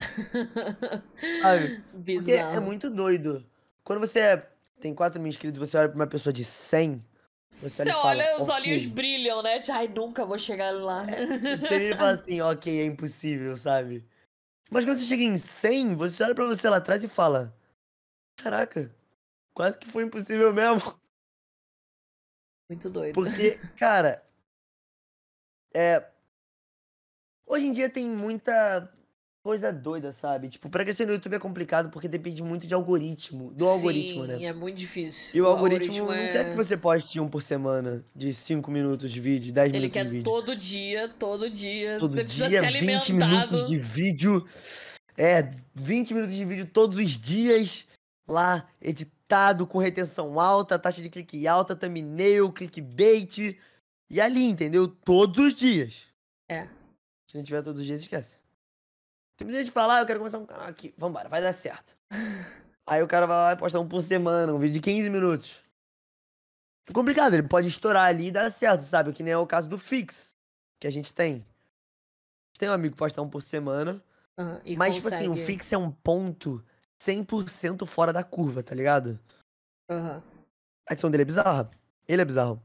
Porque 1.91 2.17
Bizarro. 2.17 2.55
é 2.55 2.59
muito 2.59 2.89
doido. 2.89 3.45
Quando 3.83 3.99
você 3.99 4.19
é- 4.19 4.49
tem 4.79 4.93
4 4.95 5.19
mil 5.19 5.29
inscritos 5.29 5.57
e 5.61 5.65
você 5.65 5.77
olha 5.77 5.87
pra 5.89 5.95
uma 5.95 6.07
pessoa 6.07 6.33
de 6.33 6.43
100, 6.43 7.03
Você 7.51 7.83
olha 7.83 7.93
fala, 7.93 8.09
olha, 8.11 8.37
os 8.37 8.49
"Ok." 8.49 8.55
olhinhos 8.55 8.85
brilham, 8.87 9.43
né? 9.43 9.59
Tipo, 9.59 9.73
Ai, 9.77 9.87
nunca 9.87 10.25
vou 10.25 10.39
chegar 10.39 10.71
lá. 10.73 11.05
Você 11.57 11.79
vira 11.79 11.95
e 11.95 11.97
fala 11.97 12.11
assim, 12.11 12.41
ok, 12.41 12.81
é 12.81 12.85
impossível, 12.85 13.57
sabe? 13.57 14.05
Mas 14.69 14.85
quando 14.85 14.97
você 14.97 15.05
chega 15.05 15.23
em 15.23 15.37
100, 15.37 15.95
você 15.95 16.23
olha 16.23 16.33
pra 16.33 16.45
você 16.45 16.69
lá 16.69 16.77
atrás 16.77 17.03
e 17.03 17.07
fala: 17.09 17.53
Caraca, 18.37 18.95
quase 19.53 19.77
que 19.77 19.87
foi 19.87 20.03
impossível 20.03 20.53
mesmo. 20.53 20.81
Muito 22.69 22.89
doido. 22.89 23.13
Porque, 23.13 23.59
cara, 23.77 24.25
é. 25.75 26.09
Hoje 27.45 27.65
em 27.67 27.71
dia 27.73 27.89
tem 27.89 28.09
muita 28.09 28.89
coisa 29.43 29.71
doida, 29.71 30.11
sabe? 30.11 30.49
Tipo, 30.49 30.69
pra 30.69 30.83
crescer 30.83 31.05
no 31.05 31.13
YouTube 31.13 31.35
é 31.35 31.39
complicado 31.39 31.89
porque 31.89 32.07
depende 32.07 32.41
muito 32.43 32.67
de 32.67 32.73
algoritmo, 32.73 33.51
do 33.51 33.67
algoritmo, 33.67 34.21
Sim, 34.21 34.27
né? 34.27 34.43
é 34.43 34.53
muito 34.53 34.77
difícil. 34.77 35.31
E 35.33 35.41
o, 35.41 35.47
algoritmo, 35.47 36.05
não 36.05 36.13
é... 36.13 36.31
quer 36.31 36.51
que 36.51 36.55
você 36.55 36.77
poste 36.77 37.19
um 37.19 37.27
por 37.27 37.41
semana, 37.41 38.03
de 38.15 38.33
5 38.33 38.69
minutos 38.69 39.11
de 39.11 39.19
vídeo, 39.19 39.51
10 39.51 39.69
Ele 39.69 39.77
minutos 39.77 39.93
quer 39.93 40.05
de 40.05 40.11
vídeo. 40.11 40.23
todo 40.23 40.55
dia, 40.55 41.09
todo 41.09 41.49
dia. 41.49 41.97
Todo 41.99 42.15
você 42.15 42.23
precisa 42.23 42.49
dia, 42.49 42.59
ser 42.59 42.71
20 42.71 43.11
alimentado. 43.11 43.31
minutos 43.31 43.67
de 43.67 43.77
vídeo. 43.77 44.47
É, 45.17 45.51
20 45.73 46.13
minutos 46.13 46.35
de 46.35 46.45
vídeo 46.45 46.65
todos 46.65 46.97
os 46.99 47.17
dias. 47.17 47.87
Lá, 48.27 48.69
editado, 48.81 49.67
com 49.67 49.77
retenção 49.77 50.39
alta, 50.39 50.79
taxa 50.79 51.01
de 51.01 51.09
clique 51.09 51.47
alta, 51.47 51.75
thumbnail, 51.75 52.51
clickbait. 52.51 53.57
E 54.09 54.21
ali, 54.21 54.43
entendeu? 54.43 54.87
Todos 54.87 55.47
os 55.47 55.53
dias. 55.53 56.03
É. 56.49 56.67
Se 57.29 57.37
não 57.37 57.43
tiver 57.43 57.61
todos 57.63 57.81
os 57.81 57.87
dias, 57.87 58.01
esquece. 58.01 58.40
Tem 59.41 59.45
muita 59.47 59.57
gente 59.57 59.69
que 59.69 59.73
fala, 59.73 59.95
ah, 59.97 60.01
eu 60.01 60.05
quero 60.05 60.19
começar 60.19 60.37
um 60.37 60.45
canal 60.45 60.67
aqui. 60.67 60.93
Vambora, 60.95 61.27
vai 61.27 61.41
dar 61.41 61.51
certo. 61.51 61.97
Aí 62.85 63.01
o 63.01 63.07
cara 63.07 63.25
vai 63.25 63.37
lá 63.37 63.51
e 63.53 63.55
posta 63.55 63.79
um 63.79 63.87
por 63.87 63.99
semana, 64.03 64.53
um 64.53 64.59
vídeo 64.59 64.75
de 64.75 64.81
15 64.81 65.09
minutos. 65.09 65.63
É 66.87 66.93
complicado, 66.93 67.33
ele 67.33 67.47
pode 67.47 67.67
estourar 67.67 68.05
ali 68.05 68.27
e 68.27 68.31
dar 68.31 68.51
certo, 68.51 68.81
sabe? 68.81 69.11
Que 69.13 69.23
nem 69.23 69.33
é 69.33 69.37
o 69.37 69.47
caso 69.47 69.67
do 69.67 69.79
Fix, 69.79 70.35
que 70.79 70.85
a 70.85 70.91
gente 70.91 71.11
tem. 71.11 71.35
A 71.37 71.37
gente 71.37 72.59
tem 72.59 72.69
um 72.69 72.73
amigo 72.73 72.93
que 72.93 72.99
posta 72.99 73.19
um 73.19 73.29
por 73.29 73.41
semana, 73.41 74.03
e 74.63 74.75
mas, 74.75 74.95
tipo 74.95 75.07
assim, 75.07 75.25
o 75.27 75.29
consegue- 75.31 75.45
Fix 75.47 75.73
é 75.73 75.77
um 75.77 75.89
ponto 75.91 76.63
100% 77.01 77.87
fora 77.87 78.13
da 78.13 78.23
curva, 78.23 78.61
tá 78.61 78.75
ligado? 78.75 79.19
Aham. 79.89 80.21
A 80.87 80.93
edição 80.93 81.09
dele 81.09 81.23
é 81.23 81.25
bizarra. 81.25 81.71
Ele 82.07 82.21
é 82.21 82.25
bizarro. 82.25 82.61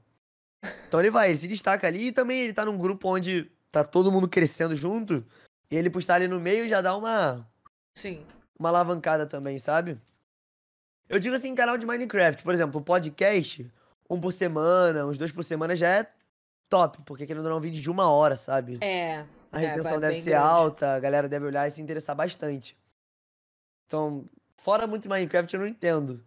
Então 0.89 1.01
ele 1.01 1.11
vai, 1.11 1.31
ele 1.31 1.39
se 1.39 1.49
destaca 1.49 1.87
ali 1.87 2.09
e 2.09 2.13
também 2.13 2.41
ele 2.41 2.53
tá 2.53 2.67
num 2.67 2.77
grupo 2.77 3.09
onde 3.09 3.51
tá 3.71 3.83
todo 3.85 4.13
mundo 4.13 4.29
crescendo 4.29 4.77
junto. 4.77 5.25
E 5.71 5.77
ele 5.77 5.91
por 5.91 5.99
estar 5.99 6.15
ali 6.15 6.29
no 6.29 6.41
meio 6.41 6.69
já 6.69 6.81
dá 6.81 6.97
uma, 6.97 7.47
Sim. 7.95 8.25
uma 8.59 8.69
alavancada 8.69 9.27
também, 9.27 9.59
sabe? 9.59 10.01
Eu 11.09 11.19
digo 11.19 11.35
assim, 11.35 11.55
canal 11.55 11.79
de 11.79 11.87
Minecraft, 11.87 12.43
por 12.43 12.55
exemplo, 12.55 12.81
podcast, 12.81 13.71
um 14.11 14.21
por 14.21 14.33
semana, 14.33 15.07
uns 15.07 15.19
dois 15.19 15.33
por 15.33 15.45
semana 15.45 15.77
já 15.77 15.89
é 15.89 16.11
top, 16.69 16.99
porque 17.05 17.27
querendo 17.27 17.45
ou 17.45 17.51
não, 17.51 17.57
é 17.57 17.59
um 17.59 17.63
vídeo 17.63 17.81
de 17.81 17.91
uma 17.91 18.11
hora, 18.11 18.37
sabe? 18.37 18.79
É. 18.81 19.25
A 19.53 19.63
é, 19.63 19.67
retenção 19.69 19.93
vai 19.93 20.01
deve 20.01 20.17
ser 20.17 20.31
grande. 20.31 20.47
alta, 20.47 20.95
a 20.95 21.01
galera 21.01 21.29
deve 21.29 21.47
olhar 21.47 21.67
e 21.67 21.71
se 21.71 21.81
interessar 21.81 22.17
bastante. 22.17 22.77
Então, 23.87 24.29
fora 24.57 24.87
muito 24.87 25.09
Minecraft, 25.09 25.55
eu 25.55 25.61
não 25.61 25.67
entendo. 25.67 26.25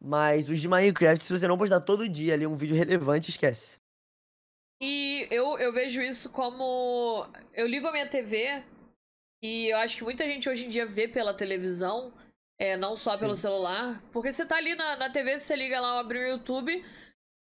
Mas 0.00 0.48
os 0.48 0.60
de 0.60 0.68
Minecraft, 0.68 1.22
se 1.22 1.32
você 1.32 1.46
não 1.46 1.56
postar 1.56 1.80
todo 1.80 2.08
dia 2.08 2.34
ali 2.34 2.46
um 2.46 2.56
vídeo 2.56 2.76
relevante, 2.76 3.30
esquece. 3.30 3.78
E 4.80 5.26
eu, 5.30 5.58
eu 5.58 5.72
vejo 5.72 6.02
isso 6.02 6.28
como. 6.30 7.26
Eu 7.54 7.66
ligo 7.66 7.86
a 7.86 7.92
minha 7.92 8.08
TV 8.08 8.62
e 9.44 9.68
eu 9.68 9.76
acho 9.76 9.98
que 9.98 10.04
muita 10.04 10.24
gente 10.24 10.48
hoje 10.48 10.64
em 10.64 10.70
dia 10.70 10.86
vê 10.86 11.06
pela 11.06 11.34
televisão, 11.34 12.14
é, 12.58 12.78
não 12.78 12.96
só 12.96 13.18
pelo 13.18 13.36
Sim. 13.36 13.42
celular. 13.42 14.02
Porque 14.10 14.32
você 14.32 14.46
tá 14.46 14.56
ali 14.56 14.74
na, 14.74 14.96
na 14.96 15.10
TV, 15.10 15.38
você 15.38 15.54
liga 15.54 15.78
lá, 15.78 16.00
abre 16.00 16.18
o 16.18 16.26
YouTube. 16.26 16.82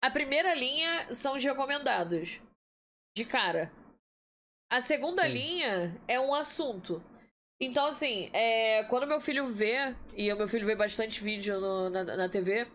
A 0.00 0.08
primeira 0.08 0.54
linha 0.54 1.12
são 1.12 1.34
os 1.34 1.42
recomendados. 1.42 2.40
De 3.16 3.24
cara. 3.24 3.72
A 4.70 4.80
segunda 4.80 5.24
Sim. 5.26 5.32
linha 5.32 6.00
é 6.06 6.20
um 6.20 6.32
assunto. 6.32 7.02
Então, 7.60 7.86
assim, 7.86 8.30
é, 8.32 8.84
quando 8.84 9.04
meu 9.08 9.20
filho 9.20 9.48
vê, 9.48 9.92
e 10.16 10.32
o 10.32 10.36
meu 10.36 10.46
filho 10.46 10.64
vê 10.64 10.76
bastante 10.76 11.20
vídeo 11.20 11.60
no- 11.60 11.90
na, 11.90 12.04
na 12.04 12.28
TV, 12.28 12.68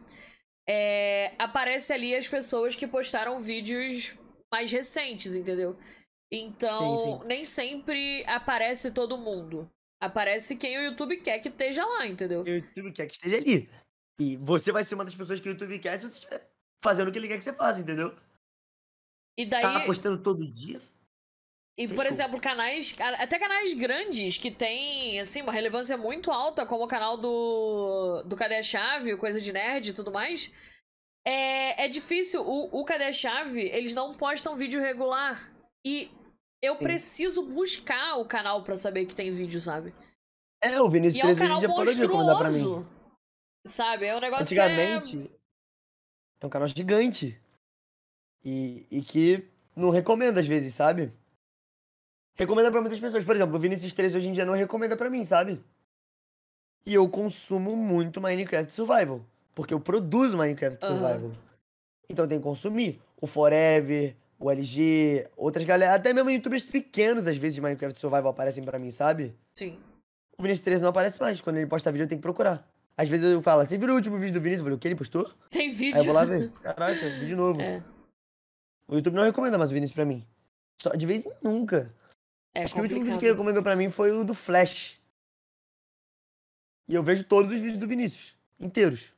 é, 0.67 1.31
aparece 1.39 1.93
ali 1.93 2.13
as 2.13 2.27
pessoas 2.27 2.75
que 2.75 2.85
postaram 2.85 3.39
vídeos 3.39 4.13
mais 4.51 4.69
recentes, 4.69 5.33
entendeu? 5.35 5.77
Então, 6.31 6.97
Sim, 6.97 7.03
sim. 7.19 7.27
nem 7.27 7.43
sempre 7.43 8.23
aparece 8.25 8.91
todo 8.91 9.17
mundo. 9.17 9.69
Aparece 10.01 10.55
quem 10.55 10.77
o 10.77 10.83
YouTube 10.83 11.17
quer 11.17 11.39
que 11.39 11.49
esteja 11.49 11.85
lá, 11.85 12.05
entendeu? 12.05 12.41
O 12.41 12.47
YouTube 12.49 12.91
quer 12.91 13.05
que 13.07 13.13
esteja 13.13 13.37
ali. 13.37 13.69
E 14.19 14.35
você 14.37 14.71
vai 14.71 14.83
ser 14.83 14.95
uma 14.95 15.05
das 15.05 15.15
pessoas 15.15 15.39
que 15.39 15.47
o 15.47 15.51
YouTube 15.51 15.79
quer 15.79 15.97
se 15.97 16.07
você 16.07 16.15
estiver 16.15 16.49
fazendo 16.83 17.07
o 17.07 17.11
que 17.11 17.17
ele 17.17 17.27
quer 17.27 17.37
que 17.37 17.43
você 17.43 17.53
faça, 17.53 17.81
entendeu? 17.81 18.15
E 19.37 19.45
daí. 19.45 19.61
Tá 19.61 19.85
postando 19.85 20.21
todo 20.21 20.49
dia. 20.49 20.81
E, 21.77 21.87
por 21.87 22.05
Fechou. 22.05 22.11
exemplo, 22.11 22.39
canais. 22.39 22.95
Até 23.19 23.37
canais 23.37 23.73
grandes 23.73 24.37
que 24.37 24.49
têm, 24.49 25.19
assim, 25.19 25.41
uma 25.41 25.51
relevância 25.51 25.97
muito 25.97 26.31
alta, 26.31 26.65
como 26.65 26.85
o 26.85 26.87
canal 26.87 27.17
do. 27.17 28.23
Do 28.23 28.35
Cadê 28.35 28.55
a 28.55 28.63
Chave, 28.63 29.17
Coisa 29.17 29.41
de 29.41 29.51
Nerd 29.51 29.89
e 29.89 29.93
tudo 29.93 30.11
mais. 30.11 30.51
É, 31.25 31.85
é 31.85 31.87
difícil. 31.87 32.41
O, 32.41 32.79
o 32.79 32.85
Cadê 32.85 33.05
a 33.05 33.11
Chave, 33.11 33.61
eles 33.61 33.93
não 33.93 34.13
postam 34.13 34.55
vídeo 34.55 34.79
regular. 34.79 35.51
E 35.85 36.11
eu 36.61 36.75
Sim. 36.77 36.83
preciso 36.83 37.43
buscar 37.43 38.15
o 38.15 38.25
canal 38.25 38.63
pra 38.63 38.75
saber 38.75 39.05
que 39.05 39.13
tem 39.13 39.31
vídeo, 39.31 39.61
sabe? 39.61 39.93
É, 40.59 40.81
o 40.81 40.89
Vinícius 40.89 41.23
E 41.23 41.27
é 41.27 41.31
um 41.31 41.35
13 41.35 41.61
já 41.61 41.67
parou 41.69 41.93
de 41.93 42.01
recomendar 42.01 42.37
pra 42.37 42.49
mim. 42.49 42.85
Sabe? 43.65 44.05
É 44.05 44.15
um 44.15 44.19
negócio 44.19 44.47
que 44.47 44.59
é. 44.59 44.63
Antigamente, 44.63 45.31
é 46.41 46.45
um 46.45 46.49
canal 46.49 46.67
gigante. 46.67 47.39
E, 48.43 48.85
e 48.89 49.01
que 49.01 49.47
não 49.75 49.91
recomenda 49.91 50.39
às 50.39 50.47
vezes, 50.47 50.73
sabe? 50.73 51.13
Recomenda 52.35 52.71
pra 52.71 52.81
muitas 52.81 52.99
pessoas. 52.99 53.23
Por 53.23 53.35
exemplo, 53.35 53.55
o 53.55 53.59
Vinicius 53.59 53.93
13 53.93 54.17
hoje 54.17 54.27
em 54.29 54.33
dia 54.33 54.45
não 54.45 54.53
recomenda 54.53 54.97
pra 54.97 55.09
mim, 55.09 55.23
sabe? 55.23 55.63
E 56.85 56.93
eu 56.93 57.07
consumo 57.09 57.75
muito 57.75 58.21
Minecraft 58.21 58.71
Survival. 58.71 59.25
Porque 59.53 59.73
eu 59.73 59.79
produzo 59.79 60.37
Minecraft 60.37 60.83
Aham. 60.83 60.93
Survival. 60.93 61.31
Então 62.09 62.27
tenho 62.27 62.41
que 62.41 62.47
consumir. 62.47 63.01
O 63.19 63.25
Forever, 63.25 64.15
o 64.39 64.51
LG, 64.51 65.29
outras 65.35 65.63
galera. 65.65 65.95
Até 65.95 66.13
mesmo 66.13 66.29
youtubers 66.29 66.65
pequenos, 66.65 67.27
às 67.27 67.37
vezes, 67.37 67.55
de 67.55 67.61
Minecraft 67.61 67.99
Survival 67.99 68.27
aparecem 68.31 68.63
pra 68.63 68.77
mim, 68.79 68.91
sabe? 68.91 69.35
Sim. 69.53 69.79
O 70.37 70.41
Vinicius 70.43 70.65
13 70.65 70.81
não 70.81 70.89
aparece 70.89 71.19
mais. 71.19 71.39
Quando 71.41 71.57
ele 71.57 71.67
posta 71.67 71.91
vídeo, 71.91 72.03
eu 72.03 72.07
tenho 72.09 72.19
que 72.19 72.23
procurar. 72.23 72.67
Às 72.97 73.09
vezes 73.09 73.31
eu 73.31 73.41
falo, 73.41 73.65
você 73.65 73.77
viu 73.77 73.89
o 73.89 73.95
último 73.95 74.17
vídeo 74.17 74.33
do 74.33 74.39
Vinícius? 74.41 74.59
Eu 74.59 74.65
falei, 74.65 74.77
o 74.77 74.79
que 74.79 74.87
ele 74.87 74.95
postou? 74.95 75.29
Tem 75.49 75.69
vídeo. 75.69 75.95
Aí 75.95 76.01
eu 76.01 76.05
vou 76.05 76.13
lá 76.13 76.23
ver. 76.25 76.49
Caraca, 76.63 77.09
vídeo 77.19 77.35
novo. 77.35 77.61
É, 77.61 77.83
O 78.87 78.95
YouTube 78.95 79.15
não 79.15 79.23
recomenda 79.23 79.57
mais 79.57 79.71
o 79.71 79.73
Vinícius 79.73 79.95
pra 79.95 80.05
mim. 80.05 80.25
Só 80.81 80.89
de 80.91 81.05
vez 81.05 81.25
em 81.25 81.31
nunca. 81.41 81.93
é 82.53 82.63
Acho 82.63 82.73
que 82.73 82.79
o 82.79 82.83
último 82.83 83.03
vídeo 83.03 83.19
que 83.19 83.25
ele 83.25 83.33
recomendou 83.33 83.63
pra 83.63 83.75
mim 83.75 83.89
foi 83.89 84.11
o 84.11 84.23
do 84.23 84.33
Flash. 84.33 84.99
E 86.87 86.93
eu 86.95 87.03
vejo 87.03 87.23
todos 87.23 87.51
os 87.51 87.59
vídeos 87.59 87.77
do 87.77 87.87
Vinícius. 87.87 88.37
Inteiros. 88.59 89.13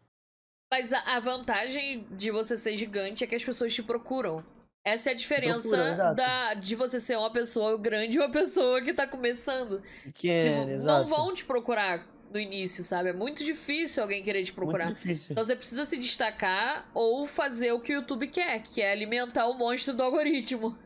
Mas 0.71 0.91
a 0.91 1.19
vantagem 1.19 2.05
de 2.11 2.31
você 2.31 2.57
ser 2.57 2.75
gigante 2.75 3.23
é 3.23 3.27
que 3.27 3.35
as 3.35 3.43
pessoas 3.43 3.73
te 3.73 3.83
procuram. 3.83 4.43
Essa 4.87 5.09
é 5.09 5.11
a 5.11 5.15
diferença 5.15 5.67
procuram, 5.67 5.91
exato. 5.91 6.15
da, 6.15 6.53
de 6.53 6.73
você 6.73 6.97
ser 6.97 7.17
uma 7.17 7.29
pessoa 7.29 7.77
grande 7.77 8.17
e 8.17 8.21
uma 8.21 8.31
pessoa 8.31 8.81
que 8.81 8.93
tá 8.93 9.05
começando. 9.05 9.81
Se 10.05 10.13
Pequeno, 10.13 10.65
não 10.65 10.71
exato. 10.71 11.09
vão 11.09 11.33
te 11.33 11.43
procurar 11.43 12.07
no 12.31 12.39
início, 12.39 12.81
sabe? 12.85 13.09
É 13.09 13.13
muito 13.13 13.43
difícil 13.43 14.01
alguém 14.01 14.23
querer 14.23 14.43
te 14.43 14.53
procurar. 14.53 14.85
Muito 14.85 14.95
difícil. 14.95 15.33
Então 15.33 15.43
você 15.43 15.57
precisa 15.57 15.83
se 15.83 15.97
destacar 15.97 16.89
ou 16.93 17.25
fazer 17.25 17.73
o 17.73 17.81
que 17.81 17.91
o 17.91 17.95
YouTube 17.95 18.27
quer, 18.27 18.63
que 18.63 18.81
é 18.81 18.93
alimentar 18.93 19.47
o 19.47 19.55
monstro 19.55 19.93
do 19.93 20.03
algoritmo. 20.03 20.77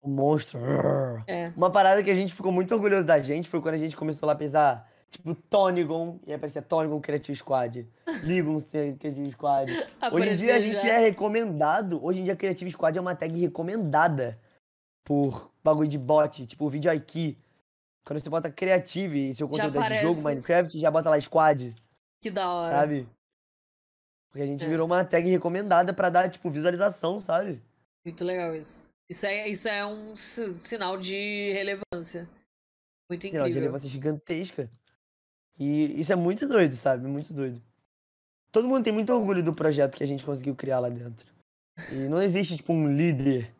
O 0.00 0.08
monstro. 0.08 0.58
É. 1.26 1.52
Uma 1.54 1.70
parada 1.70 2.02
que 2.02 2.10
a 2.10 2.14
gente 2.14 2.32
ficou 2.32 2.50
muito 2.50 2.74
orgulhoso 2.74 3.04
da 3.04 3.20
gente 3.20 3.50
foi 3.50 3.60
quando 3.60 3.74
a 3.74 3.78
gente 3.78 3.94
começou 3.94 4.26
lá 4.26 4.32
a 4.32 4.36
pesar, 4.36 4.90
tipo, 5.12 5.34
Tonigon, 5.34 6.18
e 6.26 6.30
aí 6.30 6.34
aparecia 6.36 6.60
Tonigon 6.62 7.00
Creative 7.00 7.36
Squad. 7.36 7.86
Ligon 8.24 8.60
Creative 8.60 9.30
Squad. 9.32 9.70
Hoje 10.12 10.28
em 10.30 10.34
dia 10.34 10.56
a 10.56 10.60
gente 10.60 10.82
já. 10.82 10.94
é 10.94 10.98
recomendado. 10.98 12.04
Hoje 12.04 12.20
em 12.20 12.24
dia 12.24 12.34
Creative 12.34 12.70
Squad 12.72 12.96
é 12.98 13.00
uma 13.00 13.14
tag 13.14 13.38
recomendada 13.38 14.38
por 15.04 15.50
bagulho 15.62 15.88
de 15.88 15.98
bot, 15.98 16.44
tipo 16.46 16.64
o 16.66 16.70
vídeo 16.70 16.92
IQ. 16.92 17.36
Quando 18.04 18.18
você 18.20 18.28
bota 18.30 18.50
Creative 18.50 19.30
e 19.30 19.34
seu 19.34 19.48
conteúdo 19.48 19.78
é 19.80 19.88
de 19.88 19.98
jogo. 20.00 20.20
Minecraft, 20.22 20.76
já 20.78 20.90
bota 20.90 21.08
lá 21.08 21.20
Squad, 21.20 21.72
Que 22.20 22.30
da 22.30 22.50
hora. 22.50 22.68
sabe? 22.68 23.08
Porque 24.30 24.42
a 24.42 24.46
gente 24.46 24.64
É. 24.64 24.68
virou 24.68 24.86
uma 24.86 25.04
tag 25.04 25.28
recomendada 25.28 25.92
pra 25.92 26.08
dar, 26.10 26.28
tipo, 26.28 26.48
visualização, 26.50 27.20
sabe? 27.20 27.62
Muito 28.04 28.24
legal 28.24 28.54
isso. 28.56 28.88
Isso 29.08 29.26
é, 29.26 29.46
isso 29.48 29.68
é 29.68 29.84
um 29.86 30.16
si- 30.16 30.58
sinal 30.58 30.96
de 30.96 31.52
relevância. 31.52 32.28
Muito 33.10 33.22
Sinal 33.26 33.42
de 33.44 33.50
incrível. 33.50 33.60
relevância 33.60 33.88
gigantesca. 33.88 34.70
E 35.58 36.00
isso 36.00 36.12
é 36.12 36.16
muito 36.16 36.46
doido, 36.48 36.74
sabe? 36.74 37.06
Muito 37.06 37.32
doido. 37.32 37.62
Todo 38.50 38.68
mundo 38.68 38.84
tem 38.84 38.92
muito 38.92 39.12
orgulho 39.12 39.42
do 39.42 39.54
projeto 39.54 39.96
que 39.96 40.02
a 40.02 40.06
gente 40.06 40.24
conseguiu 40.24 40.54
criar 40.54 40.78
lá 40.80 40.88
dentro. 40.88 41.26
E 41.90 42.08
não 42.08 42.22
existe, 42.22 42.56
tipo, 42.56 42.72
um 42.72 42.94
líder, 42.94 43.50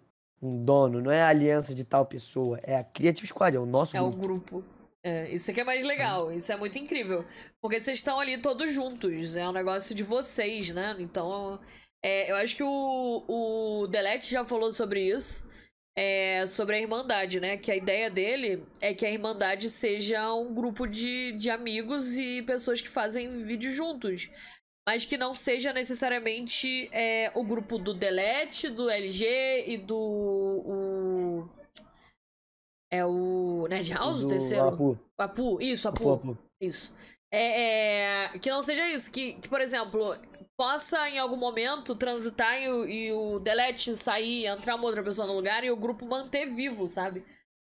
um 0.40 0.62
dono, 0.64 1.01
não 1.01 1.11
é 1.11 1.22
a 1.22 1.28
aliança 1.28 1.74
de 1.74 1.84
tal 1.84 2.05
pessoa, 2.05 2.59
é 2.62 2.76
a 2.76 2.84
Creative 2.84 3.26
Squad, 3.26 3.57
é 3.57 3.61
o 3.61 3.66
nosso 3.66 3.97
É 3.97 4.01
o 4.03 4.11
grupo. 4.11 4.57
grupo. 4.57 4.64
É, 5.05 5.32
isso 5.32 5.51
aqui 5.51 5.61
é 5.61 5.64
mais 5.64 5.84
legal, 5.84 6.32
isso 6.32 6.53
é 6.53 6.57
muito 6.57 6.78
incrível. 6.78 7.24
Porque 7.61 7.80
vocês 7.80 7.99
estão 7.99 8.20
ali 8.20 8.38
todos 8.38 8.70
juntos, 8.72 9.34
é 9.34 9.49
um 9.49 9.53
negócio 9.53 9.95
de 9.95 10.03
vocês, 10.03 10.70
né? 10.70 10.95
Então, 10.99 11.59
é, 12.03 12.30
eu 12.30 12.36
acho 12.36 12.55
que 12.55 12.62
o, 12.62 13.24
o 13.26 13.86
Delete 13.88 14.30
já 14.30 14.45
falou 14.45 14.72
sobre 14.72 15.01
isso, 15.09 15.43
é, 15.97 16.47
sobre 16.47 16.76
a 16.76 16.80
Irmandade, 16.80 17.40
né? 17.40 17.57
Que 17.57 17.70
a 17.70 17.76
ideia 17.76 18.11
dele 18.11 18.64
é 18.80 18.95
que 18.95 19.05
a 19.05 19.11
Irmandade 19.11 19.68
seja 19.68 20.32
um 20.34 20.55
grupo 20.55 20.86
de, 20.86 21.32
de 21.32 21.51
amigos 21.51 22.16
e 22.16 22.43
pessoas 22.43 22.80
que 22.80 22.88
fazem 22.88 23.43
vídeos 23.45 23.74
juntos. 23.74 24.30
Mas 24.86 25.05
que 25.05 25.16
não 25.16 25.32
seja 25.32 25.72
necessariamente 25.72 26.88
é, 26.93 27.30
o 27.34 27.45
grupo 27.45 27.78
do 27.78 27.95
Delete, 27.95 28.68
do 28.68 28.90
LG 28.90 29.64
e 29.68 29.78
do. 29.78 29.97
O, 29.97 31.49
é 32.90 33.05
o 33.05 33.66
Nerd 33.68 33.93
House, 33.93 34.24
o 34.24 34.28
terceiro? 34.28 34.68
Apu. 34.68 34.99
Apu, 35.16 35.61
isso, 35.61 35.88
Apu. 35.88 36.11
Apu, 36.11 36.30
Apu. 36.32 36.38
Isso. 36.61 36.93
É, 37.32 38.32
é, 38.34 38.38
que 38.38 38.51
não 38.51 38.62
seja 38.62 38.86
isso, 38.90 39.11
que, 39.11 39.34
que, 39.34 39.49
por 39.49 39.61
exemplo, 39.61 40.14
possa 40.57 41.09
em 41.09 41.18
algum 41.18 41.36
momento 41.36 41.94
transitar 41.96 42.61
e, 42.61 42.68
o- 42.68 42.84
e 42.88 43.12
o 43.12 43.38
delete 43.40 43.94
sair, 43.96 44.46
entrar 44.46 44.76
uma 44.76 44.84
outra 44.84 45.03
pessoa 45.03 45.26
no 45.26 45.34
lugar 45.34 45.64
e 45.64 45.70
o 45.70 45.76
grupo 45.76 46.07
manter 46.07 46.46
vivo, 46.46 46.88
sabe? 46.88 47.24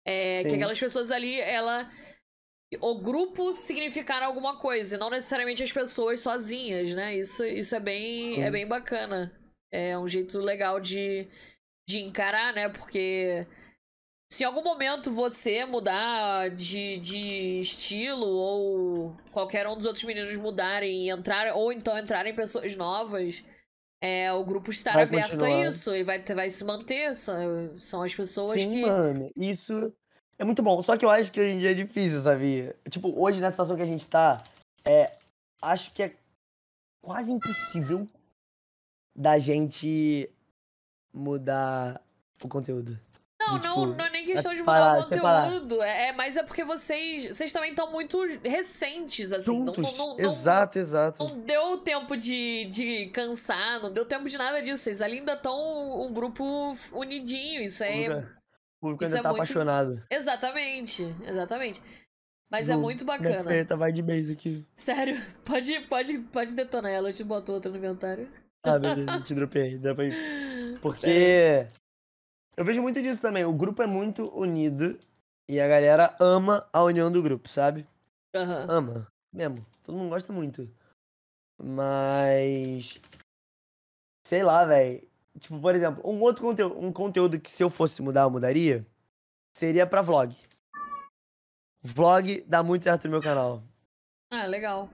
É, 0.06 0.44
que 0.46 0.56
aquelas 0.56 0.80
pessoas 0.80 1.12
ali, 1.12 1.40
ela. 1.40 1.90
O 2.80 3.02
grupo 3.02 3.54
significar 3.54 4.24
alguma 4.24 4.58
coisa, 4.58 4.96
e 4.96 5.00
não 5.00 5.10
necessariamente 5.10 5.62
as 5.62 5.72
pessoas 5.72 6.22
sozinhas, 6.22 6.94
né? 6.94 7.16
Isso, 7.18 7.44
isso 7.46 7.76
é 7.76 7.80
bem, 7.82 8.42
é 8.44 8.50
bem 8.50 8.66
bacana. 8.66 9.38
É 9.72 9.98
um 9.98 10.08
jeito 10.08 10.38
legal 10.40 10.80
de, 10.80 11.28
de 11.88 12.00
encarar, 12.00 12.54
né? 12.54 12.70
Porque 12.70 13.46
se 14.32 14.44
em 14.44 14.46
algum 14.46 14.64
momento 14.64 15.12
você 15.12 15.66
mudar 15.66 16.50
de, 16.52 16.98
de 17.00 17.60
estilo 17.60 18.26
ou 18.26 19.14
qualquer 19.30 19.68
um 19.68 19.76
dos 19.76 19.86
outros 19.86 20.06
meninos 20.06 20.38
mudarem 20.38 21.04
e 21.04 21.10
entrar 21.10 21.54
ou 21.54 21.74
então 21.74 21.98
entrarem 22.00 22.34
pessoas 22.34 22.74
novas, 22.74 23.44
é, 24.02 24.32
o 24.32 24.42
grupo 24.46 24.72
estar 24.72 24.94
Vai 24.94 25.04
aberto 25.04 25.44
a 25.44 25.68
isso 25.68 25.94
e 25.94 26.02
vai, 26.02 26.24
vai 26.24 26.50
se 26.50 26.64
manter. 26.64 27.14
São, 27.14 27.78
são 27.78 28.02
as 28.04 28.16
pessoas 28.16 28.54
Sim, 28.54 28.72
que. 28.72 28.82
mano, 28.82 29.30
isso 29.36 29.94
é 30.40 30.46
muito 30.46 30.64
bom. 30.64 30.82
Só 30.82 30.96
que 30.96 31.04
eu 31.04 31.10
acho 31.10 31.30
que 31.30 31.42
hoje 31.42 31.52
em 31.52 31.60
dia 31.60 31.72
é 31.72 31.74
difícil, 31.74 32.22
sabia? 32.22 32.74
Tipo, 32.90 33.14
hoje 33.22 33.42
nessa 33.42 33.52
situação 33.52 33.76
que 33.76 33.84
a 33.84 33.86
gente 33.86 34.08
tá, 34.08 34.46
é, 34.86 35.12
acho 35.62 35.92
que 35.92 36.04
é 36.04 36.16
quase 37.02 37.34
impossível 37.34 38.08
da 39.14 39.38
gente 39.38 40.30
mudar 41.14 42.02
o 42.42 42.48
conteúdo. 42.48 42.98
Não, 43.42 43.60
de, 43.60 43.68
não, 43.68 43.76
tipo, 43.76 43.98
não 43.98 44.06
é 44.06 44.10
nem 44.26 44.34
questão 44.34 44.52
de 44.54 44.60
separar- 44.60 44.94
mudar 44.96 45.06
o 45.06 45.10
separar. 45.10 45.44
conteúdo. 45.46 45.82
É, 45.82 46.08
é, 46.10 46.14
mas 46.14 46.38
é 46.38 46.44
porque 46.44 46.64
vocês. 46.64 47.26
Vocês 47.36 47.52
também 47.52 47.72
estão 47.72 47.92
muito 47.92 48.18
recentes, 48.44 49.32
assim. 49.34 49.58
Não- 49.60 49.74
Juntos. 49.74 49.98
não, 49.98 50.08
não, 50.10 50.18
não, 50.18 50.26
exato, 50.26 50.80
exato. 50.80 51.24
Não 51.24 51.40
deu 51.42 51.78
tempo 51.80 52.16
de, 52.16 52.66
de 52.66 53.08
cansar, 53.14 53.82
não 53.82 53.92
deu 53.92 54.06
tempo 54.06 54.28
de 54.30 54.38
nada 54.38 54.62
disso. 54.62 54.84
Vocês 54.84 55.02
ainda 55.02 55.34
estão 55.34 56.02
um 56.06 56.12
grupo 56.14 56.44
unidinho. 56.94 57.62
Isso 57.62 57.84
O 57.84 57.86
é. 57.88 58.08
o 58.10 58.26
público 58.82 59.04
ainda 59.06 59.18
é 59.20 59.22
tá 59.22 59.30
muito- 59.30 59.42
apaixonado. 59.44 60.04
Exatamente, 60.10 61.16
exatamente. 61.26 61.82
Mas 62.52 62.70
é 62.70 62.76
muito 62.76 63.06
Minha 63.06 63.18
bacana. 63.18 63.44
perna 63.50 63.78
vai 63.78 63.92
de 63.94 64.02
base 64.02 64.34
aqui. 64.34 64.66
Sério, 64.76 65.16
pode, 65.46 65.80
pode, 65.88 66.18
pode 66.20 66.54
detonar 66.54 66.92
ela, 66.92 67.10
eu 67.10 67.14
te 67.14 67.24
boto 67.24 67.54
outra 67.54 67.72
no 67.72 67.78
inventário. 67.78 68.28
Ah, 68.64 68.78
beleza, 68.78 69.22
te 69.22 69.34
dropei, 69.34 69.78
dropei. 69.78 70.10
Porque 70.82 71.68
eu 72.62 72.66
vejo 72.66 72.82
muito 72.82 73.02
disso 73.02 73.20
também. 73.20 73.44
O 73.44 73.52
grupo 73.52 73.82
é 73.82 73.88
muito 73.88 74.32
unido 74.38 75.00
e 75.50 75.60
a 75.60 75.68
galera 75.68 76.16
ama 76.20 76.70
a 76.72 76.84
união 76.84 77.12
do 77.12 77.22
grupo, 77.22 77.50
sabe? 77.50 77.88
Aham. 78.36 78.68
Ama, 78.70 79.08
mesmo. 79.34 79.66
Todo 79.84 79.98
mundo 79.98 80.10
gosta 80.10 80.32
muito. 80.32 80.70
Mas. 81.60 83.02
Sei 84.26 84.44
lá, 84.44 84.64
velho. 84.64 85.02
Tipo, 85.40 85.60
por 85.60 85.74
exemplo, 85.74 86.08
um 86.08 86.22
outro 86.22 86.44
conteúdo, 86.44 86.80
um 86.80 86.94
conteúdo 86.94 87.40
que 87.40 87.50
se 87.50 87.64
eu 87.64 87.70
fosse 87.70 88.00
mudar, 88.02 88.22
eu 88.22 88.30
mudaria, 88.30 88.86
seria 89.58 89.88
pra 89.88 90.04
vlog. 90.04 90.36
Vlog 91.82 92.42
dá 92.48 92.62
muito 92.62 92.84
certo 92.84 93.06
no 93.06 93.12
meu 93.12 93.22
canal. 93.22 93.64
Ah, 94.32 94.46
legal. 94.46 94.88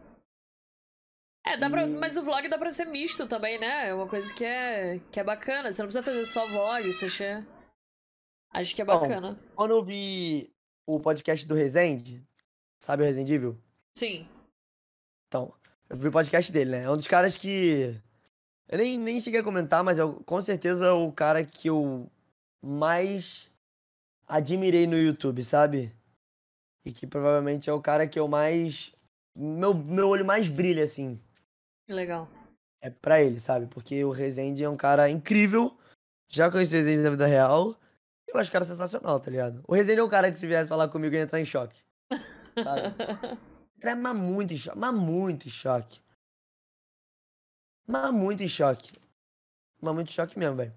É, 1.46 1.58
dá 1.58 1.70
pra, 1.70 1.86
mas 1.86 2.16
o 2.16 2.24
vlog 2.24 2.48
dá 2.48 2.58
pra 2.58 2.72
ser 2.72 2.86
misto 2.86 3.28
também, 3.28 3.60
né? 3.60 3.90
É 3.90 3.94
uma 3.94 4.08
coisa 4.08 4.34
que 4.34 4.46
é, 4.46 5.00
que 5.12 5.20
é 5.20 5.24
bacana. 5.24 5.74
Você 5.74 5.82
não 5.82 5.88
precisa 5.88 6.04
fazer 6.04 6.26
só 6.26 6.48
vlog, 6.48 6.94
você 6.94 7.08
acha... 7.08 7.57
Acho 8.52 8.76
que 8.76 8.82
é 8.82 8.86
Bom. 8.86 9.00
bacana. 9.00 9.36
Quando 9.56 9.72
eu 9.72 9.84
vi 9.84 10.52
o 10.86 11.00
podcast 11.00 11.46
do 11.48 11.54
Resende, 11.56 12.24
sabe 12.82 13.04
o 13.04 13.06
Resendível? 13.06 13.58
Sim. 13.96 14.28
Então, 15.28 15.54
eu 15.90 15.98
vi 15.98 16.08
o 16.08 16.12
podcast 16.12 16.52
dele, 16.52 16.72
né? 16.72 16.84
É 16.84 16.90
um 16.92 16.98
dos 16.98 17.08
caras 17.08 17.36
que. 17.38 18.00
Eu 18.70 18.78
nem, 18.78 18.98
nem 18.98 19.20
cheguei 19.22 19.40
a 19.40 19.44
comentar, 19.44 19.84
mas 19.84 19.98
é 20.00 20.04
o- 20.04 20.22
com 20.24 20.42
certeza 20.42 20.94
o 20.94 21.12
cara 21.12 21.44
que 21.44 21.70
eu 21.70 22.10
mais 22.64 23.50
admirei 24.28 24.86
no 24.86 24.98
YouTube, 24.98 25.44
sabe? 25.44 25.94
E 26.86 26.92
que 26.92 27.06
provavelmente 27.08 27.70
é 27.70 27.74
o 27.74 27.82
cara 27.82 28.08
que 28.08 28.20
eu 28.20 28.28
mais. 28.28 28.92
Meu, 29.36 29.74
meu 29.74 30.10
olho 30.10 30.26
mais 30.26 30.50
brilha, 30.50 30.84
assim. 30.84 31.20
Legal. 31.88 32.28
É 32.82 32.90
pra 32.90 33.22
ele, 33.22 33.40
sabe? 33.40 33.68
Porque 33.68 34.04
o 34.04 34.12
Rezende 34.12 34.64
é 34.64 34.70
um 34.70 34.78
cara 34.78 35.10
incrível. 35.10 35.78
Já 36.30 36.52
conheci 36.52 36.74
o 36.76 36.78
Rezende 36.78 37.02
na 37.04 37.10
vida 37.12 37.26
real. 37.26 37.78
Eu 38.28 38.40
acho 38.40 38.50
o 38.50 38.54
cara 38.54 38.66
sensacional, 38.66 39.20
tá 39.20 39.32
ligado? 39.32 39.64
O 39.68 39.74
Rezende 39.74 40.00
é 40.00 40.04
um 40.04 40.10
cara 40.10 40.32
que 40.32 40.38
se 40.38 40.46
viesse 40.46 40.68
falar 40.68 40.90
comigo 40.90 41.16
ia 41.16 41.22
entrar 41.22 41.40
em 41.40 41.46
choque. 41.46 41.82
Sabe? 42.62 42.82
Entrar 43.78 43.96
mas 43.96 44.16
muito 44.16 44.54
em 44.54 44.58
choque. 44.58 44.78
Mas 44.78 44.94
muito 44.94 45.48
em 45.48 45.52
choque. 45.52 46.02
Mas 47.86 48.12
muito 48.12 48.44
em 48.44 48.50
choque. 48.50 48.92
Mas 49.80 49.94
muito 49.94 50.10
em 50.10 50.14
choque 50.14 50.40
mesmo, 50.40 50.56
velho. 50.56 50.74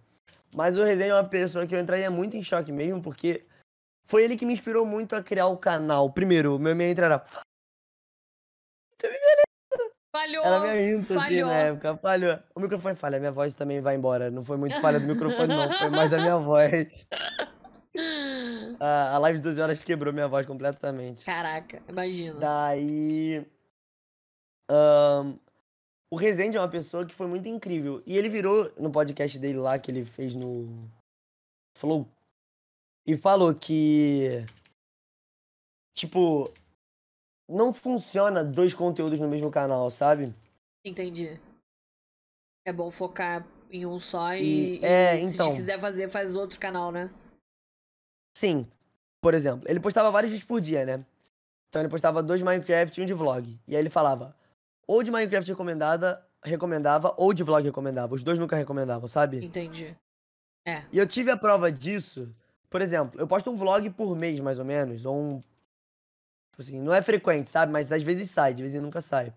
Mas 0.54 0.76
o 0.76 0.82
Rezende 0.82 1.10
é 1.10 1.14
uma 1.14 1.24
pessoa 1.24 1.66
que 1.66 1.74
eu 1.74 1.80
entraria 1.80 2.10
muito 2.10 2.36
em 2.36 2.42
choque 2.42 2.70
mesmo, 2.70 3.00
porque 3.00 3.46
foi 4.04 4.24
ele 4.24 4.36
que 4.36 4.44
me 4.44 4.52
inspirou 4.52 4.84
muito 4.84 5.16
a 5.16 5.22
criar 5.22 5.46
o 5.46 5.56
canal. 5.56 6.10
Primeiro, 6.12 6.58
meu 6.58 6.78
intro 6.82 7.04
era. 7.04 7.24
Falhou! 10.12 10.44
Era 10.44 10.60
minha 10.60 10.92
intro, 10.92 11.18
assim, 11.18 11.40
na 11.40 11.52
época. 11.54 11.96
Falhou. 11.98 12.38
O 12.54 12.60
microfone 12.60 12.96
falha, 12.96 13.18
minha 13.20 13.30
voz 13.30 13.54
também 13.54 13.80
vai 13.80 13.94
embora. 13.94 14.30
Não 14.30 14.42
foi 14.42 14.56
muito 14.56 14.80
falha 14.80 14.98
do 14.98 15.06
microfone, 15.06 15.48
não. 15.48 15.72
Foi 15.72 15.90
mais 15.90 16.10
da 16.10 16.18
minha 16.18 16.38
voz. 16.38 17.06
A, 18.78 19.16
a 19.16 19.18
live 19.18 19.40
de 19.40 19.44
12 19.44 19.60
horas 19.60 19.82
quebrou 19.82 20.12
minha 20.12 20.28
voz 20.28 20.46
completamente. 20.46 21.24
Caraca, 21.24 21.82
imagina. 21.88 22.38
Daí. 22.38 23.44
ahn, 24.70 25.34
o 26.10 26.16
Rezende 26.16 26.56
é 26.56 26.60
uma 26.60 26.68
pessoa 26.68 27.04
que 27.04 27.14
foi 27.14 27.26
muito 27.26 27.48
incrível. 27.48 28.02
E 28.06 28.16
ele 28.16 28.28
virou 28.28 28.72
no 28.78 28.90
podcast 28.90 29.38
dele 29.38 29.58
lá, 29.58 29.78
que 29.78 29.90
ele 29.90 30.04
fez 30.04 30.34
no 30.34 30.88
Flow. 31.76 32.08
E 33.06 33.16
falou 33.16 33.54
que. 33.54 34.44
Tipo. 35.94 36.52
Não 37.50 37.72
funciona 37.72 38.44
dois 38.44 38.72
conteúdos 38.72 39.18
no 39.18 39.28
mesmo 39.28 39.50
canal, 39.50 39.90
sabe? 39.90 40.32
Entendi. 40.84 41.38
É 42.64 42.72
bom 42.72 42.90
focar 42.90 43.44
em 43.70 43.84
um 43.84 43.98
só 43.98 44.34
e, 44.34 44.78
E- 44.78 44.84
é, 44.84 45.16
e 45.16 45.26
se 45.26 45.34
então. 45.34 45.52
quiser 45.54 45.80
fazer, 45.80 46.08
faz 46.08 46.36
outro 46.36 46.60
canal, 46.60 46.92
né? 46.92 47.10
Sim. 48.36 48.66
Por 49.20 49.34
exemplo, 49.34 49.68
ele 49.68 49.80
postava 49.80 50.10
vários 50.10 50.30
vídeos 50.30 50.46
por 50.46 50.60
dia, 50.60 50.86
né? 50.86 51.04
Então 51.68 51.82
ele 51.82 51.88
postava 51.88 52.22
dois 52.22 52.40
Minecraft 52.40 53.00
e 53.00 53.02
um 53.02 53.06
de 53.06 53.12
vlog. 53.12 53.58
E 53.66 53.74
aí 53.74 53.82
ele 53.82 53.90
falava, 53.90 54.34
ou 54.86 55.02
de 55.02 55.10
Minecraft 55.10 55.50
recomendada, 55.50 56.24
recomendava, 56.42 57.12
ou 57.16 57.32
de 57.34 57.42
vlog 57.42 57.64
recomendava. 57.64 58.14
Os 58.14 58.22
dois 58.22 58.38
nunca 58.38 58.56
recomendavam, 58.56 59.08
sabe? 59.08 59.44
Entendi. 59.44 59.96
E 60.92 60.98
eu 60.98 61.06
tive 61.06 61.30
a 61.32 61.36
prova 61.36 61.70
disso. 61.72 62.32
Por 62.68 62.80
exemplo, 62.80 63.20
eu 63.20 63.26
posto 63.26 63.50
um 63.50 63.56
vlog 63.56 63.90
por 63.90 64.14
mês, 64.16 64.38
mais 64.38 64.58
ou 64.60 64.64
menos, 64.64 65.04
ou 65.04 65.16
um. 65.16 65.42
Tipo 66.60 66.76
Assim, 66.76 66.80
não 66.80 66.92
é 66.92 67.00
frequente, 67.02 67.48
sabe? 67.48 67.72
Mas 67.72 67.90
às 67.90 68.02
vezes 68.02 68.30
sai, 68.30 68.54
de 68.54 68.62
vez 68.62 68.74
em 68.74 68.80
nunca 68.80 69.00
sai. 69.00 69.32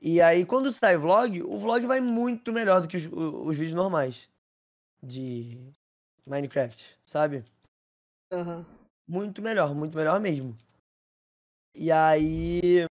E 0.00 0.20
aí, 0.20 0.44
quando 0.44 0.72
sai 0.72 0.96
vlog, 0.96 1.42
o 1.42 1.58
vlog 1.58 1.86
vai 1.86 2.00
muito 2.00 2.52
melhor 2.52 2.80
do 2.80 2.88
que 2.88 2.96
os, 2.96 3.04
os 3.06 3.56
vídeos 3.56 3.74
normais 3.74 4.28
de 5.00 5.56
Minecraft, 6.26 6.98
sabe? 7.04 7.44
Aham. 8.32 8.66
Muito 9.06 9.40
melhor, 9.40 9.74
muito 9.74 9.96
melhor 9.96 10.20
mesmo. 10.20 10.56
E 11.74 11.90
aí. 11.92 12.84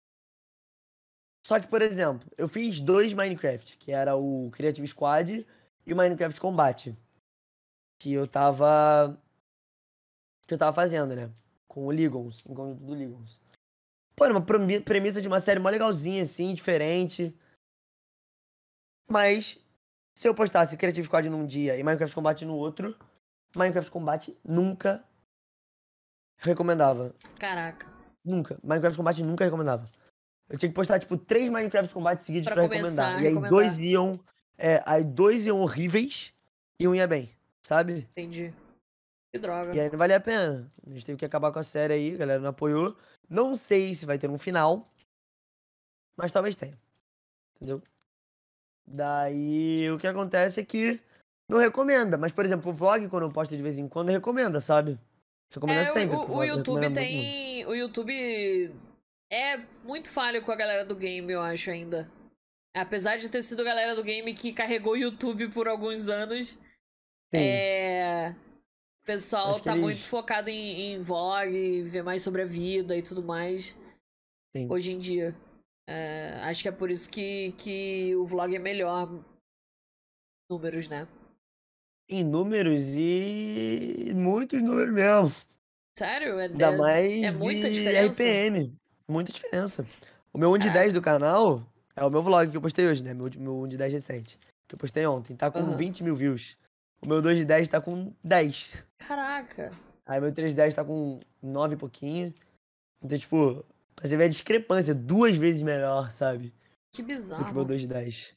Só 1.45 1.59
que, 1.59 1.67
por 1.67 1.83
exemplo, 1.83 2.29
eu 2.39 2.47
fiz 2.47 2.81
dois 2.81 3.13
Minecraft, 3.13 3.77
que 3.79 3.91
era 3.91 4.15
o 4.15 4.51
Creative 4.53 4.87
Squad 4.87 5.45
e 5.85 5.93
o 5.93 5.97
Minecraft 5.97 6.41
Combate. 6.41 6.97
Que 7.99 8.13
eu 8.13 8.29
tava. 8.29 9.19
Que 10.47 10.55
eu 10.55 10.59
tava 10.59 10.73
fazendo, 10.73 11.17
né? 11.17 11.31
Com 11.71 11.87
o 11.87 11.93
Ligons, 11.93 12.43
em 12.49 12.53
conjunto 12.53 12.83
do 12.83 12.95
Ligons. 12.97 13.39
Pô, 14.17 14.25
era 14.25 14.35
uma 14.35 14.45
premi- 14.45 14.81
premissa 14.81 15.23
de 15.23 15.29
uma 15.29 15.39
série 15.39 15.61
mó 15.61 15.71
legalzinha, 15.71 16.25
assim, 16.25 16.53
diferente. 16.53 17.33
Mas, 19.09 19.57
se 20.19 20.27
eu 20.29 20.35
postasse 20.35 20.77
Creative 20.77 21.07
Squad 21.07 21.29
num 21.31 21.47
dia 21.47 21.77
e 21.77 21.83
Minecraft 21.85 22.13
Combate 22.13 22.45
no 22.45 22.57
outro, 22.57 22.99
Minecraft 23.55 23.89
Combate 23.89 24.37
nunca 24.45 25.05
recomendava. 26.39 27.15
Caraca. 27.39 27.87
Nunca. 28.25 28.59
Minecraft 28.65 28.97
Combate 28.97 29.23
nunca 29.23 29.45
recomendava. 29.45 29.85
Eu 30.49 30.59
tinha 30.59 30.69
que 30.69 30.75
postar, 30.75 30.99
tipo, 30.99 31.17
três 31.17 31.49
Minecraft 31.49 31.95
Combate 31.95 32.25
seguidos 32.25 32.47
Pra 32.47 32.57
pra, 32.57 32.65
começar 32.65 33.11
recomendar. 33.11 33.15
E 33.15 33.27
aí 33.27 33.29
recomendar. 33.29 33.51
dois 33.51 33.79
iam. 33.79 34.21
É, 34.59 34.83
aí 34.85 35.05
dois 35.05 35.47
iam 35.47 35.61
horríveis 35.61 36.35
e 36.81 36.89
um 36.89 36.95
ia 36.97 37.07
bem, 37.07 37.31
sabe? 37.65 38.09
Entendi. 38.11 38.53
Que 39.33 39.39
droga. 39.39 39.75
E 39.77 39.81
aí 39.81 39.89
não 39.91 39.99
valia 39.99 40.17
a 40.17 40.21
pena. 40.21 40.71
A 40.87 40.91
gente 40.91 41.07
teve 41.07 41.19
que 41.19 41.25
acabar 41.25 41.53
com 41.53 41.59
a 41.59 41.63
série 41.65 41.95
aí, 41.95 42.15
a 42.15 42.19
galera 42.19 42.41
não 42.41 42.51
apoiou. 42.51 42.97
Não 43.29 43.57
sei 43.57 43.95
se 43.95 44.05
vai 44.07 44.19
ter 44.19 44.29
um 44.29 44.39
final, 44.39 44.89
mas 46.17 46.33
talvez 46.33 46.57
tenha. 46.57 46.77
Entendeu? 47.57 47.81
Daí 48.87 49.91
o 49.91 49.99
que 49.99 50.07
acontece 50.07 50.61
é 50.61 50.65
que 50.65 51.01
não 51.49 51.59
recomenda. 51.59 52.19
Mas, 52.19 52.33
por 52.33 52.45
exemplo, 52.45 52.71
o 52.71 52.75
vlog, 52.75 53.09
quando 53.09 53.25
eu 53.25 53.33
posto 53.33 53.57
de 53.57 53.63
vez 53.63 53.79
em 53.79 53.89
quando, 53.89 54.11
recomenda, 54.11 54.61
sabe? 54.61 54.99
Recomenda 55.53 55.83
É, 55.83 55.91
o- 55.91 55.93
sempre. 55.95 56.17
o, 56.17 56.33
o 56.37 56.45
YouTube 56.45 56.93
tem. 56.93 57.67
O 57.67 57.75
YouTube 57.75 58.75
é 59.33 59.59
muito 59.85 60.11
falho 60.11 60.43
com 60.45 60.51
a 60.51 60.57
galera 60.57 60.85
do 60.85 60.97
game, 60.97 61.33
eu 61.33 61.41
acho, 61.41 61.71
ainda. 61.71 62.11
Apesar 62.75 63.17
de 63.17 63.29
ter 63.29 63.43
sido 63.43 63.61
a 63.63 63.65
galera 63.65 63.95
do 63.95 64.03
game 64.03 64.33
que 64.35 64.53
carregou 64.53 64.93
o 64.93 64.97
YouTube 64.97 65.49
por 65.53 65.69
alguns 65.69 66.09
anos, 66.09 66.51
Sim. 66.51 66.59
é. 67.35 68.35
O 69.03 69.07
pessoal 69.07 69.51
Acho 69.51 69.63
tá 69.63 69.73
eles- 69.73 69.83
muito 69.83 70.03
focado 70.09 70.49
em, 70.51 70.93
em 70.95 70.99
vlog, 71.03 71.83
ver 71.83 72.03
mais 72.03 72.23
sobre 72.23 72.43
a 72.43 72.47
vida 72.47 72.97
e 72.97 73.03
tudo 73.03 73.23
mais 73.23 73.75
Sim. 74.55 74.67
hoje 74.71 74.93
em 74.93 74.99
dia. 74.99 75.35
É, 75.89 76.35
acho 76.45 76.63
que 76.63 76.69
é 76.69 76.73
por 76.73 76.91
isso 76.91 77.09
que, 77.11 77.53
que 77.59 78.15
o 78.17 78.25
vlog 78.27 78.55
é 78.55 78.59
melhor. 78.59 79.09
Números, 80.51 80.89
né? 80.89 81.07
Em 82.09 82.25
números 82.25 82.83
e 82.95 84.13
muitos 84.15 84.61
números 84.61 84.93
mesmo. 84.93 85.33
Sério? 85.97 86.39
É, 86.39 86.47
Ainda 86.47 86.67
é- 86.67 86.77
mais 86.77 87.23
é 87.23 87.31
muita 87.33 87.69
de 87.69 87.75
diferença? 87.75 88.23
RPM. 88.23 88.75
Muita 89.09 89.33
diferença. 89.33 89.85
O 90.33 90.39
meu 90.39 90.53
1 90.53 90.59
de 90.59 90.69
É. 90.69 90.73
10 90.73 90.93
do 90.93 91.03
canal 91.03 91.67
é 91.97 92.05
o 92.05 92.11
meu 92.11 92.23
vlog 92.23 92.51
que 92.51 92.57
eu 92.57 92.61
postei 92.61 92.87
hoje, 92.87 93.03
né? 93.03 93.13
Meu, 93.15 93.29
meu 93.39 93.61
1 93.63 93.69
de 93.69 93.77
10 93.77 93.93
recente. 93.93 94.39
Que 94.69 94.75
eu 94.75 94.79
postei 94.79 95.05
ontem. 95.07 95.35
Tá 95.37 95.51
com 95.51 95.59
Aham. 95.59 95.77
20 95.77 96.03
mil 96.05 96.15
views. 96.15 96.57
O 97.03 97.09
meu 97.09 97.23
2 97.23 97.39
de 97.39 97.45
10 97.45 97.69
tá 97.69 97.81
com 97.81 98.13
10. 98.23 98.71
Caraca. 98.99 99.73
Aí 100.07 100.21
meu 100.21 100.33
3 100.33 100.53
de 100.53 100.57
10 100.57 100.75
tá 100.75 100.85
com 100.85 101.19
9 101.43 101.75
e 101.75 101.79
pouquinho. 101.79 102.35
Então, 103.03 103.19
tipo, 103.19 103.65
pra 103.97 104.07
você 104.07 104.17
ver 104.17 104.25
a 104.25 104.29
discrepância, 104.29 104.95
duas 104.95 105.37
vezes 105.37 105.63
melhor, 105.63 106.11
sabe? 106.11 106.53
Que 106.93 107.03
Do 107.03 107.07
que 107.07 107.13
o 107.13 107.17
bizarro. 107.17 107.55
meu 107.55 107.65
2 107.65 107.83
de 107.83 107.87
10. 107.89 108.35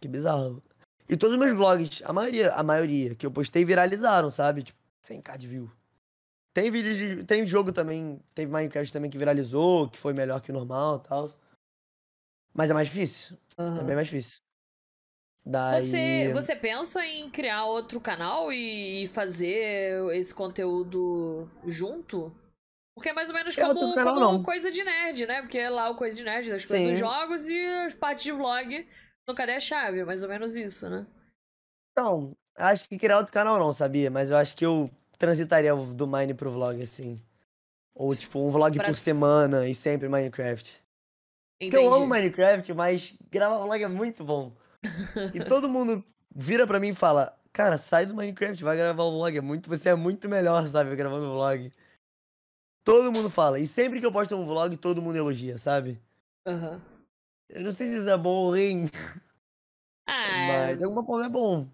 Que 0.00 0.08
bizarro. 0.08 0.62
E 1.08 1.16
todos 1.16 1.36
os 1.36 1.42
meus 1.42 1.56
vlogs, 1.58 2.02
a 2.04 2.12
maioria, 2.12 2.52
a 2.52 2.62
maioria 2.62 3.14
que 3.14 3.24
eu 3.24 3.30
postei 3.30 3.64
viralizaram, 3.64 4.28
sabe? 4.28 4.62
Tipo, 4.64 4.78
100k 5.06 5.38
de 5.38 5.46
view. 5.46 5.70
Tem 6.52 6.70
vídeo 6.70 6.94
de, 6.94 7.24
tem 7.24 7.46
jogo 7.46 7.70
também, 7.70 8.18
teve 8.34 8.50
Minecraft 8.50 8.92
também 8.92 9.10
que 9.10 9.18
viralizou, 9.18 9.88
que 9.88 9.98
foi 9.98 10.12
melhor 10.12 10.40
que 10.40 10.50
o 10.50 10.54
normal 10.54 10.96
e 11.04 11.08
tal. 11.08 11.32
Mas 12.52 12.70
é 12.70 12.74
mais 12.74 12.88
difícil, 12.88 13.36
é 13.58 13.62
Aham. 13.62 13.84
bem 13.84 13.94
mais 13.94 14.06
difícil. 14.08 14.40
Daí... 15.48 15.80
Você, 15.80 16.32
você 16.32 16.56
pensa 16.56 17.06
em 17.06 17.30
criar 17.30 17.66
outro 17.66 18.00
canal 18.00 18.52
e 18.52 19.06
fazer 19.06 20.12
esse 20.16 20.34
conteúdo 20.34 21.48
junto? 21.64 22.34
Porque 22.96 23.10
é 23.10 23.12
mais 23.12 23.28
ou 23.28 23.34
menos 23.34 23.54
Criar 23.54 23.68
como, 23.68 23.80
outro 23.80 23.94
canal, 23.94 24.14
como 24.14 24.32
não. 24.38 24.42
coisa 24.42 24.72
de 24.72 24.82
nerd, 24.82 25.24
né? 25.24 25.42
Porque 25.42 25.58
é 25.58 25.70
lá 25.70 25.88
o 25.88 25.94
coisa 25.94 26.16
de 26.16 26.24
nerd 26.24 26.50
das 26.50 26.64
coisas 26.64 26.88
dos 26.88 26.98
Sim. 26.98 27.04
jogos 27.04 27.48
e 27.48 27.64
as 27.86 27.94
partes 27.94 28.24
de 28.24 28.32
vlog 28.32 28.88
no 29.28 29.34
Cadê 29.36 29.52
a 29.52 29.60
Chave? 29.60 30.00
É 30.00 30.04
mais 30.04 30.24
ou 30.24 30.28
menos 30.28 30.56
isso, 30.56 30.90
né? 30.90 31.06
Então, 31.92 32.36
acho 32.56 32.88
que 32.88 32.98
criar 32.98 33.18
outro 33.18 33.32
canal 33.32 33.56
não, 33.58 33.72
sabia? 33.72 34.10
Mas 34.10 34.32
eu 34.32 34.36
acho 34.36 34.56
que 34.56 34.66
eu 34.66 34.90
transitaria 35.16 35.76
do 35.76 36.08
Mine 36.08 36.34
pro 36.34 36.50
vlog, 36.50 36.82
assim. 36.82 37.20
Ou, 37.94 38.16
tipo, 38.16 38.40
um 38.40 38.50
vlog 38.50 38.76
Pra 38.76 38.86
por 38.86 38.94
semana 38.94 39.68
e 39.68 39.74
sempre 39.76 40.08
Minecraft. 40.08 40.72
Porque 40.72 41.66
Entendi. 41.66 41.84
eu 41.84 41.94
amo 41.94 42.06
Minecraft, 42.06 42.74
mas 42.74 43.14
gravar 43.30 43.58
vlog 43.58 43.80
é 43.80 43.88
muito 43.88 44.24
bom. 44.24 44.52
E 45.34 45.40
todo 45.40 45.68
mundo 45.68 46.04
vira 46.34 46.66
pra 46.66 46.80
mim 46.80 46.88
e 46.88 46.94
fala: 46.94 47.38
Cara, 47.52 47.78
sai 47.78 48.06
do 48.06 48.14
Minecraft, 48.14 48.62
vai 48.62 48.76
gravar 48.76 49.04
um 49.04 49.12
vlog. 49.12 49.36
É 49.36 49.40
muito, 49.40 49.68
você 49.68 49.88
é 49.90 49.94
muito 49.94 50.28
melhor, 50.28 50.66
sabe, 50.68 50.94
gravando 50.96 51.32
vlog. 51.32 51.72
Todo 52.84 53.12
mundo 53.12 53.28
fala. 53.28 53.58
E 53.58 53.66
sempre 53.66 54.00
que 54.00 54.06
eu 54.06 54.12
posto 54.12 54.34
um 54.36 54.46
vlog, 54.46 54.76
todo 54.76 55.02
mundo 55.02 55.16
elogia, 55.16 55.58
sabe? 55.58 56.00
Aham. 56.46 56.80
Eu 57.48 57.62
não 57.64 57.72
sei 57.72 57.86
se 57.88 57.98
isso 57.98 58.08
é 58.08 58.16
bom 58.16 58.30
ou 58.30 58.50
ruim, 58.50 58.86
Ah, 60.06 60.44
mas 60.46 60.76
de 60.78 60.84
alguma 60.84 61.04
forma 61.04 61.26
é 61.26 61.28
bom. 61.28 61.68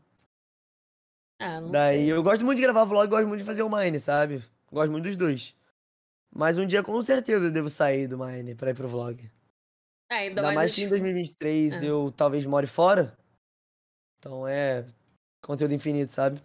ah, 1.38 1.60
não 1.60 1.70
Daí 1.72 1.98
sei. 1.98 2.12
eu 2.12 2.22
gosto 2.22 2.44
muito 2.44 2.56
de 2.58 2.62
gravar 2.62 2.84
vlog, 2.84 3.08
gosto 3.08 3.26
muito 3.26 3.40
de 3.40 3.46
fazer 3.46 3.62
o 3.62 3.70
Mine, 3.70 3.98
sabe? 3.98 4.44
Gosto 4.70 4.90
muito 4.92 5.04
dos 5.04 5.16
dois. 5.16 5.54
Mas 6.34 6.58
um 6.58 6.66
dia 6.66 6.82
com 6.82 7.00
certeza 7.02 7.46
eu 7.46 7.52
devo 7.52 7.70
sair 7.70 8.08
do 8.08 8.18
Mine 8.18 8.54
pra 8.54 8.70
ir 8.70 8.74
pro 8.74 8.88
vlog. 8.88 9.30
Ah, 10.12 10.16
ainda 10.18 10.40
Ainda 10.40 10.42
mais, 10.42 10.54
mais 10.56 10.74
que 10.74 10.82
em 10.82 10.88
2023 10.88 11.82
É. 11.82 11.86
eu 11.86 12.12
talvez 12.12 12.44
more 12.46 12.66
fora. 12.66 13.16
Então 14.18 14.46
é 14.46 14.84
conteúdo 15.42 15.74
infinito, 15.74 16.12
sabe? 16.12 16.40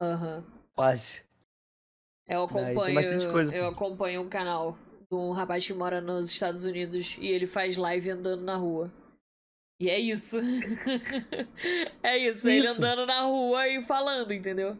Aham. 0.00 0.44
Quase. 0.74 1.24
Eu 2.26 2.44
acompanho, 2.44 2.94
bastante 2.94 3.26
coisa, 3.30 3.54
eu 3.54 3.66
acompanho 3.66 4.22
um 4.22 4.28
canal 4.28 4.76
de 5.10 5.14
um 5.14 5.32
rapaz 5.32 5.66
que 5.66 5.72
mora 5.74 6.00
nos 6.00 6.30
Estados 6.30 6.64
Unidos 6.64 7.16
e 7.18 7.26
ele 7.26 7.46
faz 7.46 7.76
live 7.76 8.10
andando 8.10 8.42
na 8.42 8.56
rua. 8.56 8.90
E 9.80 9.90
é 9.90 9.98
isso. 9.98 10.38
é 12.02 12.16
isso, 12.16 12.48
ele 12.48 12.66
Isso. 12.66 12.78
andando 12.78 13.04
na 13.06 13.22
rua 13.22 13.66
e 13.68 13.82
falando, 13.82 14.32
entendeu? 14.32 14.76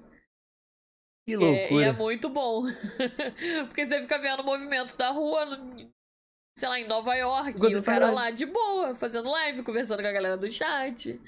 Que 1.26 1.34
É, 1.34 1.34
e 1.34 1.34
é 1.34 1.36
loucura. 1.38 1.92
muito 1.92 2.28
bom. 2.28 2.62
Porque 3.66 3.84
você 3.84 4.00
fica 4.00 4.18
vendo 4.18 4.40
o 4.40 4.44
movimento 4.44 4.96
da 4.96 5.10
rua, 5.10 5.44
sei 6.56 6.68
lá, 6.68 6.78
em 6.78 6.86
Nova 6.86 7.14
York, 7.14 7.50
Enquanto 7.50 7.72
e 7.72 7.76
o 7.76 7.82
cara 7.82 8.06
live. 8.06 8.14
lá 8.14 8.30
de 8.30 8.46
boa, 8.46 8.94
fazendo 8.94 9.30
live, 9.30 9.62
conversando 9.62 10.02
com 10.02 10.08
a 10.08 10.12
galera 10.12 10.36
do 10.36 10.48
chat. 10.48 11.20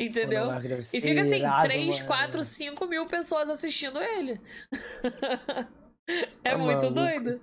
Entendeu? 0.00 0.46
E 0.92 1.00
fica 1.00 1.22
assim, 1.22 1.38
irado, 1.38 1.68
3, 1.68 1.96
mano. 1.96 2.06
4, 2.06 2.44
5 2.44 2.86
mil 2.86 3.06
pessoas 3.06 3.48
assistindo 3.48 4.00
ele. 4.00 4.40
é 6.42 6.56
muito 6.56 6.90
maluco. 6.90 6.94
doido. 6.94 7.40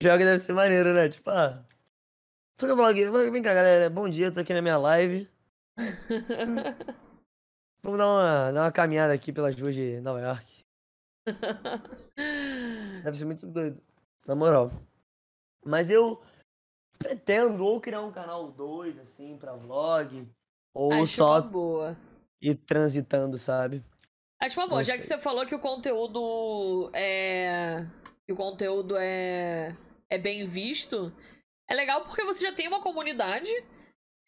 Pior 0.00 0.18
que 0.18 0.24
deve 0.24 0.40
ser 0.40 0.52
maneiro, 0.52 0.92
né? 0.92 1.08
Tipo, 1.08 1.30
ah. 1.30 1.64
Um 2.60 2.74
vlog. 2.74 3.30
Vem 3.30 3.42
cá, 3.42 3.54
galera. 3.54 3.88
Bom 3.88 4.08
dia, 4.08 4.32
tô 4.32 4.40
aqui 4.40 4.52
na 4.52 4.62
minha 4.62 4.76
live. 4.76 5.30
Vamos 7.82 7.98
dar 7.98 8.08
uma, 8.08 8.52
dar 8.52 8.62
uma 8.64 8.72
caminhada 8.72 9.12
aqui 9.12 9.32
pelas 9.32 9.54
ruas 9.54 9.74
de 9.74 10.00
Nova 10.00 10.20
York. 10.20 10.64
Deve 13.04 13.16
ser 13.16 13.24
muito 13.24 13.46
doido. 13.46 13.80
Na 14.26 14.34
moral. 14.34 14.72
Mas 15.64 15.90
eu 15.90 16.20
pretendo 16.98 17.64
ou 17.64 17.80
criar 17.80 18.02
um 18.02 18.12
canal 18.12 18.50
2, 18.50 18.98
assim, 18.98 19.36
pra 19.38 19.54
vlog. 19.54 20.28
Ou 20.74 20.92
Acho 20.92 21.16
só 21.16 21.40
boa. 21.40 21.96
ir 22.40 22.54
transitando, 22.54 23.38
sabe? 23.38 23.82
Acho 24.40 24.58
uma 24.60 24.66
boa, 24.66 24.80
Não 24.80 24.84
já 24.84 24.96
que 24.96 25.02
sei. 25.02 25.16
você 25.16 25.22
falou 25.22 25.46
que 25.46 25.54
o 25.54 25.58
conteúdo 25.58 26.90
é. 26.94 27.86
que 28.26 28.32
o 28.32 28.36
conteúdo 28.36 28.96
é. 28.96 29.76
é 30.10 30.18
bem 30.18 30.44
visto. 30.44 31.12
É 31.68 31.74
legal 31.74 32.04
porque 32.04 32.24
você 32.24 32.46
já 32.46 32.52
tem 32.52 32.68
uma 32.68 32.80
comunidade 32.80 33.50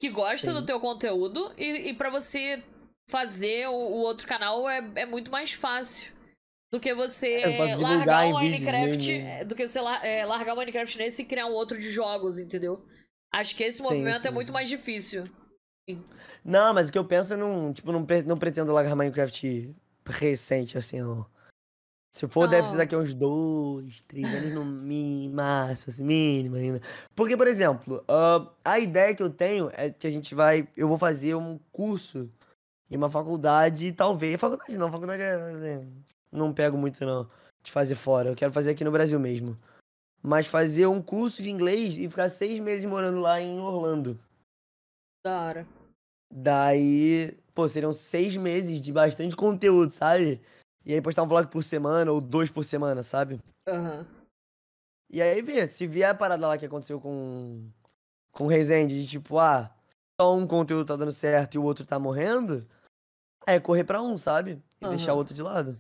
que 0.00 0.08
gosta 0.08 0.52
do 0.52 0.60
Sim. 0.60 0.66
teu 0.66 0.80
conteúdo 0.80 1.52
e, 1.56 1.90
e 1.90 1.94
para 1.94 2.10
você 2.10 2.62
fazer 3.08 3.68
o, 3.68 3.72
o 3.72 3.98
outro 4.00 4.26
canal 4.26 4.68
é, 4.68 4.78
é 4.96 5.06
muito 5.06 5.30
mais 5.30 5.52
fácil 5.52 6.12
do 6.72 6.78
que 6.78 6.94
você 6.94 7.26
É, 7.26 7.76
largar 7.76 8.26
o 8.26 8.34
Minecraft. 8.34 9.08
mesmo. 9.12 9.28
é, 9.28 9.44
Do 9.44 9.54
que 9.54 9.66
você 9.66 9.78
é, 10.02 10.24
largar 10.24 10.54
o 10.54 10.56
Minecraft 10.56 10.98
nesse 10.98 11.22
e 11.22 11.24
criar 11.24 11.46
um 11.46 11.52
outro 11.52 11.78
de 11.78 11.90
jogos, 11.90 12.38
entendeu? 12.38 12.84
Acho 13.32 13.54
que 13.56 13.64
esse 13.64 13.78
Sim, 13.78 13.84
movimento 13.84 14.24
é 14.26 14.28
sim, 14.28 14.34
muito 14.34 14.46
sim. 14.46 14.52
mais 14.52 14.68
difícil. 14.68 15.24
Não, 16.44 16.72
mas 16.72 16.88
o 16.88 16.92
que 16.92 16.98
eu 16.98 17.04
penso, 17.04 17.32
eu 17.32 17.38
não, 17.38 17.72
tipo, 17.72 17.90
não, 17.90 18.04
pre- 18.04 18.22
não 18.22 18.38
pretendo 18.38 18.72
largar 18.72 18.94
Minecraft 18.94 19.74
recente, 20.06 20.78
assim, 20.78 21.00
não. 21.00 21.26
Se 22.12 22.26
for, 22.26 22.48
deve 22.48 22.66
ser 22.66 22.72
Não. 22.72 22.78
daqui 22.78 22.94
a 22.94 22.98
uns 22.98 23.14
dois, 23.14 24.02
três 24.02 24.26
anos 24.26 24.52
no 24.52 24.64
máximo, 25.32 25.92
assim, 25.92 26.04
mínimo 26.04 26.56
ainda. 26.56 26.80
Porque, 27.14 27.36
por 27.36 27.46
exemplo, 27.46 28.04
ah, 28.08 28.50
a 28.64 28.78
ideia 28.80 29.14
que 29.14 29.22
eu 29.22 29.30
tenho 29.30 29.70
é 29.74 29.90
que 29.90 30.08
a 30.08 30.10
gente 30.10 30.34
vai. 30.34 30.68
Eu 30.76 30.88
vou 30.88 30.98
fazer 30.98 31.36
um 31.36 31.58
curso 31.70 32.28
em 32.90 32.96
uma 32.96 33.08
faculdade, 33.08 33.92
talvez. 33.92 34.40
Faculdade 34.40 34.76
não, 34.76 34.90
faculdade 34.90 35.22
é, 35.22 35.34
é, 35.34 35.86
não 36.30 36.52
pego 36.52 36.76
muito, 36.76 37.04
não, 37.04 37.28
de 37.62 37.70
fazer 37.70 37.94
fora. 37.94 38.28
Eu 38.28 38.36
quero 38.36 38.52
fazer 38.52 38.70
aqui 38.70 38.84
no 38.84 38.92
Brasil 38.92 39.18
mesmo. 39.18 39.58
Mas 40.22 40.46
fazer 40.46 40.86
um 40.86 41.02
curso 41.02 41.42
de 41.42 41.50
inglês 41.50 41.96
e 41.96 42.08
ficar 42.08 42.28
seis 42.28 42.60
meses 42.60 42.84
morando 42.84 43.20
lá 43.20 43.40
em 43.40 43.58
Orlando. 43.58 44.18
Da 45.24 45.40
hora. 45.42 45.66
Daí, 46.32 47.36
pô, 47.54 47.68
seriam 47.68 47.92
seis 47.92 48.36
meses 48.36 48.80
de 48.80 48.92
bastante 48.92 49.34
conteúdo, 49.34 49.90
sabe? 49.90 50.40
E 50.84 50.92
aí 50.92 51.00
postar 51.00 51.22
um 51.22 51.28
vlog 51.28 51.48
por 51.48 51.62
semana 51.62 52.12
ou 52.12 52.20
dois 52.20 52.50
por 52.50 52.64
semana, 52.64 53.02
sabe? 53.02 53.40
Aham. 53.66 54.06
E 55.10 55.20
aí 55.20 55.42
ver, 55.42 55.66
se 55.66 55.86
vier 55.86 56.10
a 56.10 56.14
parada 56.14 56.46
lá 56.46 56.56
que 56.56 56.66
aconteceu 56.66 57.00
com, 57.00 57.68
com 58.30 58.44
o 58.44 58.46
Rezende, 58.46 59.02
de 59.02 59.08
tipo, 59.08 59.38
ah, 59.38 59.74
só 60.20 60.36
um 60.36 60.46
conteúdo 60.46 60.86
tá 60.86 60.96
dando 60.96 61.12
certo 61.12 61.54
e 61.54 61.58
o 61.58 61.64
outro 61.64 61.84
tá 61.84 61.98
morrendo, 61.98 62.64
aí 63.44 63.56
é 63.56 63.60
correr 63.60 63.84
pra 63.84 64.00
um, 64.00 64.16
sabe? 64.16 64.62
E 64.80 64.86
deixar 64.86 65.12
Aham. 65.12 65.16
o 65.16 65.18
outro 65.18 65.34
de 65.34 65.42
lado. 65.42 65.76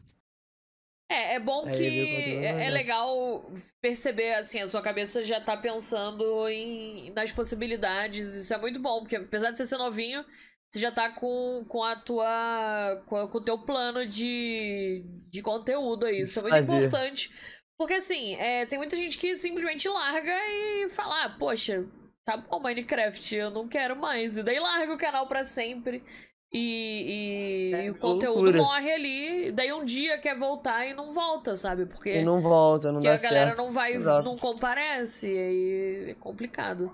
É, 1.10 1.34
é 1.34 1.40
bom 1.40 1.66
Aí 1.66 1.72
que 1.72 2.36
é, 2.36 2.62
é 2.62 2.66
é. 2.66 2.70
legal 2.70 3.52
perceber, 3.82 4.34
assim, 4.34 4.60
a 4.60 4.68
sua 4.68 4.80
cabeça 4.80 5.20
já 5.24 5.40
tá 5.40 5.56
pensando 5.56 6.48
em, 6.48 7.10
nas 7.12 7.32
possibilidades. 7.32 8.32
Isso 8.34 8.54
é 8.54 8.58
muito 8.58 8.78
bom, 8.78 9.00
porque 9.00 9.16
apesar 9.16 9.50
de 9.50 9.56
você 9.56 9.66
ser 9.66 9.76
novinho, 9.76 10.24
você 10.70 10.78
já 10.78 10.92
tá 10.92 11.10
com, 11.10 11.64
com 11.68 11.82
a 11.82 11.96
tua. 11.96 13.02
com, 13.06 13.16
o 13.24 13.40
teu 13.40 13.58
plano 13.58 14.06
de, 14.06 15.04
de 15.28 15.42
conteúdo 15.42 16.06
aí. 16.06 16.20
Isso 16.22 16.38
é 16.38 16.42
muito 16.42 16.54
Fazer. 16.54 16.86
importante. 16.86 17.30
Porque, 17.76 17.94
assim, 17.94 18.36
é, 18.36 18.64
tem 18.66 18.78
muita 18.78 18.94
gente 18.94 19.18
que 19.18 19.34
simplesmente 19.36 19.88
larga 19.88 20.30
e 20.30 20.88
fala, 20.90 21.24
ah, 21.24 21.30
poxa, 21.30 21.88
tá 22.24 22.36
bom, 22.36 22.60
Minecraft, 22.60 23.34
eu 23.34 23.50
não 23.50 23.66
quero 23.66 23.96
mais. 23.96 24.36
E 24.36 24.44
daí 24.44 24.60
larga 24.60 24.94
o 24.94 24.98
canal 24.98 25.26
pra 25.26 25.42
sempre. 25.42 26.04
E, 26.52 27.70
e- 27.70 27.74
É, 27.74 27.84
e 27.86 27.90
o 27.90 27.94
conteúdo 27.94 28.40
loucura. 28.42 28.58
morre 28.62 28.92
ali. 28.92 29.52
Daí 29.52 29.72
um 29.72 29.84
dia 29.84 30.18
quer 30.18 30.36
voltar 30.36 30.84
e 30.86 30.94
não 30.94 31.12
volta, 31.12 31.56
sabe? 31.56 31.86
Porque, 31.86 32.10
E 32.18 32.24
não 32.24 32.40
volta, 32.40 32.90
não 32.90 33.00
dá 33.00 33.14
a 33.14 33.16
galera 33.18 33.46
certo. 33.46 33.58
não 33.58 33.70
vai, 33.70 33.92
Exato. 33.92 34.24
não 34.24 34.36
comparece. 34.36 35.28
E 35.28 35.38
aí 35.38 36.10
é 36.10 36.14
complicado. 36.14 36.92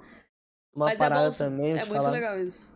Uma 0.74 0.86
Mas 0.86 0.94
é 0.96 0.98
parada 0.98 1.30
bom, 1.30 1.36
também, 1.36 1.70
é 1.70 1.74
muito 1.76 1.86
falar. 1.94 2.10
legal 2.10 2.38
isso. 2.38 2.70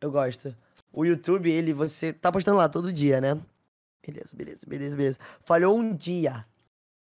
Eu 0.00 0.10
gosto. 0.10 0.54
O 0.92 1.04
YouTube, 1.04 1.50
ele, 1.50 1.72
você 1.72 2.12
tá 2.12 2.32
postando 2.32 2.56
lá 2.58 2.68
todo 2.68 2.92
dia, 2.92 3.20
né? 3.20 3.40
Beleza, 4.04 4.30
beleza, 4.34 4.60
beleza, 4.66 4.96
beleza. 4.96 5.18
Falhou 5.42 5.76
um 5.78 5.94
dia. 5.94 6.44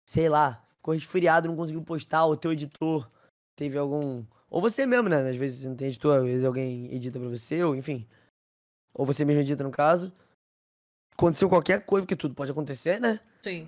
Sei 0.06 0.30
lá, 0.30 0.64
ficou 0.78 0.94
resfriado, 0.94 1.48
não 1.48 1.56
conseguiu 1.56 1.82
postar, 1.82 2.26
o 2.28 2.38
teu 2.38 2.52
editor 2.52 3.10
teve 3.56 3.78
algum. 3.78 4.24
Ou 4.50 4.62
você 4.62 4.86
mesmo, 4.86 5.10
né? 5.10 5.18
Às 5.30 5.36
vezes 5.36 5.64
não 5.64 5.76
tem 5.76 5.88
editor, 5.88 6.20
às 6.20 6.24
vezes 6.26 6.46
alguém 6.46 6.94
edita 6.94 7.20
pra 7.20 7.28
você, 7.28 7.64
ou 7.64 7.76
enfim. 7.76 8.06
Ou 8.94 9.06
você 9.06 9.24
mesmo 9.26 9.42
edita 9.42 9.64
no 9.64 9.72
caso. 9.72 10.12
Aconteceu 11.14 11.50
qualquer 11.50 11.84
coisa, 11.86 12.04
porque 12.04 12.16
tudo 12.16 12.36
pode 12.36 12.52
acontecer, 12.52 13.00
né? 13.00 13.20
Sim. 13.42 13.68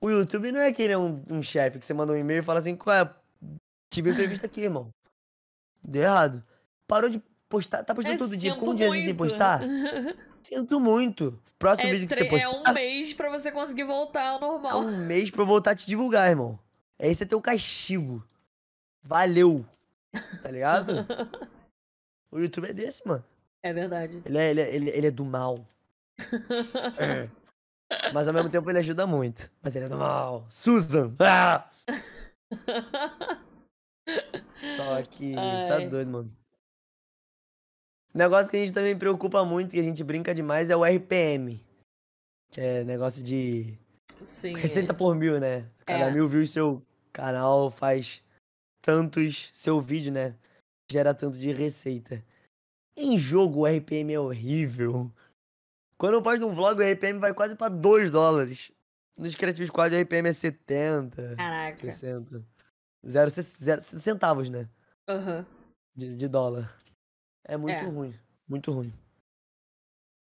O 0.00 0.10
YouTube 0.10 0.52
não 0.52 0.60
é 0.60 0.72
que 0.72 0.82
ele 0.82 0.92
é 0.92 0.98
um, 0.98 1.22
um 1.30 1.42
chefe 1.42 1.78
que 1.78 1.84
você 1.86 1.94
manda 1.94 2.12
um 2.12 2.16
e-mail 2.16 2.40
e 2.40 2.42
fala 2.44 2.58
assim, 2.58 2.76
qual 2.76 2.94
é? 2.96 3.14
Tive 3.90 4.10
entrevista 4.10 4.46
aqui, 4.46 4.62
irmão. 4.62 4.90
Deu 5.82 6.02
errado. 6.02 6.42
Parou 6.86 7.08
de 7.08 7.22
postar, 7.48 7.84
tá 7.84 7.94
postando 7.94 8.16
É, 8.16 8.18
todo 8.18 8.36
dia, 8.36 8.54
ficou 8.54 8.70
um 8.70 8.74
dia 8.74 8.90
sem 8.90 9.14
postar. 9.14 9.60
Sinto 10.42 10.80
muito. 10.80 11.40
Próximo 11.58 11.88
É, 11.88 11.92
vídeo 11.92 12.08
que 12.08 12.14
você 12.14 12.24
é 12.24 12.28
postar 12.28 12.50
um 12.70 12.74
mês 12.74 13.14
pra 13.14 13.30
você 13.30 13.50
conseguir 13.52 13.84
voltar 13.84 14.28
ao 14.28 14.36
é 14.36 14.40
normal. 14.40 14.80
um 14.80 15.06
mês 15.06 15.30
pra 15.30 15.42
eu 15.42 15.46
voltar 15.46 15.70
a 15.70 15.74
te 15.74 15.86
divulgar, 15.86 16.28
irmão. 16.28 16.58
Esse 16.98 17.22
é 17.22 17.26
teu 17.26 17.40
castigo. 17.40 18.22
Valeu. 19.02 19.64
Tá 20.42 20.50
ligado? 20.50 20.92
o 22.30 22.38
YouTube 22.38 22.68
é 22.68 22.72
desse, 22.72 23.06
mano. 23.06 23.24
É 23.64 23.72
verdade. 23.72 24.22
Ele 24.26 24.38
é, 24.38 24.50
ele 24.50 24.60
é, 24.60 24.74
ele, 24.74 24.90
ele 24.90 25.06
é 25.06 25.10
do 25.10 25.24
mal. 25.24 25.66
É. 27.00 27.28
Mas 28.12 28.26
ao 28.28 28.34
mesmo 28.34 28.50
tempo 28.50 28.68
ele 28.70 28.78
ajuda 28.78 29.06
muito. 29.06 29.50
Mas 29.62 29.74
ele 29.76 29.84
é 29.86 29.88
do 29.88 29.96
mal. 29.96 30.46
Susan! 30.50 31.14
Ah! 31.20 31.70
Só 34.76 35.02
que 35.02 35.34
tá 35.34 35.76
Ai. 35.76 35.88
doido, 35.88 36.10
mano. 36.10 36.36
Negócio 38.12 38.50
que 38.50 38.56
a 38.56 38.60
gente 38.60 38.72
também 38.72 38.96
preocupa 38.96 39.44
muito, 39.44 39.72
que 39.72 39.80
a 39.80 39.82
gente 39.82 40.02
brinca 40.04 40.34
demais, 40.34 40.70
é 40.70 40.76
o 40.76 40.84
RPM. 40.84 41.64
Que 42.50 42.60
é 42.60 42.84
negócio 42.84 43.22
de 43.22 43.78
Sim. 44.22 44.54
receita 44.56 44.94
por 44.94 45.14
mil, 45.14 45.38
né? 45.40 45.68
Cada 45.84 46.04
É. 46.06 46.10
mil 46.10 46.26
views 46.28 46.50
seu 46.50 46.82
canal 47.12 47.70
faz 47.70 48.22
tantos. 48.82 49.50
Seu 49.52 49.80
vídeo, 49.80 50.12
né? 50.12 50.34
Gera 50.90 51.12
tanto 51.14 51.36
de 51.38 51.52
receita. 51.52 52.24
Em 52.96 53.18
jogo, 53.18 53.60
o 53.60 53.66
RPM 53.66 54.12
é 54.12 54.20
horrível. 54.20 55.10
Quando 55.98 56.14
eu 56.14 56.22
posto 56.22 56.46
um 56.46 56.52
vlog, 56.54 56.80
o 56.80 56.84
RPM 56.84 57.18
vai 57.18 57.32
quase 57.34 57.56
pra 57.56 57.68
2 57.68 58.10
dólares. 58.10 58.70
Nos 59.16 59.34
Creative 59.34 59.66
Squad, 59.66 59.94
o 59.94 59.98
RPM 60.00 60.28
é 60.28 60.32
70, 60.32 61.36
Caraca. 61.36 61.76
60. 61.78 62.44
Zero, 63.06 63.30
zero 63.30 63.80
centavos, 63.82 64.48
né? 64.48 64.68
Aham. 65.08 65.46
De, 65.94 66.16
de 66.16 66.28
dólar. 66.28 66.74
É 67.44 67.56
muito 67.56 67.74
É. 67.76 67.82
ruim. 67.82 68.14
Muito 68.48 68.72
ruim. 68.72 68.92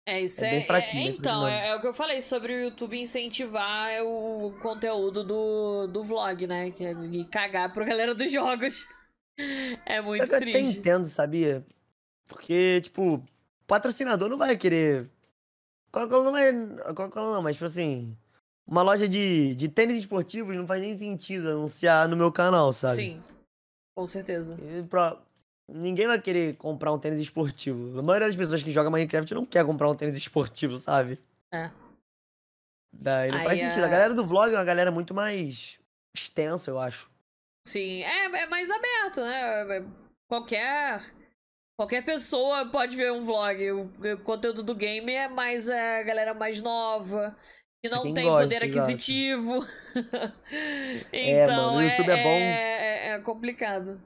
É, 0.09 0.21
isso 0.21 0.45
É 0.45 0.57
é. 0.57 0.59
é- 0.59 0.65
fraquinho, 0.65 1.09
é, 1.11 1.15
então, 1.17 1.49
é, 1.49 1.69
é 1.69 1.75
o 1.75 1.81
que 1.81 1.87
eu 1.87 1.95
falei 1.95 2.21
sobre 2.21 2.53
o 2.55 2.61
YouTube 2.65 2.99
incentivar 3.01 4.03
o 4.05 4.53
conteúdo 4.61 5.25
do, 5.25 5.87
do 5.89 6.05
vlog, 6.05 6.47
né? 6.47 6.71
Que 6.71 6.85
é, 6.85 6.93
e 6.93 7.25
cagar 7.25 7.73
pro 7.73 7.85
galera 7.85 8.15
dos 8.15 8.31
jogos. 8.31 8.87
É 9.85 10.01
muito 10.01 10.23
Eu 10.23 10.27
até 10.35 10.39
triste. 10.41 10.79
entendo, 10.79 11.07
sabia? 11.07 11.63
Porque, 12.27 12.81
tipo, 12.83 13.23
patrocinador 13.67 14.29
não 14.29 14.39
vai 14.39 14.57
querer. 14.57 15.09
Coca-Cola 15.93 16.25
não 16.25 16.33
vai. 16.33 16.53
Coca-Cola 16.95 17.35
não, 17.35 17.43
mas, 17.43 17.57
tipo 17.57 17.65
assim. 17.67 18.17
Uma 18.67 18.83
loja 18.83 19.09
de, 19.09 19.55
de 19.55 19.69
tênis 19.69 19.97
esportivos 19.99 20.57
não 20.57 20.67
faz 20.67 20.81
nem 20.81 20.97
sentido 20.97 21.49
anunciar 21.51 22.09
no 22.09 22.17
meu 22.17 22.33
canal, 22.33 22.73
sabe? 22.73 22.97
Sim, 22.97 23.23
com 23.95 24.05
certeza. 24.07 24.57
Pra- 24.91 25.17
Ninguém 25.69 26.07
vai 26.09 26.21
querer 26.21 26.57
comprar 26.57 26.93
um 26.93 26.99
tênis 26.99 27.21
esportivo. 27.21 27.99
A 27.99 28.03
maioria 28.03 28.27
das 28.29 28.37
pessoas 28.37 28.63
que 28.63 28.71
jogam 28.73 28.91
Minecraft 28.91 29.35
não 29.35 29.45
quer 29.47 29.65
comprar 29.65 29.89
um 29.91 29.95
tênis 29.97 30.17
esportivo, 30.17 30.79
sabe? 30.79 31.19
É. 31.53 31.71
Daí 32.93 33.31
não 33.31 33.39
Aí 33.39 33.45
faz 33.47 33.61
sentido. 33.61 33.83
a- 33.83 33.87
A 33.87 33.91
galera 33.91 34.15
do 34.15 34.25
vlog 34.27 34.53
é 34.53 34.57
uma 34.59 34.65
galera 34.65 34.91
muito 34.91 35.13
mais 35.15 35.79
extensa, 36.17 36.71
eu 36.71 36.79
acho. 36.79 37.11
Sim, 37.67 38.03
é, 38.03 38.25
é 38.27 38.47
mais 38.47 38.71
aberto, 38.71 39.21
né? 39.21 39.77
É- 39.79 39.85
Qualquer. 40.29 41.03
Qualquer 41.79 42.03
pessoa 42.03 42.67
pode 42.71 42.97
ver 42.97 43.13
um 43.13 43.21
vlog. 43.21 43.71
O, 43.71 44.19
conteúdo 44.25 44.63
do 44.63 44.75
game 44.75 45.13
é 45.13 45.29
mais 45.29 45.69
a 45.69 46.03
galera 46.03 46.33
mais 46.33 46.61
nova, 46.61 47.37
que 47.83 47.91
não 47.91 48.03
quem 48.03 48.15
tem 48.15 48.25
gosta, 48.25 48.43
poder 48.43 48.65
aquisitivo. 48.65 49.65
É, 51.13 51.45
então 51.45 51.75
mano, 51.75 51.79
o 51.79 51.83
YouTube 51.83 52.11
é 52.11 52.23
bom. 52.23 52.29
É, 52.29 53.09
é 53.09 53.19
complicado. 53.21 54.01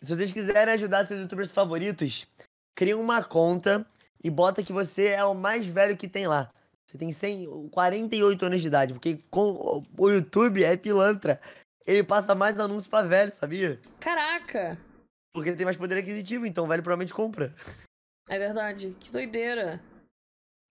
Se 0.00 0.14
vocês 0.14 0.32
quiserem 0.32 0.74
ajudar 0.74 1.06
seus 1.06 1.20
youtubers 1.20 1.50
favoritos, 1.50 2.26
cria 2.74 2.96
uma 2.96 3.22
conta 3.22 3.84
e 4.22 4.30
bota 4.30 4.62
que 4.62 4.72
você 4.72 5.08
é 5.08 5.24
o 5.24 5.34
mais 5.34 5.66
velho 5.66 5.96
que 5.96 6.08
tem 6.08 6.26
lá. 6.26 6.50
Você 6.86 6.96
tem 6.96 7.12
100, 7.12 7.68
48 7.70 8.44
anos 8.44 8.60
de 8.60 8.66
idade, 8.66 8.92
porque 8.94 9.18
com 9.30 9.84
o 9.98 10.10
YouTube 10.10 10.64
é 10.64 10.76
pilantra. 10.76 11.40
Ele 11.86 12.02
passa 12.02 12.34
mais 12.34 12.58
anúncios 12.58 12.88
pra 12.88 13.02
velho, 13.02 13.30
sabia? 13.30 13.78
Caraca! 14.00 14.78
Porque 15.32 15.50
ele 15.50 15.56
tem 15.56 15.64
mais 15.64 15.76
poder 15.76 15.98
aquisitivo, 15.98 16.44
então 16.46 16.64
o 16.64 16.68
velho 16.68 16.82
provavelmente 16.82 17.14
compra. 17.14 17.54
É 18.28 18.38
verdade. 18.38 18.96
Que 19.00 19.10
doideira. 19.12 19.80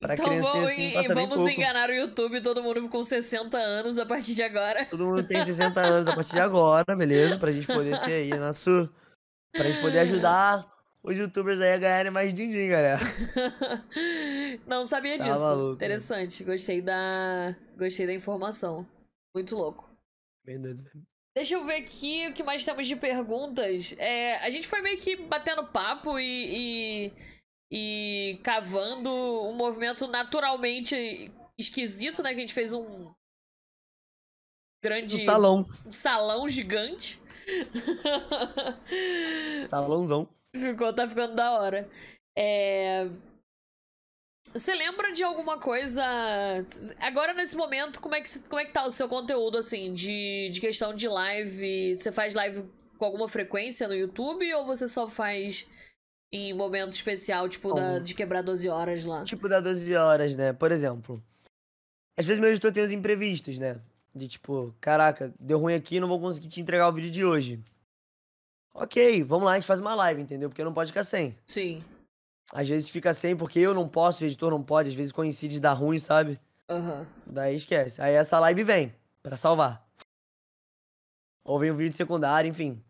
Pra 0.02 0.14
então 0.14 0.26
crescer 0.26 0.41
vamos, 0.41 0.69
assim, 0.69 0.90
e- 0.90 0.94
passa 0.94 1.14
vamos 1.14 1.36
pouco. 1.36 1.49
enganar 1.49 1.90
o 1.90 1.94
YouTube, 1.94 2.41
todo 2.41 2.64
mundo 2.64 2.88
com 2.88 3.03
60 3.03 3.57
anos 3.57 3.98
a 3.98 4.06
partir 4.06 4.34
de 4.34 4.41
agora. 4.44 4.86
Todo 4.86 5.06
mundo 5.06 5.23
tem 5.23 5.44
60 5.44 5.81
anos 5.81 6.07
a 6.07 6.15
partir 6.15 6.31
de 6.34 6.40
agora, 6.40 6.95
beleza? 6.95 7.38
Pra 7.38 7.52
gente 7.52 7.68
poder 7.68 7.99
ter 8.02 8.14
aí 8.14 8.30
nosso. 8.38 8.90
Pra 9.52 9.65
gente 9.69 9.81
poder 9.81 9.99
ajudar 9.99 10.65
os 11.03 11.18
youtubers 11.18 11.60
aí 11.60 11.73
a 11.73 11.77
ganharem 11.77 12.11
mais 12.11 12.34
din-din, 12.34 12.69
galera. 12.69 12.99
Não 14.65 14.86
sabia 14.86 15.18
Tá 15.18 15.26
disso. 15.26 15.40
maluco. 15.40 15.73
Interessante. 15.76 16.44
Gostei 16.44 16.81
da. 16.81 17.56
Gostei 17.77 18.06
da 18.06 18.14
informação. 18.14 18.88
Muito 19.36 19.56
louco. 19.56 19.90
Bem 20.45 20.61
doido. 20.61 20.84
Deixa 21.40 21.56
eu 21.56 21.64
ver 21.64 21.76
aqui 21.76 22.28
o 22.28 22.34
que 22.34 22.44
mais 22.44 22.66
temos 22.66 22.86
de 22.86 22.98
perguntas. 22.98 23.95
É, 23.98 24.36
a 24.40 24.49
gente 24.49 24.68
foi 24.68 24.82
meio 24.82 24.98
que 24.98 25.16
batendo 25.16 25.66
papo 25.66 26.20
e, 26.20 27.14
e, 27.72 27.74
e 28.34 28.38
cavando 28.44 29.10
um 29.10 29.53
movimento 29.53 30.06
naturalmente 30.06 31.32
esquisito, 31.57 32.22
né? 32.22 32.32
Que 32.32 32.40
a 32.40 32.41
gente 32.41 32.53
fez 32.53 32.74
um 32.74 33.14
grande 34.84 35.16
Um 35.16 35.24
salão. 35.24 35.66
um 35.86 35.91
salão 35.94 36.49
gigante. 36.49 37.22
Salãozão. 39.66 40.28
Ficou, 40.53 40.94
tá 40.94 41.07
ficando 41.07 41.36
da 41.36 41.53
hora. 41.53 41.90
É... 42.38 43.06
Você 44.53 44.73
lembra 44.73 45.11
de 45.13 45.23
alguma 45.23 45.59
coisa. 45.59 46.03
Agora, 46.99 47.34
nesse 47.34 47.55
momento, 47.55 47.99
como 47.99 48.15
é 48.15 48.21
que, 48.21 48.39
como 48.41 48.59
é 48.59 48.65
que 48.65 48.73
tá 48.73 48.85
o 48.85 48.91
seu 48.91 49.07
conteúdo, 49.07 49.57
assim, 49.57 49.93
de, 49.93 50.49
de 50.51 50.59
questão 50.59 50.93
de 50.93 51.07
live? 51.07 51.95
Você 51.95 52.11
faz 52.11 52.34
live 52.34 52.65
com 52.97 53.05
alguma 53.05 53.27
frequência 53.27 53.88
no 53.88 53.95
YouTube 53.95 54.51
ou 54.55 54.65
você 54.65 54.88
só 54.88 55.07
faz 55.07 55.65
em 56.31 56.53
momento 56.53 56.93
especial, 56.93 57.47
tipo, 57.47 57.73
da, 57.73 57.99
de 57.99 58.13
quebrar 58.13 58.41
12 58.41 58.69
horas 58.69 59.05
lá? 59.05 59.23
Tipo, 59.23 59.47
dá 59.49 59.59
12 59.59 59.95
horas, 59.95 60.35
né? 60.35 60.53
Por 60.53 60.71
exemplo. 60.71 61.23
Às 62.17 62.26
vezes 62.26 62.39
meu 62.39 62.49
editor 62.49 62.71
tem 62.71 62.84
os 62.84 62.91
imprevistos, 62.91 63.57
né? 63.57 63.80
De 64.13 64.27
tipo, 64.27 64.76
caraca, 64.81 65.34
deu 65.39 65.59
ruim 65.59 65.73
aqui, 65.73 65.99
não 65.99 66.07
vou 66.07 66.19
conseguir 66.19 66.47
te 66.47 66.59
entregar 66.59 66.89
o 66.89 66.93
vídeo 66.93 67.11
de 67.11 67.23
hoje. 67.23 67.63
Ok, 68.73 69.23
vamos 69.23 69.45
lá, 69.45 69.53
a 69.53 69.55
gente 69.55 69.65
faz 69.65 69.80
uma 69.80 69.95
live, 69.95 70.21
entendeu? 70.21 70.49
Porque 70.49 70.63
não 70.63 70.73
pode 70.73 70.91
ficar 70.91 71.03
sem. 71.03 71.38
Sim. 71.47 71.84
Às 72.51 72.67
vezes 72.67 72.89
fica 72.89 73.13
sem 73.13 73.35
porque 73.35 73.59
eu 73.59 73.73
não 73.73 73.88
posso, 73.88 74.23
o 74.23 74.27
editor 74.27 74.51
não 74.51 74.63
pode, 74.63 74.89
às 74.89 74.95
vezes 74.95 75.11
coincide 75.11 75.55
de 75.55 75.61
dar 75.61 75.73
ruim, 75.73 75.99
sabe? 75.99 76.39
Aham. 76.67 77.07
Daí 77.26 77.55
esquece. 77.55 78.01
Aí 78.01 78.13
essa 78.13 78.39
live 78.39 78.63
vem 78.63 78.95
pra 79.21 79.38
salvar. 79.38 79.88
Ou 81.43 81.59
vem 81.59 81.71
um 81.71 81.76
vídeo 81.76 81.95
secundário, 81.95 82.49
enfim. 82.49 82.84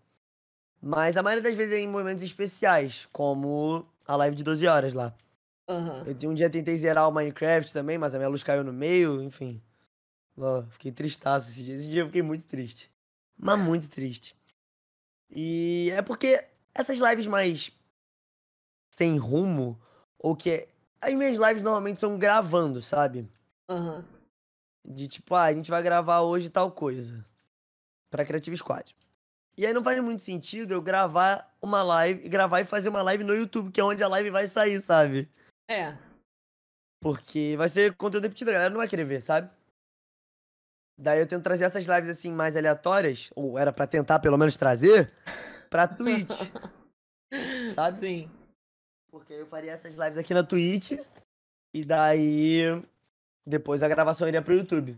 Mas 0.81 1.17
a 1.17 1.23
maioria 1.23 1.43
das 1.43 1.55
vezes 1.55 1.73
é 1.73 1.79
em 1.79 1.87
momentos 1.87 2.23
especiais, 2.23 3.07
como 3.11 3.85
a 4.07 4.15
live 4.15 4.35
de 4.35 4.43
12 4.43 4.65
horas 4.65 4.93
lá. 4.93 5.13
Aham. 5.69 6.05
Eu 6.05 6.29
um 6.29 6.33
dia 6.33 6.49
tentei 6.49 6.77
zerar 6.77 7.07
o 7.07 7.11
Minecraft 7.11 7.71
também, 7.71 7.97
mas 7.97 8.15
a 8.15 8.17
minha 8.17 8.29
luz 8.29 8.43
caiu 8.43 8.63
no 8.63 8.73
meio, 8.73 9.21
enfim. 9.21 9.61
Ó, 10.37 10.63
fiquei 10.71 10.91
tristaço 10.91 11.49
esse 11.49 11.63
dia. 11.63 11.75
Esse 11.75 11.89
dia 11.89 12.01
eu 12.01 12.07
fiquei 12.07 12.21
muito 12.21 12.45
triste. 12.45 12.89
Mas 13.37 13.59
muito 13.59 13.89
triste. 13.89 14.35
E 15.29 15.91
é 15.95 16.01
porque 16.01 16.43
essas 16.73 16.97
lives 16.97 17.27
mais 17.27 17.71
sem 18.99 19.17
rumo, 19.17 19.79
ou 20.19 20.35
que. 20.35 20.67
As 21.01 21.13
minhas 21.13 21.37
lives 21.37 21.61
normalmente 21.61 21.97
são 21.97 22.17
gravando, 22.17 22.81
sabe? 22.81 23.25
Aham. 23.69 24.03
De 24.85 25.07
tipo, 25.07 25.33
ah, 25.33 25.43
a 25.43 25.53
gente 25.53 25.71
vai 25.71 25.81
gravar 25.81 26.19
hoje 26.19 26.49
tal 26.49 26.69
coisa. 26.69 27.25
Pra 28.11 28.25
Creative 28.25 28.57
Squad. 28.57 28.93
E 29.57 29.65
aí 29.65 29.73
não 29.73 29.83
faz 29.83 29.97
muito 30.03 30.21
sentido 30.21 30.73
eu 30.73 30.81
gravar 30.81 31.55
uma 31.61 31.81
live, 31.81 32.27
gravar 32.27 32.59
e 32.59 32.65
fazer 32.65 32.89
uma 32.89 33.01
live 33.01 33.23
no 33.23 33.33
YouTube, 33.33 33.71
que 33.71 33.79
é 33.79 33.83
onde 33.83 34.03
a 34.03 34.09
live 34.09 34.29
vai 34.29 34.45
sair, 34.47 34.81
sabe? 34.81 35.29
É. 35.69 35.97
Porque 37.01 37.55
vai 37.57 37.69
ser 37.69 37.95
conteúdo 37.95 38.23
repetido, 38.23 38.49
a 38.49 38.53
galera 38.53 38.69
não 38.69 38.79
vai 38.79 38.87
querer 38.87 39.05
ver, 39.05 39.21
sabe? 39.21 39.49
Daí 40.97 41.19
eu 41.19 41.27
tento 41.27 41.43
trazer 41.43 41.63
essas 41.63 41.85
lives 41.85 42.09
assim 42.09 42.33
mais 42.33 42.57
aleatórias, 42.57 43.31
ou 43.33 43.57
era 43.57 43.71
pra 43.71 43.87
tentar 43.87 44.19
pelo 44.19 44.37
menos 44.37 44.57
trazer, 44.57 45.13
pra 45.69 45.87
Twitch, 45.87 46.51
sabe? 47.73 47.95
Sim. 47.95 48.38
Porque 49.11 49.33
eu 49.33 49.45
faria 49.47 49.71
essas 49.71 49.93
lives 49.95 50.17
aqui 50.17 50.33
na 50.33 50.43
Twitch, 50.43 50.91
e 51.73 51.83
daí 51.83 52.81
depois 53.45 53.81
a 53.81 53.87
gravação 53.87 54.27
iria 54.27 54.41
pro 54.41 54.53
YouTube. 54.53 54.97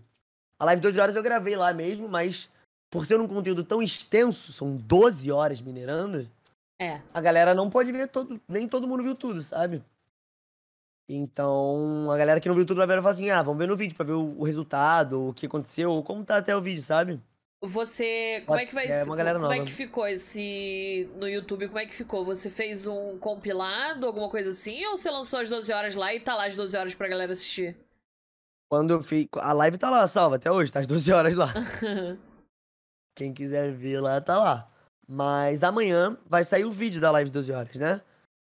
A 0.60 0.66
live 0.66 0.82
de 0.82 0.88
12 0.88 1.00
horas 1.00 1.16
eu 1.16 1.24
gravei 1.24 1.56
lá 1.56 1.74
mesmo, 1.74 2.08
mas 2.08 2.50
por 2.90 3.06
ser 3.06 3.20
um 3.20 3.28
conteúdo 3.28 3.64
tão 3.64 3.82
extenso, 3.82 4.52
são 4.52 4.76
12 4.76 5.32
horas 5.32 5.62
minerando, 5.62 6.30
É. 6.80 7.02
a 7.14 7.22
galera 7.22 7.54
não 7.54 7.70
pode 7.70 7.92
ver 7.92 8.08
todo, 8.10 8.40
nem 8.48 8.68
todo 8.68 8.88
mundo 8.88 9.02
viu 9.04 9.16
tudo, 9.16 9.42
sabe? 9.42 9.82
Então, 11.10 12.10
a 12.10 12.18
galera 12.18 12.40
que 12.40 12.48
não 12.48 12.56
viu 12.56 12.66
tudo 12.66 12.78
vai 12.78 12.88
ver 12.88 12.94
e 12.94 13.02
falar 13.02 13.12
assim: 13.12 13.30
ah, 13.30 13.42
vamos 13.42 13.60
ver 13.60 13.68
no 13.68 13.76
vídeo 13.76 13.96
pra 13.96 14.06
ver 14.06 14.14
o, 14.14 14.40
o 14.40 14.44
resultado, 14.44 15.28
o 15.30 15.34
que 15.34 15.46
aconteceu, 15.46 16.02
como 16.04 16.24
tá 16.24 16.38
até 16.38 16.56
o 16.56 16.62
vídeo, 16.62 16.82
sabe? 16.82 17.20
Você. 17.64 18.44
Como 18.48 18.60
é 18.60 18.66
que 18.66 18.74
vai 18.74 18.88
É, 18.88 19.04
ser? 19.04 19.10
uma 19.10 19.16
galera 19.16 19.40
Como 19.40 19.52
é 19.52 19.58
nova. 19.58 19.68
que 19.68 19.74
ficou 19.74 20.08
esse. 20.08 21.08
No 21.18 21.28
YouTube, 21.30 21.68
como 21.68 21.78
é 21.80 21.86
que 21.86 21.94
ficou? 21.96 22.26
Você 22.26 22.50
fez 22.50 22.88
um 22.88 23.18
compilado, 23.20 24.08
alguma 24.08 24.30
coisa 24.30 24.50
assim? 24.50 24.84
Ou 24.88 24.98
você 24.98 25.12
lançou 25.12 25.40
às 25.40 25.48
12 25.48 25.72
horas 25.72 25.94
lá 25.94 26.12
e 26.14 26.20
tá 26.20 26.36
lá 26.36 26.48
às 26.48 26.56
12 26.56 26.76
horas 26.76 26.96
pra 26.96 27.08
galera 27.08 27.32
assistir? 27.34 27.78
Quando 28.72 28.92
eu 28.92 29.02
fiz. 29.04 29.28
A 29.38 29.54
live 29.54 29.78
tá 29.78 29.92
lá, 29.92 30.08
salva, 30.08 30.38
até 30.38 30.52
hoje, 30.52 30.72
tá 30.72 30.80
às 30.80 30.88
12 30.88 31.12
horas 31.12 31.36
lá. 31.36 31.54
Quem 33.16 33.32
quiser 33.34 33.72
ver 33.74 34.00
lá, 34.00 34.20
tá 34.20 34.40
lá. 34.40 34.68
Mas 35.08 35.64
amanhã 35.64 36.18
vai 36.26 36.44
sair 36.44 36.66
o 36.66 36.72
vídeo 36.72 37.00
da 37.00 37.12
live 37.12 37.30
de 37.30 37.34
12 37.34 37.52
horas, 37.52 37.76
né? 37.76 38.02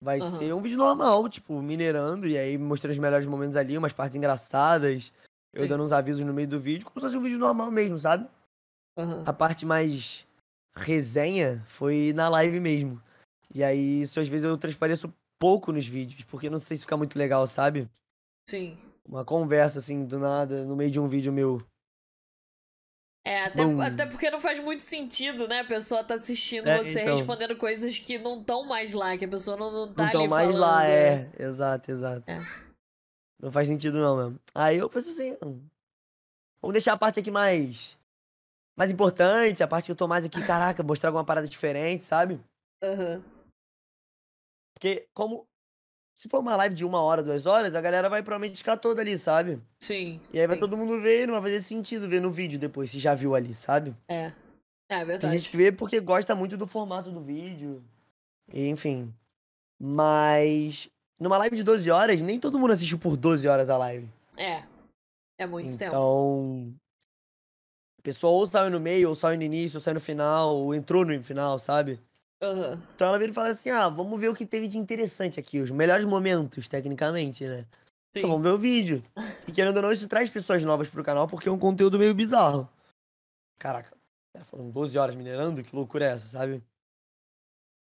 Vai 0.02 0.20
Aham. 0.20 0.30
ser 0.30 0.52
um 0.54 0.60
vídeo 0.60 0.78
normal, 0.78 1.28
tipo, 1.28 1.60
minerando, 1.60 2.28
e 2.28 2.38
aí 2.38 2.56
mostrando 2.56 2.92
os 2.92 2.98
melhores 2.98 3.26
momentos 3.26 3.56
ali, 3.56 3.76
umas 3.76 3.92
partes 3.92 4.14
engraçadas. 4.16 5.12
Eu 5.52 5.62
Sim. 5.62 5.68
dando 5.68 5.82
uns 5.82 5.90
avisos 5.92 6.24
no 6.24 6.32
meio 6.32 6.46
do 6.46 6.60
vídeo, 6.60 6.86
como 6.86 7.00
se 7.00 7.06
fosse 7.06 7.16
um 7.18 7.22
vídeo 7.22 7.38
normal 7.38 7.70
mesmo, 7.70 7.98
sabe? 7.98 8.28
Aham. 9.00 9.24
A 9.26 9.32
parte 9.32 9.64
mais 9.64 10.26
resenha 10.74 11.62
foi 11.66 12.12
na 12.14 12.28
live 12.28 12.60
mesmo. 12.60 13.02
E 13.54 13.64
aí, 13.64 14.02
isso 14.02 14.20
às 14.20 14.28
vezes 14.28 14.44
eu 14.44 14.56
transpareço 14.56 15.12
pouco 15.38 15.72
nos 15.72 15.86
vídeos, 15.86 16.22
porque 16.24 16.50
não 16.50 16.58
sei 16.58 16.76
se 16.76 16.82
fica 16.84 16.96
muito 16.96 17.18
legal, 17.18 17.46
sabe? 17.46 17.88
Sim. 18.48 18.78
Uma 19.08 19.24
conversa 19.24 19.78
assim, 19.78 20.04
do 20.04 20.18
nada, 20.18 20.64
no 20.64 20.76
meio 20.76 20.90
de 20.90 21.00
um 21.00 21.08
vídeo 21.08 21.32
meu. 21.32 21.60
É, 23.24 23.44
até, 23.44 23.66
Bum. 23.66 23.80
até 23.80 24.06
porque 24.06 24.30
não 24.30 24.40
faz 24.40 24.62
muito 24.62 24.82
sentido, 24.82 25.46
né? 25.46 25.60
A 25.60 25.64
pessoa 25.64 26.02
tá 26.02 26.14
assistindo 26.14 26.68
É, 26.68 26.78
você 26.78 27.02
então. 27.02 27.16
respondendo 27.16 27.56
coisas 27.56 27.98
que 27.98 28.18
não 28.18 28.40
estão 28.40 28.64
mais 28.64 28.92
lá, 28.92 29.16
que 29.16 29.24
a 29.24 29.28
pessoa 29.28 29.56
não, 29.56 29.70
não 29.70 29.92
tá 29.92 30.04
não 30.04 30.10
tão 30.10 30.28
mais 30.28 30.56
falando. 30.56 30.60
lá, 30.60 30.86
é. 30.86 31.30
Exato, 31.38 31.90
exato. 31.90 32.30
É. 32.30 32.38
Não 33.40 33.50
faz 33.50 33.68
sentido 33.68 33.98
não, 33.98 34.16
mesmo. 34.16 34.40
Aí 34.54 34.78
eu 34.78 34.88
penso 34.88 35.10
assim, 35.10 35.32
hum, 35.44 35.60
vamos 36.62 36.72
deixar 36.72 36.92
a 36.94 36.98
parte 36.98 37.20
aqui 37.20 37.30
mais 37.30 37.98
mais 38.80 38.90
importante, 38.90 39.62
a 39.62 39.68
parte 39.68 39.84
que 39.84 39.92
eu 39.92 39.96
tô 39.96 40.08
mais 40.08 40.24
aqui, 40.24 40.42
caraca, 40.42 40.82
mostrar 40.82 41.10
alguma 41.10 41.22
parada 41.22 41.46
diferente, 41.46 42.02
sabe? 42.02 42.40
Aham. 42.82 43.22
Porque 44.72 45.06
como 45.12 45.46
se 46.16 46.30
for 46.30 46.40
uma 46.40 46.56
live 46.56 46.74
de 46.74 46.82
uma 46.82 47.02
hora, 47.02 47.22
duas 47.22 47.44
horas, 47.44 47.74
a 47.74 47.80
galera 47.82 48.08
vai 48.08 48.22
provavelmente 48.22 48.56
ficar 48.56 48.78
toda 48.78 49.02
ali, 49.02 49.18
sabe? 49.18 49.60
Sim. 49.80 50.18
E 50.32 50.40
aí 50.40 50.46
vai 50.46 50.56
sim. 50.56 50.60
todo 50.60 50.78
mundo 50.78 50.98
ver, 50.98 51.24
e 51.24 51.26
não 51.26 51.34
vai 51.34 51.42
fazer 51.42 51.60
sentido 51.60 52.08
ver 52.08 52.22
no 52.22 52.30
vídeo 52.30 52.58
depois, 52.58 52.90
se 52.90 52.98
já 52.98 53.14
viu 53.14 53.34
ali, 53.34 53.52
sabe? 53.52 53.94
É. 54.08 54.32
É 54.88 54.96
Tem 54.96 55.04
verdade. 55.04 55.36
gente 55.36 55.50
que 55.50 55.58
vê 55.58 55.70
porque 55.70 56.00
gosta 56.00 56.34
muito 56.34 56.56
do 56.56 56.66
formato 56.66 57.10
do 57.10 57.20
vídeo. 57.20 57.84
e 58.50 58.66
Enfim. 58.66 59.14
Mas 59.78 60.88
numa 61.18 61.36
live 61.36 61.54
de 61.54 61.62
12 61.62 61.90
horas, 61.90 62.22
nem 62.22 62.40
todo 62.40 62.58
mundo 62.58 62.72
assistiu 62.72 62.98
por 62.98 63.14
12 63.14 63.46
horas 63.46 63.68
a 63.68 63.76
live. 63.76 64.08
É. 64.38 64.64
É 65.38 65.46
muito 65.46 65.76
tempo. 65.76 65.94
Então. 65.94 66.74
A 68.00 68.02
pessoa 68.02 68.32
ou 68.32 68.46
saiu 68.46 68.70
no 68.70 68.80
meio, 68.80 69.10
ou 69.10 69.14
saiu 69.14 69.36
no 69.36 69.42
início, 69.42 69.76
ou 69.76 69.80
saiu 69.82 69.94
no 69.94 70.00
final, 70.00 70.56
ou 70.56 70.74
entrou 70.74 71.04
no 71.04 71.22
final, 71.22 71.58
sabe? 71.58 72.00
Aham. 72.42 72.82
Então 72.94 73.08
ela 73.08 73.18
veio 73.18 73.30
e 73.30 73.34
fala 73.34 73.50
assim: 73.50 73.68
ah, 73.68 73.90
vamos 73.90 74.18
ver 74.18 74.30
o 74.30 74.34
que 74.34 74.46
teve 74.46 74.66
de 74.66 74.78
interessante 74.78 75.38
aqui, 75.38 75.60
os 75.60 75.70
melhores 75.70 76.06
momentos, 76.06 76.66
tecnicamente, 76.66 77.46
né? 77.46 77.66
Sim. 78.10 78.20
Então 78.20 78.30
vamos 78.30 78.42
ver 78.42 78.54
o 78.54 78.58
vídeo. 78.58 79.02
E 79.46 79.52
querendo 79.52 79.76
ou 79.76 79.82
não, 79.82 79.92
isso 79.92 80.08
traz 80.08 80.30
pessoas 80.30 80.64
novas 80.64 80.88
pro 80.88 81.04
canal 81.04 81.28
porque 81.28 81.46
é 81.46 81.52
um 81.52 81.58
conteúdo 81.58 81.98
meio 81.98 82.14
bizarro. 82.14 82.66
Caraca, 83.58 83.94
foram 84.44 84.70
12 84.70 84.96
horas 84.98 85.14
minerando? 85.14 85.62
Que 85.62 85.76
loucura 85.76 86.06
é 86.06 86.12
essa, 86.12 86.26
sabe? 86.26 86.64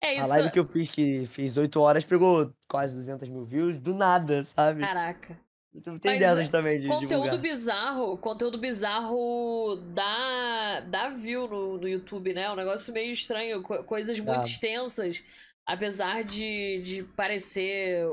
É 0.02 0.18
A 0.18 0.20
isso. 0.22 0.28
live 0.30 0.50
que 0.50 0.58
eu 0.58 0.64
fiz, 0.64 0.88
que 0.88 1.26
fiz 1.26 1.58
8 1.58 1.78
horas, 1.78 2.06
pegou 2.06 2.50
quase 2.66 2.94
200 2.94 3.28
mil 3.28 3.44
views, 3.44 3.76
do 3.76 3.94
nada, 3.94 4.44
sabe? 4.44 4.80
Caraca. 4.80 5.38
Tem 5.82 6.00
Mas, 6.04 6.18
dessas 6.18 6.48
é, 6.48 6.50
também 6.50 6.80
de 6.80 6.88
Conteúdo 6.88 7.08
divulgar. 7.08 7.38
bizarro, 7.38 8.16
conteúdo 8.18 8.58
bizarro 8.58 9.76
dá, 9.94 10.80
dá 10.80 11.08
view 11.10 11.46
no, 11.48 11.78
no 11.78 11.88
YouTube, 11.88 12.32
né? 12.32 12.50
Um 12.50 12.56
negócio 12.56 12.92
meio 12.92 13.12
estranho, 13.12 13.62
co- 13.62 13.84
coisas 13.84 14.18
muito 14.18 14.38
Dá. 14.38 14.42
extensas, 14.42 15.22
apesar 15.66 16.24
de, 16.24 16.80
de 16.82 17.02
parecer. 17.16 18.04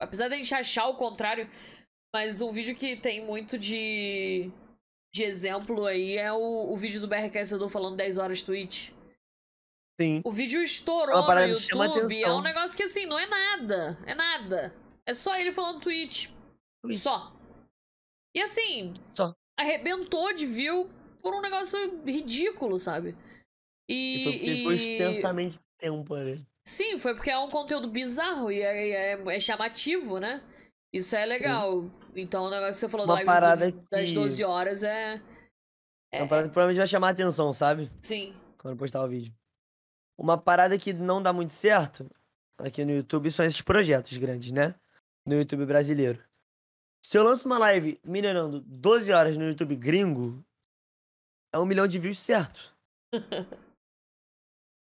Apesar 0.00 0.28
de 0.28 0.34
a 0.34 0.36
gente 0.36 0.54
achar 0.54 0.88
o 0.88 0.96
contrário, 0.96 1.48
mas 2.14 2.40
um 2.40 2.52
vídeo 2.52 2.74
que 2.74 2.96
tem 2.96 3.24
muito 3.24 3.56
de, 3.56 4.50
de 5.14 5.22
exemplo 5.22 5.86
aí 5.86 6.16
é 6.16 6.32
o, 6.32 6.70
o 6.72 6.76
vídeo 6.76 7.00
do 7.00 7.08
BR 7.08 7.30
Caçador 7.32 7.68
falando 7.68 7.96
10 7.96 8.18
horas 8.18 8.42
Twitch. 8.42 8.90
Sim. 10.00 10.20
O 10.24 10.32
vídeo 10.32 10.62
estourou 10.62 11.14
É 11.18 11.46
no 11.46 11.52
YouTube, 11.94 12.22
é 12.22 12.32
um 12.32 12.42
negócio 12.42 12.76
que 12.76 12.82
assim, 12.82 13.06
não 13.06 13.18
é 13.18 13.26
nada, 13.26 13.98
é 14.06 14.14
nada. 14.14 14.74
É 15.06 15.14
só 15.14 15.36
ele 15.38 15.52
falando 15.52 15.80
Twitch. 15.80 16.28
Só. 16.92 17.32
E 18.34 18.40
assim, 18.42 18.94
Só. 19.14 19.34
arrebentou 19.58 20.32
de 20.34 20.46
view 20.46 20.90
por 21.22 21.34
um 21.34 21.40
negócio 21.40 22.02
ridículo, 22.04 22.78
sabe? 22.78 23.16
E 23.88 24.20
E, 24.20 24.24
foi 24.24 24.32
porque 24.32 24.62
foi 24.64 24.74
e- 24.74 24.76
extensamente 24.76 25.58
tempo 25.78 26.14
ali. 26.14 26.44
Sim, 26.66 26.98
foi 26.98 27.14
porque 27.14 27.30
é 27.30 27.38
um 27.38 27.50
conteúdo 27.50 27.88
bizarro 27.88 28.50
e 28.50 28.60
é, 28.60 29.12
é- 29.14 29.36
é 29.36 29.40
chamativo, 29.40 30.18
né? 30.18 30.42
Isso 30.92 31.14
é 31.16 31.24
legal. 31.26 31.84
Então 32.14 32.44
o 32.44 32.50
negócio 32.50 32.72
que 32.74 32.78
você 32.80 32.88
falou 32.88 33.06
Uma 33.06 33.14
da 33.14 33.14
live 33.14 33.26
parada 33.26 33.70
do- 33.72 33.88
das 33.90 34.06
que- 34.08 34.14
12 34.14 34.44
horas 34.44 34.82
é. 34.82 35.20
É 36.12 36.20
uma 36.22 36.28
parada 36.28 36.48
que 36.48 36.52
provavelmente 36.52 36.78
vai 36.78 36.86
chamar 36.86 37.08
a 37.08 37.10
atenção, 37.10 37.52
sabe? 37.52 37.90
Sim. 38.00 38.34
Quando 38.58 38.76
postar 38.76 39.02
o 39.02 39.08
vídeo. 39.08 39.34
Uma 40.18 40.36
parada 40.38 40.78
que 40.78 40.92
não 40.92 41.22
dá 41.22 41.32
muito 41.32 41.52
certo 41.52 42.08
aqui 42.58 42.84
no 42.84 42.92
YouTube 42.92 43.30
são 43.30 43.44
esses 43.44 43.62
projetos 43.62 44.16
grandes, 44.18 44.52
né? 44.52 44.74
No 45.26 45.34
YouTube 45.36 45.64
brasileiro. 45.66 46.22
Se 47.12 47.18
eu 47.18 47.24
lanço 47.24 47.46
uma 47.46 47.58
live 47.58 48.00
minerando 48.02 48.62
12 48.62 49.12
horas 49.12 49.36
no 49.36 49.44
YouTube 49.44 49.76
gringo, 49.76 50.42
é 51.54 51.58
um 51.58 51.66
milhão 51.66 51.86
de 51.86 51.98
views 51.98 52.18
certo. 52.18 52.74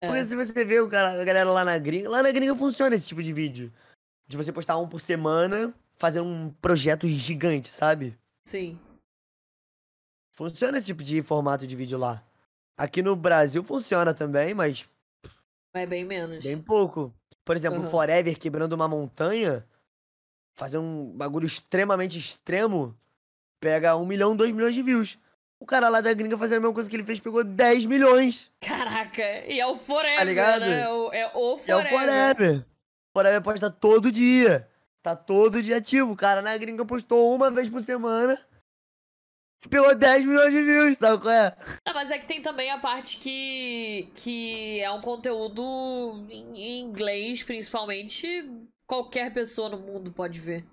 É. 0.03 0.07
Porque 0.09 0.25
se 0.25 0.35
você 0.35 0.65
vê 0.65 0.81
o 0.81 0.89
cara, 0.89 1.21
a 1.21 1.25
galera 1.27 1.51
lá 1.51 1.63
na 1.63 1.77
gringa, 1.77 2.09
lá 2.09 2.23
na 2.23 2.33
gringa 2.33 2.57
funciona 2.57 2.97
esse 2.97 3.07
tipo 3.07 3.23
de 3.23 3.35
vídeo. 3.35 3.71
De 4.27 4.35
você 4.35 4.51
postar 4.51 4.79
um 4.79 4.89
por 4.89 4.99
semana, 4.99 5.75
fazer 5.99 6.23
um 6.23 6.51
projeto 6.55 7.07
gigante, 7.07 7.69
sabe? 7.69 8.19
Sim. 8.47 8.81
Funciona 10.35 10.79
esse 10.79 10.87
tipo 10.87 11.03
de 11.03 11.23
formato 11.23 11.67
de 11.67 11.77
vídeo 11.77 11.99
lá. 11.99 12.25
Aqui 12.79 13.03
no 13.03 13.15
Brasil 13.15 13.63
funciona 13.63 14.15
também, 14.15 14.55
mas 14.55 14.89
É 15.75 15.85
bem 15.85 16.07
menos. 16.07 16.43
bem 16.43 16.59
pouco. 16.59 17.15
Por 17.45 17.55
exemplo, 17.55 17.81
o 17.81 17.83
Aham. 17.83 17.91
Forever 17.91 18.39
quebrando 18.39 18.73
uma 18.73 18.89
montanha, 18.89 19.67
fazer 20.61 20.77
um 20.77 21.11
bagulho 21.13 21.47
extremamente 21.47 22.19
extremo, 22.19 22.95
pega 23.59 23.97
um 23.97 24.05
milhão, 24.05 24.37
dois 24.37 24.53
milhões 24.53 24.75
de 24.75 24.83
views. 24.83 25.17
O 25.59 25.65
cara 25.65 25.89
lá 25.89 26.03
da 26.03 26.13
gringa 26.13 26.37
fazendo 26.37 26.59
a 26.59 26.61
mesma 26.61 26.75
coisa 26.75 26.91
que 26.91 26.97
ele 26.97 27.05
fez, 27.05 27.19
pegou 27.19 27.43
10 27.43 27.87
milhões. 27.87 28.51
Caraca, 28.61 29.23
e 29.47 29.59
é 29.59 29.67
o 29.67 29.75
Forever, 29.75 30.23
ligado? 30.27 30.61
né? 30.61 30.83
É 30.83 30.89
o, 30.91 31.13
é 31.15 31.27
o 31.35 31.59
E 31.67 31.71
é 31.71 31.77
o 31.77 31.79
Forever. 31.79 31.89
Forever. 31.89 32.67
Forever 33.15 33.43
posta 33.43 33.71
todo 33.71 34.13
dia. 34.13 34.69
Tá 35.03 35.17
todo 35.17 35.63
dia 35.63 35.79
ativo. 35.79 36.13
O 36.13 36.17
cara 36.17 36.43
na 36.43 36.55
gringa 36.59 36.85
postou 36.85 37.35
uma 37.35 37.51
vez 37.51 37.71
por 37.71 37.81
semana. 37.81 38.39
Pegou 39.71 39.95
10 39.95 40.27
milhões 40.27 40.53
de 40.53 40.63
views, 40.63 40.99
sabe 40.99 41.23
qual 41.23 41.33
é? 41.33 41.57
Ah, 41.87 41.95
mas 41.95 42.11
é 42.11 42.19
que 42.19 42.27
tem 42.27 42.43
também 42.43 42.71
a 42.71 42.79
parte 42.79 43.17
que, 43.17 44.11
que 44.15 44.81
é 44.81 44.91
um 44.91 45.01
conteúdo 45.01 46.27
em 46.31 46.81
inglês, 46.81 47.43
principalmente, 47.43 48.27
qualquer 48.91 49.33
pessoa 49.33 49.69
no 49.69 49.79
mundo 49.79 50.11
pode 50.13 50.41
ver. 50.41 50.67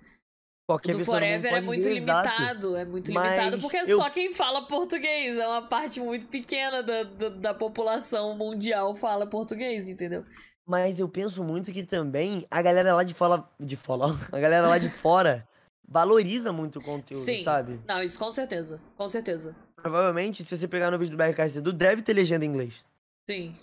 Qualquer 0.68 0.92
do 0.92 0.98
pessoa 0.98 1.20
no 1.20 1.26
mundo 1.26 1.40
Forever 1.40 1.54
é 1.54 1.60
muito 1.60 1.84
ver, 1.84 1.96
exato. 1.96 2.28
limitado, 2.28 2.76
é 2.76 2.84
muito 2.84 3.12
Mas 3.12 3.32
limitado, 3.32 3.60
porque 3.62 3.76
eu- 3.76 3.96
só 3.96 4.10
quem 4.10 4.34
fala 4.34 4.66
português, 4.66 5.38
é 5.38 5.46
uma 5.46 5.68
parte 5.68 6.00
muito 6.00 6.26
pequena 6.26 6.82
da, 6.82 7.04
da, 7.04 7.28
da 7.28 7.54
população 7.54 8.36
mundial 8.36 8.94
fala 8.94 9.24
português, 9.26 9.88
entendeu? 9.88 10.26
Mas 10.66 10.98
eu 11.00 11.08
penso 11.08 11.42
muito 11.44 11.72
que 11.72 11.82
também 11.82 12.44
a 12.50 12.60
galera 12.60 12.94
lá 12.94 13.02
de 13.04 13.14
fora. 13.14 13.42
De 13.58 13.76
fora. 13.76 14.04
A 14.32 14.38
galera 14.40 14.66
lá 14.68 14.76
de 14.78 14.90
fora 14.90 15.48
valoriza 15.88 16.52
muito 16.52 16.80
o 16.80 16.82
conteúdo, 16.82 17.24
Sim. 17.24 17.42
sabe? 17.42 17.80
Não, 17.86 18.02
isso 18.02 18.18
com 18.18 18.30
certeza, 18.30 18.78
com 18.96 19.08
certeza. 19.08 19.56
Provavelmente, 19.76 20.44
se 20.44 20.54
você 20.58 20.68
pegar 20.68 20.90
no 20.90 20.98
vídeo 20.98 21.12
do 21.12 21.16
BRK 21.16 21.56
Edu, 21.58 21.72
deve 21.72 22.02
ter 22.02 22.12
legenda 22.12 22.44
em 22.44 22.48
inglês. 22.48 22.84
Sim. 23.30 23.56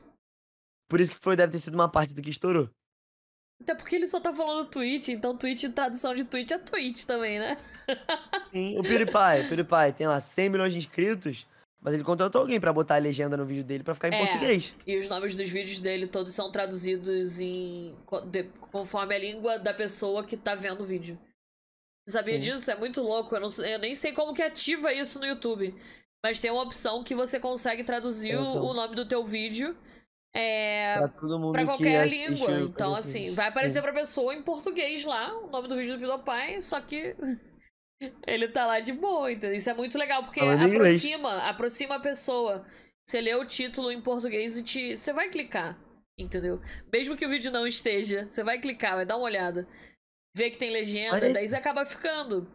Por 0.89 0.99
isso 0.99 1.11
que 1.11 1.19
foi, 1.19 1.35
deve 1.35 1.51
ter 1.51 1.59
sido 1.59 1.75
uma 1.75 1.89
parte 1.89 2.13
do 2.15 2.21
que 2.21 2.29
estourou. 2.31 2.69
Até 3.61 3.73
porque 3.73 3.95
ele 3.95 4.07
só 4.07 4.19
tá 4.19 4.33
falando 4.33 4.69
tweet, 4.69 5.11
então 5.11 5.35
tweet, 5.35 5.69
tradução 5.69 6.13
de 6.13 6.23
tweet 6.25 6.53
é 6.53 6.57
tweet 6.57 7.05
também, 7.07 7.39
né? 7.39 7.57
Sim, 8.51 8.77
o 8.77 8.83
PewDiePie, 8.83 9.45
o 9.45 9.49
PewDiePie 9.49 9.93
tem 9.97 10.07
lá 10.07 10.19
100 10.19 10.49
milhões 10.49 10.73
de 10.73 10.79
inscritos, 10.79 11.47
mas 11.81 11.93
ele 11.93 12.03
contratou 12.03 12.41
alguém 12.41 12.59
pra 12.59 12.73
botar 12.73 12.95
a 12.95 12.99
legenda 12.99 13.37
no 13.37 13.45
vídeo 13.45 13.63
dele 13.63 13.83
pra 13.83 13.93
ficar 13.95 14.09
em 14.09 14.15
É. 14.15 14.17
português. 14.19 14.75
E 14.85 14.97
os 14.99 15.07
nomes 15.07 15.35
dos 15.35 15.49
vídeos 15.49 15.79
dele 15.79 16.05
todos 16.07 16.33
são 16.33 16.51
traduzidos 16.51 17.39
em 17.39 17.95
conforme 18.71 19.15
a 19.15 19.19
língua 19.19 19.57
da 19.57 19.73
pessoa 19.73 20.23
que 20.25 20.35
tá 20.35 20.53
vendo 20.53 20.81
o 20.81 20.85
vídeo. 20.85 21.17
Sabia 22.07 22.35
Sim. 22.35 22.39
disso? 22.41 22.69
É 22.69 22.75
muito 22.75 23.01
louco. 23.01 23.35
Eu, 23.35 23.41
não 23.41 23.65
eu 23.65 23.79
nem 23.79 23.95
sei 23.95 24.13
como 24.13 24.33
que 24.33 24.43
ativa 24.43 24.93
isso 24.93 25.19
no 25.19 25.25
YouTube. 25.25 25.73
Mas 26.23 26.39
tem 26.39 26.51
uma 26.51 26.61
opção 26.61 27.03
que 27.03 27.15
você 27.15 27.39
consegue 27.39 27.83
traduzir 27.83 28.35
o, 28.35 28.41
o 28.63 28.73
nome 28.73 28.95
do 28.95 29.07
teu 29.07 29.23
vídeo 29.23 29.75
é, 30.37 30.97
Pra 30.97 31.07
todo 31.07 31.39
mundo 31.39 31.53
pra 31.53 31.61
que 31.61 31.67
qualquer 31.67 32.07
língua. 32.09 32.49
o- 32.51 32.63
Então, 32.65 32.93
assim, 32.93 33.33
vai 33.33 33.47
aparecer 33.47 33.79
Sim. 33.79 33.81
pra 33.83 33.93
pessoa 33.93 34.33
em 34.35 34.43
português 34.43 35.05
lá, 35.05 35.33
o 35.37 35.47
nome 35.47 35.67
do 35.69 35.77
vídeo 35.77 35.97
do 35.97 35.99
PewDiePie, 35.99 36.61
só 36.61 36.81
que 36.81 37.15
ele 38.27 38.47
tá 38.49 38.65
lá 38.65 38.79
de 38.79 38.91
boa, 38.91 39.31
entendeu? 39.31 39.55
Isso 39.55 39.69
é 39.69 39.73
muito 39.73 39.97
legal, 39.97 40.23
porque 40.23 40.39
Falando 40.41 40.65
aproxima, 40.75 41.37
aproxima 41.49 41.95
a 41.95 41.99
pessoa. 41.99 42.65
Você 43.07 43.21
lê 43.21 43.33
o 43.35 43.45
título 43.45 43.91
em 43.91 44.01
português 44.01 44.57
e 44.57 44.63
te. 44.63 44.97
Você 44.97 45.13
vai 45.13 45.29
clicar, 45.29 45.79
entendeu? 46.19 46.59
Mesmo 46.91 47.15
que 47.15 47.25
o 47.25 47.29
vídeo 47.29 47.51
não 47.51 47.65
esteja, 47.67 48.27
você 48.27 48.43
vai 48.43 48.59
clicar, 48.59 48.95
vai 48.95 49.05
dar 49.05 49.15
uma 49.15 49.25
olhada. 49.25 49.67
Vê 50.35 50.49
que 50.49 50.57
tem 50.57 50.69
legenda, 50.71 51.15
Olha 51.15 51.31
daí 51.31 51.47
você 51.47 51.55
acaba 51.55 51.85
ficando. 51.85 52.45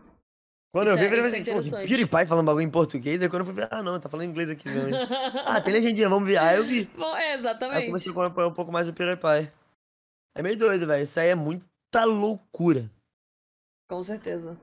Quando 0.72 0.86
Isso 0.88 0.97
eu 0.97 0.98
vi, 0.98 1.02
é- 1.02 1.06
eu 1.06 1.10
falei 1.10 1.20
isso 1.26 1.34
é 1.36 1.40
assim, 1.40 1.44
pô, 1.44 1.51
interessante. 1.59 1.88
PewDiePie 1.88 2.26
falando 2.26 2.47
bagulho 2.47 2.64
em 2.64 2.70
português, 2.70 3.20
aí 3.20 3.28
quando 3.28 3.40
eu 3.40 3.47
fui 3.47 3.55
ver, 3.55 3.68
ah 3.72 3.82
não, 3.82 3.98
tá 3.98 4.09
falando 4.09 4.28
inglês 4.28 4.48
aqui 4.51 4.68
mesmo. 4.68 4.88
hein? 4.94 5.09
ah, 5.44 5.60
tem 5.60 5.72
legendinha, 5.72 6.09
vamos 6.09 6.28
ver. 6.28 6.36
Aí 6.38 6.56
eu 6.56 6.64
vi. 6.64 6.84
Bom, 6.97 7.16
é, 7.16 7.24
Aí 7.24 7.32
eu 7.32 7.38
exatamente. 7.38 7.86
comecei 7.86 8.12
a 8.12 8.14
acompanhar 8.14 8.48
um 8.48 8.55
pouco 8.55 8.70
mais 8.70 8.88
o 8.88 8.92
PewDiePie. 8.92 9.51
É 10.36 10.42
meio 10.42 10.56
doido, 10.56 10.86
velho. 10.86 11.02
Isso 11.02 11.18
aí 11.18 11.28
é 11.30 11.34
muita 11.34 12.05
loucura. 12.05 12.88
Com 13.88 14.01
certeza. 14.05 14.56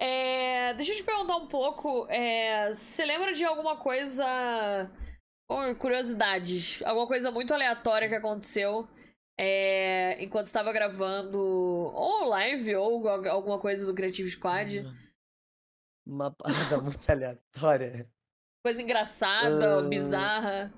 É, 0.00 0.74
deixa 0.74 0.92
eu 0.92 0.96
te 0.96 1.02
perguntar 1.04 1.36
um 1.36 1.46
pouco. 1.46 2.06
é, 2.10 2.72
você 2.72 3.04
lembra 3.04 3.32
de 3.32 3.44
alguma 3.44 3.76
coisa. 3.76 4.24
Bom, 5.48 5.74
curiosidades. 5.76 6.82
Alguma 6.84 7.06
coisa 7.06 7.30
muito 7.30 7.54
aleatória 7.54 8.08
que 8.08 8.14
aconteceu 8.16 8.88
é, 9.38 10.22
enquanto 10.22 10.46
estava 10.46 10.72
gravando 10.72 11.38
ou 11.40 12.24
live 12.28 12.74
ou 12.76 13.08
al- 13.08 13.28
alguma 13.28 13.58
coisa 13.58 13.86
do 13.86 13.94
Creative 13.94 14.28
Squad? 14.30 14.84
Uma 16.06 16.30
parada 16.32 16.78
muito 16.82 17.10
aleatória. 17.10 18.10
Coisa 18.64 18.82
engraçada, 18.82 19.78
Ah. 19.78 19.82
bizarra. 19.82 20.72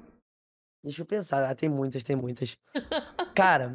Deixa 0.85 1.03
eu 1.03 1.07
pensar. 1.07 1.49
Ah, 1.51 1.55
tem 1.55 1.69
muitas, 1.69 2.03
tem 2.05 2.17
muitas. 2.17 2.57
Cara, 3.37 3.75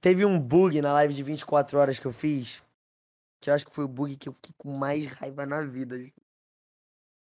teve 0.00 0.24
um 0.24 0.38
bug 0.40 0.80
na 0.80 0.92
live 0.94 1.14
de 1.14 1.22
24 1.22 1.78
horas 1.78 1.98
que 1.98 2.06
eu 2.06 2.12
fiz. 2.12 2.62
Que 3.40 3.50
eu 3.50 3.54
acho 3.54 3.66
que 3.66 3.74
foi 3.74 3.84
o 3.84 3.88
bug 3.88 4.16
que 4.16 4.28
eu 4.28 4.32
fiquei 4.32 4.54
com 4.56 4.70
mais 4.72 5.06
raiva 5.06 5.44
na 5.44 5.62
vida. 5.62 5.96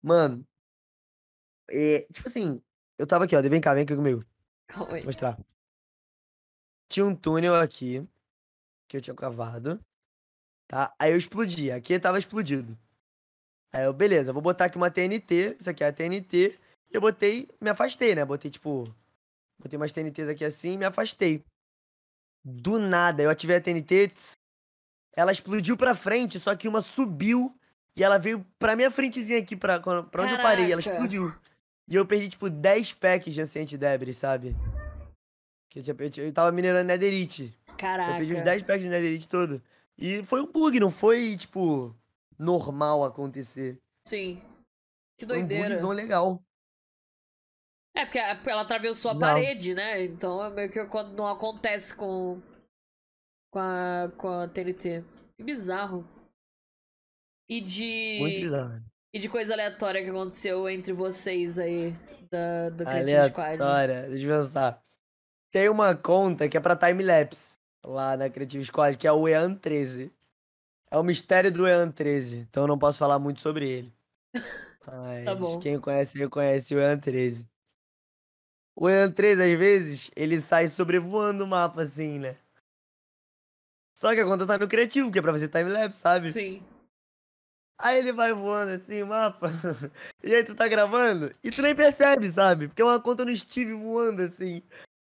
Mano. 0.02 0.44
É, 1.70 2.06
tipo 2.12 2.28
assim, 2.28 2.62
eu 2.98 3.06
tava 3.06 3.24
aqui, 3.24 3.36
ó. 3.36 3.42
Vem 3.42 3.60
cá, 3.60 3.74
vem 3.74 3.82
aqui 3.82 3.94
comigo. 3.94 4.24
Calma 4.68 4.94
aí. 4.94 5.00
Vou 5.00 5.06
mostrar. 5.06 5.38
Tinha 6.88 7.04
um 7.04 7.14
túnel 7.14 7.54
aqui. 7.54 8.06
Que 8.88 8.96
eu 8.96 9.00
tinha 9.00 9.14
cavado. 9.14 9.80
Tá? 10.66 10.94
Aí 10.98 11.12
eu 11.12 11.16
explodi. 11.16 11.70
Aqui 11.70 11.98
tava 11.98 12.18
explodido. 12.18 12.78
Aí 13.72 13.84
eu, 13.84 13.92
beleza, 13.92 14.32
vou 14.32 14.42
botar 14.42 14.66
aqui 14.66 14.76
uma 14.76 14.90
TNT. 14.90 15.56
Isso 15.58 15.68
aqui 15.68 15.84
é 15.84 15.88
a 15.88 15.92
TNT. 15.92 16.58
Eu 16.90 17.00
botei, 17.00 17.48
me 17.60 17.70
afastei, 17.70 18.14
né? 18.14 18.24
Botei, 18.24 18.50
tipo. 18.50 18.92
Botei 19.58 19.76
umas 19.76 19.92
TNTs 19.92 20.28
aqui 20.28 20.44
assim 20.44 20.74
e 20.74 20.78
me 20.78 20.84
afastei. 20.84 21.44
Do 22.44 22.78
nada, 22.78 23.22
eu 23.22 23.30
ativei 23.30 23.56
a 23.56 23.60
TNT, 23.60 24.08
tss, 24.08 24.32
ela 25.14 25.32
explodiu 25.32 25.76
pra 25.76 25.94
frente, 25.96 26.38
só 26.38 26.54
que 26.54 26.68
uma 26.68 26.80
subiu 26.80 27.54
e 27.96 28.04
ela 28.04 28.18
veio 28.18 28.46
pra 28.58 28.76
minha 28.76 28.90
frentezinha 28.90 29.40
aqui, 29.40 29.56
pra, 29.56 29.80
pra 29.80 30.22
onde 30.22 30.34
eu 30.34 30.40
parei. 30.40 30.72
Ela 30.72 30.80
Caraca. 30.80 30.90
explodiu. 30.90 31.34
E 31.88 31.96
eu 31.96 32.06
perdi, 32.06 32.28
tipo, 32.28 32.48
10 32.48 32.92
packs 32.92 33.34
de 33.34 33.40
anciente 33.40 33.76
debris, 33.76 34.16
sabe? 34.16 34.54
Que 35.70 35.78
eu, 35.80 35.82
tinha, 35.82 35.96
eu, 35.98 36.10
tinha- 36.10 36.26
eu 36.26 36.32
tava 36.32 36.50
minerando 36.52 36.86
netherite. 36.86 37.54
Caraca. 37.76 38.12
Eu 38.12 38.16
perdi 38.18 38.34
os 38.34 38.42
10 38.42 38.62
packs 38.62 38.82
de 38.82 38.88
netherite 38.88 39.28
todo. 39.28 39.62
E 39.96 40.22
foi 40.24 40.40
um 40.40 40.50
bug, 40.50 40.78
não 40.80 40.90
foi, 40.90 41.36
tipo, 41.36 41.94
normal 42.38 43.04
acontecer. 43.04 43.78
Sim. 44.06 44.42
Que 45.18 45.26
Foi 45.26 45.36
um 45.38 45.40
doideira. 45.40 45.68
bugzão 45.70 45.90
legal. 45.90 46.42
É, 47.94 48.04
porque 48.04 48.18
ela 48.18 48.62
atravessou 48.62 49.10
a 49.10 49.14
Bizarro. 49.14 49.34
parede, 49.40 49.74
né? 49.74 50.04
Então 50.04 50.42
é 50.44 50.50
meio 50.50 50.70
que 50.70 50.84
quando 50.86 51.12
não 51.14 51.26
acontece 51.26 51.94
com. 51.94 52.40
Com 53.50 53.58
a, 53.58 54.12
com 54.16 54.28
a 54.28 54.48
TNT. 54.48 55.02
Que 55.36 55.42
bizarro. 55.42 56.06
E 57.48 57.60
de. 57.60 58.18
Muito 58.20 58.40
bizarro. 58.42 58.84
E 59.12 59.18
de 59.18 59.28
coisa 59.28 59.54
aleatória 59.54 60.02
que 60.04 60.10
aconteceu 60.10 60.68
entre 60.68 60.92
vocês 60.92 61.58
aí 61.58 61.92
da, 62.30 62.68
do 62.70 62.84
Creative 62.84 63.30
Squad. 63.30 63.54
Aleatória, 63.60 64.08
deixa 64.10 64.26
eu 64.26 64.40
pensar. 64.42 64.82
Tem 65.50 65.68
uma 65.68 65.94
conta 65.94 66.48
que 66.48 66.56
é 66.56 66.60
pra 66.60 66.76
timelapse 66.76 67.58
lá 67.84 68.16
na 68.16 68.28
Creative 68.28 68.64
Squad, 68.64 68.96
que 68.96 69.06
é 69.06 69.12
o 69.12 69.22
EAN13. 69.22 70.10
É 70.90 70.98
o 70.98 71.02
mistério 71.02 71.52
do 71.52 71.64
EAN13, 71.64 72.46
então 72.48 72.64
eu 72.64 72.66
não 72.68 72.78
posso 72.78 72.98
falar 72.98 73.18
muito 73.18 73.40
sobre 73.40 73.68
ele. 73.68 73.92
Mas 74.86 75.24
Tá 75.24 75.60
quem 75.60 75.78
conhece, 75.78 76.16
reconhece 76.18 76.74
o 76.74 76.78
EAN13. 76.78 77.46
O 78.74 78.86
EAN13, 78.86 79.52
às 79.52 79.58
vezes, 79.58 80.10
ele 80.16 80.40
sai 80.40 80.68
sobrevoando 80.68 81.44
o 81.44 81.46
mapa 81.46 81.82
assim, 81.82 82.18
né? 82.18 82.38
Só 83.98 84.14
que 84.14 84.20
a 84.20 84.24
conta 84.24 84.46
tá 84.46 84.56
no 84.56 84.68
criativo, 84.68 85.10
que 85.10 85.18
é 85.18 85.22
pra 85.22 85.32
fazer 85.32 85.48
timelapse, 85.48 85.98
sabe? 85.98 86.30
Sim. 86.30 86.62
Aí 87.80 87.98
ele 87.98 88.12
vai 88.12 88.32
voando 88.32 88.72
assim 88.72 89.02
o 89.02 89.06
mapa. 89.06 89.50
E 90.22 90.34
aí 90.34 90.42
tu 90.42 90.54
tá 90.54 90.66
gravando 90.66 91.34
e 91.44 91.50
tu 91.50 91.62
nem 91.62 91.74
percebe, 91.74 92.28
sabe? 92.28 92.68
Porque 92.68 92.82
é 92.82 92.84
uma 92.84 93.00
conta 93.00 93.24
no 93.24 93.34
Steve 93.34 93.72
voando 93.72 94.22
assim. 94.22 94.62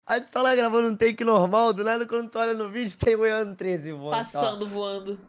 Aí 0.08 0.20
tu 0.22 0.30
tá 0.30 0.40
lá 0.40 0.56
gravando 0.56 0.88
um 0.88 0.96
take 0.96 1.22
normal, 1.22 1.72
do 1.72 1.84
nada 1.84 2.06
quando 2.06 2.30
tu 2.30 2.38
olha 2.38 2.54
no 2.54 2.70
vídeo 2.70 2.96
tem 2.96 3.14
o 3.14 3.26
Ean 3.26 3.54
13 3.54 3.92
voando. 3.92 4.10
tá? 4.10 4.16
Passando, 4.18 4.66
voando. 4.68 5.20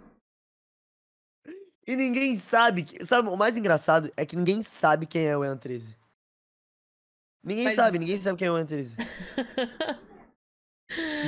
E 1.86 1.96
ninguém 1.96 2.36
sabe. 2.36 2.84
que- 2.84 3.04
Sabe, 3.06 3.28
o 3.30 3.36
mais 3.36 3.58
engraçado 3.58 4.12
é 4.16 4.26
que 4.26 4.36
ninguém 4.36 4.62
sabe 4.62 5.06
quem 5.06 5.26
é 5.28 5.36
o 5.38 5.44
Ean 5.44 5.58
13. 5.58 5.98
Ninguém 7.44 7.66
Mas- 7.66 7.76
sabe, 7.76 8.00
ninguém 8.00 8.22
sabe 8.22 8.38
quem 8.38 8.48
é 8.48 8.52
o 8.52 8.58
Ean 8.58 8.66
13. 8.66 8.96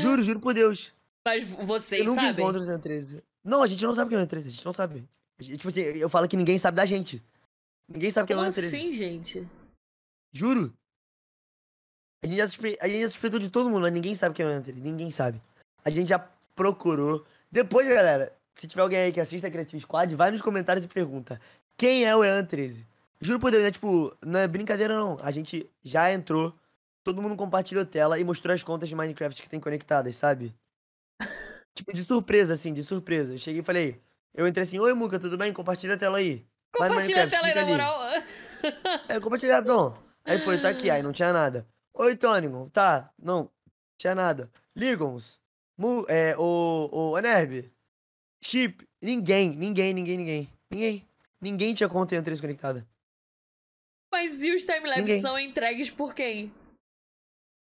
Juro, 0.01 0.21
juro 0.23 0.39
por 0.39 0.53
Deus. 0.53 0.93
Mas 1.25 1.43
Você 1.43 1.65
vocês 1.65 2.05
nunca 2.05 2.21
sabem. 2.21 2.43
encontra 2.43 2.61
o 2.61 2.65
Ean 2.71 2.79
13. 2.79 3.23
Não, 3.43 3.61
a 3.63 3.67
gente 3.67 3.83
não 3.85 3.93
sabe 3.95 4.09
quem 4.09 4.17
é 4.17 4.21
o 4.21 4.23
Ean 4.23 4.27
13, 4.27 4.47
a 4.47 4.51
gente 4.51 4.65
não 4.65 4.73
sabe. 4.73 5.07
Gente- 5.39 5.57
Tipo 5.57 5.67
assim, 5.69 5.81
eu 5.81 6.09
falo 6.09 6.27
que 6.27 6.37
ninguém 6.37 6.57
sabe 6.57 6.77
da 6.77 6.85
gente. 6.85 7.21
Ninguém 7.87 8.11
sabe 8.11 8.27
quem 8.27 8.33
é 8.35 8.37
o 8.37 8.39
Como 8.41 8.49
Ean 8.49 8.53
13. 8.53 8.75
assim, 8.75 8.91
gente? 8.91 9.47
Juro. 10.33 10.73
A 12.23 12.27
gente, 12.27 12.37
já 12.37 12.47
suspe... 12.47 12.77
a 12.79 12.87
gente 12.87 13.01
já 13.01 13.09
suspeitou 13.09 13.39
de 13.39 13.49
todo 13.49 13.69
mundo, 13.69 13.81
mas 13.81 13.93
ninguém 13.93 14.13
sabe 14.13 14.35
quem 14.35 14.45
é 14.45 14.49
o 14.49 14.51
Hunter. 14.51 14.75
Ninguém 14.75 15.09
sabe. 15.09 15.41
A 15.83 15.89
gente 15.89 16.09
já 16.09 16.19
procurou. 16.55 17.25
Depois, 17.51 17.87
galera, 17.87 18.31
se 18.55 18.67
tiver 18.67 18.81
alguém 18.81 18.99
aí 18.99 19.11
que 19.11 19.19
assista 19.19 19.47
a 19.47 19.51
Creative 19.51 19.81
Squad, 19.81 20.15
vai 20.15 20.29
nos 20.29 20.41
comentários 20.41 20.85
e 20.85 20.87
pergunta: 20.87 21.41
quem 21.75 22.05
é 22.05 22.15
o 22.15 22.23
Ean 22.23 22.45
13? 22.45 22.87
Juro 23.19 23.39
por 23.39 23.51
Deus, 23.51 23.63
né? 23.63 23.71
Tipo, 23.71 24.15
não 24.23 24.39
é 24.39 24.47
brincadeira 24.47 24.95
não. 24.95 25.17
A 25.21 25.31
gente 25.31 25.69
já 25.83 26.11
entrou, 26.11 26.53
todo 27.03 27.21
mundo 27.21 27.35
compartilhou 27.35 27.85
tela 27.85 28.19
e 28.19 28.23
mostrou 28.23 28.53
as 28.53 28.63
contas 28.63 28.87
de 28.87 28.95
Minecraft 28.95 29.41
que 29.41 29.49
tem 29.49 29.59
conectadas, 29.59 30.15
sabe? 30.15 30.53
tipo, 31.73 31.91
de 31.91 32.03
surpresa, 32.03 32.53
assim, 32.53 32.71
de 32.71 32.83
surpresa. 32.83 33.33
Eu 33.33 33.37
cheguei 33.39 33.61
e 33.61 33.65
falei: 33.65 33.99
eu 34.33 34.47
entrei 34.47 34.63
assim: 34.63 34.79
Oi, 34.79 34.93
Muca, 34.93 35.19
tudo 35.19 35.37
bem? 35.37 35.51
Compartilha 35.51 35.95
a 35.95 35.97
tela 35.97 36.19
aí. 36.19 36.45
Compartilha 36.71 37.23
a 37.23 37.29
tela 37.29 37.47
aí, 37.47 37.55
na 37.55 37.65
moral. 37.65 37.99
É, 39.09 39.19
compartilhar 39.19 39.55
rapidão. 39.55 39.97
Aí 40.23 40.37
foi, 40.39 40.59
tá 40.59 40.69
aqui, 40.69 40.89
aí 40.89 41.01
não 41.01 41.11
tinha 41.11 41.33
nada. 41.33 41.65
Oi, 41.93 42.15
Tônigon, 42.15 42.69
tá, 42.69 43.11
não, 43.19 43.49
tinha 43.97 44.15
nada. 44.15 44.49
Ligons, 44.75 45.39
Mu, 45.77 46.05
é, 46.07 46.35
o, 46.37 46.89
o 46.91 47.15
Anerb, 47.15 47.71
Chip, 48.43 48.87
ninguém, 49.01 49.55
ninguém, 49.55 49.93
ninguém, 49.93 50.17
ninguém, 50.17 50.49
ninguém. 50.71 51.07
Ninguém 51.41 51.73
tinha 51.73 51.89
conta 51.89 52.15
em 52.15 52.23
3 52.23 52.39
conectada. 52.39 52.87
Mas 54.11 54.43
e 54.43 54.53
os 54.53 54.63
timelapses 54.63 55.21
são 55.21 55.37
entregues 55.39 55.89
por 55.89 56.13
quem? 56.13 56.53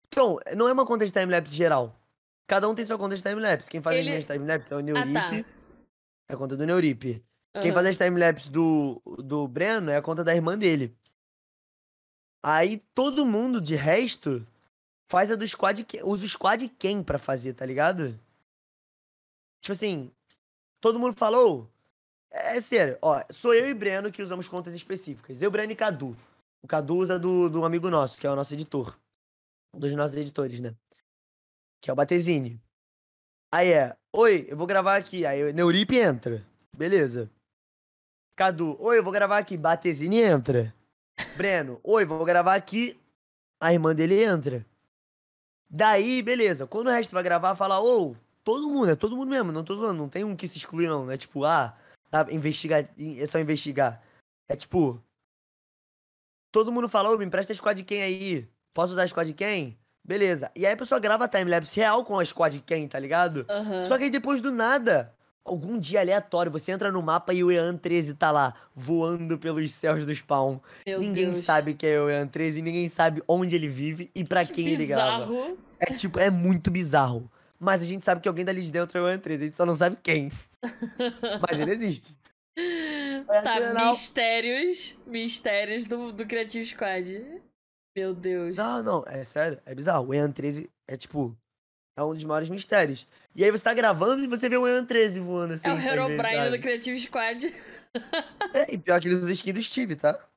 Então, 0.08 0.38
não 0.56 0.68
é 0.68 0.72
uma 0.72 0.84
conta 0.86 1.06
de 1.06 1.12
timelapse 1.12 1.54
geral. 1.54 1.96
Cada 2.46 2.68
um 2.68 2.74
tem 2.74 2.84
sua 2.84 2.98
conta 2.98 3.16
de 3.16 3.22
timelapse. 3.22 3.70
Quem 3.70 3.80
faz 3.80 3.96
Ele- 3.96 4.08
as 4.08 4.12
minhas 4.12 4.24
timelapse 4.26 4.72
é 4.72 4.76
o 4.76 4.78
Ah, 4.78 4.82
Neurip. 4.82 5.12
tá. 5.14 5.34
É 6.28 6.34
a 6.34 6.36
conta 6.36 6.56
do 6.56 6.66
Neurip. 6.66 7.22
Quem 7.60 7.70
Aham. 7.70 7.74
faz 7.74 7.86
as 7.86 7.96
timelapse 7.96 8.50
do, 8.50 9.00
do 9.18 9.46
Breno 9.46 9.90
é 9.90 9.96
a 9.96 10.02
conta 10.02 10.24
da 10.24 10.34
irmã 10.34 10.56
dele. 10.58 10.96
Aí 12.42 12.82
todo 12.94 13.24
mundo 13.24 13.60
de 13.60 13.76
resto 13.76 14.44
faz 15.08 15.30
a 15.30 15.36
do 15.36 15.46
squad, 15.46 15.86
usa 16.02 16.24
o 16.24 16.28
squad 16.28 16.68
quem 16.78 17.02
pra 17.02 17.18
fazer, 17.18 17.54
tá 17.54 17.64
ligado? 17.64 18.18
Tipo 19.60 19.72
assim, 19.72 20.10
todo 20.80 20.98
mundo 20.98 21.16
falou. 21.16 21.70
É, 22.30 22.56
é 22.56 22.60
sério, 22.60 22.98
ó, 23.00 23.22
sou 23.30 23.54
eu 23.54 23.68
e 23.68 23.74
Breno 23.74 24.10
que 24.10 24.22
usamos 24.22 24.48
contas 24.48 24.74
específicas. 24.74 25.40
Eu, 25.40 25.50
Breno 25.50 25.72
e 25.72 25.76
Cadu. 25.76 26.16
O 26.62 26.66
Cadu 26.66 26.96
usa 26.96 27.18
do, 27.18 27.48
do 27.48 27.64
amigo 27.64 27.90
nosso, 27.90 28.20
que 28.20 28.26
é 28.26 28.30
o 28.30 28.36
nosso 28.36 28.54
editor. 28.54 28.98
Um 29.74 29.78
dos 29.78 29.94
nossos 29.94 30.16
editores, 30.16 30.60
né? 30.60 30.74
Que 31.80 31.90
é 31.90 31.92
o 31.92 31.96
Batezini. 31.96 32.60
Aí 33.52 33.72
é, 33.72 33.96
oi, 34.12 34.46
eu 34.48 34.56
vou 34.56 34.66
gravar 34.66 34.96
aqui. 34.96 35.26
Aí 35.26 35.44
o 35.44 35.52
Neurip 35.52 35.94
entra. 35.96 36.44
Beleza. 36.74 37.30
Cadu, 38.36 38.76
oi, 38.80 38.98
eu 38.98 39.04
vou 39.04 39.12
gravar 39.12 39.38
aqui. 39.38 39.56
Batezini 39.56 40.20
entra. 40.20 40.74
Breno, 41.36 41.80
oi, 41.82 42.04
vou 42.04 42.24
gravar 42.24 42.54
aqui. 42.54 42.98
A 43.60 43.72
irmã 43.72 43.94
dele 43.94 44.22
entra. 44.22 44.66
Daí, 45.68 46.22
beleza. 46.22 46.66
Quando 46.66 46.88
o 46.88 46.90
resto 46.90 47.12
vai 47.12 47.22
gravar, 47.22 47.54
fala, 47.54 47.80
ô, 47.80 48.14
todo 48.44 48.68
mundo, 48.68 48.90
é 48.90 48.96
todo 48.96 49.16
mundo 49.16 49.30
mesmo, 49.30 49.52
não 49.52 49.64
tô 49.64 49.76
zoando, 49.76 49.94
não 49.94 50.08
tem 50.08 50.24
um 50.24 50.36
que 50.36 50.48
se 50.48 50.58
exclui, 50.58 50.86
não. 50.86 51.10
É 51.10 51.16
tipo, 51.16 51.44
ah, 51.44 51.76
tá, 52.10 52.26
investigar, 52.30 52.88
é 52.98 53.26
só 53.26 53.38
investigar. 53.38 54.02
É 54.48 54.56
tipo, 54.56 55.02
todo 56.50 56.72
mundo 56.72 56.88
fala, 56.88 57.10
ô, 57.10 57.16
me 57.16 57.24
empresta 57.24 57.52
a 57.52 57.56
squad 57.56 57.82
quem 57.84 58.02
aí? 58.02 58.48
Posso 58.74 58.92
usar 58.92 59.04
a 59.04 59.08
squad 59.08 59.32
quem? 59.32 59.78
Beleza. 60.04 60.50
E 60.56 60.66
aí 60.66 60.72
a 60.72 60.76
pessoa 60.76 61.00
grava 61.00 61.28
timelapse 61.28 61.78
real 61.78 62.04
com 62.04 62.18
a 62.18 62.24
squad 62.24 62.60
quem, 62.66 62.88
tá 62.88 62.98
ligado? 62.98 63.46
Aham. 63.48 63.84
Só 63.84 63.96
que 63.96 64.04
aí 64.04 64.10
depois 64.10 64.40
do 64.40 64.50
nada, 64.50 65.14
algum 65.44 65.78
dia 65.78 66.00
aleatório, 66.00 66.50
você 66.52 66.72
entra 66.72 66.90
no 66.92 67.02
mapa 67.02 67.32
e 67.34 67.42
o 67.42 67.50
Ean 67.50 67.76
13 67.76 68.14
tá 68.14 68.30
lá, 68.30 68.54
voando 68.74 69.38
pelos 69.38 69.70
céus 69.72 70.04
do 70.06 70.14
spawn. 70.14 70.58
Meu 70.86 71.00
ninguém 71.00 71.30
Deus. 71.30 71.44
sabe 71.44 71.74
quem 71.74 71.90
é 71.90 72.00
o 72.00 72.08
Ean 72.10 72.26
13, 72.28 72.62
ninguém 72.62 72.88
sabe 72.88 73.22
onde 73.26 73.54
ele 73.56 73.68
vive 73.68 74.10
e 74.14 74.24
pra 74.24 74.44
Que 74.44 74.52
quem 74.54 74.68
ele 74.68 74.86
grava. 74.86 75.26
bizarro. 75.26 75.58
É 75.80 75.86
tipo, 75.94 76.18
é 76.18 76.30
muito 76.30 76.70
bizarro. 76.70 77.30
Mas 77.58 77.82
a 77.82 77.84
gente 77.86 78.04
sabe 78.04 78.20
que 78.20 78.28
alguém 78.28 78.44
dali 78.44 78.62
de 78.62 78.70
dentro 78.72 78.98
é 78.98 79.02
o 79.02 79.08
Ean 79.08 79.18
13, 79.18 79.42
a 79.42 79.46
gente 79.46 79.56
só 79.56 79.66
não 79.66 79.76
sabe 79.76 79.96
quem. 80.02 80.30
Mas 81.48 81.58
ele 81.60 81.70
existe. 81.72 82.14
Tá, 83.26 83.54
Afinal- 83.54 83.88
mistérios. 83.90 84.96
Mistérios 85.06 85.84
do, 85.84 86.12
do 86.12 86.26
Creative 86.26 86.64
Squad. 86.66 87.40
Meu 87.96 88.14
Deus. 88.14 88.56
Não, 88.56 88.82
não, 88.82 89.04
é 89.06 89.22
sério, 89.24 89.58
é 89.66 89.74
bizarro. 89.74 90.08
O 90.08 90.14
Ean 90.14 90.30
13 90.30 90.70
é 90.88 90.96
tipo, 90.96 91.36
é 91.96 92.02
um 92.02 92.14
dos 92.14 92.24
maiores 92.24 92.48
mistérios. 92.48 93.06
E 93.34 93.44
aí 93.44 93.50
você 93.50 93.64
tá 93.64 93.74
gravando 93.74 94.22
e 94.22 94.26
você 94.26 94.48
vê 94.48 94.56
o 94.56 94.66
Ean 94.66 94.84
13 94.84 95.20
voando 95.20 95.54
assim. 95.54 95.68
É 95.68 95.70
o 95.70 95.74
às 95.74 95.80
vezes, 95.82 95.92
Herobrine 95.92 96.50
do 96.50 96.60
Creative 96.60 96.98
Squad. 97.00 97.54
É, 98.54 98.72
e 98.72 98.78
pior 98.78 99.00
que 99.00 99.08
ele 99.08 99.16
usa 99.16 99.32
skin 99.32 99.52
do 99.52 99.62
Steve, 99.62 99.96
tá? 99.96 100.28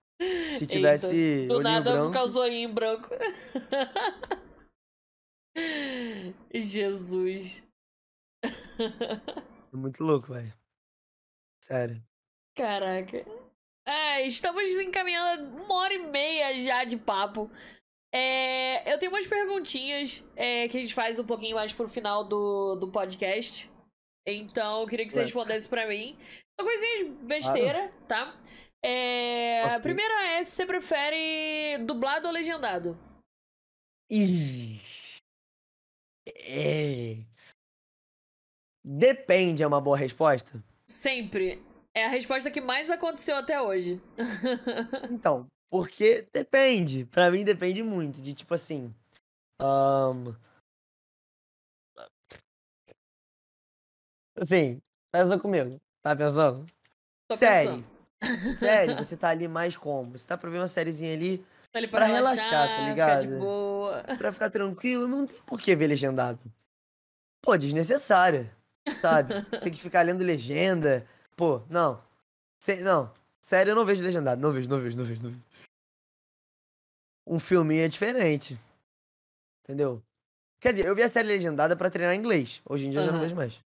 Se 0.58 0.66
tivesse 0.66 1.14
Eita, 1.16 1.48
Do 1.48 1.60
olhinho 1.60 1.74
nada 1.74 1.92
branco. 1.92 2.12
causou 2.14 2.46
em 2.48 2.72
branco. 2.74 3.10
Jesus. 6.54 7.64
É 9.74 9.78
muito 9.78 10.02
louco, 10.06 10.32
velho. 10.32 10.54
Sério. 11.62 11.98
Caraca. 12.56 13.26
É, 13.86 14.26
estamos 14.26 14.64
encaminhando 14.80 15.58
uma 15.58 15.76
hora 15.76 15.94
e 15.94 15.98
meia 15.98 16.58
já 16.62 16.86
de 16.86 16.96
papo. 16.96 17.52
É, 18.18 18.94
eu 18.94 18.98
tenho 18.98 19.12
umas 19.12 19.28
perguntinhas 19.28 20.24
é, 20.38 20.70
que 20.70 20.78
a 20.78 20.80
gente 20.80 20.94
faz 20.94 21.20
um 21.20 21.26
pouquinho 21.26 21.56
mais 21.56 21.74
pro 21.74 21.90
final 21.90 22.24
do, 22.24 22.76
do 22.78 22.90
podcast. 22.90 23.70
Então, 24.26 24.82
eu 24.82 24.88
queria 24.88 25.06
que 25.06 25.12
você 25.12 25.20
Ué. 25.20 25.26
respondesse 25.26 25.68
pra 25.68 25.86
mim. 25.86 26.18
São 26.58 26.66
coisinhas 26.66 27.10
besteira, 27.24 27.92
tá? 28.08 28.34
É, 28.84 29.64
A 29.64 29.68
Ok. 29.72 29.82
primeira 29.82 30.28
é 30.28 30.44
se 30.44 30.52
você 30.52 30.66
prefere 30.66 31.84
dublado 31.86 32.28
ou 32.28 32.34
legendado? 32.34 32.98
Ih. 34.10 34.80
É. 36.28 37.18
Depende, 38.84 39.62
é 39.62 39.68
uma 39.68 39.82
boa 39.82 39.98
resposta? 39.98 40.64
Sempre. 40.90 41.62
É 41.94 42.06
a 42.06 42.10
resposta 42.10 42.50
que 42.52 42.62
mais 42.62 42.90
aconteceu 42.90 43.36
até 43.36 43.62
hoje. 43.62 44.02
Então, 45.12 45.48
Porque 45.70 46.28
depende. 46.34 47.06
Pra 47.06 47.30
mim 47.32 47.44
depende 47.44 47.82
muito. 47.84 48.22
De 48.22 48.34
tipo 48.34 48.54
assim. 48.54 48.94
ahn, 49.60 50.34
Assim, 54.38 54.82
pensa 55.12 55.40
comigo. 55.40 55.80
Tá 56.04 56.16
pensando? 56.16 56.66
Tô 57.28 57.36
Série. 57.36 57.70
pensando. 57.70 58.58
Série, 58.58 58.94
você 59.04 59.16
tá 59.18 59.30
ali 59.30 59.48
mais 59.48 59.78
como? 59.78 60.18
Você 60.18 60.28
tá 60.28 60.38
pra 60.38 60.50
ver 60.50 60.58
uma 60.60 60.68
sériezinha 60.68 61.14
ali 61.14 61.38
Tá 61.72 61.80
ali 61.80 61.88
pra 61.88 62.06
relaxar, 62.06 62.68
tá 62.68 62.90
ficar 62.90 63.20
de 63.20 63.28
ligado? 63.28 63.40
boa. 63.40 64.04
pra 64.18 64.32
ficar 64.32 64.50
tranquilo, 64.50 65.08
não 65.08 65.26
tem 65.28 65.42
por 65.44 65.60
que 65.60 65.76
ver 65.76 65.88
legendado. 65.88 66.40
Pô, 67.42 67.56
desnecessária, 67.58 68.52
sabe? 69.02 69.42
tem 69.62 69.72
que 69.72 69.80
ficar 69.80 70.02
lendo 70.04 70.24
legenda. 70.24 71.06
Pô, 71.36 71.62
não. 71.70 72.02
Sé- 72.62 72.82
não. 72.82 73.14
Sério, 73.40 73.72
eu 73.72 73.76
não 73.76 73.86
vejo 73.86 74.02
legendado. 74.04 74.42
Não 74.42 74.52
vejo, 74.52 74.68
não 74.70 74.80
vejo, 74.80 74.98
não 74.98 75.04
vejo, 75.06 75.22
não 75.22 75.30
vejo. 75.30 75.44
Um 77.26 77.40
filminho 77.40 77.84
é 77.84 77.88
diferente. 77.88 78.60
Entendeu? 79.64 80.02
Quer 80.60 80.74
dizer, 80.74 80.88
eu 80.88 80.96
vi 80.96 81.04
a 81.04 81.10
série 81.10 81.28
legendada 81.28 81.76
pra 81.76 81.90
treinar 81.90 82.16
inglês. 82.16 82.62
Hoje 82.66 82.86
em 82.86 82.90
dia 82.90 83.02
eu 83.02 83.06
já 83.06 83.12
não 83.12 83.20
vejo 83.20 83.36
mais. 83.36 83.60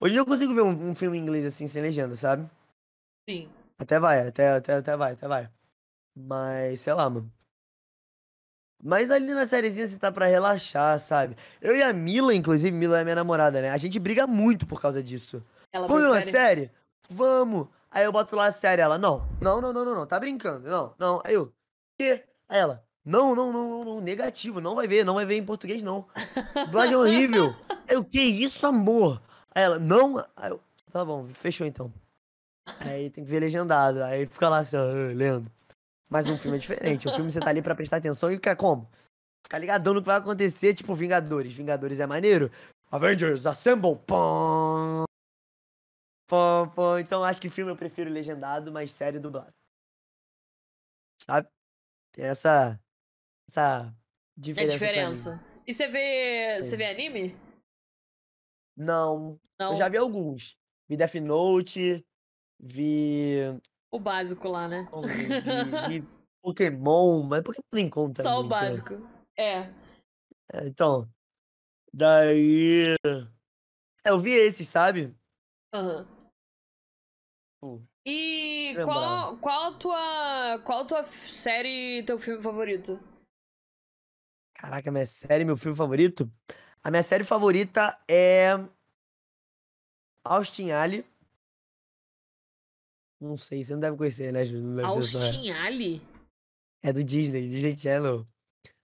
Hoje 0.00 0.12
em 0.12 0.14
dia 0.14 0.20
eu 0.20 0.26
consigo 0.26 0.54
ver 0.54 0.62
um, 0.62 0.90
um 0.90 0.94
filme 0.94 1.18
em 1.18 1.20
inglês 1.20 1.44
assim, 1.44 1.66
sem 1.66 1.82
legenda, 1.82 2.14
sabe? 2.14 2.48
Sim. 3.28 3.50
Até 3.78 3.98
vai, 3.98 4.26
até, 4.26 4.52
até, 4.52 4.74
até 4.74 4.96
vai, 4.96 5.12
até 5.12 5.28
vai. 5.28 5.50
Mas, 6.16 6.80
sei 6.80 6.92
lá, 6.94 7.08
mano. 7.08 7.32
Mas 8.82 9.10
ali 9.10 9.34
na 9.34 9.44
sériezinha 9.44 9.86
você 9.86 9.98
tá 9.98 10.12
pra 10.12 10.26
relaxar, 10.26 11.00
sabe? 11.00 11.36
Eu 11.60 11.74
e 11.74 11.82
a 11.82 11.92
Mila, 11.92 12.34
inclusive, 12.34 12.70
Mila 12.76 13.00
é 13.00 13.04
minha 13.04 13.16
namorada, 13.16 13.60
né? 13.60 13.70
A 13.70 13.76
gente 13.76 13.98
briga 13.98 14.26
muito 14.26 14.66
por 14.66 14.80
causa 14.80 15.02
disso. 15.02 15.44
Ela 15.72 15.86
Vamos 15.86 16.02
ver 16.02 16.08
uma 16.08 16.22
prefere... 16.22 16.36
série? 16.36 16.72
Vamos! 17.10 17.68
Aí 17.90 18.04
eu 18.04 18.12
boto 18.12 18.36
lá 18.36 18.46
a 18.46 18.52
série, 18.52 18.82
ela, 18.82 18.98
não, 18.98 19.26
não, 19.40 19.60
não, 19.60 19.72
não, 19.72 19.84
não, 19.84 19.94
não, 19.94 20.06
tá 20.06 20.20
brincando, 20.20 20.68
não, 20.68 20.94
não. 20.98 21.22
Aí 21.24 21.34
eu, 21.34 21.52
quê? 21.98 22.24
Aí 22.48 22.58
ela, 22.58 22.84
não, 23.04 23.34
não, 23.34 23.52
não, 23.52 23.84
não, 23.84 24.00
negativo, 24.00 24.60
não 24.60 24.74
vai 24.74 24.86
ver, 24.86 25.04
não 25.04 25.14
vai 25.14 25.24
ver 25.24 25.36
em 25.36 25.44
português, 25.44 25.82
não. 25.82 26.06
Dublagem 26.66 26.94
é 26.94 26.96
horrível. 26.96 27.54
Eu, 27.86 28.04
que 28.04 28.20
isso, 28.20 28.66
amor? 28.66 29.20
Aí 29.54 29.62
ela, 29.62 29.78
não. 29.78 30.18
Aí 30.36 30.50
eu, 30.50 30.60
tá 30.90 31.04
bom, 31.04 31.26
fechou 31.26 31.66
então. 31.66 31.92
Aí 32.80 33.10
tem 33.10 33.24
que 33.24 33.30
ver 33.30 33.40
legendado, 33.40 34.02
aí 34.02 34.26
fica 34.26 34.48
lá 34.48 34.58
assim, 34.58 34.76
ó, 34.76 34.80
ah, 34.80 35.14
lendo. 35.14 35.50
Mas 36.08 36.28
um 36.28 36.38
filme 36.38 36.56
é 36.56 36.60
diferente, 36.60 37.08
um 37.08 37.14
filme 37.14 37.30
você 37.30 37.40
tá 37.40 37.50
ali 37.50 37.62
pra 37.62 37.74
prestar 37.74 37.98
atenção 37.98 38.30
e 38.30 38.36
ficar 38.36 38.56
como? 38.56 38.88
Ficar 39.42 39.58
ligadão 39.58 39.94
no 39.94 40.00
que 40.00 40.06
vai 40.06 40.16
acontecer, 40.16 40.74
tipo 40.74 40.94
Vingadores. 40.94 41.52
Vingadores 41.52 42.00
é 42.00 42.06
maneiro. 42.06 42.50
Avengers, 42.90 43.46
assemble! 43.46 43.96
Pum, 44.06 45.04
pum. 46.74 46.98
Então 46.98 47.24
acho 47.24 47.40
que 47.40 47.48
filme 47.48 47.72
eu 47.72 47.76
prefiro 47.76 48.10
legendado, 48.10 48.70
mas 48.70 48.90
série 48.90 49.18
dublado. 49.18 49.52
Sabe? 51.22 51.48
Tem 52.12 52.24
essa. 52.24 52.80
Essa 53.48 53.94
É 54.36 54.40
diferença. 54.40 54.72
mim. 54.72 54.78
diferença. 54.78 55.44
E 55.66 55.74
você 55.74 55.88
vê. 55.88 56.62
Você 56.62 56.76
vê 56.76 56.86
anime? 56.86 57.36
Não, 58.76 59.40
Não. 59.58 59.72
eu 59.72 59.76
já 59.76 59.88
vi 59.88 59.96
alguns. 59.96 60.56
Vi 60.88 60.96
Death 60.96 61.14
Note, 61.16 62.06
vi. 62.60 63.38
O 63.90 63.98
básico 63.98 64.48
lá, 64.48 64.68
né? 64.68 64.88
vi, 65.88 66.00
vi, 66.00 66.08
Pokémon, 66.42 67.22
mas 67.24 67.42
Pokémon 67.42 67.64
nem 67.72 67.90
conta. 67.90 68.22
Só 68.22 68.34
o 68.34 68.34
muito, 68.36 68.48
básico. 68.50 68.94
É. 69.36 69.62
É, 70.52 70.66
então. 70.66 71.08
Daí. 71.92 72.94
É, 74.04 74.10
eu 74.10 74.18
vi 74.20 74.30
esses, 74.30 74.68
sabe? 74.68 75.14
Aham. 75.74 76.06
Pô, 77.60 77.82
E 78.08 78.72
deixa 78.74 78.84
qual, 78.84 79.36
qual 79.36 79.64
a 79.64 79.72
tua. 79.76 80.58
Qual 80.64 80.80
a 80.80 80.84
tua 80.86 81.04
série, 81.04 82.02
teu 82.04 82.18
filme 82.18 82.42
favorito? 82.42 82.98
Caraca, 84.54 84.90
minha 84.90 85.04
série, 85.04 85.44
meu 85.44 85.56
filme 85.56 85.76
favorito? 85.76 86.30
A 86.82 86.90
minha 86.90 87.02
série 87.02 87.24
favorita 87.24 87.98
é. 88.08 88.52
Austin 90.24 90.70
Alley. 90.70 91.04
Não 93.20 93.36
sei, 93.36 93.62
você 93.62 93.74
não 93.74 93.80
deve 93.80 93.96
conhecer, 93.96 94.32
né, 94.32 94.44
Júlio? 94.44 94.64
Não 94.64 94.76
deve 94.76 94.88
Austin 94.88 95.50
Alley? 95.50 96.00
É 96.82 96.92
do 96.92 97.04
Disney, 97.04 97.48
Disney 97.48 97.76
Channel. 97.76 98.26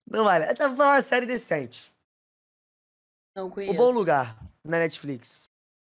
Não 0.05 0.25
vale. 0.25 0.49
Eu 0.49 0.55
tava 0.55 0.75
falando 0.75 0.95
uma 0.95 1.01
série 1.01 1.25
decente. 1.25 1.95
Não 3.35 3.47
O 3.47 3.51
conheço. 3.51 3.75
Bom 3.75 3.91
Lugar, 3.91 4.37
na 4.63 4.79
Netflix. 4.79 5.49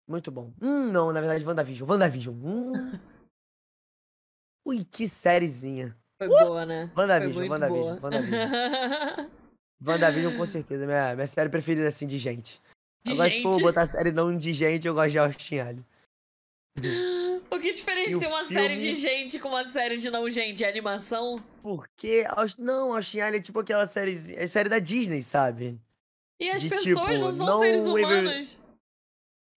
Muito 0.08 0.32
bom. 0.32 0.54
Hum, 0.62 0.92
não, 0.92 1.12
na 1.12 1.20
verdade, 1.20 1.46
WandaVision. 1.46 1.90
WandaVision. 1.90 2.36
Hum. 2.36 2.74
Ui, 4.66 4.84
que 4.84 5.08
sériezinha. 5.08 5.96
Foi 6.18 6.28
boa, 6.28 6.66
né? 6.66 6.92
WandaVision, 6.96 7.50
WandaVision. 7.50 8.00
WandaVision. 8.02 9.30
WandaVision, 9.86 10.38
com 10.38 10.46
certeza. 10.46 10.86
Minha, 10.86 11.16
minha 11.16 11.28
série 11.28 11.50
preferida, 11.50 11.88
assim, 11.88 12.08
de 12.08 12.18
gente. 12.18 12.62
De 13.06 13.14
Agora, 13.14 13.30
se 13.30 13.42
for 13.44 13.52
gente. 13.54 13.62
botar 13.64 13.86
série 13.86 14.12
não 14.12 14.36
de 14.36 14.54
gente, 14.54 14.88
eu 14.88 14.94
gosto 14.94 15.12
de 15.12 15.20
Austin 15.20 15.60
Alley. 15.60 15.86
O 17.48 17.60
que 17.60 17.72
diferencia 17.72 18.28
o 18.28 18.32
uma 18.32 18.44
série 18.44 18.76
de 18.76 18.82
filme? 18.82 19.00
gente 19.00 19.40
com 19.40 19.50
uma 19.50 19.64
série 19.64 19.98
de 19.98 20.10
não 20.10 20.30
gente? 20.30 20.64
É 20.64 20.68
animação? 20.68 21.42
Porque, 21.62 22.26
não, 22.58 22.94
Austin 22.94 23.20
Alley 23.20 23.40
é 23.40 23.42
tipo 23.42 23.60
aquela 23.60 23.86
série, 23.86 24.36
é 24.36 24.48
série 24.48 24.68
da 24.68 24.80
Disney, 24.80 25.22
sabe? 25.22 25.80
E 26.40 26.50
as 26.50 26.62
De 26.62 26.70
pessoas 26.70 27.08
tipo, 27.08 27.20
não 27.20 27.32
são 27.32 27.46
não 27.46 27.60
seres 27.60 27.88
humanos. 27.88 28.60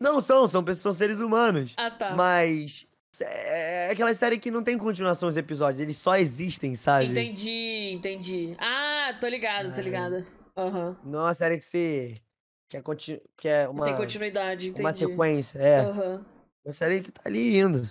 Não 0.00 0.20
são, 0.20 0.46
são 0.48 0.62
pessoas, 0.62 0.82
são 0.82 0.92
seres 0.94 1.18
humanos. 1.20 1.74
Ah, 1.76 1.90
tá. 1.90 2.14
Mas 2.14 2.86
é 3.20 3.90
aquela 3.90 4.14
série 4.14 4.38
que 4.38 4.50
não 4.50 4.62
tem 4.62 4.78
continuação 4.78 5.28
os 5.28 5.36
episódios, 5.36 5.80
eles 5.80 5.96
só 5.96 6.16
existem, 6.16 6.74
sabe? 6.76 7.06
Entendi, 7.06 7.90
entendi. 7.92 8.54
Ah, 8.58 9.16
tô 9.20 9.26
ligado, 9.26 9.74
tô 9.74 9.80
É. 9.80 9.84
ligado. 9.84 10.26
Aham. 10.56 10.96
Não 11.04 11.20
é 11.20 11.22
uma 11.22 11.34
série 11.34 11.58
que 11.58 11.64
você. 11.64 12.20
que 12.68 12.76
é, 12.76 12.82
conti- 12.82 13.22
que 13.36 13.48
é 13.48 13.66
uma, 13.68 13.86
Tem 13.86 13.96
continuidade, 13.96 14.68
entendi. 14.68 14.82
uma 14.82 14.92
sequência, 14.92 15.58
é. 15.58 15.80
Aham. 15.80 16.24
Uma 16.64 16.72
série 16.72 17.00
que 17.00 17.10
tá 17.10 17.22
ali 17.24 17.58
indo. 17.58 17.88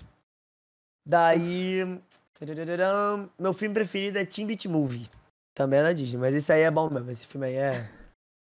Daí. 1.06 1.82
Meu 3.40 3.52
filme 3.54 3.74
preferido 3.74 4.20
é 4.20 4.26
Teen 4.26 4.46
Beat 4.46 4.66
Movie. 4.66 5.10
Também 5.56 5.80
é 5.80 5.84
da 5.84 5.94
Disney, 5.94 6.20
mas 6.20 6.36
esse 6.36 6.52
aí 6.54 6.62
é 6.62 6.70
bom 6.70 6.88
mesmo. 6.90 7.10
Esse 7.10 7.26
filme 7.26 7.48
aí 7.48 7.56
é. 7.56 7.90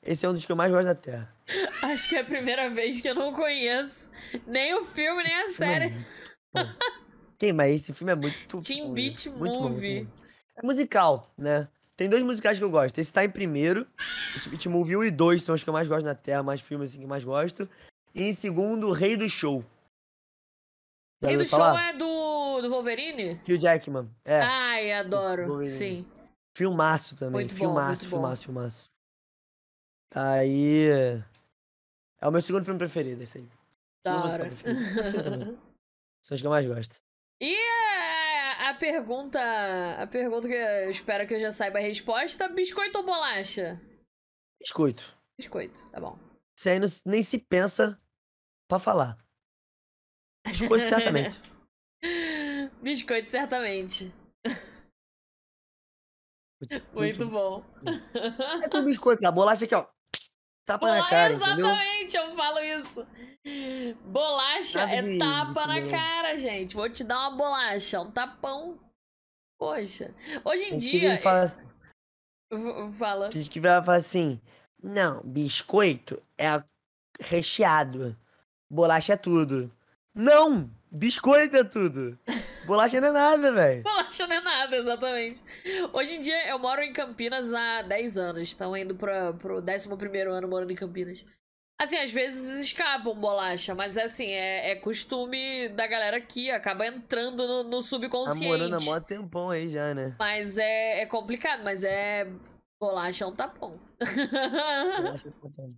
Esse 0.03 0.25
é 0.25 0.29
um 0.29 0.33
dos 0.35 0.45
que 0.45 0.53
eu 0.53 0.57
mais 0.57 0.71
gosto 0.71 0.87
da 0.87 0.95
Terra. 0.95 1.35
Acho 1.83 2.09
que 2.09 2.17
é 2.17 2.21
a 2.21 2.25
primeira 2.25 2.71
vez 2.71 3.01
que 3.01 3.09
eu 3.09 3.15
não 3.15 3.33
conheço 3.33 4.09
nem 4.47 4.75
o 4.75 4.85
filme, 4.85 5.23
nem 5.25 5.35
a 5.35 5.45
é 5.45 5.49
série. 5.51 5.91
muito. 5.91 6.07
Tem, 7.39 7.53
mas 7.53 7.75
esse 7.75 7.93
filme 7.93 8.13
é 8.13 8.17
muito. 8.17 8.61
Teen 8.63 8.85
bom, 8.87 8.95
Beat 8.95 9.27
muito 9.27 9.33
bom, 9.33 9.39
muito 9.39 9.73
Movie. 9.75 10.05
bom. 10.05 10.11
É 10.57 10.67
musical, 10.67 11.33
né? 11.37 11.69
Tem 11.97 12.09
dois 12.09 12.23
musicais 12.23 12.59
que 12.59 12.65
eu 12.65 12.71
gosto. 12.71 12.99
Esse 12.99 13.13
tá 13.13 13.25
em 13.25 13.31
primeiro. 13.31 13.87
Teen 14.43 14.51
Beat 14.51 14.67
Movie 14.67 14.97
1 14.97 15.05
e 15.05 15.11
2 15.11 15.43
são 15.43 15.55
os 15.55 15.63
que 15.65 15.69
eu 15.69 15.75
mais 15.75 15.89
gosto 15.89 16.05
na 16.07 16.15
Terra, 16.15 16.43
mais 16.43 16.61
filmes 16.61 16.91
assim 16.91 16.99
que 16.99 17.05
eu 17.05 17.09
mais 17.09 17.25
gosto. 17.25 17.69
E 18.15 18.23
em 18.23 18.33
segundo, 18.33 18.91
Rei 18.93 19.17
do 19.17 19.29
Show. 19.29 19.65
Já 21.23 21.29
Rei 21.29 21.37
do 21.37 21.41
ouviu 21.41 21.51
show 21.51 21.59
falar? 21.59 21.89
é 21.89 21.93
do, 21.95 22.63
do 22.63 22.71
Wolverine? 22.71 23.41
Hugh 23.49 23.59
Jackman. 23.59 24.09
É. 24.25 24.41
Ai, 24.41 24.93
adoro. 24.93 25.67
Sim. 25.67 26.07
Filmaço 26.57 27.17
também. 27.17 27.33
Muito 27.33 27.55
bom, 27.55 27.59
filmaço, 27.59 28.03
muito 28.03 28.11
bom. 28.11 28.17
filmaço, 28.17 28.45
filmaço. 28.45 28.91
Aí. 30.15 30.89
É 32.21 32.27
o 32.29 32.31
meu 32.31 32.41
segundo 32.41 32.65
filme 32.65 32.79
preferido, 32.79 33.23
esse 33.23 33.39
aí. 33.39 33.49
Da 34.05 34.25
hora. 34.25 34.45
São 36.25 36.35
os 36.35 36.41
que 36.41 36.47
eu 36.47 36.51
mais 36.51 36.67
gosto. 36.67 36.97
E 37.41 37.55
a, 37.55 38.71
a 38.71 38.75
pergunta. 38.75 39.39
A 40.03 40.07
pergunta 40.07 40.49
que 40.49 40.55
eu 40.55 40.91
espero 40.91 41.27
que 41.27 41.35
eu 41.35 41.41
já 41.41 41.53
saiba 41.53 41.79
a 41.79 41.83
resposta: 41.83 42.49
biscoito 42.49 42.99
ou 42.99 43.05
bolacha? 43.05 43.81
Biscoito. 44.61 45.15
Biscoito, 45.39 45.91
tá 45.91 46.01
bom. 46.01 46.19
Isso 46.59 46.69
aí 46.69 46.81
não- 46.81 46.89
nem 47.05 47.23
se 47.23 47.39
pensa 47.39 47.99
pra 48.69 48.79
falar. 48.79 49.19
Biscoito, 50.49 50.87
certamente. 50.89 51.37
Biscoito, 52.83 53.29
certamente. 53.29 54.13
Muito 56.95 57.29
bom. 57.29 57.63
É 58.65 58.69
tudo 58.69 58.87
biscoito, 58.87 59.21
cara. 59.21 59.33
Bolacha 59.35 59.67
aqui, 59.67 59.75
ó. 59.75 59.87
Tapa 60.67 60.91
na 60.91 61.09
cara, 61.09 61.33
entendeu? 61.33 61.67
Exatamente, 61.67 62.17
eu 62.17 62.35
falo 62.35 62.59
isso. 62.59 63.07
Bolacha 64.05 64.81
Nada 64.81 64.93
é 64.97 65.01
de- 65.03 65.13
de 65.13 65.19
tapa 65.19 65.67
na 65.67 65.75
comer. 65.77 65.91
cara, 65.91 66.37
gente. 66.37 66.75
Vou 66.75 66.91
te 66.91 67.05
dar 67.05 67.21
uma 67.21 67.37
bolacha, 67.37 68.01
um 68.01 68.11
tapão. 68.11 68.79
Poxa. 69.59 70.13
Hoje 70.45 70.65
em 70.65 70.77
dia. 70.77 71.17
fala 71.19 71.43
assim. 71.43 71.67
Fala. 72.99 73.29
Tem 73.29 73.41
gente 73.41 73.51
que 73.51 73.61
vai 73.61 73.83
falar 73.83 73.99
assim. 73.99 74.41
Não, 74.83 75.23
biscoito 75.25 76.21
é 76.39 76.63
recheado. 77.21 78.17
Bolacha 78.71 79.13
é 79.15 79.17
tudo. 79.17 79.71
Não! 80.15 80.69
Biscoito 80.91 81.57
é 81.57 81.65
tudo. 81.65 82.19
Bolacha 82.67 83.01
não 83.01 83.09
é 83.09 83.13
nada, 83.13 83.53
velho. 83.53 83.83
Bolacha 84.07 84.27
não 84.27 84.37
é 84.37 84.41
nada, 84.41 84.77
exatamente. 84.77 85.43
Hoje 85.93 86.15
em 86.15 86.21
dia 86.21 86.49
eu 86.49 86.59
moro 86.59 86.83
em 86.83 86.93
Campinas 86.93 87.53
há 87.53 87.83
10 87.83 88.19
anos. 88.19 88.43
Estão 88.43 88.77
indo 88.77 88.95
pra, 88.95 89.33
pro 89.33 89.63
11 89.63 89.89
ano 90.31 90.49
morando 90.49 90.71
em 90.71 90.77
Campinas. 90.77 91.25
Assim, 91.79 91.99
às 91.99 92.11
vezes 92.11 92.63
escapam 92.63 93.15
bolacha, 93.15 93.75
mas 93.75 93.99
é 93.99 94.05
assim, 94.05 94.29
é, 94.29 94.71
é 94.71 94.77
costume 94.77 95.69
da 95.69 95.87
galera 95.87 96.17
aqui, 96.17 96.51
acaba 96.51 96.87
entrando 96.87 97.47
no, 97.47 97.65
no 97.65 97.83
subconsciente. 97.83 98.45
Namorando 98.47 98.75
há 98.75 98.81
mó 98.81 98.99
tempão 98.99 99.51
aí 99.51 99.71
já, 99.71 99.95
né? 99.95 100.17
Mas 100.19 100.57
é, 100.57 101.03
é 101.03 101.07
complicado, 101.07 101.63
mas 101.63 101.85
é. 101.85 102.27
Bolacha 102.81 103.25
é 103.25 103.27
um 103.27 103.35
tapão. 103.35 103.79
Bolacha 104.01 105.29
é 105.29 105.33
tapão. 105.33 105.75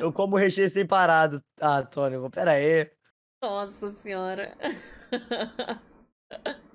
Eu 0.00 0.12
como 0.12 0.36
recheio 0.36 0.68
sem 0.68 0.86
parado. 0.86 1.42
Ah, 1.60 1.82
Tony, 1.82 2.16
pera 2.30 2.52
aí. 2.52 2.90
Nossa 3.42 3.88
senhora. 3.88 4.56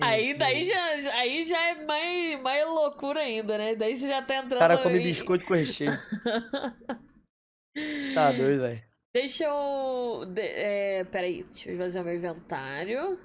Aí 0.00 0.34
daí 0.34 0.64
já, 0.64 1.18
aí 1.18 1.44
já 1.44 1.68
é 1.68 1.84
mais, 1.84 2.40
mais 2.40 2.66
loucura 2.66 3.20
ainda, 3.20 3.58
né? 3.58 3.74
Daí 3.74 3.94
você 3.94 4.08
já 4.08 4.22
tá 4.22 4.36
entrando. 4.36 4.56
O 4.56 4.58
cara 4.58 4.82
come 4.82 4.98
em... 4.98 5.04
biscoito 5.04 5.44
com 5.44 5.52
recheio. 5.52 5.92
tá 8.14 8.32
doido, 8.32 8.62
velho. 8.62 8.82
Deixa 9.14 9.44
eu. 9.44 10.24
De, 10.24 10.40
é, 10.40 11.04
peraí, 11.04 11.44
deixa 11.44 11.70
eu 11.70 11.78
fazer 11.78 12.00
o 12.00 12.04
meu 12.04 12.14
inventário. 12.14 13.20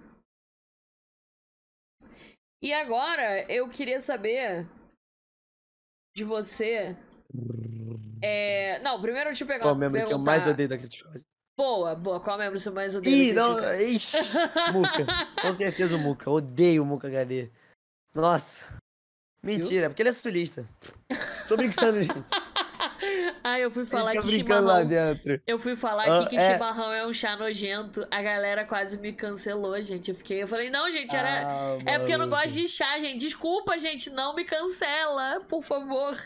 E 2.62 2.74
agora 2.74 3.50
eu 3.50 3.70
queria 3.70 4.02
saber 4.02 4.68
de 6.16 6.26
você. 6.26 6.98
É... 8.22 8.80
Não, 8.80 9.02
primeiro 9.02 9.30
deixa 9.30 9.44
eu 9.44 9.48
pegar. 9.48 9.64
Qual 9.64 9.80
perguntar... 9.80 10.06
que 10.06 10.14
eu 10.14 10.20
mais 10.20 10.46
odeio 10.46 10.68
da 10.68 10.78
Criticode? 10.78 11.26
Boa, 11.58 11.96
boa. 11.96 12.20
Qual 12.20 12.38
membro 12.38 12.60
você 12.60 12.70
mais 12.70 12.96
odeia? 12.96 13.30
Ih, 13.30 13.34
não. 13.34 13.58
Ixi, 13.82 14.38
Muca. 14.74 15.06
Com 15.42 15.54
certeza 15.54 15.96
o 15.96 16.00
Muca. 16.00 16.30
Odeio 16.30 16.84
o 16.84 16.86
Muca 16.86 17.08
HD. 17.08 17.50
Nossa. 18.14 18.66
Mentira, 19.42 19.90
porque 19.90 20.02
ele 20.02 20.10
é 20.10 20.12
sulista. 20.12 20.68
Tô 21.48 21.56
brincando, 21.56 22.02
gente. 22.02 22.16
Ah, 23.44 23.60
eu 23.60 23.70
fui 23.70 23.86
falar 23.86 24.14
que 24.14 24.28
chimarrão. 24.28 24.66
Lá 24.66 24.84
dentro. 24.84 25.40
Eu 25.46 25.60
fui 25.60 25.76
falar 25.76 26.06
ah, 26.06 26.24
que, 26.24 26.32
que 26.32 26.38
é... 26.38 26.54
chimarrão 26.54 26.92
é 26.92 27.06
um 27.06 27.14
chá 27.14 27.36
nojento. 27.36 28.06
A 28.10 28.22
galera 28.22 28.66
quase 28.66 28.98
me 28.98 29.14
cancelou, 29.14 29.80
gente. 29.82 30.10
Eu 30.10 30.16
fiquei, 30.16 30.42
eu 30.42 30.48
falei, 30.48 30.72
não, 30.72 30.92
gente, 30.92 31.16
era. 31.16 31.48
Ah, 31.48 31.78
é 31.86 32.00
porque 32.00 32.14
eu 32.14 32.18
não 32.18 32.28
gosto 32.28 32.50
de 32.50 32.68
chá, 32.68 33.00
gente. 33.00 33.20
Desculpa, 33.20 33.78
gente, 33.78 34.10
não 34.10 34.34
me 34.34 34.44
cancela, 34.44 35.42
por 35.48 35.62
favor. 35.62 36.18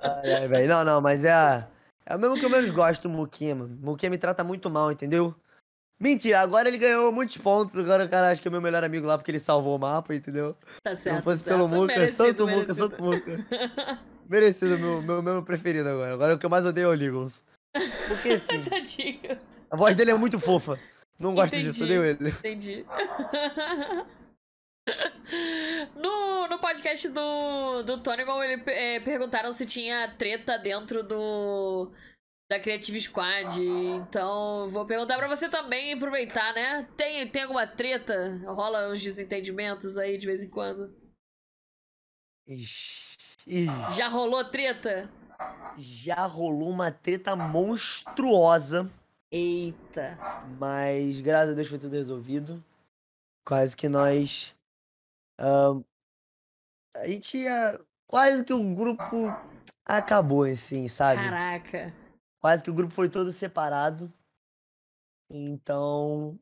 Ai, 0.00 0.32
ai, 0.34 0.48
velho. 0.48 0.68
Não, 0.68 0.84
não, 0.84 1.00
mas 1.00 1.24
é 1.24 1.32
a. 1.32 1.66
É 2.10 2.16
o 2.16 2.18
mesmo 2.18 2.38
que 2.38 2.44
eu 2.44 2.48
menos 2.48 2.70
gosto 2.70 3.02
do 3.02 3.10
Muquinha, 3.10 3.54
mano. 3.54 3.78
Muquinha 3.82 4.08
me 4.08 4.16
trata 4.16 4.42
muito 4.42 4.70
mal, 4.70 4.90
entendeu? 4.90 5.34
Mentira, 6.00 6.40
agora 6.40 6.66
ele 6.66 6.78
ganhou 6.78 7.12
muitos 7.12 7.36
pontos. 7.36 7.76
Agora 7.76 8.06
o 8.06 8.08
cara 8.08 8.30
acha 8.30 8.40
que 8.40 8.48
é 8.48 8.50
meu 8.50 8.62
melhor 8.62 8.82
amigo 8.82 9.06
lá 9.06 9.18
porque 9.18 9.30
ele 9.30 9.38
salvou 9.38 9.76
o 9.76 9.78
mapa, 9.78 10.14
entendeu? 10.14 10.56
Tá 10.82 10.96
certo. 10.96 11.02
Se 11.02 11.12
não 11.12 11.22
fosse 11.22 11.42
certo. 11.42 11.56
pelo 11.56 11.68
Muca, 11.68 11.86
merecido, 11.88 12.16
Santo 12.16 12.48
Muca, 12.48 12.72
Santo 12.72 13.02
Muca. 13.02 13.46
merecido, 14.26 14.78
meu, 14.78 15.02
meu, 15.02 15.22
meu 15.22 15.42
preferido 15.42 15.86
agora. 15.86 16.14
Agora 16.14 16.34
o 16.34 16.38
que 16.38 16.46
eu 16.46 16.50
mais 16.50 16.64
odeio 16.64 16.86
é 16.86 16.88
o 16.88 16.94
Ligons. 16.94 17.44
Porque 18.06 18.30
assim. 18.30 18.62
Tadinho. 18.64 19.38
A 19.70 19.76
voz 19.76 19.94
dele 19.94 20.12
é 20.12 20.14
muito 20.14 20.40
fofa. 20.40 20.80
Não 21.18 21.34
gosto 21.34 21.54
Entendi. 21.54 21.72
disso, 21.72 21.84
odeio 21.84 22.04
ele. 22.04 22.30
Entendi. 22.30 22.86
No, 25.94 26.48
no 26.48 26.58
podcast 26.58 27.08
do, 27.08 27.82
do 27.82 28.02
Tony, 28.02 28.22
ele 28.22 28.62
é, 28.66 29.00
perguntaram 29.00 29.52
se 29.52 29.66
tinha 29.66 30.08
treta 30.16 30.58
dentro 30.58 31.02
do 31.02 31.92
da 32.50 32.58
Creative 32.58 33.00
Squad. 33.00 33.60
Então, 33.60 34.68
vou 34.70 34.86
perguntar 34.86 35.18
para 35.18 35.28
você 35.28 35.48
também 35.48 35.92
aproveitar, 35.92 36.54
né? 36.54 36.88
Tem, 36.96 37.26
tem 37.28 37.42
alguma 37.42 37.66
treta? 37.66 38.40
Rola 38.46 38.90
uns 38.90 39.02
desentendimentos 39.02 39.98
aí 39.98 40.16
de 40.16 40.26
vez 40.26 40.42
em 40.42 40.48
quando? 40.48 40.94
Ixi. 42.46 43.18
Já 43.92 44.08
rolou 44.08 44.44
treta? 44.44 45.10
Já 45.76 46.24
rolou 46.26 46.70
uma 46.70 46.90
treta 46.90 47.36
monstruosa. 47.36 48.90
Eita. 49.30 50.18
Mas 50.58 51.20
graças 51.20 51.52
a 51.52 51.54
Deus 51.54 51.68
foi 51.68 51.78
tudo 51.78 51.94
resolvido. 51.94 52.64
Quase 53.44 53.76
que 53.76 53.88
nós 53.88 54.54
Uh, 55.40 55.84
a 56.96 57.08
gente 57.08 57.38
ia. 57.38 57.80
Quase 58.06 58.42
que 58.42 58.54
o 58.54 58.74
grupo 58.74 59.26
acabou, 59.84 60.44
assim, 60.44 60.88
sabe? 60.88 61.22
Caraca. 61.22 61.94
Quase 62.40 62.64
que 62.64 62.70
o 62.70 62.74
grupo 62.74 62.94
foi 62.94 63.08
todo 63.08 63.30
separado. 63.32 64.12
Então. 65.30 66.38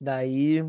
Daí. 0.00 0.60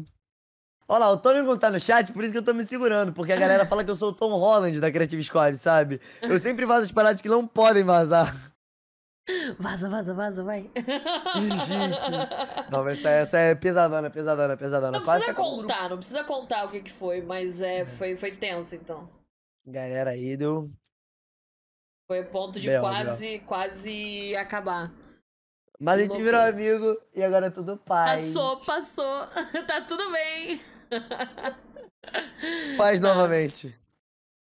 Olha 0.88 1.06
lá, 1.06 1.11
o 1.11 1.18
Tony 1.18 1.60
tá 1.60 1.70
no 1.70 1.80
chat, 1.80 2.11
por 2.11 2.24
isso 2.24 2.34
que 2.34 2.40
eu 2.40 2.44
tô 2.44 2.52
me 2.52 2.64
segurando, 2.64 3.14
porque 3.14 3.32
a 3.32 3.38
galera 3.38 3.64
fala 3.64 3.84
que 3.84 3.91
eu 3.91 3.95
sou 3.95 4.10
o 4.10 4.16
Tom 4.16 4.32
Holland 4.32 4.80
da 4.80 4.91
Creative 4.91 5.22
Squad, 5.22 5.56
sabe? 5.56 6.02
Eu 6.20 6.40
sempre 6.40 6.66
vazo 6.66 6.82
as 6.82 6.91
paradas 6.91 7.22
que 7.22 7.30
não 7.30 7.48
podem 7.48 7.84
vazar. 7.84 8.36
Vaza, 9.57 9.89
vaza, 9.89 10.14
vaza, 10.14 10.43
vai. 10.43 10.69
Não, 12.72 12.88
essa, 12.88 13.10
essa 13.10 13.38
é 13.38 13.56
pesadona, 13.56 14.10
pesadona, 14.10 14.57
pesadona. 14.57 14.97
Não 14.97 15.06
Quase 15.06 15.26
precisa 15.26 15.41
contar, 15.41 15.89
não 15.89 15.97
precisa 15.97 16.23
contar 16.23 16.65
o 16.65 16.69
que, 16.69 16.81
que 16.81 16.91
foi, 16.91 17.22
mas 17.22 17.61
é, 17.61 17.85
foi, 17.85 18.15
foi 18.15 18.31
tenso, 18.31 18.76
então. 18.76 19.10
Galera 19.65 20.11
aí 20.11 20.38
deu. 20.38 20.72
Foi 22.07 22.23
ponto 22.23 22.60
de 22.60 22.68
Bel, 22.68 22.81
quase, 22.81 23.38
Bel. 23.38 23.47
quase 23.47 24.35
acabar. 24.35 24.91
Mas 25.80 25.99
a 25.99 26.01
gente 26.03 26.22
virou 26.22 26.41
amigo 26.41 26.97
e 27.15 27.23
agora 27.23 27.47
é 27.47 27.49
tudo 27.51 27.77
paz. 27.77 28.34
Passou, 28.34 28.57
passou. 28.65 29.27
tá 29.65 29.81
tudo 29.81 30.11
bem. 30.11 30.61
Paz 32.77 32.99
novamente. 32.99 33.77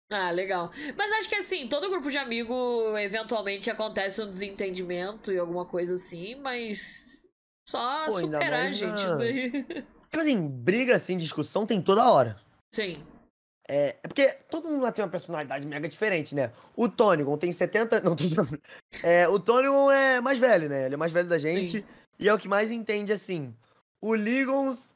Ah, 0.09 0.31
legal. 0.31 0.71
Mas 0.97 1.11
acho 1.13 1.29
que 1.29 1.35
assim, 1.35 1.67
todo 1.67 1.89
grupo 1.89 2.09
de 2.09 2.17
amigo, 2.17 2.97
eventualmente 2.97 3.69
acontece 3.69 4.21
um 4.21 4.29
desentendimento 4.29 5.31
e 5.31 5.37
alguma 5.37 5.65
coisa 5.65 5.93
assim, 5.93 6.35
mas 6.35 7.21
só 7.67 8.05
Pô, 8.07 8.19
superar, 8.19 8.65
a 8.65 8.71
gente. 8.71 8.89
Na... 8.89 9.83
Tipo 10.09 10.21
assim, 10.21 10.47
briga 10.47 10.95
assim, 10.95 11.15
discussão 11.15 11.67
tem 11.67 11.79
toda 11.79 12.11
hora. 12.11 12.41
Sim. 12.73 13.03
É, 13.67 13.95
é 14.01 14.07
porque 14.07 14.27
todo 14.49 14.67
mundo 14.67 14.81
lá 14.81 14.91
tem 14.91 15.05
uma 15.05 15.11
personalidade 15.11 15.67
mega 15.67 15.87
diferente, 15.87 16.33
né? 16.33 16.51
O 16.75 16.89
Tonygon 16.89 17.37
tem 17.37 17.51
70. 17.51 18.01
Não, 18.01 18.15
tô 18.15 18.23
é, 19.03 19.27
O 19.27 19.39
Tonygon 19.39 19.91
é 19.91 20.19
mais 20.19 20.39
velho, 20.39 20.67
né? 20.67 20.87
Ele 20.87 20.95
é 20.95 20.97
mais 20.97 21.11
velho 21.11 21.29
da 21.29 21.37
gente. 21.37 21.77
Sim. 21.77 21.85
E 22.19 22.27
é 22.27 22.33
o 22.33 22.39
que 22.39 22.47
mais 22.47 22.71
entende, 22.71 23.13
assim. 23.13 23.55
O 24.01 24.15
Ligons 24.15 24.89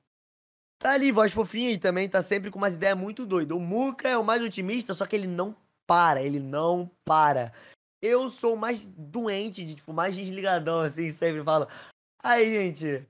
tá 0.84 0.91
ali, 0.91 1.14
voz 1.14 1.31
fofinha 1.31 1.72
e 1.72 1.77
também 1.77 2.10
tá 2.10 2.22
sempre 2.22 2.51
com 2.51 2.57
umas 2.57 2.73
ideias 2.73 2.97
muito 2.97 3.26
doidas. 3.26 3.55
O 3.55 3.60
Muka 3.60 4.10
é 4.10 4.18
o 4.18 4.23
mais 4.23 4.41
otimista, 4.41 4.93
só 4.93 5.05
que 5.05 5.15
ele 5.15 5.27
não 5.27 5.55
para, 5.88 6.22
ele 6.22 6.41
não 6.41 6.91
para. 7.05 7.53
Eu 8.01 8.30
sou 8.30 8.57
mais 8.57 8.80
doente, 8.97 9.64
de, 9.64 9.76
tipo, 9.76 9.93
mais 9.93 10.14
desligadão, 10.14 10.81
assim, 10.81 11.10
sempre 11.10 11.41
falo. 11.41 11.69
Aí, 12.22 12.51
gente, 12.51 13.07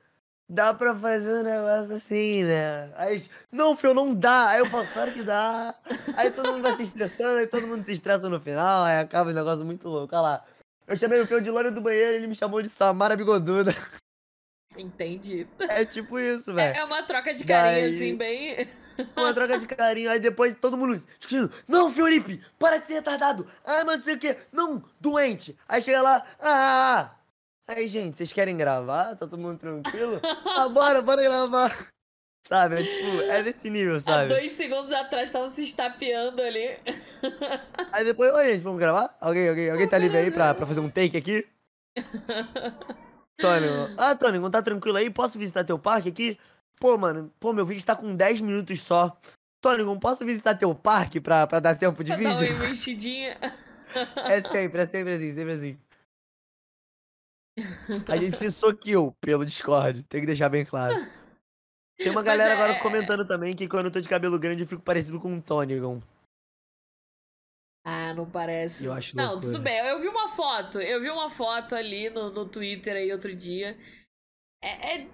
dá 0.47 0.71
pra 0.71 0.95
fazer 0.95 1.39
um 1.39 1.43
negócio 1.43 1.95
assim, 1.95 2.43
né? 2.43 2.93
Aí, 2.95 3.19
não, 3.51 3.75
Fio, 3.75 3.91
não 3.91 4.13
dá. 4.13 4.49
Aí 4.49 4.59
eu 4.59 4.67
falo, 4.67 4.85
claro 4.93 5.11
que 5.11 5.23
dá. 5.23 5.73
Aí 6.15 6.29
todo 6.29 6.51
mundo 6.53 6.61
vai 6.61 6.77
se 6.77 6.83
estressando, 6.83 7.39
aí 7.39 7.47
todo 7.47 7.65
mundo 7.65 7.83
se 7.83 7.93
estressa 7.93 8.29
no 8.29 8.39
final, 8.39 8.83
aí 8.83 8.99
acaba 8.99 9.31
um 9.31 9.33
negócio 9.33 9.65
muito 9.65 9.89
louco. 9.89 10.15
Olha 10.15 10.21
lá. 10.21 10.45
Eu 10.85 10.95
chamei 10.95 11.19
o 11.19 11.25
Fio 11.25 11.41
de 11.41 11.49
loiro 11.49 11.71
do 11.71 11.81
banheiro, 11.81 12.13
ele 12.13 12.27
me 12.27 12.35
chamou 12.35 12.61
de 12.61 12.69
Samara 12.69 13.17
Bigoduda. 13.17 13.73
Entendi. 14.77 15.47
É 15.59 15.85
tipo 15.85 16.19
isso, 16.19 16.51
é, 16.51 16.53
velho. 16.53 16.77
É, 16.77 16.83
uma 16.83 17.03
troca 17.03 17.33
de 17.33 17.43
carinho, 17.43 17.81
Daí... 17.81 17.91
assim, 17.91 18.15
bem. 18.15 18.67
Uma 19.17 19.33
troca 19.33 19.57
de 19.57 19.65
carinho, 19.65 20.11
aí 20.11 20.19
depois 20.19 20.53
todo 20.53 20.77
mundo 20.77 21.03
discutindo. 21.19 21.51
Não, 21.67 21.91
Fioripe, 21.91 22.39
para 22.59 22.77
de 22.77 22.85
ser 22.85 22.93
retardado. 22.93 23.47
Ah, 23.65 23.83
mas 23.83 23.97
não 23.97 24.03
sei 24.03 24.13
o 24.13 24.19
quê. 24.19 24.37
Não, 24.51 24.83
doente. 24.99 25.57
Aí 25.67 25.81
chega 25.81 25.99
lá, 25.99 26.23
ah. 26.39 27.09
Aí, 27.67 27.87
gente, 27.87 28.17
vocês 28.17 28.31
querem 28.31 28.55
gravar? 28.55 29.15
Tá 29.15 29.25
todo 29.25 29.37
mundo 29.37 29.57
tranquilo? 29.57 30.19
ah, 30.45 30.69
bora, 30.69 31.01
bora 31.01 31.23
gravar. 31.23 31.91
Sabe, 32.45 32.75
é 32.75 32.83
tipo, 32.83 33.21
é 33.21 33.41
desse 33.41 33.69
nível, 33.69 34.01
sabe? 34.01 34.25
Há 34.25 34.37
dois 34.37 34.51
segundos 34.51 34.91
atrás 34.91 35.29
estavam 35.29 35.47
se 35.47 35.63
estapeando 35.63 36.41
ali. 36.41 36.77
Aí 37.93 38.03
depois, 38.03 38.33
oi, 38.33 38.51
gente, 38.51 38.61
vamos 38.61 38.79
gravar? 38.79 39.15
Alguém, 39.21 39.47
alguém, 39.47 39.69
alguém 39.71 39.87
tá 39.87 39.97
livre 39.97 40.17
aí 40.17 40.29
pra, 40.29 40.53
pra 40.53 40.67
fazer 40.67 40.81
um 40.81 40.89
take 40.89 41.15
aqui? 41.15 41.47
Tony, 43.39 43.65
ah, 43.97 44.15
Tony, 44.15 44.39
não 44.39 44.49
tá 44.49 44.61
tranquilo 44.61 44.97
aí? 44.97 45.09
Posso 45.09 45.39
visitar 45.39 45.63
teu 45.63 45.79
parque 45.79 46.09
aqui? 46.09 46.37
Pô, 46.79 46.97
mano, 46.97 47.31
pô, 47.39 47.53
meu 47.53 47.65
vídeo 47.65 47.85
tá 47.85 47.95
com 47.95 48.15
10 48.15 48.41
minutos 48.41 48.81
só. 48.81 49.17
Tony, 49.61 49.83
não 49.83 49.97
posso 49.97 50.25
visitar 50.25 50.55
teu 50.55 50.73
parque 50.75 51.19
pra, 51.19 51.47
pra 51.47 51.59
dar 51.59 51.75
tempo 51.75 52.03
de 52.03 52.11
pra 52.11 52.17
vídeo? 52.17 52.35
Dar 52.35 52.55
uma 52.55 52.65
investidinha. 52.65 53.37
É 54.17 54.41
sempre, 54.41 54.81
é 54.81 54.85
sempre 54.85 55.13
assim, 55.13 55.33
sempre 55.33 55.53
assim. 55.53 55.77
A 58.07 58.17
gente 58.17 58.37
se 58.37 58.51
soqueou 58.51 59.11
pelo 59.21 59.45
Discord, 59.45 60.03
tem 60.03 60.21
que 60.21 60.27
deixar 60.27 60.49
bem 60.49 60.65
claro. 60.65 60.95
Tem 61.97 62.09
uma 62.09 62.23
galera 62.23 62.53
é... 62.53 62.57
agora 62.57 62.79
comentando 62.79 63.25
também 63.25 63.55
que 63.55 63.67
quando 63.67 63.85
eu 63.85 63.91
tô 63.91 64.01
de 64.01 64.09
cabelo 64.09 64.39
grande 64.39 64.63
eu 64.63 64.67
fico 64.67 64.81
parecido 64.81 65.19
com 65.19 65.31
um 65.31 65.39
Tony, 65.39 65.79
Gon. 65.79 66.01
Ah, 67.85 68.13
não 68.13 68.29
parece. 68.29 68.85
Eu 68.85 68.93
acho 68.93 69.15
Não, 69.15 69.31
loucura. 69.33 69.51
tudo 69.51 69.61
bem. 69.61 69.77
Eu 69.79 69.99
vi 69.99 70.07
uma 70.07 70.29
foto. 70.29 70.79
Eu 70.79 71.01
vi 71.01 71.09
uma 71.09 71.29
foto 71.29 71.75
ali 71.75 72.09
no, 72.09 72.31
no 72.31 72.47
Twitter 72.47 72.95
aí 72.95 73.11
outro 73.11 73.35
dia. 73.35 73.77
É, 74.63 75.01
é... 75.01 75.07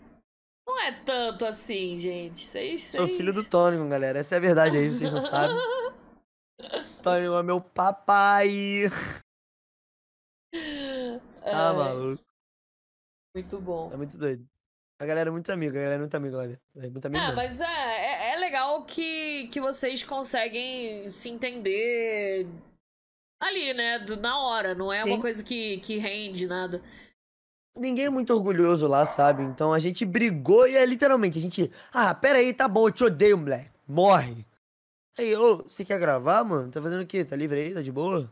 Não 0.68 0.80
é 0.80 1.04
tanto 1.04 1.46
assim, 1.46 1.96
gente. 1.96 2.41
Vocês, 2.41 2.84
Sou 2.84 3.08
filho 3.08 3.34
do 3.34 3.44
Tony, 3.44 3.90
galera. 3.90 4.20
Essa 4.20 4.36
é 4.36 4.38
a 4.38 4.41
verdade 4.41 4.78
aí, 4.78 4.88
vocês 4.88 5.12
não 5.12 5.20
sabem. 5.20 5.58
Tony 7.02 7.26
é 7.26 7.44
meu 7.44 7.60
papai. 7.60 8.86
Ah, 10.54 11.20
Ai, 11.41 11.76
maluco. 11.76 12.24
muito 13.36 13.60
bom. 13.60 13.91
É 13.91 13.98
muito 13.98 14.16
doido. 14.16 14.48
A 15.02 15.06
galera 15.06 15.30
é 15.30 15.32
muito 15.32 15.50
amiga, 15.50 15.72
a 15.80 15.82
galera 15.82 15.96
é 15.96 16.00
muito 16.00 16.16
amiga 16.18 16.38
lá 16.38 16.46
dentro. 16.46 16.62
É 16.76 16.90
muito 16.90 17.06
Ah, 17.06 17.10
mesmo. 17.10 17.36
mas 17.36 17.62
é, 17.62 17.66
é, 17.66 18.34
é 18.34 18.36
legal 18.38 18.84
que, 18.84 19.48
que 19.48 19.62
vocês 19.62 20.04
conseguem 20.04 21.08
se 21.08 21.30
entender 21.30 22.46
ali, 23.42 23.74
né? 23.74 24.00
do- 24.00 24.18
na 24.18 24.38
hora. 24.42 24.76
Não 24.76 24.92
é 24.92 25.04
uma 25.06 25.16
Sim. 25.16 25.22
coisa 25.22 25.42
que, 25.42 25.78
que 25.78 25.98
rende 25.98 26.46
nada. 26.46 26.82
Ninguém 27.78 28.06
é 28.06 28.10
muito 28.10 28.34
orgulhoso 28.34 28.88
lá, 28.88 29.06
sabe? 29.06 29.42
Então 29.44 29.72
a 29.72 29.80
gente 29.80 30.04
brigou 30.06 30.68
e 30.68 30.76
é 30.76 30.86
literalmente, 30.86 31.40
a 31.40 31.42
gente. 31.42 31.72
Ah, 31.94 32.14
pera 32.14 32.40
aí, 32.40 32.54
tá 32.54 32.68
bom, 32.68 32.88
eu 32.88 32.92
te 32.92 33.06
odeio, 33.06 33.38
moleque. 33.38 33.72
Morre. 33.88 34.46
Aí, 35.18 35.34
ô, 35.36 35.58
você 35.64 35.86
quer 35.86 35.98
gravar, 35.98 36.44
mano? 36.44 36.70
Tá 36.70 36.82
fazendo 36.82 37.04
o 37.04 37.08
quê? 37.08 37.24
Tá 37.24 37.38
livre 37.38 37.58
aí? 37.62 37.74
Tá 37.74 37.82
de 37.82 37.92
boa? 37.92 38.30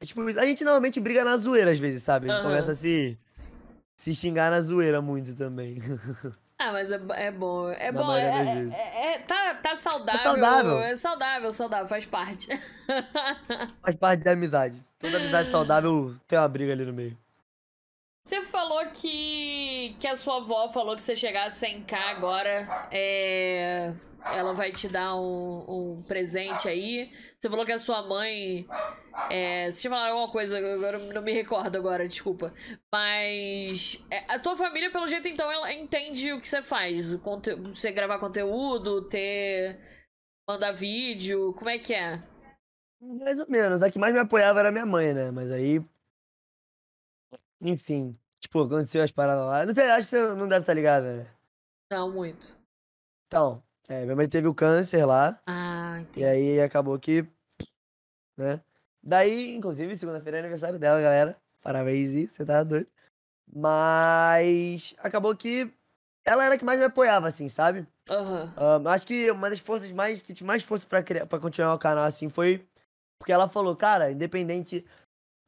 É 0.00 0.06
tipo. 0.06 0.20
A 0.22 0.46
gente 0.46 0.62
normalmente 0.62 1.00
briga 1.00 1.24
na 1.24 1.36
zoeira 1.36 1.72
às 1.72 1.80
vezes, 1.80 2.04
sabe? 2.04 2.28
A 2.28 2.32
gente 2.32 2.40
Aham. 2.42 2.50
começa 2.50 2.70
a 2.70 2.74
se. 2.74 3.18
Se 3.98 4.14
xingar 4.14 4.50
na 4.50 4.60
zoeira 4.62 5.02
muito 5.02 5.34
também. 5.36 5.78
Ah, 6.60 6.72
mas 6.72 6.90
é, 6.90 6.98
é 7.14 7.30
bom. 7.30 7.68
É 7.70 7.92
Na 7.92 8.02
bom. 8.02 8.16
É, 8.16 8.42
vezes. 8.56 8.72
é- 8.74 9.12
é- 9.12 9.18
tá, 9.20 9.54
tá 9.62 9.76
saudável. 9.76 10.20
saudável. 10.24 10.78
É 10.82 10.96
saudável, 10.96 11.52
saudável, 11.52 11.86
faz 11.86 12.04
parte. 12.04 12.48
Faz 13.80 13.94
parte 13.94 14.24
da 14.24 14.32
amizade. 14.32 14.76
Toda 14.98 15.18
amizade 15.18 15.52
saudável 15.52 16.16
tem 16.26 16.36
uma 16.36 16.48
briga 16.48 16.72
ali 16.72 16.84
no 16.84 16.92
meio. 16.92 17.16
Você 18.26 18.42
falou 18.42 18.84
que, 18.86 19.94
que 20.00 20.08
a 20.08 20.16
sua 20.16 20.38
avó 20.38 20.68
falou 20.70 20.96
que 20.96 21.02
você 21.04 21.14
chegar 21.14 21.46
a 21.46 21.50
100k 21.50 21.94
agora, 22.10 22.88
é, 22.90 23.94
ela 24.26 24.52
vai 24.52 24.70
te 24.72 24.88
dar 24.88 25.16
um, 25.16 25.64
um 25.98 26.02
presente 26.02 26.68
aí. 26.68 27.12
Você 27.38 27.48
falou 27.48 27.64
que 27.64 27.72
a 27.72 27.78
sua 27.78 28.02
mãe. 28.02 28.66
É, 29.30 29.70
você 29.70 29.80
tinha 29.80 29.90
falado 29.90 30.10
alguma 30.10 30.30
coisa, 30.30 30.58
agora 30.58 30.98
eu 30.98 31.12
não 31.12 31.22
me 31.22 31.32
recordo 31.32 31.76
agora, 31.76 32.06
desculpa. 32.06 32.52
Mas 32.92 34.00
é, 34.10 34.24
a 34.32 34.38
tua 34.38 34.56
família, 34.56 34.90
pelo 34.92 35.08
jeito, 35.08 35.28
então, 35.28 35.50
ela 35.50 35.72
entende 35.72 36.32
o 36.32 36.40
que 36.40 36.48
você 36.48 36.62
faz. 36.62 37.12
O 37.12 37.18
conte- 37.18 37.54
você 37.54 37.90
gravar 37.90 38.18
conteúdo, 38.18 39.02
ter. 39.08 39.78
mandar 40.48 40.72
vídeo, 40.72 41.52
como 41.54 41.68
é 41.70 41.78
que 41.78 41.94
é? 41.94 42.22
Mais 43.00 43.38
ou 43.38 43.48
menos. 43.48 43.82
A 43.82 43.90
que 43.90 43.98
mais 43.98 44.12
me 44.12 44.20
apoiava 44.20 44.60
era 44.60 44.72
minha 44.72 44.86
mãe, 44.86 45.12
né? 45.14 45.30
Mas 45.30 45.50
aí. 45.50 45.80
Enfim. 47.60 48.18
Tipo, 48.40 48.62
aconteceu 48.62 49.02
as 49.02 49.10
paradas 49.10 49.44
lá. 49.44 49.66
Não 49.66 49.74
sei, 49.74 49.90
acho 49.90 50.08
que 50.08 50.16
você 50.16 50.34
não 50.34 50.48
deve 50.48 50.60
estar 50.62 50.74
ligado, 50.74 51.04
né? 51.04 51.26
Não, 51.90 52.12
muito. 52.12 52.56
Então, 53.26 53.62
é, 53.88 54.04
minha 54.04 54.14
mãe 54.14 54.28
teve 54.28 54.46
o 54.46 54.54
câncer 54.54 55.04
lá. 55.04 55.40
Ah, 55.46 55.98
E 56.00 56.02
entendi. 56.02 56.24
aí 56.24 56.60
acabou 56.60 56.98
que. 56.98 57.26
Né? 58.36 58.60
Daí, 59.02 59.54
inclusive, 59.56 59.96
segunda-feira 59.96 60.38
é 60.38 60.40
aniversário 60.40 60.78
dela, 60.78 61.00
galera. 61.00 61.36
Parabéns, 61.62 62.10
Zi, 62.10 62.28
você 62.28 62.44
tá 62.44 62.62
doido. 62.62 62.86
Mas 63.50 64.94
acabou 64.98 65.34
que 65.34 65.72
ela 66.24 66.44
era 66.44 66.54
a 66.54 66.58
que 66.58 66.64
mais 66.64 66.78
me 66.78 66.84
apoiava, 66.84 67.26
assim, 67.28 67.48
sabe? 67.48 67.86
Aham. 68.08 68.52
Ahn, 68.56 68.86
acho 68.88 69.06
que 69.06 69.30
uma 69.30 69.48
das 69.48 69.58
forças 69.58 69.90
mais 69.92 70.20
que 70.20 70.44
mais 70.44 70.62
força 70.62 70.86
pra, 70.86 71.02
criar, 71.02 71.26
pra 71.26 71.38
continuar 71.38 71.74
o 71.74 71.78
canal 71.78 72.04
assim 72.04 72.28
foi 72.28 72.66
porque 73.18 73.32
ela 73.32 73.48
falou, 73.48 73.74
cara, 73.74 74.10
independente 74.12 74.84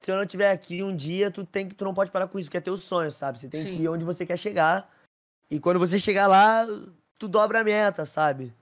se 0.03 0.11
eu 0.11 0.17
não 0.17 0.25
estiver 0.25 0.51
aqui 0.51 0.83
um 0.83 0.95
dia, 0.95 1.31
tu 1.31 1.45
tem 1.45 1.69
que 1.69 1.75
tu 1.75 1.85
não 1.85 1.93
pode 1.95 2.11
parar 2.11 2.27
com 2.27 2.39
isso, 2.39 2.49
porque 2.49 2.57
é 2.57 2.61
teu 2.62 2.77
sonho, 2.77 3.11
sabe? 3.12 3.39
Você 3.39 3.49
tem 3.49 3.62
Sim. 3.62 3.69
que 3.77 3.83
ir 3.83 3.89
onde 3.89 4.05
você 4.05 4.25
quer 4.25 4.39
chegar. 4.39 4.91
E 5.51 5.61
quando 5.61 5.79
você 5.79 5.99
chegar 5.99 6.27
lá, 6.27 6.65
tu 7.20 7.28
dobra 7.28 7.60
a 7.60 7.64
meta, 7.64 8.06
sabe? 8.06 8.52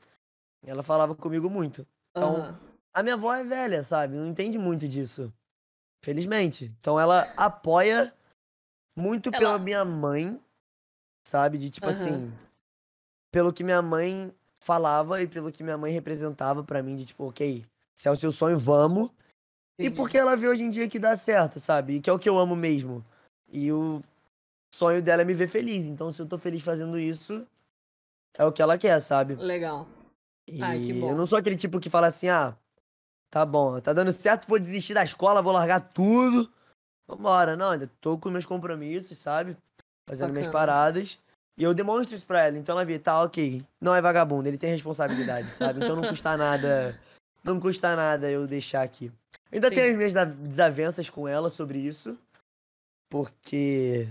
Ela 0.66 0.82
falava 0.82 1.14
comigo 1.14 1.48
muito. 1.48 1.86
Então, 2.10 2.40
aham. 2.42 2.58
a 2.92 3.02
minha 3.04 3.14
avó 3.14 3.32
é 3.32 3.44
velha, 3.44 3.82
sabe? 3.84 4.16
Não 4.16 4.26
entende 4.26 4.58
muito 4.58 4.86
disso. 4.88 5.32
Felizmente. 6.04 6.74
Então 6.80 6.98
ela 6.98 7.20
apoia 7.38 8.12
muito 8.98 9.30
Ela- 9.30 9.38
pela 9.38 9.58
minha 9.60 9.84
mãe, 9.84 10.38
sabe? 11.26 11.56
De 11.56 11.70
tipo 11.70 11.86
Aham. 11.88 11.96
assim, 11.96 12.32
pelo 13.32 13.52
que 13.52 13.62
minha 13.62 13.80
mãe 13.80 14.34
falava 14.60 15.22
e 15.22 15.26
pelo 15.28 15.52
que 15.52 15.62
minha 15.62 15.78
mãe 15.78 15.92
representava 15.92 16.64
pra 16.64 16.82
mim, 16.82 16.96
de 16.96 17.04
tipo, 17.04 17.28
ok, 17.28 17.64
se 17.94 18.08
é 18.08 18.10
o 18.10 18.16
seu 18.16 18.32
sonho, 18.32 18.58
vamos. 18.58 19.10
E 19.78 19.84
Entendi. 19.84 19.96
porque 19.96 20.18
ela 20.18 20.36
vê 20.36 20.48
hoje 20.48 20.64
em 20.64 20.70
dia 20.70 20.88
que 20.88 20.98
dá 20.98 21.16
certo, 21.16 21.60
sabe? 21.60 21.94
E 21.94 22.00
que 22.00 22.10
é 22.10 22.12
o 22.12 22.18
que 22.18 22.28
eu 22.28 22.36
amo 22.36 22.56
mesmo. 22.56 23.04
E 23.48 23.70
o 23.70 24.02
sonho 24.74 25.00
dela 25.00 25.22
é 25.22 25.24
me 25.24 25.34
ver 25.34 25.46
feliz. 25.46 25.86
Então, 25.86 26.12
se 26.12 26.20
eu 26.20 26.26
tô 26.26 26.36
feliz 26.36 26.62
fazendo 26.62 26.98
isso, 26.98 27.46
é 28.38 28.44
o 28.44 28.52
que 28.52 28.62
ela 28.62 28.78
quer, 28.78 28.98
sabe? 29.00 29.34
Legal. 29.34 29.86
Ai, 30.62 30.78
que 30.80 30.90
E 30.90 31.00
bom. 31.00 31.10
eu 31.10 31.16
não 31.16 31.26
sou 31.26 31.36
aquele 31.36 31.56
tipo 31.56 31.78
que 31.78 31.90
fala 31.90 32.06
assim, 32.06 32.28
ah, 32.28 32.56
tá 33.30 33.44
bom, 33.44 33.78
tá 33.80 33.92
dando 33.92 34.12
certo, 34.12 34.48
vou 34.48 34.58
desistir 34.58 34.94
da 34.94 35.04
escola, 35.04 35.42
vou 35.42 35.52
largar 35.52 35.80
tudo. 35.80 36.50
Vambora. 37.06 37.56
Não, 37.56 37.70
ainda 37.70 37.90
tô 38.00 38.16
com 38.16 38.30
meus 38.30 38.46
compromissos, 38.46 39.18
sabe? 39.18 39.56
Fazendo 40.08 40.30
minhas 40.32 40.46
Bacana. 40.46 40.66
paradas. 40.66 41.18
E 41.58 41.62
eu 41.64 41.74
demonstro 41.74 42.14
isso 42.14 42.24
pra 42.26 42.46
ela. 42.46 42.56
Então 42.56 42.74
ela 42.74 42.84
vê, 42.84 42.98
tá, 42.98 43.20
ok. 43.22 43.64
Não 43.80 43.94
é 43.94 44.00
vagabundo, 44.00 44.48
ele 44.48 44.56
tem 44.58 44.70
responsabilidade, 44.70 45.48
sabe? 45.48 45.82
Então 45.82 45.96
não 45.96 46.08
custa 46.08 46.36
nada. 46.38 46.98
Não 47.42 47.58
custa 47.58 47.96
nada 47.96 48.30
eu 48.30 48.46
deixar 48.46 48.82
aqui. 48.82 49.10
Ainda 49.50 49.68
Sim. 49.68 49.74
tenho 49.74 49.90
as 49.90 49.96
minhas 49.96 50.28
desavenças 50.38 51.10
com 51.10 51.26
ela 51.26 51.50
sobre 51.50 51.78
isso. 51.78 52.16
Porque. 53.08 54.08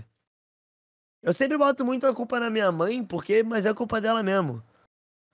Eu 1.22 1.32
sempre 1.34 1.58
boto 1.58 1.84
muito 1.84 2.06
a 2.06 2.14
culpa 2.14 2.38
na 2.38 2.48
minha 2.50 2.70
mãe, 2.70 3.04
porque, 3.04 3.42
mas 3.42 3.66
é 3.66 3.74
culpa 3.74 4.00
dela 4.00 4.22
mesmo. 4.22 4.62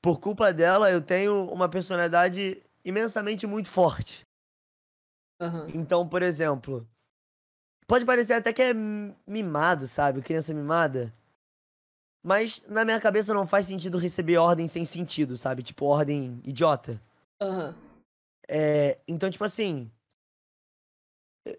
Por 0.03 0.19
culpa 0.21 0.53
dela, 0.53 0.91
eu 0.91 1.01
tenho 1.01 1.47
uma 1.51 1.69
personalidade 1.69 2.63
imensamente 2.85 3.47
muito 3.47 3.69
forte. 3.69 4.27
Aham. 5.41 5.69
Então, 5.75 6.09
por 6.09 6.23
exemplo, 6.23 6.87
pode 7.87 8.05
parecer 8.05 8.35
até 8.35 8.53
que 8.53 8.63
é 8.63 8.73
mimado, 9.27 9.87
sabe? 9.87 10.23
Criança 10.23 10.53
mimada. 10.55 11.13
Mas 12.23 12.63
na 12.67 12.85
minha 12.85 13.01
cabeça 13.01 13.35
não 13.35 13.47
faz 13.47 13.67
sentido 13.67 13.99
receber 13.99 14.39
ordem 14.39 14.67
sem 14.67 14.85
sentido, 14.87 15.37
sabe? 15.37 15.63
Tipo, 15.63 15.85
ordem 15.85 16.41
idiota. 16.45 17.01
Aham. 17.43 17.75
É, 18.49 18.99
então, 19.07 19.31
tipo 19.31 19.45
assim. 19.45 19.91
eh, 21.47 21.59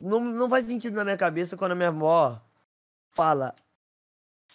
Não, 0.00 0.20
não 0.20 0.48
faz 0.48 0.64
sentido 0.66 0.94
na 0.94 1.04
minha 1.04 1.16
cabeça 1.16 1.56
quando 1.56 1.72
a 1.72 1.74
minha 1.74 1.88
avó 1.88 2.40
fala. 3.14 3.54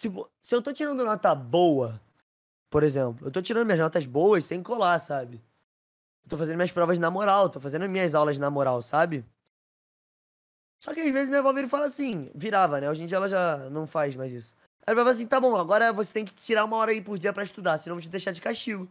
Se, 0.02 0.10
se 0.40 0.52
eu 0.52 0.60
tô 0.60 0.72
tirando 0.72 1.04
nota 1.04 1.32
boa, 1.32 2.02
por 2.68 2.82
exemplo, 2.82 3.24
eu 3.24 3.30
tô 3.30 3.40
tirando 3.40 3.64
minhas 3.64 3.78
notas 3.78 4.04
boas 4.04 4.44
sem 4.44 4.60
colar, 4.60 4.98
sabe? 4.98 5.40
Eu 6.24 6.30
tô 6.30 6.36
fazendo 6.36 6.56
minhas 6.56 6.72
provas 6.72 6.98
na 6.98 7.08
moral, 7.08 7.48
tô 7.48 7.60
fazendo 7.60 7.88
minhas 7.88 8.12
aulas 8.12 8.36
na 8.36 8.50
moral, 8.50 8.82
sabe? 8.82 9.24
Só 10.82 10.92
que 10.92 10.98
às 10.98 11.12
vezes 11.12 11.28
minha 11.28 11.38
avó 11.38 11.52
vira 11.52 11.68
e 11.68 11.70
fala 11.70 11.86
assim, 11.86 12.32
virava, 12.34 12.80
né? 12.80 12.90
Hoje 12.90 13.04
em 13.04 13.06
dia 13.06 13.16
ela 13.16 13.28
já 13.28 13.70
não 13.70 13.86
faz 13.86 14.16
mais 14.16 14.32
isso. 14.32 14.56
Aí 14.84 14.92
ela 14.92 15.02
fala 15.02 15.12
assim, 15.12 15.24
tá 15.24 15.40
bom, 15.40 15.54
agora 15.54 15.92
você 15.92 16.12
tem 16.12 16.24
que 16.24 16.34
tirar 16.34 16.64
uma 16.64 16.78
hora 16.78 16.90
aí 16.90 17.00
por 17.00 17.16
dia 17.16 17.32
pra 17.32 17.44
estudar, 17.44 17.78
senão 17.78 17.94
eu 17.94 18.00
vou 18.00 18.02
te 18.02 18.10
deixar 18.10 18.32
de 18.32 18.40
castigo. 18.40 18.88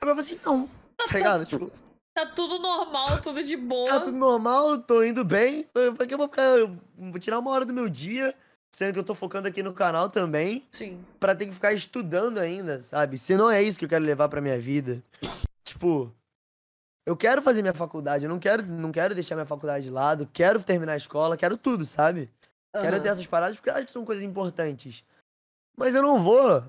Aí 0.00 0.08
ela 0.08 0.12
fala 0.12 0.20
assim, 0.20 0.44
não, 0.46 0.68
tá 0.96 1.18
ligado? 1.18 1.44
Tipo, 1.44 1.72
Tá 2.14 2.26
tudo 2.26 2.60
normal, 2.60 3.20
tudo 3.20 3.42
de 3.42 3.56
boa. 3.56 3.88
Tá 3.88 3.98
tudo 3.98 4.16
normal, 4.16 4.78
tô 4.78 5.02
indo 5.02 5.24
bem. 5.24 5.64
Pra 5.96 6.06
que 6.06 6.14
eu 6.14 6.18
vou 6.18 6.28
ficar. 6.28 6.42
eu 6.56 6.78
Vou 6.96 7.18
tirar 7.18 7.40
uma 7.40 7.50
hora 7.50 7.64
do 7.64 7.74
meu 7.74 7.88
dia, 7.88 8.32
sendo 8.74 8.92
que 8.94 8.98
eu 8.98 9.04
tô 9.04 9.14
focando 9.14 9.46
aqui 9.46 9.62
no 9.62 9.72
canal 9.72 10.08
também, 10.08 10.66
Sim. 10.70 11.00
pra 11.20 11.34
ter 11.34 11.46
que 11.46 11.52
ficar 11.52 11.72
estudando 11.72 12.38
ainda, 12.38 12.82
sabe? 12.82 13.18
Se 13.18 13.36
não 13.36 13.50
é 13.50 13.62
isso 13.62 13.78
que 13.78 13.84
eu 13.84 13.88
quero 13.88 14.04
levar 14.04 14.28
pra 14.28 14.40
minha 14.40 14.58
vida. 14.58 15.02
Tipo, 15.62 16.12
eu 17.06 17.16
quero 17.16 17.42
fazer 17.42 17.60
minha 17.62 17.74
faculdade, 17.74 18.24
eu 18.24 18.30
não 18.30 18.38
quero, 18.38 18.64
não 18.64 18.90
quero 18.90 19.14
deixar 19.14 19.34
minha 19.34 19.46
faculdade 19.46 19.84
de 19.84 19.90
lado, 19.90 20.28
quero 20.32 20.62
terminar 20.62 20.94
a 20.94 20.96
escola, 20.96 21.36
quero 21.36 21.56
tudo, 21.56 21.84
sabe? 21.84 22.30
Quero 22.74 22.96
Aham. 22.96 23.02
ter 23.02 23.08
essas 23.10 23.26
paradas 23.26 23.56
porque 23.56 23.68
eu 23.68 23.74
acho 23.74 23.86
que 23.86 23.92
são 23.92 24.04
coisas 24.04 24.24
importantes. 24.24 25.04
Mas 25.76 25.94
eu 25.94 26.02
não 26.02 26.22
vou. 26.22 26.64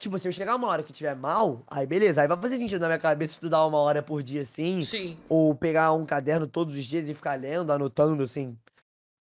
Tipo, 0.00 0.18
se 0.18 0.26
eu 0.26 0.32
chegar 0.32 0.56
uma 0.56 0.68
hora 0.68 0.82
que 0.82 0.90
eu 0.90 0.94
tiver 0.94 1.14
mal, 1.14 1.64
aí 1.68 1.86
beleza, 1.86 2.22
aí 2.22 2.28
vai 2.28 2.36
fazer 2.36 2.58
sentido 2.58 2.80
na 2.80 2.86
minha 2.88 2.98
cabeça 2.98 3.34
estudar 3.34 3.64
uma 3.66 3.78
hora 3.78 4.02
por 4.02 4.22
dia 4.22 4.42
assim. 4.42 4.82
Sim. 4.82 5.16
Ou 5.28 5.54
pegar 5.54 5.92
um 5.92 6.04
caderno 6.04 6.46
todos 6.46 6.76
os 6.76 6.84
dias 6.84 7.08
e 7.08 7.14
ficar 7.14 7.38
lendo, 7.38 7.72
anotando, 7.72 8.22
assim. 8.22 8.56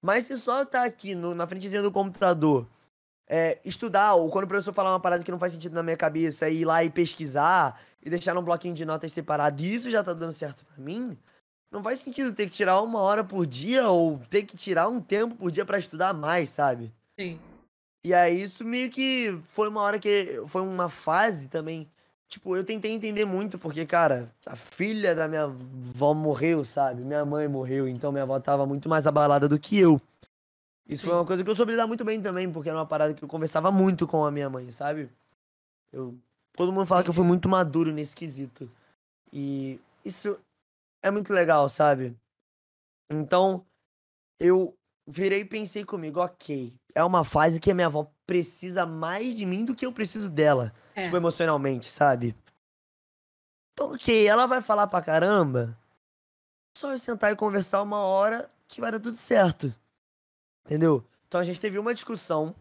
Mas 0.07 0.23
se 0.23 0.37
só 0.37 0.63
tá 0.63 0.85
aqui 0.85 1.13
no- 1.13 1.35
na 1.35 1.45
frentezinha 1.45 1.81
do 1.81 1.91
computador, 1.91 2.65
é, 3.27 3.59
estudar, 3.65 4.13
ou 4.13 4.29
quando 4.29 4.45
o 4.45 4.47
professor 4.47 4.71
falar 4.71 4.93
uma 4.93 5.01
parada 5.01 5.21
que 5.21 5.29
não 5.29 5.37
faz 5.37 5.51
sentido 5.51 5.73
na 5.73 5.83
minha 5.83 5.97
cabeça, 5.97 6.47
ir 6.47 6.63
lá 6.63 6.81
e 6.81 6.89
pesquisar, 6.89 7.77
e 8.01 8.09
deixar 8.09 8.33
num 8.33 8.41
bloquinho 8.41 8.73
de 8.73 8.85
notas 8.85 9.11
separado, 9.11 9.61
e 9.61 9.75
isso 9.75 9.91
já 9.91 10.01
tá 10.01 10.13
dando 10.13 10.31
certo 10.31 10.63
pra 10.63 10.81
mim, 10.81 11.17
não 11.69 11.83
faz 11.83 11.99
sentido 11.99 12.31
ter 12.31 12.45
que 12.45 12.53
tirar 12.53 12.81
uma 12.81 13.01
hora 13.01 13.21
por 13.21 13.45
dia, 13.45 13.89
ou 13.89 14.17
ter 14.29 14.43
que 14.43 14.55
tirar 14.55 14.87
um 14.87 15.01
tempo 15.01 15.35
por 15.35 15.51
dia 15.51 15.65
pra 15.65 15.77
estudar 15.77 16.13
mais, 16.13 16.51
sabe? 16.51 16.93
Sim. 17.19 17.37
E 18.05 18.13
aí 18.13 18.41
isso 18.41 18.63
meio 18.63 18.89
que 18.89 19.37
foi 19.43 19.67
uma 19.67 19.81
hora 19.81 19.99
que. 19.99 20.41
Foi 20.47 20.61
uma 20.61 20.87
fase 20.87 21.49
também. 21.49 21.85
Tipo, 22.27 22.57
eu 22.57 22.63
tentei 22.63 22.91
entender 22.91 23.23
muito, 23.23 23.57
porque, 23.57 23.85
cara, 23.85 24.29
a 24.45 24.55
filha 24.55 25.15
da 25.15 25.27
minha 25.29 25.43
avó 25.43 26.13
morreu, 26.13 26.65
sabe? 26.65 27.03
Minha 27.03 27.23
mãe 27.23 27.47
morreu, 27.47 27.87
então 27.87 28.11
minha 28.11 28.23
avó 28.23 28.37
tava 28.39 28.65
muito 28.65 28.89
mais 28.89 29.07
abalada 29.07 29.47
do 29.47 29.57
que 29.57 29.77
eu. 29.77 30.01
Isso 30.87 31.05
foi 31.05 31.13
Sim. 31.13 31.19
uma 31.19 31.25
coisa 31.25 31.43
que 31.43 31.49
eu 31.49 31.55
soube 31.55 31.71
lidar 31.71 31.87
muito 31.87 32.03
bem 32.03 32.21
também, 32.21 32.51
porque 32.51 32.67
era 32.69 32.77
uma 32.77 32.85
parada 32.85 33.13
que 33.13 33.23
eu 33.23 33.27
conversava 33.27 33.71
muito 33.71 34.05
com 34.05 34.25
a 34.25 34.31
minha 34.31 34.49
mãe, 34.49 34.69
sabe? 34.71 35.09
Eu, 35.91 36.17
todo 36.53 36.73
mundo 36.73 36.85
fala 36.85 37.01
que 37.03 37.09
eu 37.09 37.13
fui 37.13 37.25
muito 37.25 37.47
maduro 37.47 37.93
nesse 37.93 38.15
quesito. 38.15 38.69
E 39.31 39.79
isso 40.03 40.37
é 41.01 41.09
muito 41.09 41.31
legal, 41.31 41.69
sabe? 41.69 42.13
Então, 43.09 43.65
eu 44.39 44.73
virei 45.05 45.41
e 45.41 45.45
pensei 45.45 45.85
comigo, 45.85 46.19
ok, 46.19 46.73
é 46.93 47.03
uma 47.03 47.23
fase 47.23 47.59
que 47.59 47.71
a 47.71 47.73
minha 47.73 47.87
avó 47.87 48.11
precisa 48.25 48.85
mais 48.85 49.35
de 49.35 49.45
mim 49.45 49.63
do 49.63 49.73
que 49.73 49.85
eu 49.85 49.93
preciso 49.93 50.29
dela. 50.29 50.73
É. 50.97 51.03
Tipo, 51.03 51.15
emocionalmente, 51.15 51.85
sabe? 51.85 52.35
Então, 53.73 53.93
ok, 53.93 54.27
ela 54.27 54.47
vai 54.47 54.63
falar 54.63 54.87
pra 54.87 54.99
caramba. 55.03 55.77
Só 56.75 56.91
eu 56.91 56.97
sentar 56.97 57.31
e 57.31 57.35
conversar 57.35 57.83
uma 57.83 57.99
hora 57.99 58.49
que 58.67 58.81
vai 58.81 58.91
dar 58.91 58.99
tudo 58.99 59.15
certo. 59.15 59.71
Entendeu? 60.65 61.05
Então 61.27 61.39
a 61.39 61.43
gente 61.43 61.61
teve 61.61 61.77
uma 61.77 61.93
discussão. 61.93 62.55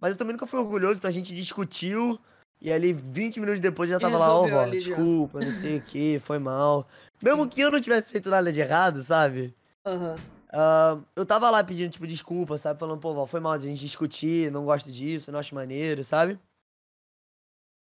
Mas 0.00 0.10
eu 0.10 0.18
também 0.18 0.32
nunca 0.32 0.46
fui 0.46 0.58
orgulhoso, 0.58 0.96
então 0.96 1.08
a 1.08 1.12
gente 1.12 1.32
discutiu. 1.32 2.18
E 2.60 2.72
ali, 2.72 2.92
20 2.92 3.38
minutos 3.38 3.60
depois, 3.60 3.88
já 3.88 4.00
tava 4.00 4.18
lá, 4.18 4.26
ó, 4.26 4.42
Resolveu 4.42 4.56
vó, 4.56 4.62
ali 4.64 4.80
já." 4.80 4.96
desculpa, 4.96 5.40
não 5.40 5.52
sei 5.52 5.78
o 5.78 5.82
que, 5.82 6.18
foi 6.24 6.38
mal. 6.40 6.88
Mesmo 7.22 7.48
que 7.48 7.60
eu 7.60 7.70
não 7.70 7.80
tivesse 7.80 8.10
feito 8.10 8.28
nada 8.28 8.52
de 8.52 8.60
errado, 8.60 9.02
sabe? 9.04 9.54
Aham. 9.86 10.20
Ah, 10.52 10.98
eu 11.14 11.24
tava 11.24 11.48
lá 11.50 11.62
pedindo, 11.62 11.90
tipo, 11.92 12.06
desculpa, 12.06 12.58
sabe? 12.58 12.80
Falando, 12.80 12.98
pô, 13.00 13.14
vó, 13.14 13.24
foi 13.26 13.38
mal 13.38 13.56
de 13.56 13.66
a 13.66 13.70
gente 13.70 13.80
discutir, 13.80 14.50
não 14.50 14.64
gosto 14.64 14.90
disso, 14.90 15.30
não 15.30 15.38
acho 15.38 15.54
maneiro, 15.54 16.04
sabe? 16.04 16.40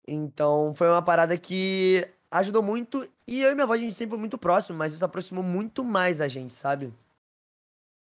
Então, 0.06 0.74
foi 0.74 0.88
uma 0.88 1.02
parada 1.02 1.36
que 1.38 2.06
ajudou 2.30 2.62
muito. 2.62 3.08
E 3.26 3.40
eu 3.40 3.50
e 3.50 3.54
minha 3.54 3.64
avó, 3.64 3.72
a 3.72 3.78
gente 3.78 3.94
sempre 3.94 4.10
foi 4.10 4.18
muito 4.18 4.36
próximo, 4.36 4.76
mas 4.76 4.92
isso 4.92 5.04
aproximou 5.04 5.42
muito 5.42 5.84
mais 5.84 6.20
a 6.20 6.28
gente, 6.28 6.52
sabe? 6.52 6.92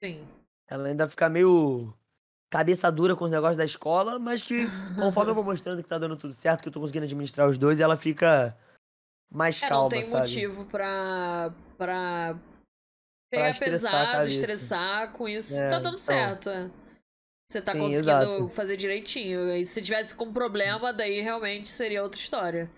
Sim. 0.03 0.27
Ela 0.69 0.89
ainda 0.89 1.09
fica 1.09 1.29
meio 1.29 1.93
cabeça 2.49 2.91
dura 2.91 3.15
com 3.15 3.25
os 3.25 3.31
negócios 3.31 3.57
da 3.57 3.65
escola, 3.65 4.19
mas 4.19 4.43
que 4.43 4.67
conforme 4.99 5.31
eu 5.31 5.35
vou 5.35 5.45
mostrando 5.45 5.83
que 5.83 5.89
tá 5.89 5.99
dando 5.99 6.17
tudo 6.17 6.33
certo, 6.33 6.63
que 6.63 6.69
eu 6.69 6.73
tô 6.73 6.81
conseguindo 6.81 7.05
administrar 7.05 7.49
os 7.49 7.59
dois, 7.59 7.81
ela 7.81 7.97
fica 7.97 8.57
mais 9.31 9.63
É, 9.63 9.69
calma, 9.69 9.83
não 9.85 9.89
tem 9.91 10.03
sabe? 10.03 10.21
motivo 10.21 10.65
pra. 10.67 11.53
pra. 11.77 12.37
Pra 13.31 13.39
pegar 13.39 13.51
estressar 13.51 13.91
pesado, 13.91 14.27
estressar 14.29 15.13
com 15.13 15.29
isso. 15.29 15.55
É, 15.55 15.71
tá 15.71 15.79
dando 15.79 15.91
então. 15.91 16.01
certo, 16.01 16.49
é. 16.49 16.69
Você 17.51 17.61
tá 17.61 17.73
Sim, 17.73 17.79
conseguindo 17.81 18.11
exato. 18.11 18.49
fazer 18.51 18.77
direitinho. 18.77 19.51
E 19.57 19.67
se 19.67 19.83
tivesse 19.83 20.15
com 20.15 20.33
problema, 20.33 20.93
daí 20.93 21.21
realmente 21.21 21.69
seria 21.69 22.01
outra 22.01 22.21
história. 22.21 22.71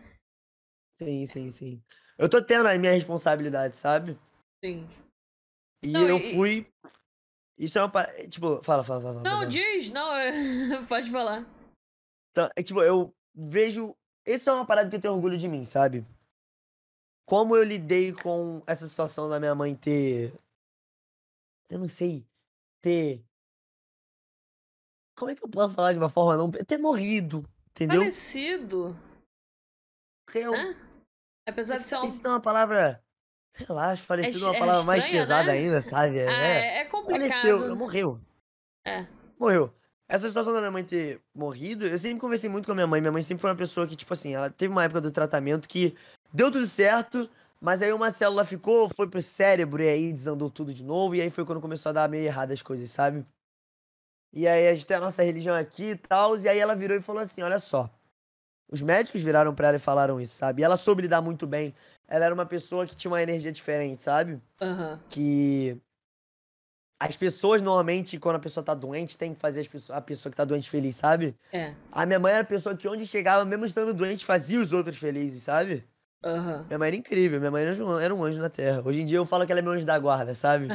Sim, 0.98 1.26
sim, 1.26 1.50
sim. 1.50 1.82
Eu 2.16 2.26
tô 2.26 2.42
tendo 2.42 2.66
a 2.66 2.78
minha 2.78 2.92
responsabilidade, 2.92 3.76
sabe? 3.76 4.18
Sim. 4.64 4.88
E 5.82 5.88
Não, 5.92 6.08
eu 6.08 6.16
e- 6.16 6.34
fui. 6.34 6.66
Isso 7.58 7.78
é 7.78 7.82
uma 7.82 7.90
parada. 7.90 8.26
Tipo, 8.28 8.62
fala, 8.62 8.82
fala, 8.82 9.02
fala. 9.02 9.22
Não, 9.22 9.40
fala. 9.40 9.46
diz, 9.46 9.90
não, 9.90 10.14
é- 10.16 10.32
pode 10.88 11.10
falar. 11.10 11.44
Então, 12.30 12.48
é, 12.56 12.62
tipo, 12.62 12.80
eu 12.82 13.14
vejo. 13.34 13.94
Essa 14.26 14.52
é 14.52 14.54
uma 14.54 14.64
parada 14.66 14.88
que 14.88 14.96
eu 14.96 15.00
tenho 15.00 15.12
orgulho 15.12 15.36
de 15.36 15.48
mim, 15.48 15.66
sabe? 15.66 16.06
Como 17.26 17.54
eu 17.54 17.62
lidei 17.62 18.14
com 18.14 18.62
essa 18.66 18.86
situação 18.86 19.28
da 19.28 19.38
minha 19.38 19.54
mãe 19.54 19.74
ter. 19.74 20.32
Eu 21.68 21.78
não 21.78 21.88
sei. 21.88 22.24
Ter. 22.80 23.22
Como 25.16 25.30
é 25.30 25.34
que 25.34 25.44
eu 25.44 25.48
posso 25.48 25.74
falar 25.74 25.92
de 25.92 25.98
uma 25.98 26.08
forma 26.08 26.36
não. 26.36 26.50
Ter 26.50 26.78
morrido, 26.78 27.44
entendeu? 27.70 28.00
Falecido, 28.00 28.96
Porque 30.26 30.40
é 30.40 30.50
né? 30.50 30.76
Apesar 31.48 31.78
de 31.78 31.88
ser 31.88 31.96
um. 31.96 32.00
Falecido 32.00 32.28
é 32.28 32.30
uma 32.32 32.40
palavra. 32.40 33.02
Sei 33.54 33.66
lá, 33.68 33.90
acho 33.90 34.02
falecido 34.04 34.46
é 34.46 34.48
uma 34.48 34.56
é 34.56 34.58
palavra 34.58 34.82
mais 34.84 35.04
estranha, 35.04 35.22
pesada 35.22 35.52
né? 35.52 35.58
ainda, 35.58 35.82
sabe? 35.82 36.20
Ah, 36.20 36.30
É. 36.30 36.58
é, 36.58 36.78
é 36.78 36.84
complicado. 36.86 37.40
Faleceu, 37.40 37.76
morreu. 37.76 38.20
É. 38.86 39.06
Morreu. 39.38 39.74
Essa 40.08 40.28
situação 40.28 40.52
da 40.52 40.60
minha 40.60 40.70
mãe 40.70 40.84
ter 40.84 41.20
morrido, 41.34 41.86
eu 41.86 41.98
sempre 41.98 42.20
conversei 42.20 42.48
muito 42.48 42.66
com 42.66 42.72
a 42.72 42.74
minha 42.74 42.86
mãe. 42.86 43.00
Minha 43.00 43.12
mãe 43.12 43.22
sempre 43.22 43.42
foi 43.42 43.50
uma 43.50 43.56
pessoa 43.56 43.86
que, 43.86 43.96
tipo 43.96 44.12
assim, 44.12 44.34
ela 44.34 44.50
teve 44.50 44.72
uma 44.72 44.84
época 44.84 45.00
do 45.00 45.10
tratamento 45.10 45.68
que 45.68 45.94
deu 46.32 46.50
tudo 46.50 46.66
certo, 46.66 47.28
mas 47.60 47.80
aí 47.82 47.92
uma 47.92 48.10
célula 48.10 48.44
ficou, 48.44 48.88
foi 48.94 49.08
pro 49.08 49.22
cérebro 49.22 49.82
e 49.82 49.88
aí 49.88 50.12
desandou 50.12 50.50
tudo 50.50 50.72
de 50.72 50.84
novo. 50.84 51.14
E 51.14 51.20
aí 51.20 51.30
foi 51.30 51.44
quando 51.44 51.60
começou 51.60 51.90
a 51.90 51.92
dar 51.92 52.08
meio 52.08 52.24
errado 52.24 52.52
as 52.52 52.62
coisas, 52.62 52.90
sabe? 52.90 53.24
E 54.32 54.48
aí 54.48 54.68
a 54.68 54.74
gente 54.74 54.86
tem 54.86 54.96
a 54.96 55.00
nossa 55.00 55.22
religião 55.22 55.54
aqui 55.54 55.90
e 55.90 55.96
tal. 55.96 56.36
E 56.38 56.48
aí 56.48 56.58
ela 56.58 56.74
virou 56.74 56.96
e 56.96 57.02
falou 57.02 57.22
assim: 57.22 57.42
olha 57.42 57.60
só. 57.60 57.90
Os 58.70 58.80
médicos 58.80 59.20
viraram 59.20 59.54
pra 59.54 59.68
ela 59.68 59.76
e 59.76 59.80
falaram 59.80 60.18
isso, 60.20 60.34
sabe? 60.36 60.62
E 60.62 60.64
ela 60.64 60.78
soube 60.78 61.02
lidar 61.02 61.20
muito 61.20 61.46
bem. 61.46 61.74
Ela 62.08 62.24
era 62.24 62.34
uma 62.34 62.46
pessoa 62.46 62.86
que 62.86 62.96
tinha 62.96 63.10
uma 63.10 63.22
energia 63.22 63.52
diferente, 63.52 64.02
sabe? 64.02 64.40
Aham. 64.60 64.98
que 65.10 65.78
as 66.98 67.16
pessoas 67.16 67.60
normalmente, 67.60 68.16
quando 68.18 68.36
a 68.36 68.38
pessoa 68.38 68.62
tá 68.64 68.74
doente, 68.74 69.18
tem 69.18 69.34
que 69.34 69.40
fazer 69.40 69.60
as 69.60 69.68
pessoas- 69.68 69.98
a 69.98 70.00
pessoa 70.00 70.30
que 70.30 70.36
tá 70.36 70.44
doente 70.44 70.70
feliz, 70.70 70.94
sabe? 70.96 71.34
É. 71.52 71.74
A 71.90 72.06
minha 72.06 72.18
mãe 72.20 72.32
era 72.32 72.42
a 72.42 72.46
pessoa 72.46 72.76
que 72.76 72.86
onde 72.88 73.06
chegava, 73.06 73.44
mesmo 73.44 73.66
estando 73.66 73.92
doente, 73.92 74.24
fazia 74.24 74.60
os 74.60 74.72
outros 74.72 74.96
felizes, 74.98 75.42
sabe? 75.42 75.84
Aham. 76.24 76.64
Minha 76.68 76.78
mãe 76.78 76.86
era 76.88 76.96
incrível, 76.96 77.40
minha 77.40 77.50
mãe 77.50 77.64
era 77.64 77.84
um- 77.84 77.98
era 77.98 78.14
um 78.14 78.22
anjo 78.24 78.40
na 78.40 78.48
terra. 78.48 78.82
Hoje 78.86 79.00
em 79.02 79.04
dia 79.04 79.18
eu 79.18 79.26
falo 79.26 79.44
que 79.44 79.50
ela 79.50 79.58
é 79.58 79.62
meu 79.62 79.72
anjo 79.72 79.84
da 79.84 79.98
guarda, 79.98 80.34
sabe? 80.36 80.68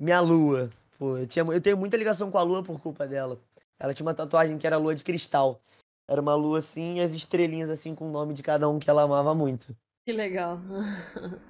Minha 0.00 0.20
lua. 0.20 0.70
Pô, 0.98 1.16
eu, 1.16 1.26
tinha, 1.26 1.44
eu 1.44 1.60
tenho 1.60 1.76
muita 1.78 1.96
ligação 1.96 2.30
com 2.30 2.38
a 2.38 2.42
lua 2.42 2.62
por 2.62 2.80
culpa 2.80 3.06
dela. 3.06 3.38
Ela 3.78 3.94
tinha 3.94 4.04
uma 4.04 4.14
tatuagem 4.14 4.58
que 4.58 4.66
era 4.66 4.76
lua 4.76 4.94
de 4.94 5.04
cristal. 5.04 5.60
Era 6.08 6.20
uma 6.20 6.34
lua 6.34 6.58
assim 6.58 6.96
e 6.96 7.00
as 7.00 7.12
estrelinhas 7.12 7.70
assim 7.70 7.94
com 7.94 8.08
o 8.08 8.10
nome 8.12 8.34
de 8.34 8.42
cada 8.42 8.68
um 8.68 8.78
que 8.78 8.90
ela 8.90 9.02
amava 9.02 9.34
muito. 9.34 9.76
Que 10.04 10.12
legal. 10.12 10.58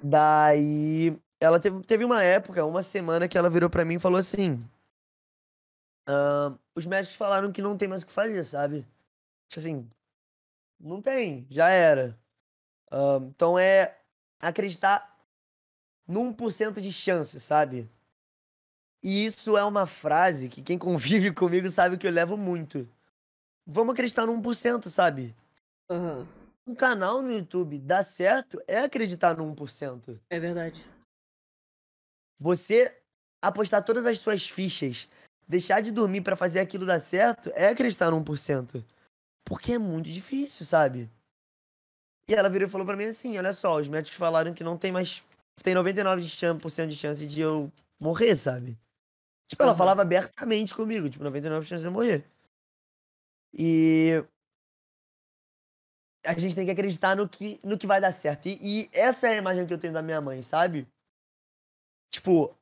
Daí, 0.03 1.17
ela 1.39 1.59
teve, 1.59 1.81
teve 1.83 2.05
uma 2.05 2.21
época, 2.21 2.63
uma 2.65 2.83
semana, 2.83 3.27
que 3.27 3.37
ela 3.37 3.49
virou 3.49 3.69
pra 3.69 3.83
mim 3.85 3.95
e 3.95 3.99
falou 3.99 4.19
assim: 4.19 4.63
"Ahn, 6.07 6.57
Os 6.75 6.85
médicos 6.85 7.15
falaram 7.15 7.51
que 7.51 7.61
não 7.61 7.77
tem 7.77 7.87
mais 7.87 8.03
o 8.03 8.05
que 8.05 8.11
fazer, 8.11 8.43
sabe? 8.43 8.85
Tipo 9.47 9.59
assim, 9.59 9.89
não 10.79 11.01
tem, 11.01 11.47
já 11.49 11.69
era. 11.69 12.17
Ahn, 12.91 13.27
então 13.29 13.57
é 13.57 13.97
acreditar 14.39 15.17
num 16.07 16.33
por 16.33 16.51
cento 16.51 16.81
de 16.81 16.91
chance, 16.91 17.39
sabe? 17.39 17.89
E 19.03 19.25
isso 19.25 19.57
é 19.57 19.63
uma 19.63 19.85
frase 19.85 20.49
que 20.49 20.61
quem 20.61 20.77
convive 20.77 21.31
comigo 21.33 21.69
sabe 21.69 21.97
que 21.97 22.05
eu 22.07 22.11
levo 22.11 22.37
muito. 22.37 22.87
Vamos 23.65 23.93
acreditar 23.93 24.25
por 24.41 24.55
cento, 24.55 24.89
sabe? 24.89 25.35
Aham. 25.89 26.27
Um 26.67 26.75
canal 26.75 27.21
no 27.21 27.31
YouTube 27.31 27.79
dar 27.79 28.03
certo 28.03 28.61
é 28.67 28.79
acreditar 28.79 29.35
no 29.35 29.43
1%. 29.43 30.19
É 30.29 30.39
verdade. 30.39 30.85
Você 32.39 32.95
apostar 33.41 33.83
todas 33.83 34.05
as 34.05 34.19
suas 34.19 34.47
fichas, 34.47 35.07
deixar 35.47 35.81
de 35.81 35.91
dormir 35.91 36.21
pra 36.21 36.35
fazer 36.35 36.59
aquilo 36.59 36.85
dar 36.85 36.99
certo, 36.99 37.49
é 37.55 37.69
acreditar 37.69 38.11
no 38.11 38.17
1%. 38.17 38.85
Porque 39.43 39.73
é 39.73 39.77
muito 39.79 40.09
difícil, 40.11 40.65
sabe? 40.65 41.09
E 42.27 42.35
ela 42.35 42.49
virou 42.49 42.67
e 42.67 42.71
falou 42.71 42.85
pra 42.85 42.95
mim 42.95 43.05
assim: 43.05 43.37
olha 43.37 43.53
só, 43.53 43.79
os 43.79 43.87
médicos 43.87 44.17
falaram 44.17 44.53
que 44.53 44.63
não 44.63 44.77
tem 44.77 44.91
mais. 44.91 45.23
Tem 45.63 45.73
99% 45.73 46.21
de 46.21 46.29
chan- 46.29 46.87
de 46.87 46.95
chance 46.95 47.25
de 47.27 47.41
eu 47.41 47.71
morrer, 47.99 48.35
sabe? 48.35 48.77
Tipo, 49.49 49.63
ela 49.63 49.71
Aham. 49.71 49.77
falava 49.77 50.01
abertamente 50.03 50.75
comigo, 50.75 51.09
tipo, 51.09 51.23
99% 51.23 51.79
de 51.79 51.85
eu 51.85 51.91
morrer. 51.91 52.23
E. 53.51 54.23
A 56.23 56.37
gente 56.37 56.53
tem 56.53 56.65
que 56.65 56.71
acreditar 56.71 57.15
no 57.15 57.27
que, 57.27 57.59
no 57.63 57.77
que 57.77 57.87
vai 57.87 57.99
dar 57.99 58.11
certo. 58.11 58.47
E, 58.47 58.59
e 58.61 58.89
essa 58.93 59.27
é 59.27 59.31
a 59.31 59.37
imagem 59.37 59.65
que 59.65 59.73
eu 59.73 59.77
tenho 59.79 59.93
da 59.93 60.03
minha 60.03 60.21
mãe, 60.21 60.41
sabe? 60.43 60.87
Tipo, 62.11 62.55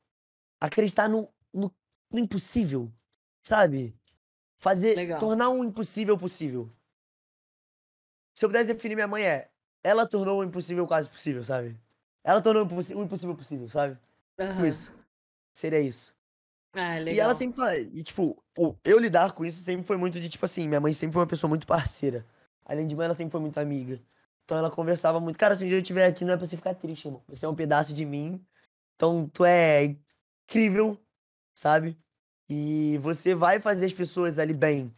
acreditar 0.60 1.08
no, 1.08 1.28
no, 1.52 1.70
no 2.10 2.18
impossível, 2.18 2.90
sabe? 3.46 3.94
Fazer, 4.58 4.94
Legal. 4.96 5.20
tornar 5.20 5.50
um 5.50 5.62
impossível 5.64 6.16
possível. 6.16 6.70
Se 8.34 8.44
eu 8.44 8.48
pudesse 8.48 8.72
definir 8.72 8.94
minha 8.94 9.08
mãe 9.08 9.24
é, 9.26 9.50
ela 9.84 10.06
tornou 10.06 10.38
o 10.40 10.44
impossível 10.44 10.86
quase 10.86 11.10
possível, 11.10 11.44
sabe? 11.44 11.78
Ela 12.24 12.40
tornou 12.40 12.64
o 12.64 13.02
impossível 13.02 13.36
possível, 13.36 13.68
sabe? 13.68 13.98
Tipo 14.38 14.42
Aham. 14.42 14.66
isso. 14.66 14.94
Seria 15.52 15.80
isso. 15.80 16.17
Ah, 16.74 16.98
legal. 16.98 17.14
E 17.14 17.20
ela 17.20 17.34
sempre 17.34 17.56
fala, 17.56 17.76
e 17.78 18.02
tipo, 18.02 18.42
eu 18.84 18.98
lidar 18.98 19.32
com 19.32 19.44
isso 19.44 19.62
sempre 19.62 19.86
foi 19.86 19.96
muito 19.96 20.20
de 20.20 20.28
tipo 20.28 20.44
assim, 20.44 20.68
minha 20.68 20.80
mãe 20.80 20.92
sempre 20.92 21.14
foi 21.14 21.22
uma 21.22 21.28
pessoa 21.28 21.48
muito 21.48 21.66
parceira. 21.66 22.26
Além 22.64 22.86
de 22.86 22.94
mãe, 22.94 23.06
ela 23.06 23.14
sempre 23.14 23.32
foi 23.32 23.40
muito 23.40 23.58
amiga. 23.58 24.00
Então 24.44 24.58
ela 24.58 24.70
conversava 24.70 25.20
muito, 25.20 25.38
cara, 25.38 25.54
se 25.54 25.64
um 25.64 25.66
dia 25.66 25.76
eu 25.76 25.82
estiver 25.82 26.06
aqui, 26.06 26.24
não 26.24 26.34
é 26.34 26.36
pra 26.36 26.46
você 26.46 26.56
ficar 26.56 26.74
triste, 26.74 27.06
irmão. 27.06 27.22
Você 27.28 27.44
é 27.44 27.48
um 27.48 27.54
pedaço 27.54 27.92
de 27.94 28.04
mim. 28.04 28.44
Então 28.94 29.28
tu 29.32 29.44
é 29.44 29.96
incrível, 30.44 30.98
sabe? 31.54 31.96
E 32.48 32.98
você 32.98 33.34
vai 33.34 33.60
fazer 33.60 33.86
as 33.86 33.92
pessoas 33.92 34.38
ali 34.38 34.54
bem. 34.54 34.94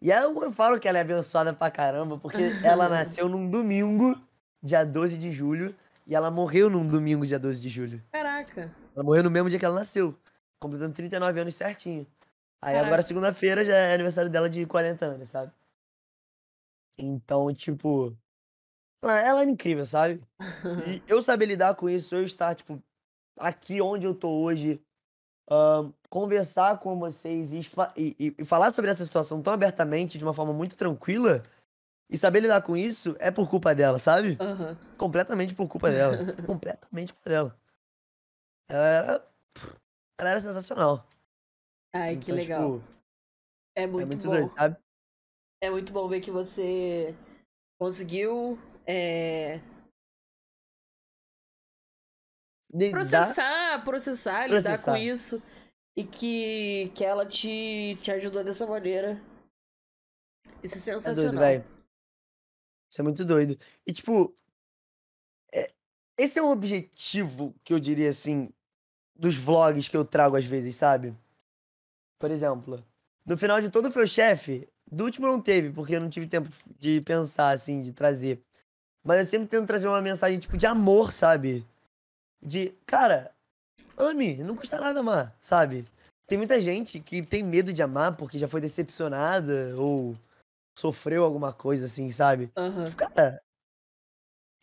E 0.00 0.10
eu, 0.10 0.42
eu 0.42 0.52
falo 0.52 0.78
que 0.78 0.88
ela 0.88 0.98
é 0.98 1.00
abençoada 1.00 1.52
pra 1.52 1.70
caramba, 1.70 2.18
porque 2.18 2.38
ela 2.64 2.88
nasceu 2.88 3.28
num 3.28 3.48
domingo, 3.48 4.18
dia 4.62 4.84
12 4.84 5.18
de 5.18 5.32
julho, 5.32 5.74
e 6.06 6.14
ela 6.14 6.30
morreu 6.30 6.70
num 6.70 6.86
domingo, 6.86 7.26
dia 7.26 7.38
12 7.38 7.60
de 7.60 7.68
julho. 7.68 8.02
Caraca. 8.12 8.74
Ela 8.94 9.04
morreu 9.04 9.22
no 9.22 9.30
mesmo 9.30 9.48
dia 9.48 9.58
que 9.58 9.64
ela 9.64 9.78
nasceu, 9.78 10.14
completando 10.60 10.94
39 10.94 11.40
anos 11.40 11.54
certinho. 11.54 12.06
Aí 12.62 12.72
Caraca. 12.74 12.86
agora, 12.86 13.02
segunda-feira, 13.02 13.64
já 13.64 13.74
é 13.74 13.94
aniversário 13.94 14.30
dela 14.30 14.48
de 14.48 14.66
40 14.66 15.06
anos, 15.06 15.30
sabe? 15.30 15.50
Então, 16.98 17.52
tipo. 17.54 18.16
Ela, 19.02 19.18
ela 19.20 19.42
é 19.42 19.44
incrível, 19.44 19.86
sabe? 19.86 20.22
E 20.86 21.02
eu 21.08 21.22
saber 21.22 21.46
lidar 21.46 21.74
com 21.74 21.88
isso, 21.88 22.14
eu 22.14 22.22
estar, 22.22 22.54
tipo, 22.54 22.82
aqui 23.38 23.80
onde 23.80 24.06
eu 24.06 24.14
tô 24.14 24.28
hoje, 24.42 24.80
conversar 26.10 26.78
com 26.78 26.98
vocês 26.98 27.52
e, 27.54 27.60
e- 27.96 28.34
e- 28.38 28.44
falar 28.44 28.70
sobre 28.72 28.90
essa 28.90 29.04
situação 29.04 29.40
tão 29.40 29.54
abertamente, 29.54 30.18
de 30.18 30.24
uma 30.24 30.34
forma 30.34 30.52
muito 30.52 30.76
tranquila, 30.76 31.42
e 32.10 32.18
saber 32.18 32.40
lidar 32.40 32.60
com 32.60 32.76
isso 32.76 33.16
é 33.18 33.30
por 33.30 33.48
culpa 33.48 33.74
dela, 33.74 33.98
sabe? 33.98 34.36
Aham. 34.38 34.76
Completamente 34.98 35.54
por 35.54 35.66
culpa 35.66 35.90
dela. 35.90 36.18
completamente 36.46 37.14
por 37.14 37.20
culpa 37.22 37.30
dela. 37.30 37.60
Ela 38.68 38.86
era. 38.86 39.29
Ela 40.20 40.30
era 40.30 40.40
sensacional. 40.40 41.06
Ai, 41.94 42.16
que 42.16 42.30
Então, 42.30 42.36
legal. 42.36 42.80
tipo, 42.80 42.94
É 43.74 43.82
é 43.82 43.86
muito 43.86 44.06
muito 44.06 44.24
bom. 44.24 44.30
doido, 44.32 44.50
sabe? 44.54 44.76
É 45.62 45.70
muito 45.70 45.92
bom 45.92 46.08
ver 46.08 46.20
que 46.20 46.30
você 46.30 47.14
conseguiu 47.78 48.58
é, 48.86 49.58
dá- 52.80 52.90
processar, 52.90 53.84
processar, 53.84 54.46
lidar 54.46 54.62
com 54.78 54.92
Processar. 54.92 54.98
isso. 54.98 55.42
E 55.96 56.04
que, 56.04 56.90
que 56.94 57.04
ela 57.04 57.26
te, 57.26 57.96
te 58.00 58.10
ajudou 58.12 58.44
dessa 58.44 58.66
maneira. 58.66 59.20
Isso 60.62 60.76
é 60.76 60.78
É 60.78 60.80
doido, 60.94 61.00
sensacional. 61.00 61.42
Isso 62.90 63.00
é 63.00 63.04
muito 63.04 63.24
doido. 63.24 63.58
E, 63.86 63.92
tipo, 63.92 64.34
é- 65.52 65.72
esse 66.16 66.38
é 66.38 66.42
um 66.42 66.50
objetivo 66.50 67.54
que 67.64 67.72
eu 67.72 67.80
diria 67.80 68.08
assim, 68.10 68.50
dos 69.20 69.36
vlogs 69.36 69.86
que 69.86 69.96
eu 69.96 70.04
trago 70.04 70.34
às 70.34 70.46
vezes, 70.46 70.74
sabe? 70.74 71.14
Por 72.18 72.30
exemplo, 72.30 72.82
no 73.24 73.36
final 73.36 73.60
de 73.60 73.68
todo 73.68 73.88
o 73.88 73.92
Feu 73.92 74.06
Chefe, 74.06 74.66
do 74.90 75.04
último 75.04 75.26
não 75.26 75.40
teve, 75.40 75.70
porque 75.70 75.94
eu 75.94 76.00
não 76.00 76.08
tive 76.08 76.26
tempo 76.26 76.48
de 76.78 77.02
pensar, 77.02 77.50
assim, 77.50 77.82
de 77.82 77.92
trazer. 77.92 78.42
Mas 79.04 79.18
eu 79.18 79.24
sempre 79.26 79.48
tento 79.48 79.66
trazer 79.66 79.88
uma 79.88 80.00
mensagem, 80.00 80.38
tipo, 80.38 80.56
de 80.56 80.66
amor, 80.66 81.12
sabe? 81.12 81.66
De, 82.42 82.72
cara, 82.86 83.30
ame, 83.96 84.42
não 84.42 84.56
custa 84.56 84.80
nada 84.80 85.00
amar, 85.00 85.36
sabe? 85.40 85.86
Tem 86.26 86.38
muita 86.38 86.60
gente 86.62 86.98
que 86.98 87.20
tem 87.22 87.42
medo 87.42 87.72
de 87.72 87.82
amar 87.82 88.16
porque 88.16 88.38
já 88.38 88.48
foi 88.48 88.60
decepcionada 88.60 89.74
ou 89.76 90.16
sofreu 90.78 91.24
alguma 91.24 91.52
coisa 91.52 91.86
assim, 91.86 92.10
sabe? 92.10 92.50
Aham. 92.56 92.84
Tipo, 92.86 92.96
cara, 92.96 93.42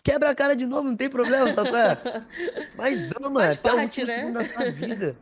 quebra 0.07 0.29
a 0.29 0.35
cara 0.35 0.55
de 0.55 0.65
novo, 0.65 0.87
não 0.87 0.95
tem 0.95 1.09
problema, 1.09 1.51
sabe 1.51 1.69
é? 1.69 2.25
Mas 2.77 3.11
ama 3.21 3.41
Faz 3.41 3.57
até 3.57 3.73
o 3.73 3.75
parte, 3.75 4.01
último 4.01 4.07
né? 4.07 4.15
segundo 4.15 4.33
da 4.35 4.45
sua 4.45 4.71
vida. 4.71 5.17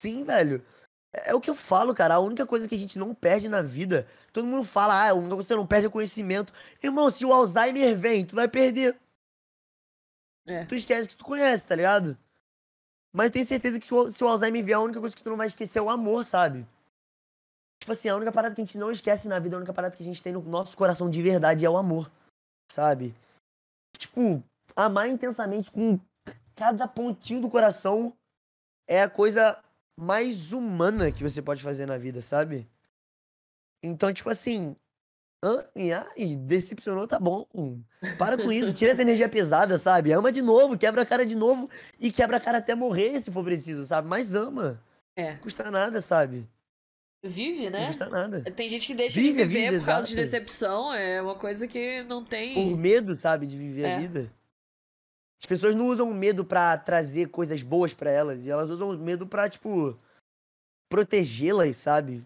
Sim, 0.00 0.24
velho. 0.24 0.64
É, 1.12 1.30
é 1.30 1.34
o 1.34 1.40
que 1.40 1.50
eu 1.50 1.54
falo, 1.54 1.94
cara. 1.94 2.14
A 2.14 2.20
única 2.20 2.46
coisa 2.46 2.66
que 2.66 2.74
a 2.74 2.78
gente 2.78 2.98
não 2.98 3.14
perde 3.14 3.50
na 3.50 3.60
vida, 3.60 4.08
todo 4.32 4.46
mundo 4.46 4.64
fala, 4.64 4.94
ah, 4.94 5.10
a 5.10 5.14
única 5.14 5.34
coisa 5.34 5.42
que 5.42 5.48
você 5.48 5.56
não 5.56 5.66
perde 5.66 5.88
é 5.88 5.90
conhecimento. 5.90 6.54
Irmão, 6.82 7.10
se 7.10 7.26
o 7.26 7.34
Alzheimer 7.34 7.94
vem, 7.94 8.24
tu 8.24 8.34
vai 8.34 8.48
perder. 8.48 8.98
É. 10.46 10.64
Tu 10.64 10.74
esquece 10.74 11.06
que 11.10 11.16
tu 11.16 11.24
conhece, 11.24 11.68
tá 11.68 11.76
ligado? 11.76 12.16
Mas 13.12 13.30
tenho 13.30 13.44
certeza 13.44 13.78
que 13.78 13.92
o 13.92 14.10
se 14.10 14.24
o 14.24 14.28
Alzheimer 14.28 14.64
vier, 14.64 14.78
a 14.78 14.80
única 14.80 15.00
coisa 15.00 15.14
que 15.14 15.22
tu 15.22 15.28
não 15.28 15.36
vai 15.36 15.48
esquecer 15.48 15.80
é 15.80 15.82
o 15.82 15.90
amor, 15.90 16.24
sabe? 16.24 16.66
Tipo 17.78 17.92
assim, 17.92 18.08
a 18.08 18.16
única 18.16 18.32
parada 18.32 18.54
que 18.54 18.62
a 18.62 18.64
gente 18.64 18.78
não 18.78 18.90
esquece 18.90 19.28
na 19.28 19.38
vida, 19.38 19.54
a 19.54 19.58
única 19.58 19.74
parada 19.74 19.94
que 19.94 20.02
a 20.02 20.06
gente 20.06 20.22
tem 20.22 20.32
no 20.32 20.40
nosso 20.40 20.76
coração 20.78 21.10
de 21.10 21.20
verdade 21.20 21.64
é 21.64 21.68
o 21.68 21.76
amor, 21.76 22.10
sabe? 22.70 23.14
Tipo, 23.98 24.42
amar 24.76 25.08
intensamente 25.08 25.70
com 25.70 25.98
cada 26.54 26.86
pontinho 26.86 27.40
do 27.40 27.50
coração 27.50 28.12
é 28.88 29.02
a 29.02 29.08
coisa 29.08 29.58
mais 29.96 30.52
humana 30.52 31.12
que 31.12 31.22
você 31.22 31.40
pode 31.40 31.62
fazer 31.62 31.86
na 31.86 31.96
vida, 31.96 32.22
sabe? 32.22 32.68
Então, 33.82 34.12
tipo 34.12 34.28
assim, 34.28 34.76
ame, 35.42 35.92
ai, 35.92 36.36
decepcionou, 36.36 37.06
tá 37.06 37.18
bom. 37.18 37.46
Para 38.18 38.36
com 38.36 38.52
isso, 38.52 38.74
tira 38.74 38.92
essa 38.92 39.02
energia 39.02 39.28
pesada, 39.28 39.78
sabe? 39.78 40.12
Ama 40.12 40.30
de 40.30 40.42
novo, 40.42 40.76
quebra 40.78 41.02
a 41.02 41.06
cara 41.06 41.24
de 41.24 41.34
novo 41.34 41.68
e 41.98 42.12
quebra 42.12 42.36
a 42.36 42.40
cara 42.40 42.58
até 42.58 42.74
morrer 42.74 43.20
se 43.20 43.30
for 43.30 43.44
preciso, 43.44 43.86
sabe? 43.86 44.08
Mas 44.08 44.34
ama. 44.34 44.82
É. 45.16 45.32
Não 45.32 45.38
custa 45.38 45.70
nada, 45.70 46.00
sabe? 46.00 46.48
Vive, 47.22 47.64
Não 47.68 47.78
né? 47.78 47.86
custa 47.88 48.08
nada. 48.08 48.42
Tem 48.52 48.68
gente 48.68 48.86
que 48.86 48.94
deixa 48.94 49.20
Vive 49.20 49.42
de 49.42 49.44
viver 49.48 49.70
vida, 49.70 49.78
por 49.80 49.86
causa 49.86 50.06
de 50.08 50.14
exato. 50.14 50.24
decepção. 50.24 50.92
É 50.92 51.20
uma 51.20 51.34
coisa 51.34 51.68
que 51.68 52.02
não 52.04 52.24
tem. 52.24 52.54
Por 52.54 52.76
medo, 52.78 53.14
sabe, 53.14 53.46
de 53.46 53.56
viver 53.58 53.82
É. 53.82 53.94
a 53.94 53.98
vida. 53.98 54.32
As 55.42 55.46
pessoas 55.46 55.74
não 55.74 55.86
usam 55.88 56.08
o 56.10 56.14
medo 56.14 56.44
pra 56.44 56.76
trazer 56.78 57.28
coisas 57.28 57.62
boas 57.62 57.92
pra 57.94 58.10
elas, 58.10 58.44
e 58.44 58.50
elas 58.50 58.68
usam 58.70 58.90
o 58.90 58.98
medo 58.98 59.26
pra, 59.26 59.48
tipo, 59.48 59.98
protegê-las, 60.88 61.76
sabe? 61.76 62.24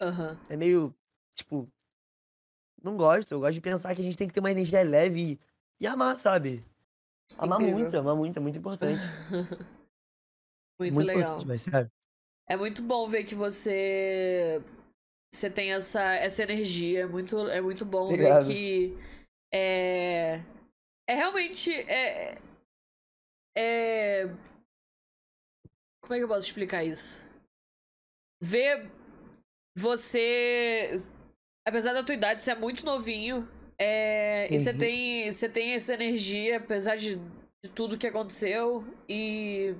Aham. 0.00 0.38
É 0.48 0.56
meio, 0.56 0.94
tipo, 1.34 1.68
não 2.82 2.96
gosto. 2.96 3.32
Eu 3.32 3.40
gosto 3.40 3.52
de 3.54 3.60
pensar 3.60 3.94
que 3.94 4.00
a 4.00 4.04
gente 4.04 4.16
tem 4.16 4.26
que 4.28 4.32
ter 4.34 4.40
uma 4.40 4.50
energia 4.50 4.82
leve 4.82 5.32
e, 5.32 5.40
e 5.80 5.86
amar, 5.86 6.16
sabe? 6.16 6.64
Amar 7.36 7.60
Incrível. 7.60 7.78
muito, 7.80 7.98
amar 7.98 8.16
muito, 8.16 8.36
é 8.38 8.40
muito 8.40 8.58
importante. 8.58 9.00
Muito, 10.80 11.00
legal. 11.00 11.22
importante, 11.22 11.46
mas 11.48 11.62
sério. 11.62 11.90
É 12.50 12.56
muito 12.56 12.82
bom 12.82 13.08
ver 13.08 13.24
que 13.24 13.34
você 13.34 14.62
você 15.32 15.50
tem 15.50 15.72
essa, 15.72 16.14
essa 16.14 16.42
energia. 16.42 17.00
É 17.02 17.06
muito, 17.06 17.36
é 17.48 17.60
muito 17.60 17.84
bom 17.84 18.08
Obrigado. 18.08 18.46
ver 18.46 18.54
que 18.54 18.98
é, 19.52 20.40
é 21.06 21.14
realmente 21.14 21.72
é, 21.72 22.38
é 23.56 24.26
como 26.02 26.14
é 26.14 26.18
que 26.18 26.24
eu 26.24 26.28
posso 26.28 26.46
explicar 26.46 26.84
isso? 26.84 27.26
Ver 28.42 28.90
você, 29.76 30.94
apesar 31.66 31.92
da 31.92 32.02
tua 32.02 32.14
idade 32.14 32.42
ser 32.42 32.54
muito 32.54 32.84
novinho, 32.84 33.46
é, 33.78 34.52
e 34.52 34.58
você 34.58 34.72
Uhum. 34.72 34.78
tem 34.78 35.32
você 35.32 35.48
tem 35.48 35.74
essa 35.74 35.92
energia, 35.94 36.56
apesar 36.56 36.96
de, 36.96 37.16
de 37.62 37.70
tudo 37.74 37.98
que 37.98 38.06
aconteceu 38.06 38.84
e 39.08 39.74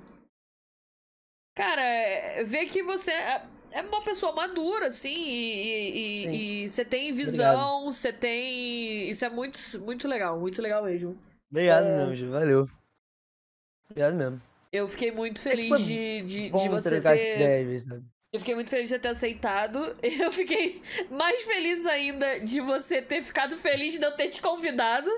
Cara, 1.59 1.83
é- 1.83 2.43
ver 2.45 2.65
que 2.67 2.81
você 2.81 3.11
é 3.11 3.41
é 3.71 3.81
uma 3.83 4.01
pessoa 4.01 4.31
madura, 4.33 4.87
assim, 4.87 5.13
e- 5.13 6.67
você 6.69 6.83
tem 6.85 7.13
visão, 7.13 7.85
você 7.91 8.11
tem. 8.11 9.07
Isso 9.09 9.23
é 9.25 9.29
muito, 9.29 9.59
muito 9.81 10.07
legal, 10.07 10.39
muito 10.39 10.61
legal 10.61 10.83
mesmo. 10.83 11.15
Obrigado 11.51 11.85
É. 11.87 11.97
mesmo, 11.97 12.15
Ju, 12.15 12.31
valeu. 12.31 12.67
Obrigado 13.91 14.15
mesmo. 14.15 14.41
Eu 14.71 14.87
fiquei 14.87 15.11
muito 15.11 15.39
É, 15.47 15.51
tipo, 15.55 15.75
feliz 15.75 15.85
de, 15.85 16.21
de, 16.21 16.43
de 16.45 16.49
Bom 16.49 16.69
você 16.69 17.01
ter. 17.01 17.35
ideia, 17.35 17.61
às 17.61 17.67
vezes, 17.67 17.87
sabe? 17.87 18.03
Eu 18.31 18.39
fiquei 18.39 18.55
muito 18.55 18.69
feliz 18.69 18.83
de 18.89 18.95
você 18.95 18.99
ter 18.99 19.07
aceitado. 19.09 19.97
Eu 20.03 20.31
fiquei 20.31 20.81
mais 21.09 21.43
feliz 21.43 21.85
ainda 21.87 22.39
de 22.39 22.61
você 22.61 23.01
ter 23.01 23.21
ficado 23.23 23.57
feliz 23.57 23.97
de 23.97 24.05
eu 24.05 24.11
ter 24.15 24.27
te 24.29 24.39
convidado. 24.41 25.09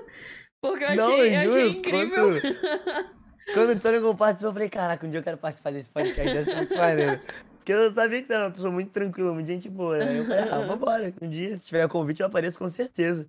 Porque 0.62 0.84
eu 0.84 0.94
Não, 0.96 1.12
achei, 1.12 1.20
eu 1.20 1.32
eu 1.32 1.38
achei 1.40 1.62
juro, 1.66 1.78
incrível. 1.78 2.40
Quando, 2.40 2.42
quando 3.54 3.68
o 3.68 3.72
Antônio 3.72 4.14
participou, 4.14 4.50
eu 4.50 4.52
falei, 4.54 4.68
caraca, 4.68 5.06
um 5.06 5.10
dia 5.10 5.20
eu 5.20 5.24
quero 5.24 5.38
participar 5.38 5.72
desse 5.72 5.88
podcast, 5.88 6.32
deve 6.32 6.44
ser 6.44 6.56
muito 6.56 6.76
maneiro. 6.76 7.20
Porque 7.56 7.72
eu 7.72 7.94
sabia 7.94 8.20
que 8.20 8.26
você 8.26 8.34
era 8.34 8.44
uma 8.44 8.50
pessoa 8.50 8.72
muito 8.72 8.90
tranquila, 8.90 9.32
muito 9.32 9.46
gente 9.46 9.68
boa, 9.68 9.98
né? 9.98 10.18
Eu 10.18 10.24
falei, 10.24 10.40
ah, 10.50 10.58
vambora. 10.66 11.12
Um 11.22 11.28
dia, 11.28 11.56
se 11.56 11.66
tiver 11.66 11.86
convite, 11.88 12.20
eu 12.20 12.26
apareço 12.26 12.58
com 12.58 12.68
certeza. 12.68 13.26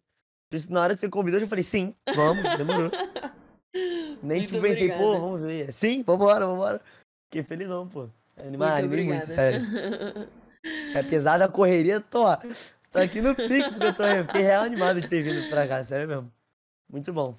Por 0.49 0.57
isso, 0.57 0.73
na 0.73 0.81
hora 0.81 0.93
que 0.95 0.99
você 0.99 1.09
convidou, 1.09 1.37
eu 1.37 1.41
já 1.45 1.47
falei, 1.47 1.63
sim, 1.63 1.93
vamos, 2.15 2.43
demorou. 2.57 2.89
Nem 4.23 4.37
Muito 4.37 4.47
tipo 4.49 4.61
pensei, 4.61 4.87
pô, 4.89 4.95
obrigada. 4.95 5.19
vamos 5.19 5.41
ver. 5.41 5.73
Sim, 5.73 6.03
vambora, 6.03 6.47
vambora. 6.47 6.81
Fiquei 7.25 7.43
felizão, 7.43 7.87
pô. 7.87 8.07
Animado, 8.37 8.69
muito 8.71 8.93
animei 8.93 9.05
muito, 9.05 9.27
sério. 9.27 9.61
É 10.95 11.03
pesada 11.03 11.45
a 11.45 11.47
correria, 11.47 11.99
tô, 11.99 12.23
tô 12.89 12.99
aqui 12.99 13.21
no 13.21 13.35
pico, 13.35 13.69
porque 13.69 13.85
eu 13.85 13.93
tô, 13.93 14.03
eu 14.03 14.25
fiquei 14.25 14.41
real 14.41 14.63
animado 14.63 15.01
de 15.01 15.09
ter 15.09 15.21
vindo 15.21 15.49
pra 15.49 15.67
cá, 15.67 15.83
sério 15.83 16.07
mesmo. 16.07 16.31
Muito 16.89 17.11
bom. 17.11 17.37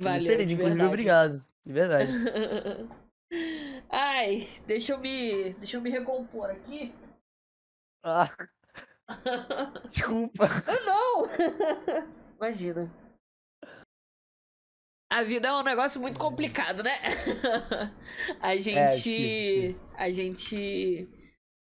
Valeu, 0.00 0.20
muito 0.20 0.30
feliz, 0.30 0.50
inclusive, 0.50 0.76
verdade. 0.76 0.88
obrigado. 0.88 1.44
De 1.64 1.72
verdade. 1.72 2.12
Ai, 3.90 4.46
deixa 4.66 4.92
eu 4.92 4.98
me. 4.98 5.54
Deixa 5.54 5.76
eu 5.76 5.80
me 5.80 5.90
recompor 5.90 6.50
aqui. 6.50 6.94
Ah, 8.04 8.26
desculpa. 9.88 10.44
Eu 10.66 10.84
não! 10.84 11.26
Imagina. 12.36 12.90
A 15.10 15.22
vida 15.22 15.48
é 15.48 15.52
um 15.52 15.62
negócio 15.62 16.00
muito 16.00 16.18
complicado, 16.18 16.82
né? 16.82 16.98
A 18.40 18.56
gente. 18.56 18.78
É, 18.78 18.86
difícil, 18.86 19.68
difícil. 19.72 19.88
A 19.96 20.10
gente 20.10 21.08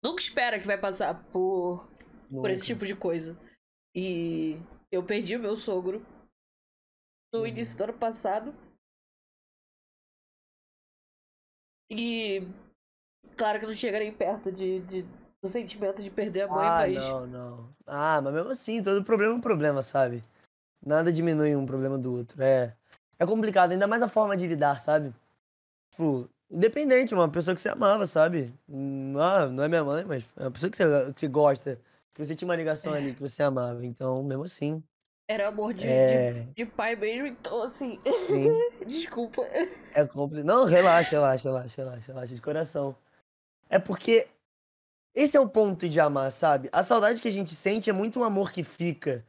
nunca 0.03 0.21
espera 0.21 0.59
que 0.59 0.67
vai 0.67 0.77
passar 0.79 1.23
por, 1.31 1.87
por 2.29 2.49
esse 2.51 2.61
Nunca. 2.61 2.65
tipo 2.67 2.85
de 2.85 2.95
coisa. 2.95 3.37
E 3.95 4.55
eu 4.91 5.03
perdi 5.03 5.35
o 5.35 5.39
meu 5.39 5.55
sogro 5.57 6.05
no 7.33 7.39
Uhum. 7.41 7.47
início 7.47 7.75
do 7.75 7.83
ano 7.85 7.93
passado. 7.97 8.53
E 11.89 12.47
claro 13.35 13.59
que 13.59 13.65
não 13.65 13.73
chega 13.73 13.99
nem 13.99 14.11
perto 14.11 14.51
de, 14.51 14.79
de- 14.81 15.05
do 15.41 15.49
sentimento 15.49 16.01
de 16.03 16.09
perder 16.09 16.41
a 16.41 16.47
mãe, 16.47 16.67
Ah, 16.67 16.77
mas. 16.79 16.93
não, 16.95 17.27
não. 17.27 17.69
Ah, 17.87 18.21
mas 18.21 18.33
mesmo 18.33 18.49
assim, 18.49 18.83
todo 18.83 19.03
problema 19.03 19.33
é 19.33 19.35
um 19.37 19.41
problema, 19.41 19.81
sabe? 19.81 20.23
Nada 20.85 21.11
diminui 21.11 21.55
um 21.55 21.65
problema 21.65 21.97
do 21.97 22.13
outro. 22.13 22.41
É, 22.41 22.75
é 23.17 23.25
complicado, 23.25 23.71
ainda 23.71 23.87
mais 23.87 24.01
a 24.01 24.07
forma 24.07 24.37
de 24.37 24.47
lidar, 24.47 24.79
sabe? 24.79 25.13
Tipo, 25.91 26.29
independente, 26.49 27.13
uma 27.13 27.29
pessoa 27.29 27.55
que 27.55 27.61
você 27.61 27.69
amava, 27.69 28.05
sabe? 28.07 28.53
Não, 28.67 29.21
ah, 29.21 29.47
não 29.47 29.63
é 29.63 29.67
minha 29.67 29.83
mãe, 29.83 30.05
mas 30.05 30.23
é 30.37 30.43
uma 30.43 30.51
pessoa 30.51 30.69
que 30.69 30.77
você, 30.77 31.13
que 31.13 31.19
você 31.19 31.27
gosta, 31.27 31.79
que 32.13 32.23
você 32.25 32.35
tinha 32.35 32.47
uma 32.47 32.55
ligação 32.55 32.93
ali, 32.93 33.13
que 33.13 33.21
você 33.21 33.41
amava. 33.43 33.85
Então, 33.85 34.23
mesmo 34.23 34.43
assim, 34.43 34.83
Era 35.29 35.49
amor 35.49 35.75
de, 35.75 35.87
É. 35.87 36.31
de, 36.31 36.53
de 36.55 36.65
pai 36.65 36.95
mesmo, 36.95 37.27
então 37.27 37.61
assim. 37.61 37.99
sim, 38.25 38.47
Desculpa. 38.87 39.43
é 39.93 40.03
complicado. 40.07 40.43
Não, 40.47 40.65
relaxa, 40.65 41.11
relaxa, 41.11 41.47
relaxa, 41.49 41.81
relaxa, 41.83 42.03
relaxa, 42.07 42.33
de 42.35 42.41
coração. 42.41 42.95
É 43.69 43.77
porque 43.77 44.27
esse 45.13 45.37
é 45.37 45.39
o 45.39 45.47
ponto 45.47 45.87
de 45.87 45.99
amar, 45.99 46.31
sabe? 46.31 46.67
A 46.73 46.81
saudade 46.81 47.21
que 47.21 47.27
a 47.27 47.31
gente 47.31 47.53
sente 47.53 47.91
é 47.91 47.93
muito 47.93 48.19
um 48.19 48.23
amor 48.23 48.51
que 48.51 48.63
fica. 48.63 49.23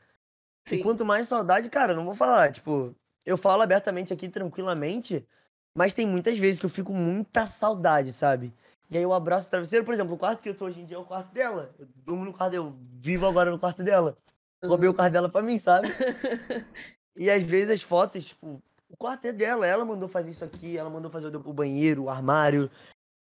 E 0.66 0.70
Sim. 0.76 0.82
quanto 0.82 1.04
mais 1.04 1.28
saudade, 1.28 1.68
cara, 1.68 1.92
não 1.92 2.06
vou 2.06 2.14
falar, 2.14 2.50
tipo, 2.50 2.94
eu 3.26 3.36
falo 3.36 3.60
abertamente 3.60 4.10
aqui 4.10 4.26
tranquilamente, 4.26 5.26
mas 5.74 5.92
tem 5.92 6.06
muitas 6.06 6.38
vezes 6.38 6.58
que 6.58 6.64
eu 6.64 6.70
fico 6.70 6.92
com 6.92 6.98
muita 6.98 7.44
saudade, 7.44 8.10
sabe? 8.14 8.54
E 8.90 8.96
aí 8.96 9.02
eu 9.02 9.12
abraço 9.12 9.48
o 9.48 9.50
travesseiro, 9.50 9.84
por 9.84 9.92
exemplo, 9.92 10.14
o 10.14 10.18
quarto 10.18 10.40
que 10.40 10.48
eu 10.48 10.54
tô 10.54 10.64
hoje 10.64 10.80
em 10.80 10.86
dia 10.86 10.96
é 10.96 11.00
o 11.00 11.04
quarto 11.04 11.30
dela. 11.34 11.74
Eu 11.78 11.86
durmo 11.94 12.24
no 12.24 12.32
quarto 12.32 12.52
dela, 12.52 12.64
eu 12.68 12.76
vivo 12.98 13.26
agora 13.26 13.50
no 13.50 13.58
quarto 13.58 13.82
dela. 13.82 14.16
Roubei 14.64 14.88
o 14.88 14.94
quarto 14.94 15.12
dela 15.12 15.28
pra 15.28 15.42
mim, 15.42 15.58
sabe? 15.58 15.88
e 17.16 17.30
às 17.30 17.42
vezes 17.42 17.70
as 17.70 17.82
fotos, 17.82 18.24
tipo, 18.26 18.62
o 18.88 18.96
quarto 18.96 19.24
é 19.26 19.32
dela, 19.32 19.66
ela 19.66 19.84
mandou 19.84 20.08
fazer 20.08 20.30
isso 20.30 20.44
aqui, 20.44 20.76
ela 20.76 20.90
mandou 20.90 21.10
fazer 21.10 21.34
o 21.34 21.52
banheiro, 21.52 22.04
o 22.04 22.10
armário. 22.10 22.70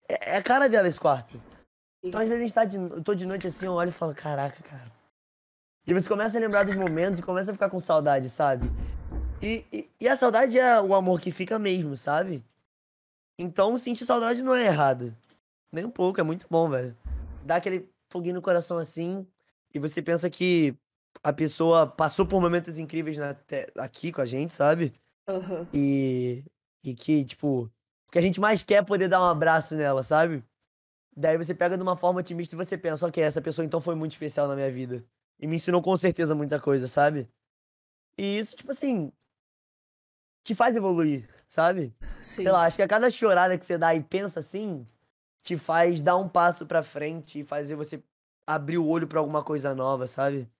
É, 0.08 0.34
é 0.34 0.36
a 0.36 0.42
cara 0.42 0.68
dela 0.68 0.88
esse 0.88 0.98
quarto. 0.98 1.40
Então 2.02 2.20
às 2.20 2.28
vezes 2.28 2.42
a 2.42 2.46
gente 2.46 2.54
tá 2.54 2.64
de, 2.64 2.76
eu 2.76 3.02
tô 3.02 3.14
de 3.14 3.26
noite 3.26 3.46
assim, 3.46 3.66
eu 3.66 3.72
olho 3.72 3.90
e 3.90 3.92
falo, 3.92 4.14
caraca, 4.14 4.62
cara. 4.62 4.90
E 5.86 5.94
você 5.94 6.08
começa 6.08 6.36
a 6.36 6.40
lembrar 6.40 6.64
dos 6.64 6.76
momentos 6.76 7.20
e 7.20 7.22
começa 7.22 7.50
a 7.50 7.54
ficar 7.54 7.70
com 7.70 7.80
saudade, 7.80 8.28
sabe? 8.28 8.70
E, 9.40 9.64
e, 9.72 9.90
e 10.00 10.08
a 10.08 10.16
saudade 10.16 10.58
é 10.58 10.80
o 10.80 10.94
amor 10.94 11.20
que 11.20 11.30
fica 11.30 11.58
mesmo, 11.58 11.96
sabe? 11.96 12.44
Então 13.38 13.78
sentir 13.78 14.04
saudade 14.04 14.42
não 14.42 14.54
é 14.54 14.66
errado. 14.66 15.16
Nem 15.72 15.84
um 15.84 15.90
pouco, 15.90 16.20
é 16.20 16.22
muito 16.22 16.46
bom, 16.50 16.68
velho. 16.68 16.96
Dá 17.44 17.56
aquele 17.56 17.88
foguinho 18.10 18.34
no 18.34 18.42
coração 18.42 18.78
assim, 18.78 19.26
e 19.72 19.78
você 19.78 20.02
pensa 20.02 20.28
que 20.28 20.74
a 21.22 21.32
pessoa 21.32 21.86
passou 21.86 22.26
por 22.26 22.40
momentos 22.40 22.78
incríveis 22.78 23.18
na, 23.18 23.36
aqui 23.78 24.12
com 24.12 24.20
a 24.20 24.26
gente, 24.26 24.52
sabe? 24.52 24.92
Uhum. 25.28 25.66
E, 25.72 26.44
e 26.82 26.94
que, 26.94 27.24
tipo, 27.24 27.64
o 27.64 28.10
que 28.10 28.18
a 28.18 28.22
gente 28.22 28.40
mais 28.40 28.62
quer 28.62 28.76
é 28.76 28.82
poder 28.82 29.08
dar 29.08 29.20
um 29.20 29.28
abraço 29.28 29.74
nela, 29.74 30.02
sabe? 30.02 30.42
Daí 31.16 31.36
você 31.36 31.54
pega 31.54 31.76
de 31.76 31.82
uma 31.82 31.96
forma 31.96 32.20
otimista 32.20 32.54
e 32.54 32.56
você 32.56 32.78
pensa, 32.78 33.06
ok, 33.06 33.22
essa 33.22 33.42
pessoa 33.42 33.66
então 33.66 33.80
foi 33.80 33.94
muito 33.94 34.12
especial 34.12 34.48
na 34.48 34.54
minha 34.54 34.70
vida. 34.70 35.04
E 35.38 35.46
me 35.46 35.56
ensinou 35.56 35.82
com 35.82 35.96
certeza 35.96 36.34
muita 36.34 36.60
coisa, 36.60 36.86
sabe? 36.86 37.28
E 38.16 38.38
isso, 38.38 38.56
tipo 38.56 38.70
assim, 38.70 39.12
te 40.44 40.54
faz 40.54 40.76
evoluir, 40.76 41.28
sabe? 41.46 41.94
Sim. 42.22 42.42
Sei 42.42 42.50
lá, 42.50 42.64
acho 42.64 42.76
que 42.76 42.82
a 42.82 42.88
cada 42.88 43.10
chorada 43.10 43.58
que 43.58 43.64
você 43.64 43.76
dá 43.76 43.94
e 43.94 44.02
pensa 44.02 44.40
assim, 44.40 44.86
te 45.42 45.56
faz 45.56 46.00
dar 46.00 46.16
um 46.16 46.28
passo 46.28 46.66
pra 46.66 46.82
frente 46.82 47.40
e 47.40 47.44
fazer 47.44 47.74
você 47.74 48.02
abrir 48.46 48.78
o 48.78 48.86
olho 48.86 49.06
para 49.06 49.20
alguma 49.20 49.42
coisa 49.44 49.74
nova, 49.74 50.06
sabe? 50.06 50.50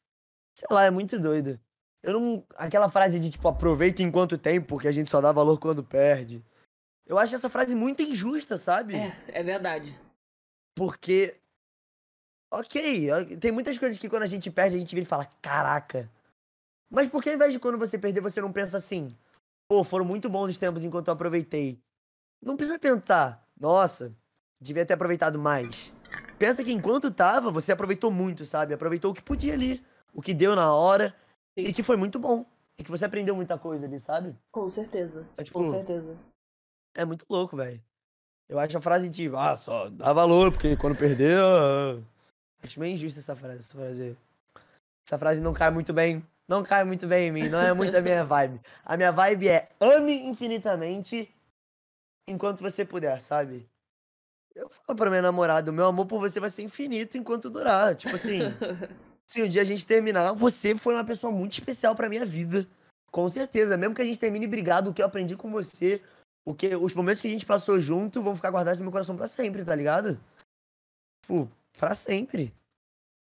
Sei 0.59 0.67
lá, 0.73 0.85
é 0.87 0.91
muito 0.91 1.17
doido. 1.21 1.57
Eu 2.03 2.19
não. 2.19 2.45
Aquela 2.57 2.89
frase 2.89 3.21
de 3.21 3.31
tipo, 3.31 3.47
aproveita 3.47 4.03
enquanto 4.03 4.37
tem, 4.37 4.61
porque 4.61 4.89
a 4.89 4.93
gente 4.93 5.09
só 5.09 5.21
dá 5.21 5.31
valor 5.31 5.57
quando 5.61 5.85
perde. 5.85 6.45
Eu 7.07 7.17
acho 7.17 7.37
essa 7.37 7.49
frase 7.49 7.77
muito 7.77 8.03
injusta, 8.03 8.57
sabe? 8.59 8.97
É, 8.97 9.17
é 9.29 9.43
verdade. 9.45 9.97
Porque. 10.75 11.39
Ok, 12.53 13.37
tem 13.37 13.53
muitas 13.53 13.79
coisas 13.79 13.99
que 13.99 14.09
quando 14.09 14.25
a 14.25 14.27
gente 14.27 14.51
perde, 14.51 14.75
a 14.75 14.79
gente 14.81 14.93
vira 14.93 15.05
e 15.05 15.09
fala, 15.09 15.27
caraca. 15.41 16.11
Mas 16.91 17.07
por 17.09 17.23
que 17.23 17.29
ao 17.29 17.37
invés 17.37 17.53
de 17.53 17.61
quando 17.61 17.79
você 17.79 17.97
perder, 17.97 18.21
você 18.21 18.41
não 18.41 18.51
pensa 18.51 18.79
assim? 18.79 19.17
Pô, 19.69 19.85
foram 19.85 20.05
muito 20.05 20.29
bons 20.29 20.49
os 20.49 20.59
tempos 20.59 20.83
enquanto 20.83 21.07
eu 21.07 21.15
aproveitei. 21.15 21.79
Não 22.43 22.57
precisa 22.57 22.79
pensar, 22.81 23.47
nossa, 23.61 24.13
devia 24.61 24.85
ter 24.85 24.95
aproveitado 24.95 25.39
mais. 25.39 25.93
Pensa 26.37 26.65
que 26.65 26.73
enquanto 26.73 27.13
tava, 27.13 27.51
você 27.51 27.71
aproveitou 27.71 28.11
muito, 28.11 28.45
sabe? 28.45 28.75
Aproveitou 28.75 29.13
o 29.13 29.15
que 29.15 29.23
podia 29.23 29.53
ali, 29.53 29.85
o 30.19 30.21
que 30.21 30.35
deu 30.35 30.57
na 30.57 30.75
hora, 30.75 31.15
Sim. 31.57 31.67
e 31.67 31.73
que 31.73 31.81
foi 31.81 31.97
muito 31.97 32.19
bom. 32.19 32.45
E 32.77 32.83
que 32.83 32.91
você 32.91 33.05
aprendeu 33.05 33.37
muita 33.37 33.57
coisa 33.57 33.87
ali, 33.87 34.01
sabe? 34.01 34.35
Com 34.51 34.69
certeza. 34.69 35.25
É, 35.37 35.45
tipo, 35.45 35.61
Com 35.61 35.71
certeza. 35.71 36.17
É 36.97 37.05
muito 37.05 37.25
louco, 37.31 37.57
velho. 37.57 37.81
Eu 38.49 38.59
acho 38.59 38.77
a 38.77 38.81
frase 38.81 39.09
de, 39.09 39.31
ah, 39.37 39.57
só 39.57 39.89
dá 39.89 40.13
valor, 40.13 40.51
porque 40.51 40.77
quando 40.77 40.99
perder. 40.99 41.39
Ah... 41.39 42.03
Acho 42.61 42.81
meio 42.81 42.95
injusta 42.95 43.21
essa 43.21 43.37
frase, 43.37 43.59
essa 43.59 43.79
frase. 43.79 44.19
Essa 45.07 45.17
frase 45.17 45.41
não 45.41 45.53
cai 45.53 45.71
muito 45.71 45.93
bem. 45.93 46.27
Não 46.49 46.65
cai 46.65 46.83
muito 46.83 47.07
bem 47.07 47.29
em 47.29 47.31
mim, 47.33 47.49
não 47.49 47.61
é 47.61 47.73
muito 47.73 47.97
a 47.97 48.01
minha 48.01 48.25
vibe. 48.27 48.61
A 48.85 48.97
minha 48.97 49.13
vibe 49.13 49.49
é 49.49 49.69
ame 49.79 50.27
infinitamente 50.27 51.33
enquanto 52.27 52.61
você 52.61 52.85
puder, 52.85 53.23
sabe? 53.23 53.69
Eu 54.53 54.69
falo 54.69 54.97
pra 54.97 55.11
minha 55.11 55.23
namorada, 55.23 55.71
meu 55.71 55.87
amor 55.87 56.07
por 56.07 56.19
você 56.19 56.41
vai 56.41 56.51
ser 56.51 56.63
infinito 56.63 57.17
enquanto 57.17 57.49
durar. 57.49 57.95
Tipo 57.95 58.17
assim, 58.17 58.41
se 59.29 59.43
um 59.43 59.49
dia 59.49 59.61
a 59.61 59.65
gente 59.65 59.85
terminar, 59.85 60.33
você 60.33 60.75
foi 60.75 60.95
uma 60.95 61.05
pessoa 61.05 61.31
muito 61.31 61.53
especial 61.53 61.95
pra 61.95 62.09
minha 62.09 62.25
vida. 62.25 62.67
Com 63.11 63.29
certeza. 63.29 63.77
Mesmo 63.77 63.95
que 63.95 64.01
a 64.01 64.05
gente 64.05 64.19
termine 64.19 64.47
brigado, 64.47 64.91
o 64.91 64.95
que 64.95 65.03
eu 65.03 65.07
aprendi 65.07 65.37
com 65.37 65.51
você, 65.51 66.03
o 66.47 66.55
que, 66.55 66.75
os 66.75 66.95
momentos 66.95 67.21
que 67.21 67.29
a 67.29 67.31
gente 67.31 67.45
passou 67.45 67.79
junto 67.79 68.23
vão 68.23 68.35
ficar 68.35 68.51
guardados 68.51 68.79
no 68.79 68.85
meu 68.85 68.93
coração 68.93 69.17
para 69.17 69.29
sempre, 69.29 69.65
tá 69.65 69.75
ligado? 69.75 70.19
Tipo, 71.23 71.51
pra 71.79 71.95
sempre. 71.95 72.55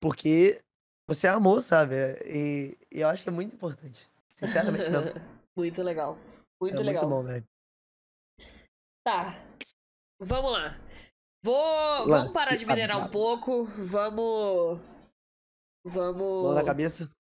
Porque 0.01 0.62
você 1.06 1.27
é 1.27 1.31
amor, 1.31 1.62
sabe? 1.62 1.94
E, 2.24 2.78
e, 2.90 3.01
eu 3.01 3.09
acho 3.09 3.23
que 3.23 3.28
é 3.28 3.32
muito 3.32 3.55
importante. 3.55 4.09
Sinceramente 4.31 4.89
mesmo. 4.89 5.12
muito 5.56 5.82
legal. 5.82 6.19
Muito 6.60 6.81
é 6.81 6.85
legal. 6.85 7.06
Muito 7.06 7.14
bom, 7.14 7.23
velho. 7.23 7.44
Tá. 9.05 9.36
Vamos 10.19 10.52
lá. 10.52 10.81
Vou. 11.44 12.06
Vamos 12.06 12.32
parar 12.32 12.56
de 12.56 12.64
minerar 12.64 12.98
um 12.98 13.10
pouco. 13.10 13.64
Vamos. 13.64 14.91
Vamos. 15.84 16.44
Mão 16.44 16.54
na 16.54 16.64
cabeça? 16.64 17.10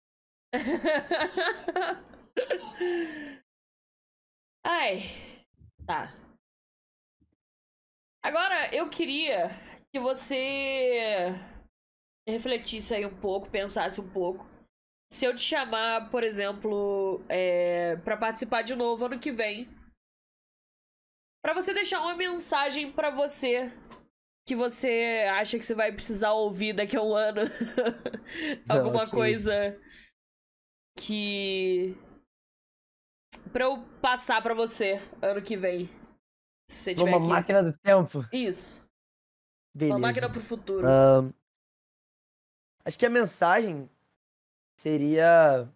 Ai. 4.64 5.00
Tá. 5.86 6.14
Agora 8.24 8.72
eu 8.74 8.88
queria 8.88 9.48
que 9.92 10.00
você 10.00 11.30
refletisse 12.26 12.94
aí 12.94 13.04
um 13.04 13.20
pouco, 13.20 13.50
pensasse 13.50 14.00
um 14.00 14.08
pouco. 14.08 14.46
Se 15.12 15.26
eu 15.26 15.34
te 15.34 15.42
chamar, 15.42 16.10
por 16.10 16.22
exemplo, 16.22 17.20
é, 17.28 17.96
para 17.96 18.16
participar 18.16 18.62
de 18.62 18.74
novo 18.74 19.04
ano 19.06 19.18
que 19.18 19.32
vem, 19.32 19.68
para 21.44 21.52
você 21.52 21.74
deixar 21.74 22.00
uma 22.00 22.14
mensagem 22.14 22.90
para 22.92 23.10
você 23.10 23.70
que 24.44 24.56
você 24.56 25.26
acha 25.30 25.58
que 25.58 25.64
você 25.64 25.74
vai 25.74 25.92
precisar 25.92 26.32
ouvir 26.32 26.72
daqui 26.72 26.96
a 26.96 27.02
um 27.02 27.14
ano. 27.14 27.42
Alguma 28.68 29.04
okay. 29.04 29.10
coisa 29.10 29.80
que. 30.98 31.96
Pra 33.52 33.64
eu 33.64 33.82
passar 34.00 34.42
pra 34.42 34.54
você 34.54 35.00
ano 35.20 35.42
que 35.42 35.56
vem. 35.56 35.88
Se 36.68 36.94
você 36.94 37.02
Uma 37.02 37.18
aqui. 37.18 37.28
máquina 37.28 37.62
do 37.62 37.72
tempo? 37.78 38.26
Isso. 38.32 38.86
Beleza. 39.74 39.96
Uma 39.96 40.06
máquina 40.08 40.28
pro 40.30 40.40
futuro. 40.40 40.86
Um, 40.86 41.32
acho 42.84 42.98
que 42.98 43.06
a 43.06 43.10
mensagem 43.10 43.88
seria. 44.78 45.68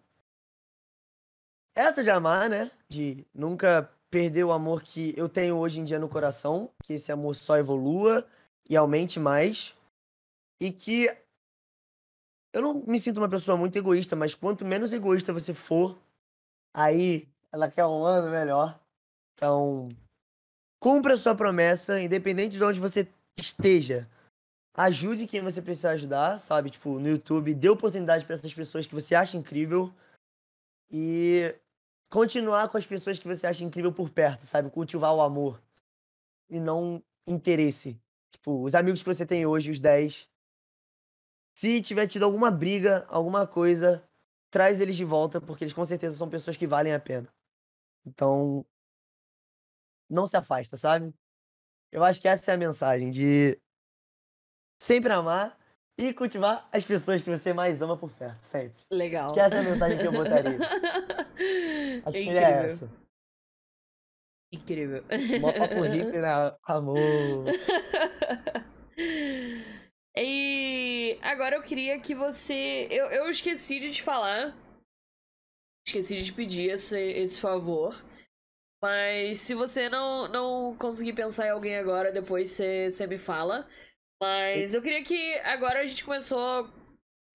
Essa 1.75 2.03
de 2.03 2.09
amar, 2.09 2.49
né? 2.49 2.71
De 2.89 3.25
nunca 3.33 3.89
perder 4.09 4.43
o 4.43 4.51
amor 4.51 4.81
que 4.81 5.13
eu 5.17 5.29
tenho 5.29 5.57
hoje 5.57 5.79
em 5.79 5.83
dia 5.83 5.99
no 5.99 6.09
coração, 6.09 6.71
que 6.83 6.93
esse 6.93 7.11
amor 7.11 7.35
só 7.35 7.57
evolua 7.57 8.27
e 8.69 8.75
aumente 8.75 9.19
mais. 9.19 9.73
E 10.59 10.71
que 10.71 11.07
eu 12.53 12.61
não 12.61 12.83
me 12.85 12.99
sinto 12.99 13.17
uma 13.17 13.29
pessoa 13.29 13.57
muito 13.57 13.77
egoísta, 13.77 14.15
mas 14.15 14.33
quanto 14.33 14.65
menos 14.65 14.93
egoísta 14.93 15.33
você 15.33 15.53
for, 15.53 15.97
aí 16.73 17.27
ela 17.51 17.69
quer 17.69 17.85
um 17.85 18.03
ano 18.03 18.31
melhor. 18.31 18.79
Então, 19.35 19.89
cumpra 20.79 21.13
a 21.13 21.17
sua 21.17 21.35
promessa, 21.35 22.01
independente 22.01 22.57
de 22.57 22.63
onde 22.63 22.79
você 22.79 23.07
esteja. 23.37 24.09
Ajude 24.73 25.27
quem 25.27 25.41
você 25.41 25.61
precisa 25.61 25.91
ajudar, 25.91 26.39
sabe? 26.39 26.69
Tipo, 26.69 26.99
no 26.99 27.07
YouTube, 27.07 27.53
dê 27.53 27.69
oportunidade 27.69 28.25
para 28.25 28.35
essas 28.35 28.53
pessoas 28.53 28.85
que 28.85 28.93
você 28.93 29.15
acha 29.15 29.37
incrível. 29.37 29.93
E 30.91 31.55
continuar 32.09 32.69
com 32.69 32.77
as 32.77 32.85
pessoas 32.85 33.19
que 33.19 33.27
você 33.27 33.45
acha 33.47 33.63
incrível 33.63 33.91
por 33.91 34.09
perto, 34.09 34.45
sabe? 34.45 34.69
Cultivar 34.69 35.13
o 35.13 35.21
amor 35.21 35.61
e 36.49 36.59
não 36.59 37.03
interesse. 37.27 37.99
Tipo, 38.31 38.63
os 38.63 38.75
amigos 38.75 39.01
que 39.01 39.13
você 39.13 39.25
tem 39.25 39.45
hoje, 39.45 39.71
os 39.71 39.79
10. 39.79 40.27
Se 41.57 41.81
tiver 41.81 42.07
tido 42.07 42.23
alguma 42.23 42.51
briga, 42.51 43.05
alguma 43.09 43.47
coisa, 43.47 44.07
traz 44.51 44.79
eles 44.79 44.95
de 44.95 45.03
volta, 45.03 45.41
porque 45.41 45.63
eles 45.63 45.73
com 45.73 45.83
certeza 45.85 46.15
são 46.15 46.29
pessoas 46.29 46.55
que 46.55 46.67
valem 46.67 46.93
a 46.93 46.99
pena. 46.99 47.27
Então, 48.05 48.65
não 50.09 50.27
se 50.27 50.37
afasta, 50.37 50.77
sabe? 50.77 51.13
Eu 51.91 52.03
acho 52.03 52.21
que 52.21 52.27
essa 52.27 52.51
é 52.51 52.53
a 52.53 52.57
mensagem 52.57 53.09
de 53.09 53.59
sempre 54.81 55.11
amar 55.11 55.57
e 55.97 56.13
cultivar 56.13 56.67
as 56.71 56.83
pessoas 56.83 57.21
que 57.21 57.29
você 57.29 57.53
mais 57.53 57.81
ama 57.81 57.97
por 57.97 58.11
perto, 58.11 58.41
sempre. 58.43 58.83
Legal. 58.91 59.25
Acho 59.25 59.33
que 59.33 59.39
essa 59.39 59.55
é 59.55 59.59
a 59.59 59.63
mensagem 59.63 59.97
que 59.97 60.07
eu 60.07 60.11
botaria. 60.11 60.59
Acho 62.05 62.17
Incrível. 62.17 62.31
que 62.31 62.37
é 62.37 62.65
essa. 62.65 63.06
Incrível. 64.51 65.03
Mó 65.41 65.51
papo 65.51 65.81
hippie, 65.81 66.19
né? 66.19 66.55
Amor. 66.63 67.45
E 70.15 71.19
agora 71.21 71.55
eu 71.55 71.61
queria 71.61 71.99
que 71.99 72.15
você. 72.15 72.87
Eu, 72.89 73.05
eu 73.07 73.29
esqueci 73.29 73.79
de 73.79 73.91
te 73.91 74.01
falar. 74.01 74.55
Esqueci 75.85 76.17
de 76.17 76.25
te 76.25 76.33
pedir 76.33 76.71
esse, 76.71 76.97
esse 76.97 77.39
favor. 77.39 77.95
Mas 78.81 79.39
se 79.39 79.53
você 79.53 79.89
não, 79.89 80.27
não 80.27 80.75
conseguir 80.77 81.13
pensar 81.13 81.47
em 81.47 81.51
alguém 81.51 81.77
agora, 81.77 82.11
depois 82.11 82.51
você, 82.51 82.89
você 82.89 83.05
me 83.07 83.17
fala. 83.17 83.67
Mas 84.21 84.73
eu 84.73 84.81
queria 84.81 85.03
que 85.03 85.37
agora 85.39 85.81
a 85.81 85.85
gente 85.85 86.03
começou 86.03 86.67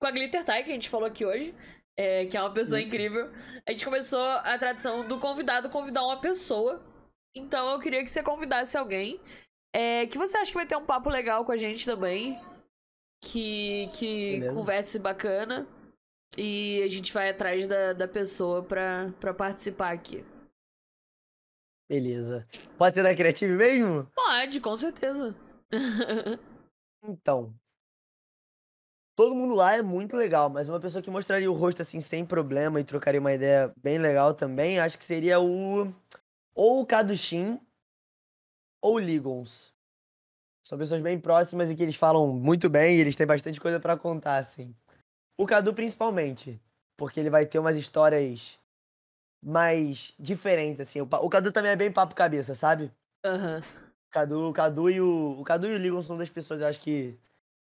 com 0.01 0.07
a 0.07 0.11
Glitter 0.11 0.45
Tie, 0.45 0.65
que 0.65 0.71
a 0.71 0.75
gente 0.75 0.89
falou 0.91 1.07
aqui 1.07 1.25
hoje. 1.25 1.55
É, 1.97 2.27
que 2.27 2.37
é 2.37 2.41
uma 2.41 2.53
pessoa 2.53 2.81
incrível. 2.81 3.31
A 3.67 3.71
gente 3.71 3.85
começou 3.85 4.23
a 4.23 4.59
tradição 4.59 5.07
do 5.07 5.19
convidado 5.19 5.69
convidar 5.71 6.05
uma 6.05 6.21
pessoa. 6.21 6.92
Então 7.35 7.71
eu 7.71 7.79
queria 7.79 8.03
que 8.03 8.11
você 8.11 8.23
convidasse 8.23 8.77
alguém. 8.77 9.21
É, 9.75 10.07
que 10.07 10.19
você 10.19 10.37
acha 10.37 10.51
que 10.51 10.57
vai 10.57 10.67
ter 10.67 10.77
um 10.77 10.85
papo 10.85 11.09
legal 11.09 11.45
com 11.45 11.53
a 11.53 11.57
gente 11.57 11.87
também. 11.87 12.39
Que, 13.23 13.89
que 13.95 14.33
Beleza. 14.33 14.55
converse 14.55 14.99
bacana. 14.99 15.67
E 16.37 16.83
a 16.83 16.89
gente 16.89 17.13
vai 17.13 17.31
atrás 17.31 17.67
da, 17.67 17.93
da 17.93 18.09
pessoa 18.09 18.63
pra, 18.63 19.13
pra 19.21 19.35
participar 19.35 19.93
aqui. 19.93 20.25
Beleza. 21.89 22.47
Pode 22.79 22.95
ser 22.95 23.03
da 23.03 23.15
Creative 23.15 23.53
mesmo? 23.53 24.11
Pode, 24.15 24.61
com 24.61 24.77
certeza. 24.77 25.35
Então. 27.05 27.53
Todo 29.17 29.35
mundo 29.35 29.55
lá 29.55 29.75
é 29.75 29.83
muito 29.83 30.17
legal, 30.17 30.49
mas 30.49 30.69
uma 30.69 30.81
pessoa 30.81 31.03
que 31.03 31.11
mostraria 31.11 31.51
o 31.51 31.55
rosto 31.55 31.83
assim 31.83 32.01
sem 32.01 32.25
problema 32.25 32.81
e 32.81 32.85
trocaria 32.85 33.21
uma 33.21 33.33
ideia 33.33 33.73
bem 33.77 33.99
legal 33.99 34.33
também, 34.33 34.79
acho 34.79 34.97
que 34.97 35.05
seria 35.05 35.41
o. 35.41 35.93
Ou 36.55 36.81
o 36.81 36.87
Kadushim 36.87 37.61
ou 38.81 38.95
o 38.95 38.99
Ligons. 38.99 39.73
São 40.65 40.79
pessoas 40.79 41.03
bem 41.03 41.19
próximas 41.19 41.71
e 41.71 41.75
que 41.75 41.83
eles 41.83 41.97
falam 41.97 42.29
muito 42.29 42.69
bem 42.71 42.97
e 42.97 43.01
eles 43.01 43.17
têm 43.17 43.27
bastante 43.27 43.61
coisa 43.61 43.81
pra 43.81 43.97
contar, 43.97 44.37
assim. 44.39 44.75
O 45.39 45.47
Cadu 45.47 45.75
principalmente, 45.75 46.61
porque 46.97 47.19
ele 47.19 47.31
vai 47.31 47.47
ter 47.47 47.59
umas 47.59 47.77
histórias 47.77 48.59
mais 49.43 50.15
diferentes, 50.19 50.81
assim. 50.81 51.01
O, 51.01 51.29
Cadu 51.29 51.51
também 51.51 51.73
é 51.73 51.77
bem 51.77 51.91
papo 51.91 52.15
cabeça, 52.15 52.55
sabe? 52.55 52.93
Aham. 53.25 53.61
O 53.61 54.11
Cadu, 54.13 54.49
o 54.51 54.53
Cadu 54.53 54.91
e 54.91 55.01
o. 55.01 55.41
O 55.41 55.45
Cadu 55.45 55.67
e 55.67 55.75
o 55.75 55.79
Ligon 55.79 56.03
são 56.03 56.17
duas 56.17 56.29
pessoas, 56.31 56.61
eu 56.61 56.67
acho 56.67 56.81
que 56.81 57.19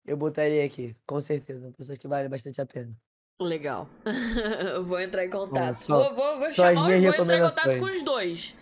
eu 0.05 0.15
botaria 0.15 0.63
aqui, 0.65 0.95
com 1.05 1.19
certeza. 1.19 1.59
São 1.61 1.71
pessoas 1.73 1.97
que 1.97 2.07
valem 2.07 2.29
bastante 2.29 2.61
a 2.61 2.65
pena. 2.65 2.95
Legal. 3.39 3.87
Eu 4.73 4.83
vou 4.83 4.99
entrar 4.99 5.23
em 5.23 5.29
contato. 5.29 5.75
só- 5.75 6.09
vou 6.09 6.15
vou, 6.15 6.39
vou 6.39 6.49
chamar, 6.49 6.87
minhas 6.87 7.03
vou 7.03 7.13
entrar 7.13 7.37
em 7.37 7.41
contato 7.41 7.77
com 7.77 7.85
os 7.85 8.01
dois. 8.01 8.55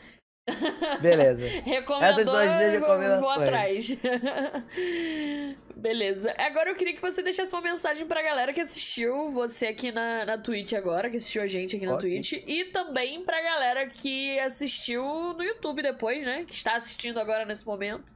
Beleza. 1.01 1.45
Recomendou, 1.63 2.09
Essas 2.21 2.25
são 2.25 2.35
as 2.37 2.57
minhas 2.57 2.73
eu 2.73 2.79
vou- 2.79 2.89
recomendações. 2.89 3.41
atrás. 3.41 3.97
Beleza. 5.75 6.33
Agora 6.37 6.69
eu 6.69 6.75
queria 6.75 6.93
que 6.93 7.01
você 7.01 7.21
deixasse 7.21 7.53
uma 7.53 7.61
mensagem 7.61 8.07
pra 8.07 8.21
galera 8.21 8.53
que 8.53 8.61
assistiu 8.61 9.29
você 9.29 9.67
aqui 9.67 9.91
na, 9.91 10.25
na 10.25 10.37
Twitch 10.37 10.73
agora, 10.73 11.09
que 11.09 11.17
assistiu 11.17 11.41
a 11.41 11.47
gente 11.47 11.75
aqui 11.75 11.85
na 11.85 11.95
Ok. 11.95 12.09
Twitch, 12.09 12.33
e 12.47 12.65
também 12.65 13.23
pra 13.23 13.41
galera 13.41 13.87
que 13.87 14.39
assistiu 14.39 15.03
no 15.03 15.43
YouTube 15.43 15.81
depois, 15.83 16.23
né? 16.25 16.43
Que 16.45 16.53
está 16.53 16.75
assistindo 16.75 17.19
agora 17.19 17.45
nesse 17.45 17.65
momento. 17.65 18.15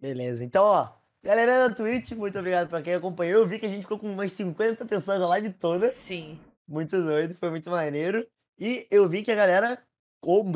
Beleza. 0.00 0.44
Então, 0.44 0.64
ó. 0.64 0.88
Galera 1.24 1.68
da 1.68 1.74
Twitch, 1.74 2.10
muito 2.12 2.36
obrigado 2.36 2.68
pra 2.68 2.82
quem 2.82 2.94
acompanhou. 2.94 3.42
Eu 3.42 3.46
vi 3.46 3.58
que 3.60 3.66
a 3.66 3.68
gente 3.68 3.82
ficou 3.82 3.96
com 3.98 4.08
umas 4.08 4.32
50 4.32 4.84
pessoas 4.86 5.22
a 5.22 5.26
live 5.28 5.52
toda. 5.52 5.86
Sim. 5.86 6.40
Muito 6.66 7.00
doido, 7.00 7.34
foi 7.36 7.48
muito 7.50 7.70
maneiro. 7.70 8.26
E 8.58 8.86
eu 8.90 9.08
vi 9.08 9.22
que 9.22 9.30
a 9.30 9.34
galera. 9.36 9.80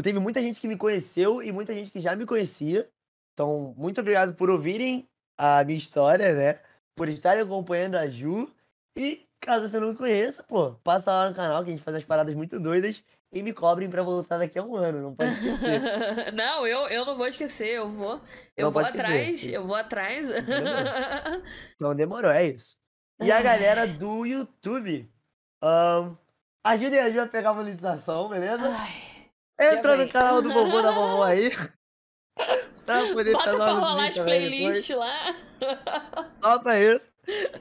Teve 0.02 0.18
muita 0.18 0.40
gente 0.40 0.60
que 0.60 0.68
me 0.68 0.76
conheceu 0.76 1.42
e 1.42 1.50
muita 1.52 1.74
gente 1.74 1.90
que 1.90 2.00
já 2.00 2.14
me 2.14 2.24
conhecia. 2.24 2.88
Então, 3.34 3.74
muito 3.76 4.00
obrigado 4.00 4.34
por 4.34 4.48
ouvirem 4.48 5.08
a 5.38 5.62
minha 5.64 5.78
história, 5.78 6.32
né? 6.34 6.60
Por 6.94 7.08
estarem 7.08 7.42
acompanhando 7.42 7.96
a 7.96 8.08
Ju. 8.08 8.50
E 8.96 9.26
caso 9.40 9.68
você 9.68 9.78
não 9.78 9.88
me 9.90 9.96
conheça, 9.96 10.42
pô, 10.42 10.72
passa 10.82 11.10
lá 11.12 11.28
no 11.28 11.34
canal 11.34 11.62
que 11.62 11.70
a 11.70 11.72
gente 11.72 11.82
faz 11.82 11.94
umas 11.94 12.04
paradas 12.04 12.34
muito 12.34 12.58
doidas 12.58 13.04
e 13.32 13.42
me 13.42 13.52
cobrem 13.52 13.90
pra 13.90 14.02
voltar 14.02 14.38
daqui 14.38 14.58
a 14.58 14.62
um 14.62 14.74
ano, 14.74 15.02
não 15.02 15.14
pode 15.14 15.32
esquecer. 15.32 15.80
não, 16.32 16.66
eu, 16.66 16.88
eu 16.88 17.04
não 17.04 17.16
vou 17.16 17.26
esquecer, 17.26 17.68
eu 17.68 17.90
vou. 17.90 18.20
Eu 18.56 18.66
Não 18.66 18.72
vou 18.72 18.82
pode 18.82 18.96
esquecer. 18.96 19.06
atrás, 19.06 19.46
eu 19.46 19.66
vou 19.66 19.76
atrás. 19.76 20.28
Então 21.74 21.94
demorou, 21.94 22.30
é 22.30 22.46
isso. 22.46 22.76
E 23.20 23.30
a 23.30 23.42
galera 23.42 23.86
do 23.86 24.24
YouTube, 24.24 25.10
ahn, 25.62 26.14
ajudem 26.64 27.00
a 27.00 27.10
Ju 27.10 27.20
a 27.20 27.26
pegar 27.26 27.50
a 27.50 27.54
monetização, 27.54 28.28
beleza? 28.28 28.68
Ai, 28.68 29.15
Entra 29.58 29.96
no 29.96 30.08
canal 30.08 30.42
do 30.42 30.52
vovô 30.52 30.82
da 30.82 30.90
vovó 30.92 31.22
aí. 31.24 31.50
Pra 32.84 33.00
poder 33.12 33.32
Bota 33.32 33.44
fazer 33.46 33.56
pra 33.56 33.72
rolar 33.72 34.08
as 34.08 34.18
playlists 34.18 34.96
lá. 34.96 35.36
Só 36.40 36.58
pra 36.60 36.78
isso. 36.78 37.08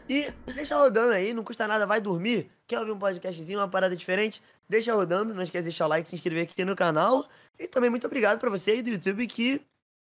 E 0.07 0.31
deixa 0.53 0.77
rodando 0.77 1.13
aí, 1.13 1.33
não 1.33 1.43
custa 1.43 1.67
nada, 1.67 1.87
vai 1.87 1.99
dormir. 1.99 2.51
Quer 2.67 2.79
ouvir 2.79 2.91
um 2.91 2.99
podcastzinho, 2.99 3.57
uma 3.57 3.67
parada 3.67 3.95
diferente? 3.95 4.39
Deixa 4.69 4.93
rodando, 4.93 5.33
não 5.33 5.41
esquece 5.41 5.63
de 5.63 5.69
deixar 5.69 5.87
o 5.87 5.89
like, 5.89 6.07
se 6.07 6.13
inscrever 6.13 6.43
aqui 6.43 6.63
no 6.63 6.75
canal. 6.75 7.27
E 7.57 7.67
também 7.67 7.89
muito 7.89 8.05
obrigado 8.05 8.39
pra 8.39 8.51
você 8.51 8.71
aí 8.71 8.81
do 8.83 8.89
YouTube 8.89 9.25
que 9.25 9.65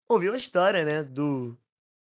ouviu 0.09 0.35
a 0.35 0.37
história, 0.37 0.85
né, 0.85 1.05
do 1.05 1.57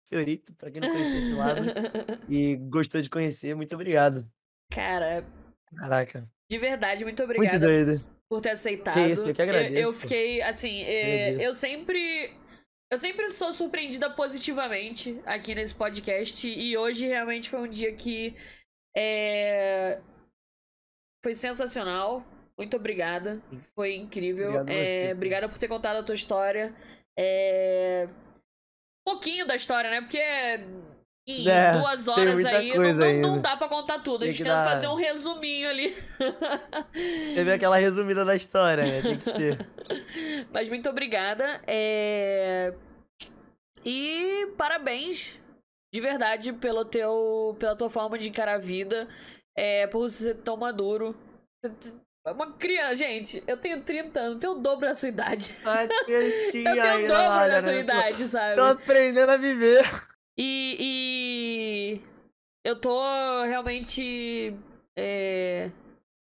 Fiorito, 0.08 0.54
pra 0.54 0.70
quem 0.70 0.80
não 0.80 0.90
conhecia 0.90 1.18
esse 1.18 1.32
lado 1.32 1.60
e 2.28 2.56
gostou 2.56 3.00
de 3.02 3.10
conhecer, 3.10 3.54
muito 3.54 3.74
obrigado. 3.74 4.26
Cara, 4.72 5.24
Caraca, 5.76 6.28
de 6.48 6.58
verdade, 6.58 7.04
muito 7.04 7.22
muito 7.26 7.36
obrigada 7.36 7.58
doido. 7.58 8.15
Por 8.28 8.40
ter 8.40 8.50
aceitado. 8.50 8.94
Que 8.94 9.12
isso, 9.12 9.28
eu 9.28 9.34
que 9.34 9.42
agradeço, 9.42 9.74
Eu, 9.76 9.92
pô. 9.92 9.98
fiquei, 10.00 10.42
assim, 10.42 10.82
é, 10.82 11.28
Agradeço. 11.28 11.44
eu 11.48 11.54
sempre. 11.54 12.34
Eu 12.92 12.98
sempre 12.98 13.28
sou 13.30 13.52
surpreendida 13.52 14.08
positivamente 14.10 15.20
aqui 15.26 15.54
nesse 15.54 15.74
podcast. 15.74 16.48
E 16.48 16.76
hoje 16.76 17.06
realmente 17.06 17.50
foi 17.50 17.60
um 17.60 17.68
dia 17.68 17.92
que. 17.94 18.34
é, 18.96 20.00
foi 21.24 21.34
sensacional. 21.34 22.24
Muito 22.58 22.76
obrigada. 22.76 23.42
Foi 23.74 23.94
incrível. 23.96 24.60
Obrigado 24.60 24.70
É, 24.70 25.12
obrigada 25.12 25.48
por 25.48 25.58
ter 25.58 25.68
contado 25.68 25.96
a 25.96 26.02
tua 26.02 26.14
história. 26.14 26.74
É, 27.18 28.08
Um 29.06 29.12
pouquinho 29.12 29.46
da 29.46 29.54
história, 29.56 29.90
né? 29.90 30.00
Porque 30.00 30.18
em 31.26 31.48
É, 31.48 31.72
duas 31.72 32.06
horas 32.06 32.44
aí 32.44 32.72
não, 32.76 32.82
não, 32.94 33.34
não 33.34 33.40
dá 33.40 33.56
pra 33.56 33.68
contar 33.68 33.98
tudo. 33.98 34.22
A 34.22 34.26
Tem 34.26 34.28
gente 34.28 34.38
que 34.38 34.44
tenta 34.44 34.56
dar- 34.56 34.70
fazer 34.70 34.86
um 34.86 34.94
resuminho 34.94 35.68
ali. 35.68 35.96
Teve 37.34 37.52
aquela 37.52 37.76
resumida 37.76 38.24
da 38.24 38.36
história, 38.36 38.84
né? 38.84 39.02
Tem 39.02 39.18
que 39.18 39.32
ter. 39.32 39.66
Mas 40.52 40.68
muito 40.68 40.88
obrigada. 40.88 41.60
é, 41.66 42.72
E 43.84 44.48
parabéns 44.56 45.38
de 45.92 46.00
verdade 46.00 46.52
pelo 46.52 46.84
teu, 46.84 47.56
pela 47.58 47.74
tua 47.74 47.90
forma 47.90 48.18
de 48.18 48.28
encarar 48.28 48.54
a 48.54 48.58
vida. 48.58 49.08
É, 49.58 49.86
por 49.86 50.00
você 50.08 50.24
ser 50.24 50.34
tão 50.36 50.56
maduro. 50.56 51.16
É 51.64 52.30
Uma 52.30 52.52
criança, 52.52 52.94
gente, 52.96 53.42
eu 53.46 53.56
tenho 53.56 53.80
30 53.82 54.20
anos, 54.20 54.38
tenho 54.38 54.52
o 54.54 54.58
dobro 54.60 54.86
da 54.86 54.94
sua 54.94 55.08
idade. 55.08 55.56
Ai, 55.64 55.88
Eu 56.06 56.52
tenho 56.52 57.04
o 57.04 57.08
dobro 57.08 57.48
da 57.48 57.62
tua 57.62 57.72
né? 57.72 57.78
idade, 57.80 58.26
sabe? 58.28 58.54
Tô 58.54 58.62
aprendendo 58.64 59.30
a 59.30 59.36
viver. 59.36 59.84
E, 60.38 60.76
e 60.78 62.00
eu 62.64 62.78
tô 62.78 62.98
realmente 63.44 64.54
é, 64.96 65.70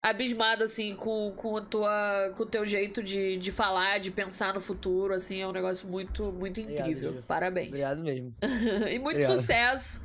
abismada, 0.02 0.64
assim, 0.64 0.96
com, 0.96 1.32
com, 1.36 1.56
a 1.56 1.60
tua, 1.60 2.32
com 2.36 2.42
o 2.42 2.46
teu 2.46 2.64
jeito 2.64 3.02
de, 3.02 3.36
de 3.36 3.52
falar, 3.52 3.98
de 4.00 4.10
pensar 4.10 4.54
no 4.54 4.60
futuro, 4.60 5.14
assim, 5.14 5.40
é 5.40 5.46
um 5.46 5.52
negócio 5.52 5.86
muito, 5.88 6.32
muito 6.32 6.60
Obrigado, 6.60 6.88
incrível. 6.88 7.12
Ju. 7.14 7.22
Parabéns. 7.26 7.68
Obrigado 7.68 8.02
mesmo. 8.02 8.34
e 8.90 8.98
muito 8.98 9.16
Obrigado. 9.16 9.36
sucesso. 9.36 10.02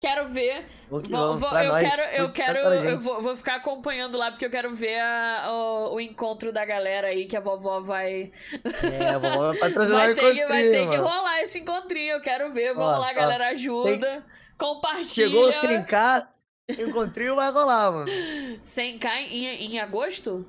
Quero 0.00 0.28
ver. 0.28 0.64
Vou 0.88 1.02
Vou- 1.02 1.36
vou- 1.36 1.58
eu 1.58 1.68
nós. 1.72 1.82
quero, 1.88 2.02
eu 2.14 2.30
quero, 2.32 2.60
pra 2.62 2.74
eu 2.76 3.00
vou, 3.00 3.20
vou 3.20 3.34
ficar 3.36 3.56
acompanhando 3.56 4.16
lá, 4.16 4.30
porque 4.30 4.46
eu 4.46 4.50
quero 4.50 4.72
ver 4.72 5.00
a- 5.00 5.48
o, 5.50 5.94
o 5.94 6.00
encontro 6.00 6.52
da 6.52 6.64
galera 6.64 7.08
aí, 7.08 7.26
que 7.26 7.36
a 7.36 7.40
vovó 7.40 7.80
vai, 7.80 8.30
É, 8.64 9.18
vamos 9.18 9.58
patrocinar 9.58 10.02
vai 10.04 10.12
o 10.12 10.14
ter, 10.14 10.34
que, 10.34 10.46
vai 10.46 10.62
ter 10.62 10.88
que 10.88 10.96
rolar 10.96 11.40
esse 11.40 11.58
encontrinho. 11.58 12.12
Eu 12.14 12.20
quero 12.20 12.52
ver. 12.52 12.74
Vamos 12.74 12.96
Ó, 12.96 12.98
lá, 13.00 13.12
galera, 13.12 13.48
ajuda. 13.48 14.24
Compartilha. 14.56 15.08
Chegou 15.08 15.48
o 15.48 15.52
100k, 15.52 16.28
encontrinho 16.78 17.34
vai 17.34 17.50
rolar, 17.50 17.90
mano. 17.90 18.06
100k 18.62 19.06
em, 19.30 19.46
em 19.74 19.80
agosto? 19.80 20.46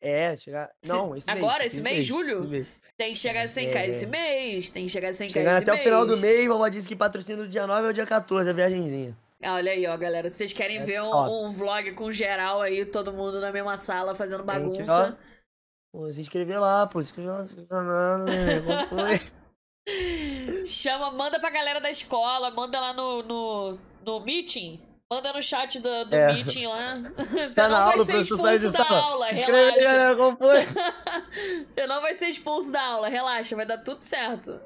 É, 0.00 0.34
chegar... 0.36 0.70
Não, 0.86 1.14
esse 1.16 1.26
mês. 1.26 1.38
agora, 1.38 1.64
esse 1.66 1.80
mês, 1.80 2.04
julho? 2.04 2.40
esse 2.42 2.50
mês. 2.50 2.66
Tem 3.02 3.14
que 3.14 3.18
chegar 3.18 3.42
a 3.42 3.46
100k 3.48 3.74
É. 3.74 3.86
esse 3.88 4.06
mês. 4.06 4.68
Tem 4.70 4.84
que 4.86 4.92
chegar 4.92 5.08
a 5.08 5.10
100k 5.12 5.32
Chegando 5.32 5.54
esse 5.56 5.62
até 5.64 5.72
mês. 5.72 5.80
o 5.80 5.84
final 5.84 6.06
do 6.06 6.16
mês, 6.18 6.46
vovó 6.46 6.68
disse 6.68 6.86
que 6.86 6.94
patrocina 6.94 7.42
do 7.42 7.48
dia 7.48 7.66
9 7.66 7.88
ao 7.88 7.92
dia 7.92 8.06
14, 8.06 8.48
a 8.48 8.52
viagenzinha. 8.52 9.16
Olha 9.44 9.72
aí, 9.72 9.84
ó, 9.88 9.96
galera. 9.96 10.30
Se 10.30 10.36
vocês 10.36 10.52
querem 10.52 10.78
É 10.78 10.84
ver 10.84 11.02
um, 11.02 11.46
um 11.46 11.50
vlog 11.50 11.90
com 11.94 12.12
geral 12.12 12.62
aí, 12.62 12.84
todo 12.86 13.12
mundo 13.12 13.40
na 13.40 13.50
mesma 13.50 13.76
sala 13.76 14.14
fazendo 14.14 14.44
bagunça. 14.44 15.18
Pô, 15.92 16.08
se 16.12 16.20
inscrever 16.20 16.60
lá, 16.60 16.86
pô, 16.86 17.02
se 17.02 17.08
inscrever 17.10 17.32
lá 17.32 17.42
no 17.42 17.66
canal, 17.66 18.18
né? 18.18 18.60
Qual 18.64 18.86
foi? 18.88 19.20
Chama, 20.68 21.10
manda 21.10 21.40
pra 21.40 21.50
galera 21.50 21.80
da 21.80 21.90
escola, 21.90 22.52
manda 22.52 22.78
lá 22.80 22.92
no, 22.94 23.22
no, 23.24 23.78
no 24.06 24.20
meeting. 24.20 24.80
Manda 25.14 25.30
no 25.34 25.42
chat 25.42 25.78
do, 25.78 26.04
do 26.06 26.14
É. 26.16 26.32
meeting 26.32 26.66
lá. 26.66 26.96
Você 27.48 27.54
Tá 27.54 27.68
não 27.68 27.76
vai 27.84 27.92
aula, 27.92 28.04
ser 28.06 28.16
expulso 28.18 28.70
da 28.72 28.84
sala. 28.84 28.98
aula, 29.00 29.26
relaxa. 29.26 29.52
galera, 29.82 30.16
qual 30.16 30.36
foi? 30.38 30.58
Você 31.68 31.86
não 31.86 32.00
vai 32.00 32.14
ser 32.14 32.28
expulso 32.28 32.72
da 32.72 32.82
aula, 32.82 33.08
relaxa, 33.08 33.54
vai 33.54 33.66
dar 33.66 33.78
tudo 33.78 34.02
certo. 34.02 34.58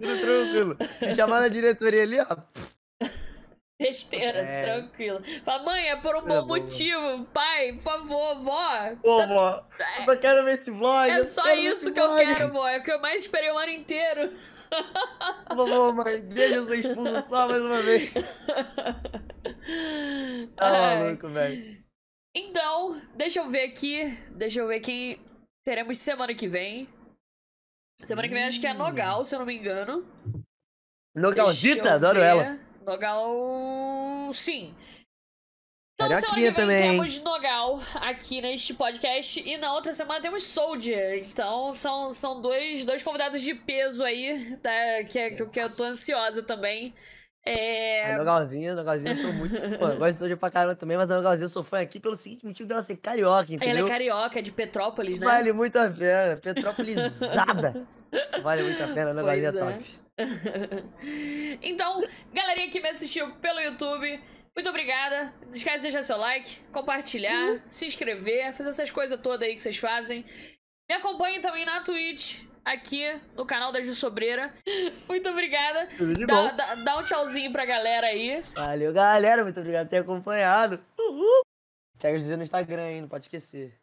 Tudo 0.00 0.20
tranquilo. 0.20 0.76
Se 1.00 1.14
chamar 1.16 1.40
na 1.40 1.48
diretoria 1.48 2.02
ali, 2.02 2.20
ó. 2.20 2.36
Besteira, 3.80 4.38
É. 4.38 4.62
tranquilo. 4.62 5.20
Fala, 5.44 5.64
mãe, 5.64 5.88
é 5.90 5.96
por 5.96 6.14
um 6.14 6.20
Coisa 6.20 6.40
bom 6.42 6.46
motivo. 6.46 7.24
Pai, 7.34 7.72
por 7.72 7.82
favor, 7.82 8.36
vó. 8.38 8.90
Pô, 9.02 9.16
tá- 9.18 9.26
vó, 9.26 9.64
eu 9.98 10.04
só 10.04 10.16
quero 10.16 10.44
ver 10.44 10.54
esse 10.54 10.70
vlog. 10.70 11.10
É 11.10 11.18
eu 11.18 11.24
só 11.24 11.52
isso 11.52 11.92
que 11.92 11.98
eu 11.98 12.06
vlog. 12.08 12.24
quero, 12.24 12.52
vó. 12.52 12.68
É 12.68 12.78
o 12.78 12.82
que 12.84 12.92
eu 12.92 13.00
mais 13.00 13.22
esperei 13.22 13.50
o 13.50 13.58
ano 13.58 13.72
inteiro. 13.72 14.32
Vovô, 15.54 15.92
mãe, 15.92 16.20
deixa 16.22 16.54
eu 16.56 16.66
ser 16.66 16.80
expulso 16.80 17.28
só 17.28 17.48
mais 17.48 17.62
uma 17.62 17.82
vez. 17.82 18.10
Tá 20.56 20.70
maluco, 20.70 21.28
velho. 21.28 21.82
Então, 22.34 23.00
deixa 23.14 23.40
eu 23.40 23.48
ver 23.48 23.64
aqui. 23.64 24.06
Deixa 24.30 24.60
eu 24.60 24.66
ver 24.66 24.80
quem 24.80 25.20
teremos 25.64 25.98
semana 25.98 26.34
que 26.34 26.48
vem. 26.48 26.88
Semana 27.98 28.26
que 28.28 28.34
vem 28.34 28.44
acho 28.44 28.60
que 28.60 28.66
é. 28.66 28.74
Nogal, 28.74 29.24
se 29.24 29.34
eu 29.34 29.38
não 29.38 29.46
me 29.46 29.54
engano. 29.56 30.04
Nogalzita, 31.14 31.94
adoro 31.94 32.20
ela. 32.20 32.58
Nogal. 32.84 34.32
Sim. 34.32 34.74
Então, 35.94 36.08
semana 36.08 36.34
que 36.34 36.40
vem 36.40 36.52
também. 36.52 36.90
temos 36.90 37.20
Nogal 37.20 37.80
aqui 37.94 38.40
neste 38.40 38.74
podcast. 38.74 39.40
E 39.40 39.56
na 39.56 39.74
outra 39.74 39.92
semana 39.92 40.20
temos 40.20 40.44
Soldier. 40.44 41.18
Então 41.18 41.72
são, 41.72 42.10
são 42.10 42.40
dois, 42.40 42.84
dois 42.84 43.02
convidados 43.02 43.42
de 43.42 43.54
peso 43.54 44.02
aí, 44.02 44.56
tá? 44.62 45.04
Que, 45.08 45.18
é, 45.18 45.30
que, 45.30 45.44
que 45.50 45.60
eu 45.60 45.74
tô 45.74 45.84
ansiosa 45.84 46.42
também. 46.42 46.94
É. 47.44 48.12
A 48.12 48.18
Nogalzinha, 48.18 48.74
Nogalzinha, 48.74 49.12
eu 49.12 49.16
sou 49.16 49.32
muito 49.32 49.56
fã. 49.78 49.96
Gosto 49.96 50.12
de 50.12 50.18
Soldier 50.18 50.38
pra 50.38 50.50
caramba 50.50 50.76
também, 50.76 50.96
mas 50.96 51.10
a 51.10 51.16
Nogalzinha 51.16 51.46
eu 51.46 51.50
sou 51.50 51.62
fã 51.62 51.80
aqui 51.80 51.98
pelo 51.98 52.14
seguinte 52.14 52.46
motivo 52.46 52.68
dela 52.68 52.82
ser 52.82 52.96
carioca, 52.96 53.52
entendeu? 53.52 53.78
Ela 53.78 53.86
é 53.86 53.90
carioca, 53.90 54.38
é 54.38 54.42
de 54.42 54.52
Petrópolis, 54.52 55.18
né? 55.18 55.26
Vale 55.26 55.52
muito 55.52 55.76
a 55.76 55.90
pena. 55.90 56.36
Petrópolisada. 56.36 57.86
vale 58.42 58.62
muito 58.62 58.82
a 58.82 58.88
pena, 58.88 59.10
a 59.10 59.14
Nogalzinha 59.14 59.48
é 59.48 59.56
é. 59.56 59.58
top. 59.58 60.02
então, 61.62 62.04
galerinha 62.32 62.70
que 62.70 62.80
me 62.80 62.88
assistiu 62.90 63.34
pelo 63.36 63.60
YouTube, 63.60 64.20
muito 64.56 64.68
obrigada. 64.68 65.32
Não 65.46 65.52
esquece 65.52 65.76
de 65.78 65.82
deixar 65.82 66.02
seu 66.02 66.16
like, 66.16 66.58
compartilhar, 66.72 67.62
se 67.70 67.86
inscrever, 67.86 68.52
fazer 68.54 68.68
essas 68.70 68.90
coisas 68.90 69.18
todas 69.20 69.46
aí 69.48 69.54
que 69.54 69.62
vocês 69.62 69.76
fazem. 69.76 70.24
Me 70.88 70.96
acompanhem 70.96 71.40
também 71.40 71.64
na 71.64 71.80
Twitch, 71.82 72.42
aqui 72.64 73.02
no 73.34 73.46
canal 73.46 73.72
da 73.72 73.80
Ju 73.80 73.94
Sobreira. 73.94 74.52
Muito 75.08 75.28
obrigada. 75.28 75.88
Tudo 75.96 76.14
de 76.14 76.26
Dá, 76.26 76.34
bom. 76.34 76.56
dá- 76.56 76.74
dá 76.76 76.98
um 76.98 77.02
tchauzinho 77.04 77.50
pra 77.52 77.64
galera 77.64 78.08
aí. 78.08 78.42
Valeu, 78.54 78.92
galera. 78.92 79.42
Muito 79.42 79.58
obrigado 79.58 79.86
por 79.86 79.90
ter 79.90 79.98
acompanhado. 79.98 80.84
Uhul. 80.98 81.42
Segue 81.96 82.16
o 82.16 82.20
Zé 82.20 82.36
no 82.36 82.42
Instagram, 82.42 82.90
hein? 82.90 83.00
Não 83.02 83.08
pode 83.08 83.24
esquecer. 83.24 83.78